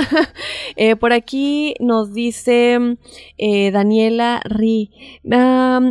Eh, 0.79 0.95
por 0.95 1.15
aquí 1.15 1.75
nos 1.81 2.13
dice 2.13 2.99
eh, 3.39 3.71
Daniela 3.71 4.43
Ri. 4.45 4.91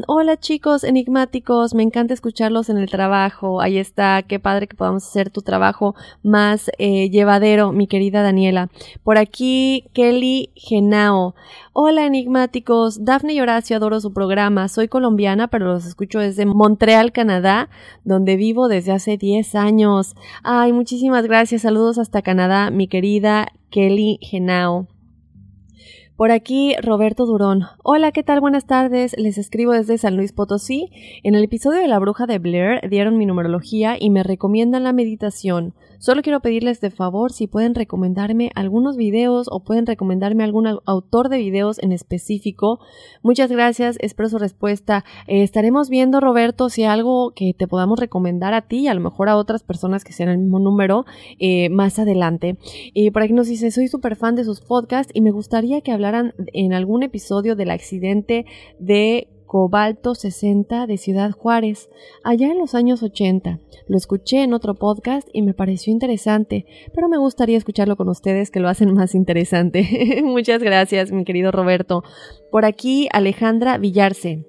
Hola 0.08 0.38
chicos 0.38 0.84
enigmáticos, 0.84 1.74
me 1.74 1.82
encanta 1.82 2.14
escucharlos 2.14 2.70
en 2.70 2.78
el 2.78 2.88
trabajo. 2.92 3.62
Ahí 3.62 3.80
está, 3.80 4.22
qué 4.22 4.40
padre 4.40 4.68
que 4.68 4.76
podamos 4.76 5.08
hacer 5.08 5.32
tu 5.32 5.42
trabajo 5.42 5.96
más 6.22 6.70
eh, 6.78 7.10
llevadero, 7.10 7.72
mi 7.72 7.88
querida 7.88 8.22
Daniela. 8.22 8.70
Por 9.04 9.18
aquí 9.18 9.86
Kelly 9.94 10.52
Genao. 10.56 11.34
Hola 11.74 12.06
enigmáticos, 12.06 13.04
Dafne 13.04 13.34
y 13.34 13.42
Horacio 13.42 13.76
adoro 13.76 14.00
su 14.00 14.14
programa. 14.14 14.68
Soy 14.68 14.88
colombiana, 14.88 15.48
pero 15.48 15.66
los 15.66 15.86
escucho 15.86 16.20
desde 16.20 16.46
Montreal, 16.46 17.12
Canadá, 17.12 17.70
donde 18.04 18.36
vivo 18.36 18.68
desde 18.68 18.92
hace 18.92 19.18
10 19.18 19.56
años. 19.56 20.16
Ay, 20.44 20.74
muchísimas 20.74 21.26
gracias. 21.26 21.64
Saludos 21.64 21.98
hasta 21.98 22.22
Canadá, 22.22 22.70
mi 22.70 22.88
querida 22.88 23.45
Kelly 23.70 24.20
Genao. 24.22 24.88
Por 26.16 26.32
aquí, 26.32 26.76
Roberto 26.82 27.26
Durón. 27.26 27.64
Hola, 27.84 28.14
¿qué 28.14 28.24
tal? 28.24 28.40
Buenas 28.40 28.66
tardes. 28.66 29.16
Les 29.18 29.38
escribo 29.38 29.74
desde 29.74 29.98
San 29.98 30.16
Luis 30.16 30.32
Potosí. 30.32 30.90
En 31.24 31.36
el 31.36 31.44
episodio 31.44 31.82
de 31.82 31.90
la 31.90 32.00
bruja 32.00 32.26
de 32.26 32.40
Blair 32.40 32.90
dieron 32.90 33.18
mi 33.18 33.26
numerología 33.26 33.98
y 34.00 34.10
me 34.10 34.24
recomiendan 34.24 34.86
la 34.86 34.94
meditación. 34.94 35.74
Solo 36.00 36.22
quiero 36.22 36.40
pedirles 36.40 36.82
de 36.82 36.92
favor 36.92 37.32
si 37.32 37.48
pueden 37.48 37.76
recomendarme 37.76 38.52
algunos 38.56 38.98
videos 38.98 39.48
o 39.50 39.64
pueden 39.64 39.86
recomendarme 39.86 40.44
algún 40.44 40.80
autor 40.86 41.30
de 41.30 41.38
videos 41.38 41.80
en 41.80 41.92
específico. 41.92 42.80
Muchas 43.24 43.52
gracias, 43.52 43.98
espero 44.00 44.30
su 44.30 44.38
respuesta. 44.38 45.04
Eh, 45.28 45.44
estaremos 45.44 45.90
viendo, 45.90 46.20
Roberto, 46.20 46.70
si 46.70 46.84
algo 46.84 47.32
que 47.36 47.54
te 47.54 47.68
podamos 47.68 48.00
recomendar 48.00 48.54
a 48.54 48.62
ti 48.62 48.80
y 48.82 48.88
a 48.88 48.94
lo 48.94 49.02
mejor 49.02 49.30
a 49.30 49.38
otras 49.38 49.64
personas 49.64 50.04
que 50.04 50.14
sean 50.14 50.30
el 50.30 50.38
mismo 50.38 50.60
número 50.60 51.06
eh, 51.40 51.70
más 51.70 52.00
adelante. 52.00 52.58
Y 52.94 53.12
por 53.12 53.24
aquí 53.24 53.34
nos 53.34 53.48
dice, 53.48 53.72
soy 53.72 53.88
súper 53.88 54.16
fan 54.16 54.36
de 54.36 54.44
sus 54.44 54.62
podcasts 54.62 55.12
y 55.14 55.22
me 55.22 55.32
gustaría 55.32 55.82
que 55.82 55.92
hablaran 55.92 56.34
en 56.54 56.74
algún 56.74 57.04
episodio 57.04 57.56
del 57.56 57.72
accidente 57.72 58.46
de 58.80 59.30
Cobalto 59.56 60.16
60 60.16 60.86
de 60.86 60.98
Ciudad 60.98 61.32
Juárez, 61.32 61.90
allá 62.26 62.52
en 62.52 62.58
los 62.58 62.76
años 62.76 63.02
80. 63.02 63.62
Lo 63.88 63.96
escuché 63.96 64.44
en 64.44 64.54
otro 64.54 64.76
podcast 64.76 65.30
y 65.32 65.44
me 65.44 65.54
pareció 65.54 65.94
interesante, 65.94 66.66
pero 66.94 67.08
me 67.08 67.18
gustaría 67.18 67.58
escucharlo 67.58 67.96
con 67.96 68.10
ustedes 68.10 68.52
que 68.52 68.60
lo 68.60 68.68
hacen 68.68 68.94
más 68.94 69.16
interesante. 69.16 70.20
Muchas 70.26 70.62
gracias, 70.62 71.14
mi 71.14 71.24
querido 71.24 71.54
Roberto. 71.54 72.04
Por 72.52 72.66
aquí, 72.66 73.08
Alejandra 73.14 73.78
Villarse. 73.78 74.44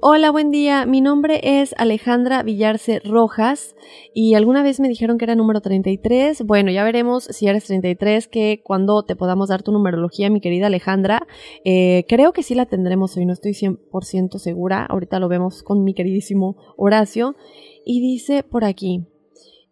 Hola, 0.00 0.30
buen 0.30 0.50
día. 0.50 0.84
Mi 0.86 1.00
nombre 1.00 1.40
es 1.60 1.74
Alejandra 1.78 2.42
Villarce 2.42 3.00
Rojas 3.00 3.76
y 4.14 4.34
alguna 4.34 4.62
vez 4.62 4.80
me 4.80 4.88
dijeron 4.88 5.18
que 5.18 5.24
era 5.24 5.34
número 5.34 5.60
33. 5.60 6.44
Bueno, 6.44 6.70
ya 6.70 6.84
veremos 6.84 7.24
si 7.24 7.46
eres 7.46 7.64
33, 7.64 8.28
que 8.28 8.62
cuando 8.64 9.04
te 9.04 9.16
podamos 9.16 9.48
dar 9.48 9.62
tu 9.62 9.72
numerología, 9.72 10.30
mi 10.30 10.40
querida 10.40 10.66
Alejandra. 10.66 11.26
Eh, 11.64 12.04
creo 12.08 12.32
que 12.32 12.42
sí 12.42 12.54
la 12.54 12.66
tendremos 12.66 13.16
hoy, 13.16 13.26
no 13.26 13.32
estoy 13.32 13.52
100% 13.52 14.38
segura. 14.38 14.84
Ahorita 14.84 15.18
lo 15.18 15.28
vemos 15.28 15.62
con 15.62 15.84
mi 15.84 15.94
queridísimo 15.94 16.56
Horacio. 16.76 17.36
Y 17.84 18.00
dice 18.00 18.42
por 18.42 18.64
aquí. 18.64 19.06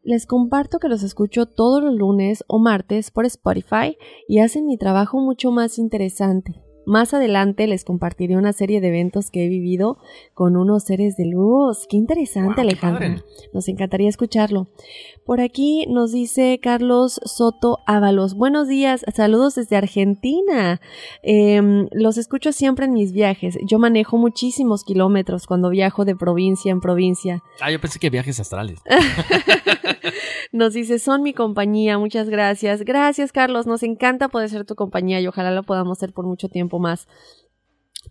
Les 0.03 0.27
comparto 0.27 0.79
que 0.79 0.89
los 0.89 1.03
escucho 1.03 1.47
todos 1.47 1.83
los 1.83 1.95
lunes 1.95 2.43
o 2.47 2.59
martes 2.59 3.11
por 3.11 3.27
Spotify 3.27 3.99
y 4.29 4.39
hacen 4.39 4.65
mi 4.65 4.79
trabajo 4.79 5.19
mucho 5.19 5.51
más 5.51 5.79
interesante. 5.79 6.63
Más 6.87 7.13
adelante 7.15 7.67
les 7.67 7.85
compartiré 7.85 8.37
una 8.37 8.53
serie 8.53 8.81
de 8.81 8.89
eventos 8.89 9.31
que 9.31 9.45
he 9.45 9.49
vivido 9.49 9.99
con 10.35 10.57
unos 10.57 10.85
seres 10.85 11.17
de 11.17 11.27
luz. 11.27 11.87
Qué 11.89 11.97
interesante, 11.97 12.63
Alejandro. 12.63 13.23
Nos 13.53 13.69
encantaría 13.69 14.09
escucharlo. 14.09 14.69
Por 15.25 15.41
aquí 15.41 15.87
nos 15.89 16.13
dice 16.13 16.59
Carlos 16.63 17.21
Soto 17.25 17.79
Ábalos. 17.87 18.35
Buenos 18.35 18.67
días, 18.67 19.05
saludos 19.15 19.55
desde 19.57 19.77
Argentina. 19.77 20.81
Em, 21.23 21.89
los 21.93 22.19
escucho 22.19 22.53
siempre 22.53 22.87
en 22.87 22.93
mis 22.93 23.13
viajes. 23.13 23.59
Yo 23.67 23.79
manejo 23.79 24.17
muchísimos 24.17 24.83
kilómetros 24.83 25.47
cuando 25.47 25.71
viajo 25.71 26.05
de 26.05 26.17
provincia 26.17 26.73
en 26.73 26.81
provincia. 26.81 27.43
Ah, 27.61 27.71
yo 27.71 27.81
pensé 27.81 27.99
que 27.99 28.11
viajes 28.11 28.41
astrales. 28.41 28.81
nos 30.53 30.73
dice, 30.73 30.99
son 30.99 31.23
mi 31.23 31.35
compañía, 31.35 31.99
muchas 31.99 32.29
gracias. 32.29 32.83
Gracias, 32.83 33.33
Carlos, 33.33 33.67
nos 33.67 33.83
encanta 33.83 34.29
poder 34.29 34.49
ser 34.49 34.65
tu 34.65 34.75
compañía 34.75 35.21
y 35.21 35.27
ojalá 35.27 35.51
lo 35.51 35.63
podamos 35.63 35.99
ser 35.99 36.13
por 36.13 36.27
mucho 36.27 36.49
tiempo 36.49 36.70
más. 36.79 37.09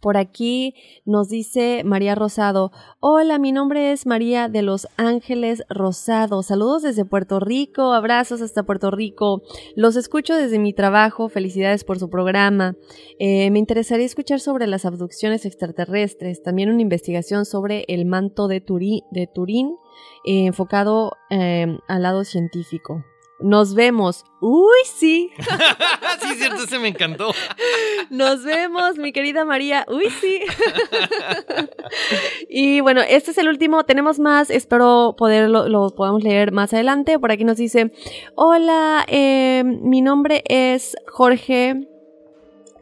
Por 0.01 0.17
aquí 0.17 0.75
nos 1.03 1.29
dice 1.29 1.83
María 1.83 2.15
Rosado, 2.15 2.71
hola, 2.99 3.37
mi 3.37 3.51
nombre 3.51 3.91
es 3.91 4.05
María 4.05 4.47
de 4.47 4.61
Los 4.61 4.87
Ángeles 4.97 5.63
Rosado, 5.67 6.41
saludos 6.41 6.83
desde 6.83 7.05
Puerto 7.05 7.39
Rico, 7.39 7.91
abrazos 7.91 8.41
hasta 8.41 8.63
Puerto 8.63 8.91
Rico, 8.91 9.41
los 9.75 9.97
escucho 9.97 10.35
desde 10.35 10.59
mi 10.59 10.73
trabajo, 10.73 11.27
felicidades 11.27 11.83
por 11.83 11.99
su 11.99 12.09
programa, 12.09 12.75
eh, 13.17 13.49
me 13.51 13.59
interesaría 13.59 14.05
escuchar 14.05 14.39
sobre 14.39 14.67
las 14.67 14.85
abducciones 14.85 15.45
extraterrestres, 15.45 16.43
también 16.43 16.69
una 16.69 16.81
investigación 16.81 17.45
sobre 17.45 17.83
el 17.89 18.05
manto 18.05 18.47
de, 18.47 18.63
de 19.11 19.27
Turín 19.27 19.75
eh, 20.23 20.45
enfocado 20.45 21.13
eh, 21.29 21.77
al 21.87 22.03
lado 22.03 22.23
científico. 22.23 23.03
Nos 23.39 23.73
vemos. 23.73 24.25
Uy, 24.41 24.79
sí. 24.85 25.31
sí, 26.21 26.35
cierto, 26.35 26.63
ese 26.63 26.79
me 26.79 26.89
encantó. 26.89 27.31
Nos 28.09 28.43
vemos, 28.43 28.97
mi 28.97 29.11
querida 29.11 29.45
María. 29.45 29.85
Uy, 29.89 30.09
sí. 30.09 30.41
y 32.49 32.81
bueno, 32.81 33.01
este 33.01 33.31
es 33.31 33.37
el 33.37 33.47
último. 33.47 33.85
Tenemos 33.85 34.19
más. 34.19 34.49
Espero 34.49 35.15
poderlo, 35.17 35.69
lo 35.69 35.89
podamos 35.89 36.23
leer 36.23 36.51
más 36.51 36.73
adelante. 36.73 37.19
Por 37.19 37.31
aquí 37.31 37.43
nos 37.43 37.57
dice, 37.57 37.93
hola, 38.35 39.05
eh, 39.07 39.63
mi 39.65 40.01
nombre 40.01 40.43
es 40.47 40.95
Jorge 41.07 41.87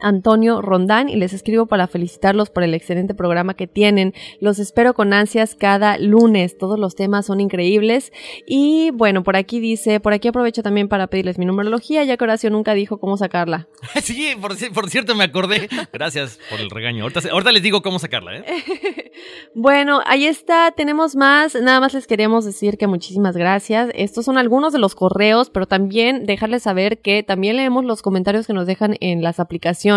Antonio 0.00 0.62
Rondán 0.62 1.08
y 1.08 1.16
les 1.16 1.32
escribo 1.32 1.66
para 1.66 1.86
felicitarlos 1.86 2.50
por 2.50 2.62
el 2.62 2.74
excelente 2.74 3.14
programa 3.14 3.54
que 3.54 3.66
tienen. 3.66 4.14
Los 4.40 4.58
espero 4.58 4.94
con 4.94 5.12
ansias 5.12 5.54
cada 5.54 5.98
lunes. 5.98 6.58
Todos 6.58 6.78
los 6.78 6.94
temas 6.94 7.26
son 7.26 7.40
increíbles. 7.40 8.12
Y 8.46 8.90
bueno, 8.92 9.22
por 9.22 9.36
aquí 9.36 9.60
dice, 9.60 10.00
por 10.00 10.12
aquí 10.12 10.28
aprovecho 10.28 10.62
también 10.62 10.88
para 10.88 11.06
pedirles 11.06 11.38
mi 11.38 11.46
numerología, 11.46 12.04
ya 12.04 12.16
que 12.16 12.24
Horacio 12.24 12.50
nunca 12.50 12.74
dijo 12.74 12.98
cómo 12.98 13.16
sacarla. 13.16 13.68
sí, 14.02 14.34
por, 14.40 14.90
cierto, 14.90 15.14
me 15.14 15.24
acordé. 15.24 15.68
Gracias 15.92 16.38
por 16.50 16.60
el 16.60 16.70
regaño. 16.70 17.04
Ahorita, 17.04 17.52
les 17.52 17.62
digo 17.62 17.82
cómo 17.82 17.98
sacarla. 17.98 18.38
¿eh? 18.38 18.44
bueno, 19.54 20.00
ahí 20.06 20.26
está. 20.26 20.72
Tenemos 20.72 21.16
más. 21.16 21.54
Nada 21.54 21.80
más 21.80 21.94
les 21.94 22.06
queríamos 22.06 22.44
decir 22.44 22.78
que 22.78 22.86
muchísimas 22.86 23.36
gracias. 23.36 23.90
Estos 23.94 24.24
son 24.24 24.38
algunos 24.38 24.72
de 24.72 24.78
los 24.78 24.94
correos, 24.94 25.50
pero 25.50 25.66
también 25.66 26.26
dejarles 26.26 26.62
saber 26.62 26.98
que 26.98 27.22
también 27.22 27.56
leemos 27.56 27.84
los 27.84 28.02
comentarios 28.02 28.46
que 28.46 28.52
nos 28.52 28.66
dejan 28.66 28.96
en 29.00 29.22
las 29.22 29.40
aplicaciones 29.40 29.87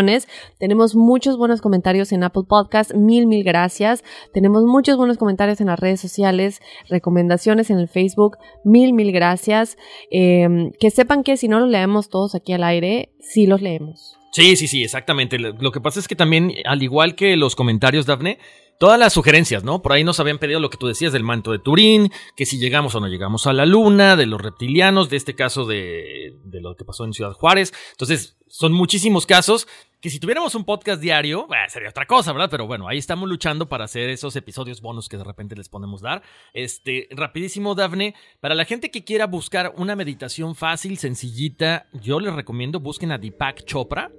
tenemos 0.60 0.96
muchos 0.96 1.38
buenos 1.38 1.62
comentarios 1.62 2.12
en 2.12 2.24
Apple 2.24 2.44
Podcast. 2.48 2.94
Mil, 2.94 3.28
mil 3.28 3.44
gracias. 3.44 4.04
Tenemos 4.34 4.64
muchos 4.64 4.98
buenos 4.98 5.18
comentarios 5.18 5.62
en 5.62 5.68
las 5.68 5.80
redes 5.80 6.00
sociales, 6.00 6.62
recomendaciones 6.90 7.70
en 7.70 7.80
el 7.80 7.88
Facebook. 7.88 8.38
Mil, 8.64 8.94
mil 8.94 9.12
gracias. 9.12 9.78
Em, 10.10 10.72
que 10.80 10.90
sepan 10.90 11.24
que 11.24 11.38
si 11.38 11.48
no 11.48 11.60
los 11.60 11.70
leemos 11.70 12.10
todos 12.10 12.36
aquí 12.36 12.54
al 12.54 12.64
aire, 12.64 13.10
sí 13.20 13.48
los 13.48 13.62
leemos. 13.62 14.18
Sí, 14.32 14.56
sí, 14.56 14.68
sí, 14.68 14.84
exactamente. 14.84 15.38
Lo 15.40 15.72
que 15.72 15.82
pasa 15.82 16.00
es 16.00 16.08
que 16.08 16.16
también, 16.16 16.54
al 16.66 16.82
igual 16.84 17.16
que 17.16 17.36
los 17.36 17.56
comentarios, 17.56 18.06
Dafne, 18.06 18.38
todas 18.82 18.98
las 18.98 19.14
sugerencias, 19.14 19.64
¿no? 19.64 19.84
Por 19.84 19.94
ahí 19.94 20.04
nos 20.04 20.20
habían 20.20 20.40
pedido 20.40 20.60
lo 20.60 20.72
que 20.72 20.78
tú 20.78 20.88
decías 20.88 21.14
del 21.14 21.24
manto 21.24 21.52
de 21.52 21.60
Turín, 21.60 22.12
que 22.36 22.48
si 22.48 22.58
llegamos 22.58 22.96
o 22.96 23.00
no 23.00 23.08
llegamos 23.08 23.46
a 23.46 23.54
la 23.54 23.68
luna, 23.68 24.16
de 24.16 24.26
los 24.26 24.42
reptilianos, 24.42 25.08
de 25.12 25.18
este 25.18 25.36
caso 25.36 25.66
de, 25.66 26.34
de 26.46 26.62
lo 26.62 26.76
que 26.76 26.84
pasó 26.84 27.06
en 27.06 27.14
Ciudad 27.14 27.34
Juárez. 27.34 27.74
Entonces, 27.92 28.40
son 28.48 28.74
muchísimos 28.74 29.28
casos 29.28 29.68
que 30.02 30.10
si 30.10 30.20
tuviéramos 30.20 30.56
un 30.56 30.66
podcast 30.66 31.00
diario, 31.00 31.48
sería 31.68 31.90
otra 31.90 32.08
cosa, 32.08 32.34
¿verdad? 32.34 32.50
Pero 32.50 32.66
bueno, 32.66 32.88
ahí 32.88 32.98
estamos 32.98 33.30
luchando 33.30 33.70
para 33.70 33.86
hacer 33.86 34.10
esos 34.10 34.36
episodios 34.36 34.82
bonus 34.82 35.08
que 35.08 35.18
de 35.18 35.26
repente 35.26 35.56
les 35.56 35.70
podemos 35.70 36.02
dar. 36.02 36.24
Este, 36.52 37.08
rapidísimo, 37.12 37.76
Dafne, 37.76 38.16
para 38.40 38.56
la 38.56 38.66
gente 38.66 38.90
que 38.90 39.04
quiera 39.04 39.28
buscar 39.28 39.76
una 39.78 39.96
meditación 39.96 40.56
fácil, 40.56 40.98
sencillita, 40.98 41.86
yo 41.94 42.20
les 42.20 42.34
recomiendo 42.34 42.80
busquen 42.80 43.12
a 43.12 43.20
Deepak 43.20 43.64
Chopra 43.64 44.12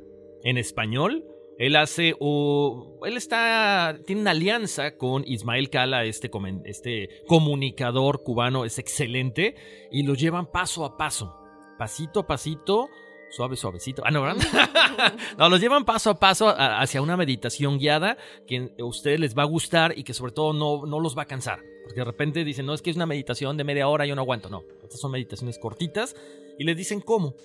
en 0.44 0.56
español. 0.56 1.24
Él 1.62 1.76
hace, 1.76 2.16
o 2.18 2.98
él 3.04 3.16
está, 3.16 3.96
tiene 4.04 4.22
una 4.22 4.32
alianza 4.32 4.96
con 4.96 5.22
Ismael 5.24 5.70
Cala, 5.70 6.04
este, 6.04 6.28
este 6.64 7.08
comunicador 7.28 8.24
cubano, 8.24 8.64
es 8.64 8.80
excelente, 8.80 9.54
y 9.92 10.02
lo 10.02 10.14
llevan 10.14 10.50
paso 10.50 10.84
a 10.84 10.96
paso, 10.96 11.36
pasito 11.78 12.18
a 12.18 12.26
pasito, 12.26 12.88
suave, 13.30 13.54
suavecito. 13.54 14.02
Ah, 14.04 14.10
no, 14.10 14.22
¿verdad? 14.22 14.42
no, 15.38 15.48
los 15.48 15.60
llevan 15.60 15.84
paso 15.84 16.10
a 16.10 16.18
paso 16.18 16.52
hacia 16.52 17.00
una 17.00 17.16
meditación 17.16 17.78
guiada 17.78 18.18
que 18.44 18.74
a 18.80 18.84
ustedes 18.84 19.20
les 19.20 19.38
va 19.38 19.42
a 19.42 19.46
gustar 19.46 19.96
y 19.96 20.02
que 20.02 20.14
sobre 20.14 20.32
todo 20.32 20.52
no, 20.52 20.84
no 20.84 20.98
los 20.98 21.16
va 21.16 21.22
a 21.22 21.26
cansar. 21.26 21.60
Porque 21.84 22.00
de 22.00 22.04
repente 22.04 22.42
dicen, 22.44 22.66
no, 22.66 22.74
es 22.74 22.82
que 22.82 22.90
es 22.90 22.96
una 22.96 23.06
meditación 23.06 23.56
de 23.56 23.62
media 23.62 23.86
hora, 23.86 24.04
yo 24.04 24.16
no 24.16 24.22
aguanto. 24.22 24.48
No, 24.48 24.64
estas 24.82 24.98
son 24.98 25.12
meditaciones 25.12 25.60
cortitas 25.60 26.16
y 26.58 26.64
les 26.64 26.76
dicen 26.76 27.00
cómo 27.00 27.36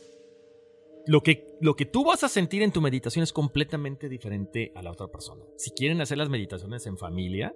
lo 1.07 1.21
que, 1.21 1.47
lo 1.61 1.75
que 1.75 1.85
tú 1.85 2.03
vas 2.03 2.23
a 2.23 2.29
sentir 2.29 2.61
en 2.61 2.71
tu 2.71 2.81
meditación 2.81 3.23
es 3.23 3.33
completamente 3.33 4.09
diferente 4.09 4.71
a 4.75 4.81
la 4.81 4.91
otra 4.91 5.07
persona. 5.07 5.43
Si 5.57 5.71
quieren 5.71 6.01
hacer 6.01 6.17
las 6.17 6.29
meditaciones 6.29 6.85
en 6.85 6.97
familia, 6.97 7.55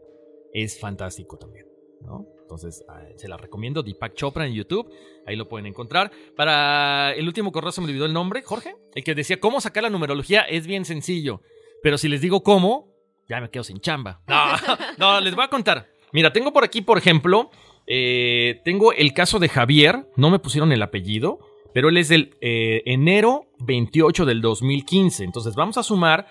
es 0.53 0.79
fantástico 0.79 1.37
también. 1.37 1.67
¿no? 2.01 2.25
Entonces, 2.41 2.83
eh, 2.89 3.13
se 3.17 3.27
la 3.27 3.37
recomiendo, 3.37 3.83
Deepak 3.83 4.13
Chopra 4.15 4.47
en 4.47 4.53
YouTube. 4.53 4.89
Ahí 5.25 5.35
lo 5.35 5.47
pueden 5.47 5.65
encontrar. 5.65 6.11
Para 6.35 7.13
el 7.13 7.27
último 7.27 7.51
correo 7.51 7.71
se 7.71 7.81
me 7.81 7.87
olvidó 7.87 8.05
el 8.05 8.13
nombre, 8.13 8.41
Jorge. 8.41 8.75
El 8.95 9.03
que 9.03 9.15
decía 9.15 9.39
cómo 9.39 9.61
sacar 9.61 9.83
la 9.83 9.89
numerología 9.89 10.41
es 10.41 10.65
bien 10.65 10.85
sencillo. 10.85 11.41
Pero 11.83 11.97
si 11.97 12.07
les 12.07 12.21
digo 12.21 12.43
cómo, 12.43 12.93
ya 13.27 13.41
me 13.41 13.49
quedo 13.49 13.63
sin 13.63 13.79
chamba. 13.79 14.21
No, 14.27 14.45
no, 14.97 15.21
les 15.21 15.35
voy 15.35 15.45
a 15.45 15.49
contar. 15.49 15.89
Mira, 16.13 16.33
tengo 16.33 16.51
por 16.51 16.63
aquí, 16.63 16.81
por 16.81 16.97
ejemplo, 16.97 17.51
eh, 17.87 18.61
tengo 18.63 18.93
el 18.93 19.13
caso 19.13 19.39
de 19.39 19.49
Javier. 19.49 20.07
No 20.15 20.29
me 20.29 20.39
pusieron 20.39 20.71
el 20.71 20.81
apellido, 20.81 21.39
pero 21.73 21.89
él 21.89 21.97
es 21.97 22.09
del 22.09 22.37
eh, 22.41 22.81
enero 22.85 23.47
28 23.59 24.25
del 24.25 24.41
2015. 24.41 25.23
Entonces 25.23 25.55
vamos 25.55 25.77
a 25.77 25.83
sumar 25.83 26.27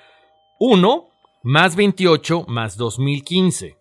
1 0.59 1.09
más 1.43 1.77
28 1.77 2.45
más 2.49 2.77
2015. 2.77 3.77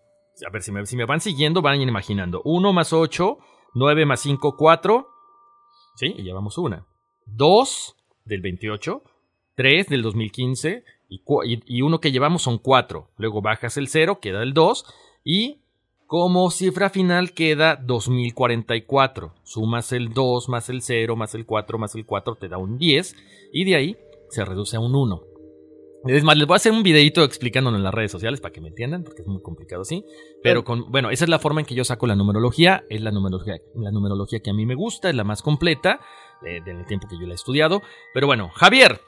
A 0.46 0.50
ver, 0.50 0.62
si 0.62 0.72
me, 0.72 0.86
si 0.86 0.96
me 0.96 1.04
van 1.04 1.20
siguiendo, 1.20 1.62
van 1.62 1.80
imaginando. 1.80 2.40
1 2.44 2.72
más 2.72 2.92
8, 2.92 3.38
9 3.74 4.06
más 4.06 4.20
5, 4.20 4.56
4. 4.56 5.06
Sí, 5.96 6.14
y 6.16 6.22
llevamos 6.22 6.56
una. 6.58 6.86
2 7.26 7.96
del 8.24 8.40
28, 8.40 9.02
3 9.54 9.88
del 9.88 10.02
2015 10.02 10.84
y, 11.08 11.22
y, 11.66 11.82
uno 11.82 12.00
que 12.00 12.12
llevamos 12.12 12.42
son 12.42 12.58
4. 12.58 13.10
Luego 13.16 13.42
bajas 13.42 13.76
el 13.76 13.88
0, 13.88 14.20
queda 14.20 14.42
el 14.42 14.54
2 14.54 14.84
y 15.24 15.60
como 16.10 16.50
cifra 16.50 16.90
final 16.90 17.34
queda 17.34 17.76
2044. 17.76 19.32
Sumas 19.44 19.92
el 19.92 20.12
2 20.12 20.48
más 20.48 20.68
el 20.68 20.82
0 20.82 21.14
más 21.14 21.36
el 21.36 21.46
4 21.46 21.78
más 21.78 21.94
el 21.94 22.04
4 22.04 22.34
te 22.34 22.48
da 22.48 22.58
un 22.58 22.78
10 22.78 23.14
y 23.52 23.64
de 23.64 23.76
ahí 23.76 23.96
se 24.28 24.44
reduce 24.44 24.76
a 24.76 24.80
un 24.80 24.92
1. 24.92 25.22
Es 26.08 26.24
más, 26.24 26.36
les 26.36 26.48
voy 26.48 26.54
a 26.54 26.56
hacer 26.56 26.72
un 26.72 26.82
videito 26.82 27.22
explicándolo 27.22 27.76
en 27.76 27.84
las 27.84 27.94
redes 27.94 28.10
sociales 28.10 28.40
para 28.40 28.50
que 28.50 28.60
me 28.60 28.70
entiendan, 28.70 29.04
porque 29.04 29.22
es 29.22 29.28
muy 29.28 29.40
complicado 29.40 29.82
así. 29.82 30.04
Pero 30.42 30.64
con, 30.64 30.90
bueno, 30.90 31.10
esa 31.10 31.26
es 31.26 31.28
la 31.28 31.38
forma 31.38 31.60
en 31.60 31.66
que 31.66 31.76
yo 31.76 31.84
saco 31.84 32.08
la 32.08 32.16
numerología. 32.16 32.82
Es 32.90 33.02
la 33.02 33.12
numerología, 33.12 33.60
la 33.76 33.92
numerología 33.92 34.40
que 34.40 34.50
a 34.50 34.54
mí 34.54 34.66
me 34.66 34.74
gusta, 34.74 35.10
es 35.10 35.14
la 35.14 35.22
más 35.22 35.42
completa 35.42 36.00
eh, 36.44 36.60
del 36.64 36.86
tiempo 36.86 37.06
que 37.06 37.20
yo 37.20 37.26
la 37.26 37.34
he 37.34 37.36
estudiado. 37.36 37.82
Pero 38.12 38.26
bueno, 38.26 38.50
Javier, 38.52 39.00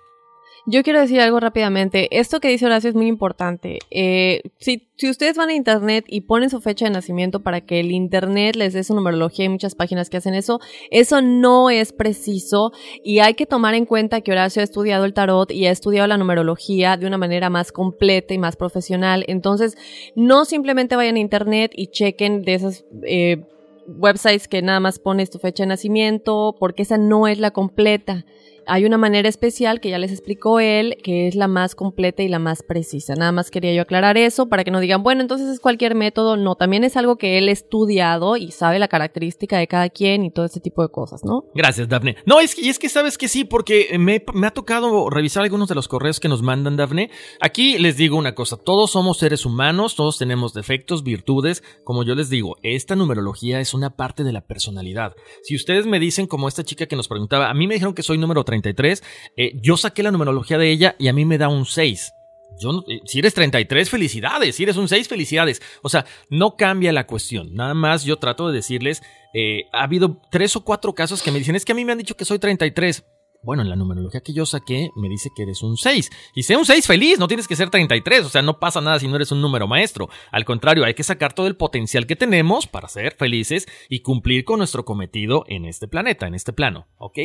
yo 0.67 0.83
quiero 0.83 1.01
decir 1.01 1.21
algo 1.21 1.41
rápidamente. 1.41 2.09
Esto 2.19 2.41
que 2.41 2.49
dice 2.49 2.67
Horacio 2.67 2.91
es 2.91 2.97
muy 2.97 3.07
importante. 3.07 3.79
Eh, 3.91 4.43
si, 4.59 4.89
si, 4.97 5.11
ustedes 5.11 5.37
van 5.37 5.49
a 5.49 5.55
internet 5.55 6.05
y 6.09 6.23
ponen 6.23 6.51
su 6.51 6.61
fecha 6.61 6.85
de 6.85 6.93
nacimiento 6.93 7.43
para 7.43 7.63
que 7.63 7.81
el 7.81 7.91
internet 7.91 8.57
les 8.57 8.73
dé 8.73 8.85
su 8.85 8.95
numerología, 8.95 9.45
hay 9.45 9.49
muchas 9.49 9.75
páginas 9.75 10.09
que 10.09 10.19
hacen 10.19 10.35
eso, 10.35 10.61
eso 10.91 11.21
no 11.21 11.71
es 11.71 11.93
preciso 11.93 12.73
y 13.03 13.19
hay 13.19 13.35
que 13.35 13.47
tomar 13.47 13.75
en 13.75 13.87
cuenta 13.87 14.21
que 14.21 14.33
Horacio 14.33 14.61
ha 14.61 14.65
estudiado 14.65 15.05
el 15.05 15.15
tarot 15.15 15.51
y 15.51 15.67
ha 15.67 15.71
estudiado 15.71 16.07
la 16.07 16.19
numerología 16.19 16.97
de 16.97 17.07
una 17.07 17.19
manera 17.19 17.51
más 17.51 17.73
completa 17.73 18.33
y 18.33 18.39
más 18.39 18.57
profesional. 18.57 19.25
Entonces, 19.27 19.77
no 20.15 20.45
simplemente 20.45 20.97
vayan 20.97 21.17
a 21.17 21.21
internet 21.21 21.73
y 21.75 21.89
chequen 21.89 22.43
de 22.43 22.55
esas... 22.55 22.85
Eh, 23.05 23.45
websites 23.87 24.49
que 24.49 24.63
nada 24.63 24.79
más 24.79 24.99
pones 24.99 25.29
tu 25.29 25.39
fecha 25.39 25.65
de 25.65 25.69
nacimiento, 25.69 26.55
porque 26.59 26.83
esa 26.83 26.99
no 26.99 27.27
es 27.27 27.39
la 27.39 27.51
completa. 27.51 28.25
Hay 28.67 28.85
una 28.85 28.99
manera 28.99 29.29
especial 29.29 29.81
que 29.81 29.91
ya 29.91 29.99
les 29.99 30.13
explicó 30.13 30.61
él, 30.61 30.97
que 31.03 31.29
es 31.29 31.35
la 31.35 31.49
más 31.49 31.75
completa 31.75 32.23
y 32.23 32.29
la 32.29 32.39
más 32.39 32.63
precisa. 32.63 33.15
Nada 33.15 33.33
más 33.33 33.51
quería 33.51 33.73
yo 33.73 33.83
aclarar 33.83 34.17
eso 34.17 34.49
para 34.49 34.65
que 34.65 34.71
no 34.71 34.81
digan, 34.81 35.03
bueno, 35.03 35.21
entonces 35.21 35.49
es 35.49 35.61
cualquier 35.61 35.95
método. 35.95 36.37
No, 36.37 36.55
también 36.55 36.85
es 36.85 36.97
algo 36.97 37.17
que 37.17 37.39
él 37.39 37.49
ha 37.49 37.53
estudiado 37.53 38.37
y 38.37 38.51
sabe 38.51 38.79
la 38.79 38.89
característica 38.89 39.59
de 39.59 39.67
cada 39.67 39.89
quien 39.89 40.25
y 40.25 40.31
todo 40.31 40.47
ese 40.47 40.61
tipo 40.61 40.83
de 40.83 40.89
cosas, 40.89 41.25
¿no? 41.25 41.45
Gracias, 41.55 41.89
Dafne. 41.89 42.17
No, 42.27 42.41
es 42.41 42.55
que, 42.55 42.69
es 42.69 42.79
que 42.79 42.89
sabes 42.89 43.19
que 43.19 43.29
sí, 43.29 43.45
porque 43.45 43.97
me, 43.99 44.23
ha 44.47 44.51
tocado 44.51 45.11
revisar 45.11 45.43
algunos 45.43 45.69
de 45.69 45.75
los 45.75 45.89
correos 45.89 46.21
que 46.21 46.29
nos 46.29 46.43
mandan, 46.43 46.77
Dafne. 46.77 47.11
Aquí 47.41 47.79
les 47.79 47.97
digo 47.97 48.17
una 48.17 48.35
cosa, 48.35 48.57
todos 48.57 48.91
somos 48.91 49.19
seres 49.19 49.47
humanos, 49.47 49.97
todos 49.97 50.19
tenemos 50.19 50.53
defectos, 50.53 51.03
virtudes. 51.03 51.63
Como 51.85 52.05
yo 52.05 52.15
les 52.15 52.31
digo, 52.31 52.57
esta 52.63 52.97
numerología 52.97 53.61
es 53.61 53.75
una 53.75 53.97
parte 53.97 54.25
de 54.25 54.33
la 54.33 54.43
personalidad. 54.47 55.15
Si 55.43 55.55
ustedes 55.55 55.87
me 55.87 55.99
dicen, 55.99 56.27
como 56.27 56.49
esta 56.49 56.65
chica 56.65 56.87
que 56.87 56.97
nos 56.97 57.09
preguntaba, 57.09 57.51
a 57.51 57.55
mí 57.55 57.67
me 57.67 57.75
dijeron 57.75 57.95
que 57.95 58.03
soy 58.03 58.19
número 58.19 58.45
33, 58.53 59.03
eh, 59.37 59.53
yo 59.63 59.79
saqué 59.79 60.03
la 60.03 60.11
numerología 60.11 60.59
de 60.59 60.71
ella 60.71 60.95
y 60.99 61.09
a 61.09 61.13
mí 61.15 61.25
me 61.25 61.39
da 61.39 61.49
un 61.49 61.65
6. 61.65 62.13
Yo, 62.61 62.85
eh, 62.89 63.01
si 63.07 63.19
eres 63.19 63.33
33, 63.35 63.89
felicidades. 63.89 64.57
Si 64.57 64.63
eres 64.63 64.77
un 64.77 64.89
6, 64.89 65.09
felicidades. 65.09 65.63
O 65.83 65.89
sea, 65.89 66.05
no 66.29 66.57
cambia 66.57 66.93
la 66.93 67.07
cuestión. 67.07 67.55
Nada 67.55 67.75
más 67.75 68.05
yo 68.05 68.17
trato 68.19 68.49
de 68.49 68.55
decirles, 68.55 69.03
eh, 69.33 69.65
ha 69.73 69.85
habido 69.85 70.21
tres 70.31 70.55
o 70.57 70.65
cuatro 70.65 70.95
casos 70.95 71.23
que 71.23 71.33
me 71.33 71.39
dicen, 71.39 71.57
es 71.57 71.65
que 71.65 71.73
a 71.73 71.75
mí 71.75 71.85
me 71.85 71.93
han 71.93 71.99
dicho 71.99 72.17
que 72.17 72.25
soy 72.25 72.39
33. 72.39 73.05
Bueno, 73.45 73.63
en 73.63 73.71
la 73.71 73.75
numerología 73.75 74.21
que 74.21 74.33
yo 74.33 74.47
saqué 74.47 74.91
me 74.95 75.09
dice 75.09 75.31
que 75.35 75.43
eres 75.43 75.63
un 75.65 75.77
6. 75.77 76.11
Y 76.37 76.45
sé 76.45 76.57
un 76.57 76.65
6 76.65 76.87
feliz, 76.87 77.19
no 77.19 77.27
tienes 77.27 77.49
que 77.49 77.57
ser 77.57 77.71
33, 77.71 78.25
o 78.25 78.29
sea, 78.29 78.41
no 78.41 78.61
pasa 78.61 78.81
nada 78.81 79.01
si 79.01 79.09
no 79.09 79.17
eres 79.17 79.33
un 79.33 79.43
número 79.43 79.67
maestro. 79.67 80.09
Al 80.31 80.45
contrario, 80.45 80.85
hay 80.85 80.95
que 80.95 81.03
sacar 81.03 81.33
todo 81.33 81.49
el 81.49 81.57
potencial 81.57 82.07
que 82.07 82.15
tenemos 82.15 82.69
para 82.69 82.87
ser 82.87 83.17
felices 83.19 83.67
y 83.89 84.01
cumplir 84.01 84.45
con 84.45 84.59
nuestro 84.59 84.85
cometido 84.85 85.45
en 85.49 85.65
este 85.65 85.89
planeta, 85.89 86.29
en 86.29 86.35
este 86.35 86.53
plano, 86.53 86.87
¿ok? 86.99 87.19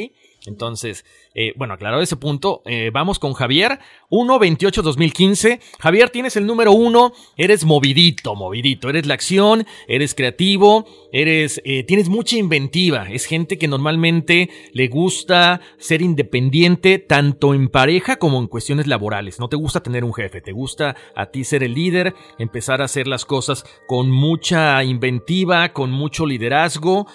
Entonces, 0.48 1.06
eh, 1.34 1.54
bueno, 1.58 1.74
aclarado 1.74 2.02
ese 2.02 2.16
punto, 2.16 2.62
eh, 2.66 2.90
vamos 2.92 3.20
con 3.20 3.34
Javier. 3.34 3.80
1-28-2015. 4.10 5.60
Javier, 5.80 6.10
tienes 6.10 6.38
el 6.38 6.46
número 6.46 6.72
1. 6.72 7.14
Eres 7.36 7.66
movidito, 7.66 8.34
movidito. 8.34 8.90
Eres 8.90 9.06
la 9.06 9.14
acción, 9.14 9.68
eres 9.88 10.16
creativo, 10.16 10.86
eres, 11.12 11.62
eh, 11.66 11.84
tienes 11.84 12.08
mucha 12.08 12.38
inventiva. 12.38 13.08
Es 13.12 13.26
gente 13.26 13.58
que 13.58 13.68
normalmente 13.68 14.50
le 14.72 14.88
gusta 14.88 15.60
ser 15.78 16.02
independiente 16.02 16.98
tanto 16.98 17.54
en 17.54 17.68
pareja 17.68 18.18
como 18.18 18.40
en 18.40 18.48
cuestiones 18.48 18.88
laborales. 18.88 19.40
No 19.40 19.50
te 19.50 19.58
gusta 19.58 19.84
tener 19.84 20.06
un 20.06 20.14
jefe, 20.14 20.40
te 20.40 20.54
gusta 20.54 20.96
a 21.14 21.26
ti 21.28 21.44
ser 21.44 21.62
el 21.62 21.74
líder, 21.74 22.16
empezar 22.40 22.82
a 22.82 22.86
hacer 22.86 23.08
las 23.08 23.26
cosas 23.26 23.66
con 23.86 24.10
mucha 24.10 24.82
inventiva, 24.84 25.74
con 25.74 25.92
mucho 25.92 26.26
liderazgo. 26.26 27.06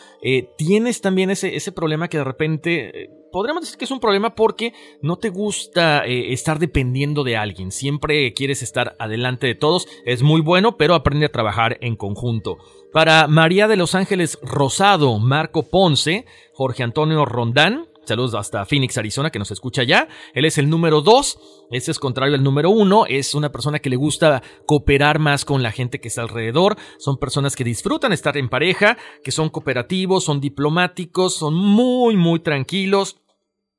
tienes 0.58 1.00
también 1.00 1.30
ese, 1.30 1.56
ese 1.56 1.72
problema 1.72 2.08
que 2.08 2.18
de 2.18 2.24
repente 2.24 3.21
podríamos 3.32 3.62
decir 3.62 3.78
que 3.78 3.86
es 3.86 3.90
un 3.90 3.98
problema 3.98 4.34
porque 4.34 4.74
no 5.00 5.16
te 5.16 5.30
gusta 5.30 6.06
eh, 6.06 6.32
estar 6.32 6.58
dependiendo 6.58 7.24
de 7.24 7.36
alguien. 7.36 7.72
Siempre 7.72 8.32
quieres 8.34 8.62
estar 8.62 8.94
adelante 8.98 9.46
de 9.46 9.54
todos. 9.54 9.88
Es 10.04 10.22
muy 10.22 10.40
bueno, 10.40 10.76
pero 10.76 10.94
aprende 10.94 11.26
a 11.26 11.32
trabajar 11.32 11.78
en 11.80 11.96
conjunto. 11.96 12.58
Para 12.92 13.26
María 13.26 13.66
de 13.66 13.76
los 13.76 13.94
Ángeles 13.94 14.38
Rosado, 14.42 15.18
Marco 15.18 15.64
Ponce, 15.64 16.26
Jorge 16.52 16.82
Antonio 16.82 17.24
Rondán, 17.24 17.88
Saludos 18.04 18.34
hasta 18.34 18.66
Phoenix, 18.66 18.98
Arizona, 18.98 19.30
que 19.30 19.38
nos 19.38 19.52
escucha 19.52 19.84
ya. 19.84 20.08
Él 20.34 20.44
es 20.44 20.58
el 20.58 20.68
número 20.68 21.02
dos. 21.02 21.38
Este 21.70 21.92
es 21.92 22.00
contrario 22.00 22.34
al 22.34 22.42
número 22.42 22.68
uno. 22.68 23.06
Es 23.06 23.32
una 23.34 23.52
persona 23.52 23.78
que 23.78 23.90
le 23.90 23.96
gusta 23.96 24.42
cooperar 24.66 25.20
más 25.20 25.44
con 25.44 25.62
la 25.62 25.70
gente 25.70 26.00
que 26.00 26.08
está 26.08 26.22
alrededor. 26.22 26.76
Son 26.98 27.16
personas 27.16 27.54
que 27.54 27.62
disfrutan 27.62 28.12
estar 28.12 28.36
en 28.36 28.48
pareja, 28.48 28.98
que 29.22 29.30
son 29.30 29.50
cooperativos, 29.50 30.24
son 30.24 30.40
diplomáticos, 30.40 31.36
son 31.36 31.54
muy, 31.54 32.16
muy 32.16 32.40
tranquilos 32.40 33.21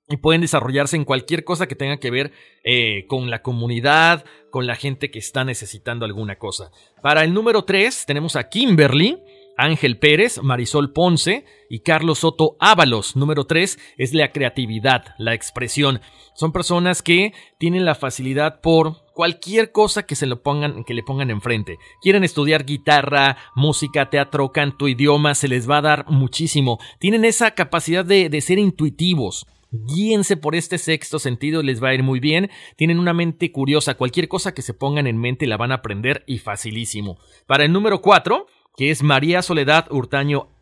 y 0.09 0.17
pueden 0.17 0.41
desarrollarse 0.41 0.95
en 0.95 1.05
cualquier 1.05 1.43
cosa 1.43 1.67
que 1.67 1.75
tenga 1.75 1.97
que 1.97 2.11
ver 2.11 2.31
eh, 2.63 3.05
con 3.07 3.30
la 3.30 3.41
comunidad, 3.41 4.25
con 4.51 4.67
la 4.67 4.75
gente 4.75 5.09
que 5.09 5.19
está 5.19 5.43
necesitando 5.45 6.05
alguna 6.05 6.38
cosa. 6.38 6.71
Para 7.01 7.23
el 7.23 7.34
número 7.34 7.63
3 7.63 8.05
tenemos 8.05 8.35
a 8.35 8.49
Kimberly, 8.49 9.17
Ángel 9.57 9.97
Pérez, 9.99 10.41
Marisol 10.41 10.91
Ponce 10.91 11.45
y 11.69 11.80
Carlos 11.80 12.19
Soto 12.19 12.57
Ábalos. 12.59 13.15
Número 13.15 13.45
3 13.45 13.80
es 13.97 14.13
la 14.13 14.31
creatividad, 14.31 15.15
la 15.17 15.34
expresión. 15.34 16.01
Son 16.35 16.51
personas 16.51 17.01
que 17.01 17.34
tienen 17.57 17.85
la 17.85 17.95
facilidad 17.95 18.61
por 18.61 19.05
cualquier 19.13 19.71
cosa 19.71 20.03
que 20.03 20.15
se 20.15 20.25
lo 20.25 20.41
pongan, 20.41 20.84
que 20.84 20.93
le 20.93 21.03
pongan 21.03 21.30
enfrente. 21.30 21.77
Quieren 22.01 22.23
estudiar 22.23 22.65
guitarra, 22.65 23.38
música, 23.55 24.09
teatro, 24.09 24.51
canto, 24.51 24.88
idioma, 24.88 25.35
se 25.35 25.47
les 25.47 25.69
va 25.69 25.77
a 25.77 25.84
dar 25.84 26.05
muchísimo. 26.09 26.80
Tienen 26.99 27.23
esa 27.23 27.51
capacidad 27.51 28.03
de, 28.03 28.30
de 28.30 28.41
ser 28.41 28.57
intuitivos. 28.57 29.45
Guíense 29.73 30.37
por 30.37 30.53
este 30.53 30.77
sexto 30.77 31.17
sentido, 31.17 31.63
les 31.63 31.83
va 31.83 31.89
a 31.89 31.93
ir 31.95 32.03
muy 32.03 32.19
bien. 32.19 32.51
Tienen 32.75 32.99
una 32.99 33.13
mente 33.13 33.51
curiosa, 33.51 33.95
cualquier 33.95 34.27
cosa 34.27 34.53
que 34.53 34.61
se 34.61 34.75
pongan 34.75 35.07
en 35.07 35.17
mente 35.17 35.47
la 35.47 35.57
van 35.57 35.71
a 35.71 35.75
aprender 35.75 36.23
y 36.27 36.37
facilísimo. 36.37 37.17
Para 37.47 37.65
el 37.65 37.71
número 37.73 37.99
4, 37.99 38.45
que 38.77 38.91
es 38.91 39.01
María 39.01 39.41
Soledad 39.41 39.87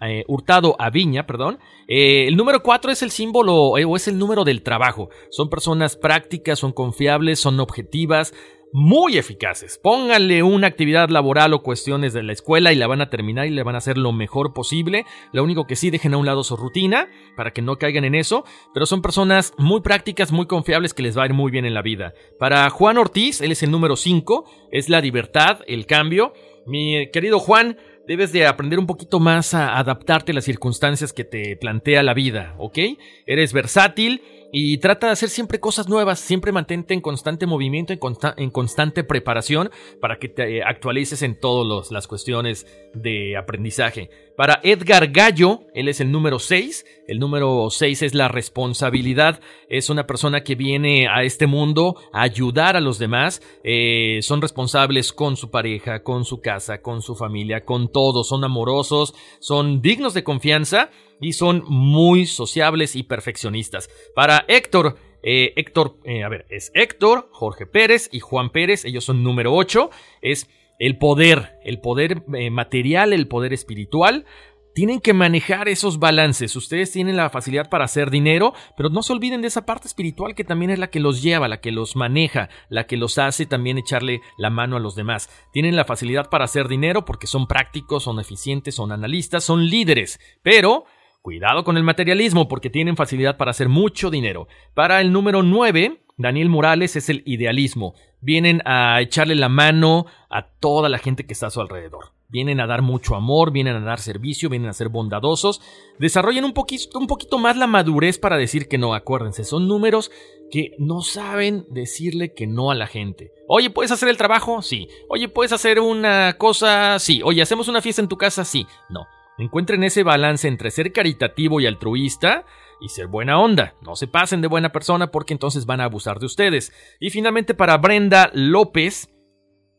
eh, 0.01 0.23
Hurtado 0.27 0.75
Aviña, 0.79 1.27
perdón. 1.27 1.59
Eh, 1.89 2.27
el 2.27 2.37
número 2.37 2.63
4 2.63 2.91
es 2.91 3.01
el 3.01 3.11
símbolo 3.11 3.77
eh, 3.77 3.83
o 3.83 3.97
es 3.97 4.07
el 4.07 4.17
número 4.17 4.45
del 4.45 4.63
trabajo. 4.63 5.09
Son 5.29 5.49
personas 5.49 5.97
prácticas, 5.97 6.59
son 6.59 6.71
confiables, 6.71 7.39
son 7.39 7.59
objetivas, 7.59 8.33
muy 8.73 9.17
eficaces. 9.17 9.79
Pónganle 9.81 10.43
una 10.43 10.67
actividad 10.67 11.09
laboral 11.09 11.53
o 11.53 11.63
cuestiones 11.63 12.13
de 12.13 12.23
la 12.23 12.33
escuela 12.33 12.71
y 12.71 12.75
la 12.75 12.87
van 12.87 13.01
a 13.01 13.09
terminar 13.09 13.47
y 13.47 13.49
le 13.49 13.63
van 13.63 13.75
a 13.75 13.79
hacer 13.79 13.97
lo 13.97 14.11
mejor 14.11 14.53
posible. 14.53 15.05
Lo 15.33 15.43
único 15.43 15.67
que 15.67 15.75
sí, 15.75 15.89
dejen 15.89 16.13
a 16.13 16.17
un 16.17 16.25
lado 16.25 16.43
su 16.43 16.55
rutina 16.55 17.09
para 17.35 17.51
que 17.51 17.61
no 17.61 17.77
caigan 17.77 18.05
en 18.05 18.15
eso, 18.15 18.45
pero 18.73 18.85
son 18.85 19.01
personas 19.01 19.53
muy 19.57 19.81
prácticas, 19.81 20.31
muy 20.31 20.45
confiables 20.45 20.93
que 20.93 21.03
les 21.03 21.17
va 21.17 21.23
a 21.23 21.25
ir 21.27 21.33
muy 21.33 21.51
bien 21.51 21.65
en 21.65 21.73
la 21.73 21.81
vida. 21.81 22.13
Para 22.39 22.69
Juan 22.69 22.97
Ortiz, 22.97 23.41
él 23.41 23.51
es 23.51 23.63
el 23.63 23.71
número 23.71 23.95
5, 23.95 24.45
es 24.71 24.89
la 24.89 25.01
libertad, 25.01 25.59
el 25.67 25.85
cambio. 25.85 26.33
Mi 26.65 27.09
querido 27.11 27.39
Juan, 27.39 27.77
debes 28.07 28.31
de 28.31 28.45
aprender 28.45 28.79
un 28.79 28.87
poquito 28.87 29.19
más 29.19 29.53
a 29.53 29.77
adaptarte 29.77 30.31
a 30.31 30.35
las 30.35 30.45
circunstancias 30.45 31.13
que 31.13 31.23
te 31.23 31.55
plantea 31.57 32.03
la 32.03 32.13
vida, 32.13 32.55
¿ok? 32.57 32.77
Eres 33.25 33.53
versátil, 33.53 34.21
y 34.51 34.77
trata 34.79 35.07
de 35.07 35.13
hacer 35.13 35.29
siempre 35.29 35.59
cosas 35.59 35.87
nuevas, 35.87 36.19
siempre 36.19 36.51
mantente 36.51 36.93
en 36.93 37.01
constante 37.01 37.45
movimiento, 37.45 37.93
en, 37.93 37.99
en 38.37 38.49
constante 38.49 39.03
preparación 39.03 39.71
para 39.99 40.17
que 40.19 40.29
te 40.29 40.57
eh, 40.57 40.63
actualices 40.63 41.21
en 41.21 41.39
todas 41.39 41.91
las 41.91 42.07
cuestiones 42.07 42.67
de 42.93 43.37
aprendizaje. 43.37 44.09
Para 44.37 44.59
Edgar 44.63 45.11
Gallo, 45.11 45.61
él 45.73 45.87
es 45.87 45.99
el 45.99 46.11
número 46.11 46.39
6, 46.39 46.85
el 47.07 47.19
número 47.19 47.69
6 47.69 48.01
es 48.01 48.13
la 48.13 48.27
responsabilidad, 48.27 49.41
es 49.69 49.89
una 49.89 50.07
persona 50.07 50.43
que 50.43 50.55
viene 50.55 51.07
a 51.07 51.23
este 51.23 51.47
mundo 51.47 51.95
a 52.13 52.21
ayudar 52.21 52.75
a 52.75 52.81
los 52.81 52.97
demás, 52.97 53.41
eh, 53.63 54.19
son 54.21 54.41
responsables 54.41 55.11
con 55.11 55.35
su 55.35 55.51
pareja, 55.51 56.03
con 56.03 56.23
su 56.23 56.41
casa, 56.41 56.81
con 56.81 57.01
su 57.01 57.15
familia, 57.15 57.65
con 57.65 57.91
todo, 57.91 58.23
son 58.23 58.43
amorosos, 58.43 59.13
son 59.39 59.81
dignos 59.81 60.13
de 60.13 60.23
confianza 60.23 60.89
y 61.19 61.33
son 61.33 61.63
muy 61.67 62.25
sociables 62.25 62.95
y 62.95 63.03
perfeccionistas. 63.03 63.89
Para 64.15 64.45
Héctor, 64.47 64.95
eh, 65.23 65.53
Héctor, 65.55 65.97
eh, 66.03 66.23
a 66.23 66.29
ver, 66.29 66.45
es 66.49 66.71
Héctor, 66.73 67.29
Jorge 67.31 67.65
Pérez 67.65 68.09
y 68.11 68.19
Juan 68.21 68.49
Pérez, 68.49 68.85
ellos 68.85 69.03
son 69.03 69.23
número 69.23 69.53
8, 69.53 69.89
es 70.21 70.49
el 70.81 70.97
poder, 70.97 71.59
el 71.63 71.79
poder 71.79 72.23
eh, 72.33 72.49
material, 72.49 73.13
el 73.13 73.27
poder 73.27 73.53
espiritual. 73.53 74.25
Tienen 74.73 74.99
que 74.99 75.13
manejar 75.13 75.69
esos 75.69 75.99
balances. 75.99 76.55
Ustedes 76.55 76.91
tienen 76.91 77.17
la 77.17 77.29
facilidad 77.29 77.69
para 77.69 77.85
hacer 77.85 78.09
dinero, 78.09 78.53
pero 78.75 78.89
no 78.89 79.03
se 79.03 79.13
olviden 79.13 79.41
de 79.41 79.49
esa 79.49 79.63
parte 79.63 79.87
espiritual 79.87 80.33
que 80.33 80.43
también 80.43 80.71
es 80.71 80.79
la 80.79 80.89
que 80.89 80.99
los 80.99 81.21
lleva, 81.21 81.47
la 81.47 81.61
que 81.61 81.71
los 81.71 81.95
maneja, 81.95 82.49
la 82.69 82.87
que 82.87 82.97
los 82.97 83.19
hace 83.19 83.45
también 83.45 83.77
echarle 83.77 84.21
la 84.39 84.49
mano 84.49 84.75
a 84.75 84.79
los 84.79 84.95
demás. 84.95 85.29
Tienen 85.53 85.75
la 85.75 85.85
facilidad 85.85 86.31
para 86.31 86.45
hacer 86.45 86.67
dinero 86.67 87.05
porque 87.05 87.27
son 87.27 87.45
prácticos, 87.45 88.05
son 88.05 88.19
eficientes, 88.19 88.73
son 88.73 88.91
analistas, 88.91 89.43
son 89.43 89.67
líderes, 89.67 90.19
pero 90.41 90.85
Cuidado 91.21 91.63
con 91.63 91.77
el 91.77 91.83
materialismo 91.83 92.47
porque 92.47 92.71
tienen 92.71 92.95
facilidad 92.95 93.37
para 93.37 93.51
hacer 93.51 93.69
mucho 93.69 94.09
dinero. 94.09 94.47
Para 94.73 95.01
el 95.01 95.11
número 95.11 95.43
9, 95.43 96.01
Daniel 96.17 96.49
Morales 96.49 96.95
es 96.95 97.09
el 97.09 97.21
idealismo. 97.27 97.93
Vienen 98.21 98.61
a 98.65 99.01
echarle 99.01 99.35
la 99.35 99.49
mano 99.49 100.05
a 100.29 100.47
toda 100.47 100.89
la 100.89 100.99
gente 100.99 101.25
que 101.25 101.33
está 101.33 101.47
a 101.47 101.51
su 101.51 101.59
alrededor. 101.59 102.11
Vienen 102.29 102.61
a 102.61 102.67
dar 102.67 102.81
mucho 102.81 103.15
amor, 103.15 103.51
vienen 103.51 103.75
a 103.75 103.81
dar 103.81 103.99
servicio, 103.99 104.47
vienen 104.47 104.69
a 104.69 104.73
ser 104.73 104.87
bondadosos. 104.87 105.59
Desarrollen 105.99 106.45
un 106.45 106.53
poquito, 106.53 106.97
un 106.97 107.07
poquito 107.07 107.37
más 107.39 107.57
la 107.57 107.67
madurez 107.67 108.17
para 108.19 108.37
decir 108.37 108.69
que 108.69 108.77
no. 108.77 108.93
Acuérdense, 108.93 109.43
son 109.43 109.67
números 109.67 110.11
que 110.49 110.75
no 110.77 111.01
saben 111.01 111.65
decirle 111.69 112.33
que 112.33 112.47
no 112.47 112.71
a 112.71 112.75
la 112.75 112.87
gente. 112.87 113.33
Oye, 113.49 113.69
¿puedes 113.69 113.91
hacer 113.91 114.07
el 114.07 114.15
trabajo? 114.15 114.61
Sí. 114.61 114.87
Oye, 115.09 115.27
¿puedes 115.27 115.51
hacer 115.51 115.81
una 115.81 116.37
cosa? 116.37 116.99
Sí. 116.99 117.21
Oye, 117.23 117.41
¿hacemos 117.41 117.67
una 117.67 117.81
fiesta 117.81 118.01
en 118.01 118.07
tu 118.07 118.17
casa? 118.17 118.45
Sí. 118.45 118.65
No. 118.89 119.07
Encuentren 119.37 119.83
ese 119.83 120.03
balance 120.03 120.47
entre 120.47 120.71
ser 120.71 120.93
caritativo 120.93 121.59
y 121.59 121.65
altruista 121.65 122.45
y 122.81 122.89
ser 122.89 123.07
buena 123.07 123.39
onda. 123.39 123.75
No 123.81 123.95
se 123.95 124.07
pasen 124.07 124.41
de 124.41 124.47
buena 124.47 124.71
persona 124.71 125.11
porque 125.11 125.33
entonces 125.33 125.65
van 125.65 125.79
a 125.79 125.85
abusar 125.85 126.19
de 126.19 126.25
ustedes. 126.25 126.73
Y 126.99 127.09
finalmente 127.11 127.53
para 127.53 127.77
Brenda 127.77 128.29
López, 128.33 129.09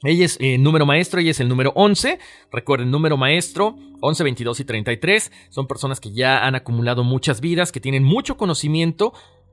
ella 0.05 0.25
es 0.25 0.37
el 0.41 0.63
número 0.63 0.87
maestro, 0.87 1.21
ella 1.21 1.31
es 1.31 1.41
el 1.41 1.49
número 1.49 1.73
11. 1.75 2.19
Recuerden, 2.51 2.91
número 2.91 3.17
maestro, 3.17 3.77
11, 4.01 4.25
22 4.25 4.61
y 4.61 4.65
33. 4.65 5.33
Son 5.51 5.67
personas 5.67 6.01
que 6.01 6.13
ya 6.13 6.47
han 6.47 6.55
acumulado 6.55 7.05
muchas 7.05 7.41
vidas, 7.41 7.71
que 7.71 7.81
tienen 7.81 8.03
mucho 8.03 8.37
conocimiento. 8.37 9.13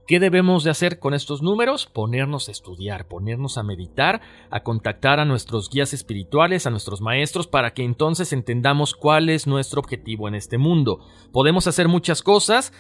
¿Qué 0.10 0.20
debemos 0.20 0.64
de 0.64 0.72
hacer 0.72 0.98
con 0.98 1.14
estos 1.14 1.44
números? 1.44 1.86
Ponernos 1.86 2.50
a 2.50 2.52
estudiar, 2.52 3.08
ponernos 3.08 3.60
a 3.60 3.64
meditar, 3.64 4.22
a 4.50 4.64
contactar 4.64 5.20
a 5.20 5.26
nuestros 5.26 5.70
guías 5.70 5.94
espirituales, 5.94 6.66
a 6.66 6.72
nuestros 6.72 7.00
maestros, 7.00 7.46
para 7.46 7.76
que 7.76 7.84
entonces 7.84 8.34
entendamos 8.34 8.96
cuál 8.96 9.30
es 9.30 9.46
nuestro 9.46 9.82
objetivo 9.82 10.28
en 10.28 10.34
este 10.34 10.58
mundo. 10.58 11.06
Podemos 11.32 11.68
hacer 11.68 11.88
muchas 11.88 12.24
cosas, 12.24 12.74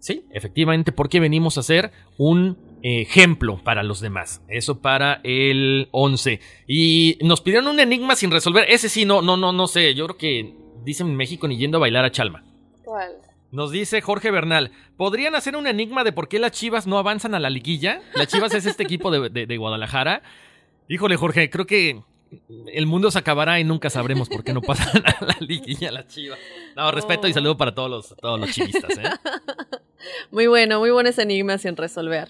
sí, 0.00 0.24
efectivamente, 0.32 0.90
porque 0.90 1.20
venimos 1.20 1.56
a 1.58 1.62
ser 1.62 1.92
un 2.18 2.58
ejemplo 2.82 3.60
para 3.62 3.82
los 3.82 4.00
demás. 4.00 4.42
Eso 4.48 4.80
para 4.80 5.20
el 5.22 5.88
11. 5.92 6.40
Y 6.66 7.18
nos 7.22 7.40
pidieron 7.40 7.68
un 7.68 7.78
enigma 7.78 8.16
sin 8.16 8.30
resolver. 8.30 8.64
Ese 8.68 8.88
sí, 8.88 9.04
no, 9.04 9.22
no, 9.22 9.36
no, 9.36 9.52
no 9.52 9.66
sé. 9.68 9.94
Yo 9.94 10.06
creo 10.06 10.16
que 10.16 10.54
dicen 10.84 11.08
en 11.08 11.16
México 11.16 11.46
ni 11.46 11.56
yendo 11.58 11.76
a 11.76 11.80
bailar 11.80 12.04
a 12.04 12.10
Chalma. 12.10 12.42
¿Cuál? 12.84 13.12
Nos 13.52 13.70
dice 13.72 14.00
Jorge 14.00 14.30
Bernal, 14.30 14.70
¿podrían 14.96 15.34
hacer 15.34 15.56
un 15.56 15.66
enigma 15.66 16.04
de 16.04 16.12
por 16.12 16.28
qué 16.28 16.38
las 16.38 16.52
Chivas 16.52 16.86
no 16.86 16.98
avanzan 16.98 17.34
a 17.34 17.40
la 17.40 17.50
liguilla? 17.50 18.00
Las 18.14 18.28
Chivas 18.28 18.54
es 18.54 18.64
este 18.64 18.82
equipo 18.84 19.10
de, 19.10 19.28
de- 19.28 19.46
de 19.46 19.56
Guadalajara. 19.56 20.22
Híjole, 20.88 21.16
Jorge, 21.16 21.50
creo 21.50 21.66
que 21.66 22.00
el 22.72 22.86
mundo 22.86 23.10
se 23.10 23.18
acabará 23.18 23.60
y 23.60 23.64
nunca 23.64 23.90
sabremos 23.90 24.28
por 24.28 24.44
qué 24.44 24.52
no 24.52 24.60
pasan 24.60 25.02
a 25.06 25.24
la 25.24 25.36
liguilla 25.40 25.90
las 25.90 26.08
Chivas. 26.08 26.38
No, 26.76 26.90
respeto 26.92 27.28
y 27.28 27.32
saludo 27.32 27.56
para 27.56 27.74
todos 27.74 27.90
los, 27.90 28.16
todos 28.20 28.40
los 28.40 28.50
chivistas, 28.50 28.98
¿eh? 28.98 29.02
Muy 30.30 30.46
bueno, 30.46 30.80
muy 30.80 30.90
buen 30.90 31.06
ese 31.06 31.22
enigma 31.22 31.58
sin 31.58 31.76
resolver. 31.76 32.28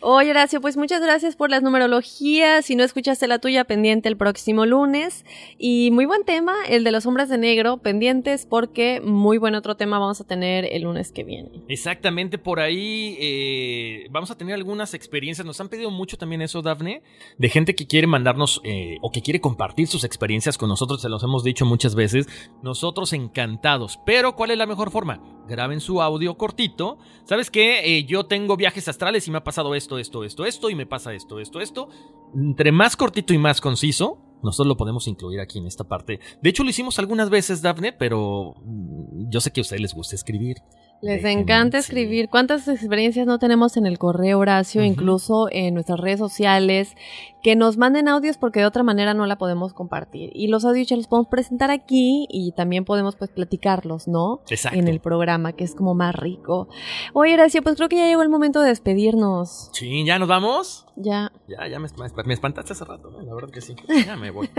Oye, 0.00 0.30
Horacio, 0.30 0.60
pues 0.60 0.76
muchas 0.76 1.00
gracias 1.00 1.36
por 1.36 1.50
las 1.50 1.62
numerologías. 1.62 2.66
Si 2.66 2.76
no 2.76 2.84
escuchaste 2.84 3.26
la 3.26 3.38
tuya, 3.38 3.64
pendiente 3.64 4.08
el 4.08 4.16
próximo 4.16 4.66
lunes. 4.66 5.24
Y 5.58 5.90
muy 5.90 6.04
buen 6.04 6.24
tema, 6.24 6.54
el 6.68 6.84
de 6.84 6.92
los 6.92 7.06
hombres 7.06 7.28
de 7.28 7.38
negro, 7.38 7.78
pendientes 7.78 8.46
porque 8.46 9.00
muy 9.00 9.38
buen 9.38 9.54
otro 9.54 9.76
tema 9.76 9.98
vamos 9.98 10.20
a 10.20 10.26
tener 10.26 10.66
el 10.70 10.82
lunes 10.82 11.12
que 11.12 11.24
viene. 11.24 11.50
Exactamente, 11.68 12.38
por 12.38 12.60
ahí 12.60 13.16
eh, 13.20 14.06
vamos 14.10 14.30
a 14.30 14.36
tener 14.36 14.54
algunas 14.54 14.94
experiencias. 14.94 15.46
Nos 15.46 15.60
han 15.60 15.68
pedido 15.68 15.90
mucho 15.90 16.16
también 16.16 16.42
eso, 16.42 16.62
Dafne, 16.62 17.02
de 17.36 17.48
gente 17.48 17.74
que 17.74 17.86
quiere 17.86 18.06
mandarnos 18.06 18.60
eh, 18.64 18.98
o 19.00 19.10
que 19.10 19.22
quiere 19.28 19.42
compartir 19.42 19.86
sus 19.88 20.04
experiencias 20.04 20.56
con 20.56 20.70
nosotros. 20.70 21.02
Se 21.02 21.10
los 21.10 21.22
hemos 21.22 21.44
dicho 21.44 21.66
muchas 21.66 21.94
veces. 21.94 22.26
Nosotros 22.62 23.12
encantados. 23.12 24.00
Pero, 24.06 24.34
¿cuál 24.34 24.52
es 24.52 24.56
la 24.56 24.64
mejor 24.64 24.90
forma? 24.90 25.20
Graben 25.46 25.80
su 25.80 26.00
audio 26.00 26.38
cortito. 26.38 26.96
¿Sabes 27.24 27.50
qué? 27.50 27.98
Eh, 27.98 28.06
yo 28.06 28.24
tengo 28.24 28.56
viajes 28.56 28.88
astrales 28.88 29.28
y 29.28 29.30
me 29.30 29.36
ha 29.36 29.44
pasado 29.44 29.74
esto, 29.74 29.98
esto, 29.98 30.24
esto, 30.24 30.46
esto, 30.46 30.70
y 30.70 30.74
me 30.74 30.86
pasa 30.86 31.12
esto, 31.12 31.40
esto, 31.40 31.60
esto. 31.60 31.90
Entre 32.34 32.72
más 32.72 32.96
cortito 32.96 33.34
y 33.34 33.38
más 33.38 33.60
conciso, 33.60 34.16
nosotros 34.42 34.68
lo 34.68 34.78
podemos 34.78 35.06
incluir 35.08 35.40
aquí 35.40 35.58
en 35.58 35.66
esta 35.66 35.84
parte. 35.84 36.20
De 36.40 36.48
hecho, 36.48 36.64
lo 36.64 36.70
hicimos 36.70 36.98
algunas 36.98 37.28
veces, 37.28 37.60
Dafne, 37.60 37.92
pero 37.92 38.54
mm, 38.64 39.28
yo 39.28 39.42
sé 39.42 39.52
que 39.52 39.60
a 39.60 39.62
ustedes 39.62 39.82
les 39.82 39.92
gusta 39.92 40.14
escribir. 40.14 40.56
Les 41.00 41.22
Déjenme, 41.22 41.42
encanta 41.42 41.80
sí. 41.80 41.86
escribir. 41.90 42.28
¿Cuántas 42.28 42.66
experiencias 42.66 43.24
no 43.26 43.38
tenemos 43.38 43.76
en 43.76 43.86
el 43.86 43.98
correo, 43.98 44.40
Horacio? 44.40 44.82
Incluso 44.82 45.48
en 45.52 45.74
nuestras 45.74 46.00
redes 46.00 46.18
sociales. 46.18 46.94
Que 47.40 47.54
nos 47.54 47.76
manden 47.76 48.08
audios 48.08 48.36
porque 48.36 48.58
de 48.58 48.66
otra 48.66 48.82
manera 48.82 49.14
no 49.14 49.24
la 49.24 49.38
podemos 49.38 49.72
compartir. 49.72 50.30
Y 50.34 50.48
los 50.48 50.64
audios 50.64 50.88
ya 50.88 50.96
los 50.96 51.06
podemos 51.06 51.28
presentar 51.28 51.70
aquí 51.70 52.26
y 52.28 52.50
también 52.50 52.84
podemos 52.84 53.14
pues 53.14 53.30
platicarlos, 53.30 54.08
¿no? 54.08 54.40
Exacto. 54.50 54.76
En 54.76 54.88
el 54.88 54.98
programa, 54.98 55.52
que 55.52 55.62
es 55.62 55.76
como 55.76 55.94
más 55.94 56.16
rico. 56.16 56.68
Oye, 57.12 57.34
Horacio, 57.34 57.62
pues 57.62 57.76
creo 57.76 57.88
que 57.88 57.96
ya 57.96 58.06
llegó 58.08 58.22
el 58.22 58.28
momento 58.28 58.60
de 58.60 58.70
despedirnos. 58.70 59.70
Sí, 59.72 60.04
¿ya 60.04 60.18
nos 60.18 60.26
vamos? 60.28 60.84
Ya. 60.96 61.30
Ya, 61.46 61.68
ya 61.68 61.78
me, 61.78 61.86
me- 62.26 62.34
espantaste 62.34 62.72
hace 62.72 62.84
rato, 62.84 63.08
¿eh? 63.20 63.24
la 63.24 63.34
verdad 63.34 63.50
que 63.50 63.60
sí. 63.60 63.76
Ya 64.04 64.16
me 64.16 64.32
voy. 64.32 64.50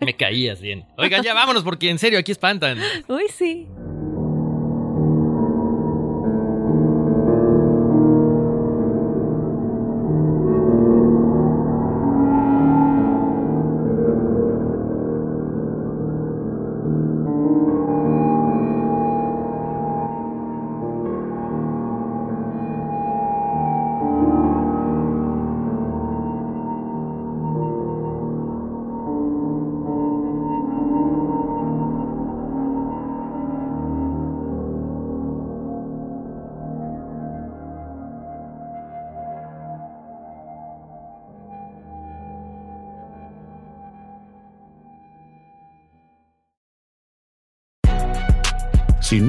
me 0.00 0.16
caías 0.16 0.60
bien. 0.60 0.86
Oigan, 0.98 1.22
ya 1.22 1.34
vámonos 1.34 1.62
porque 1.62 1.88
en 1.88 2.00
serio 2.00 2.18
aquí 2.18 2.32
espantan. 2.32 2.78
Uy, 3.08 3.26
sí. 3.28 3.68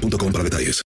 boostmobile.com 0.00 0.32
para 0.32 0.44
detalles. 0.44 0.84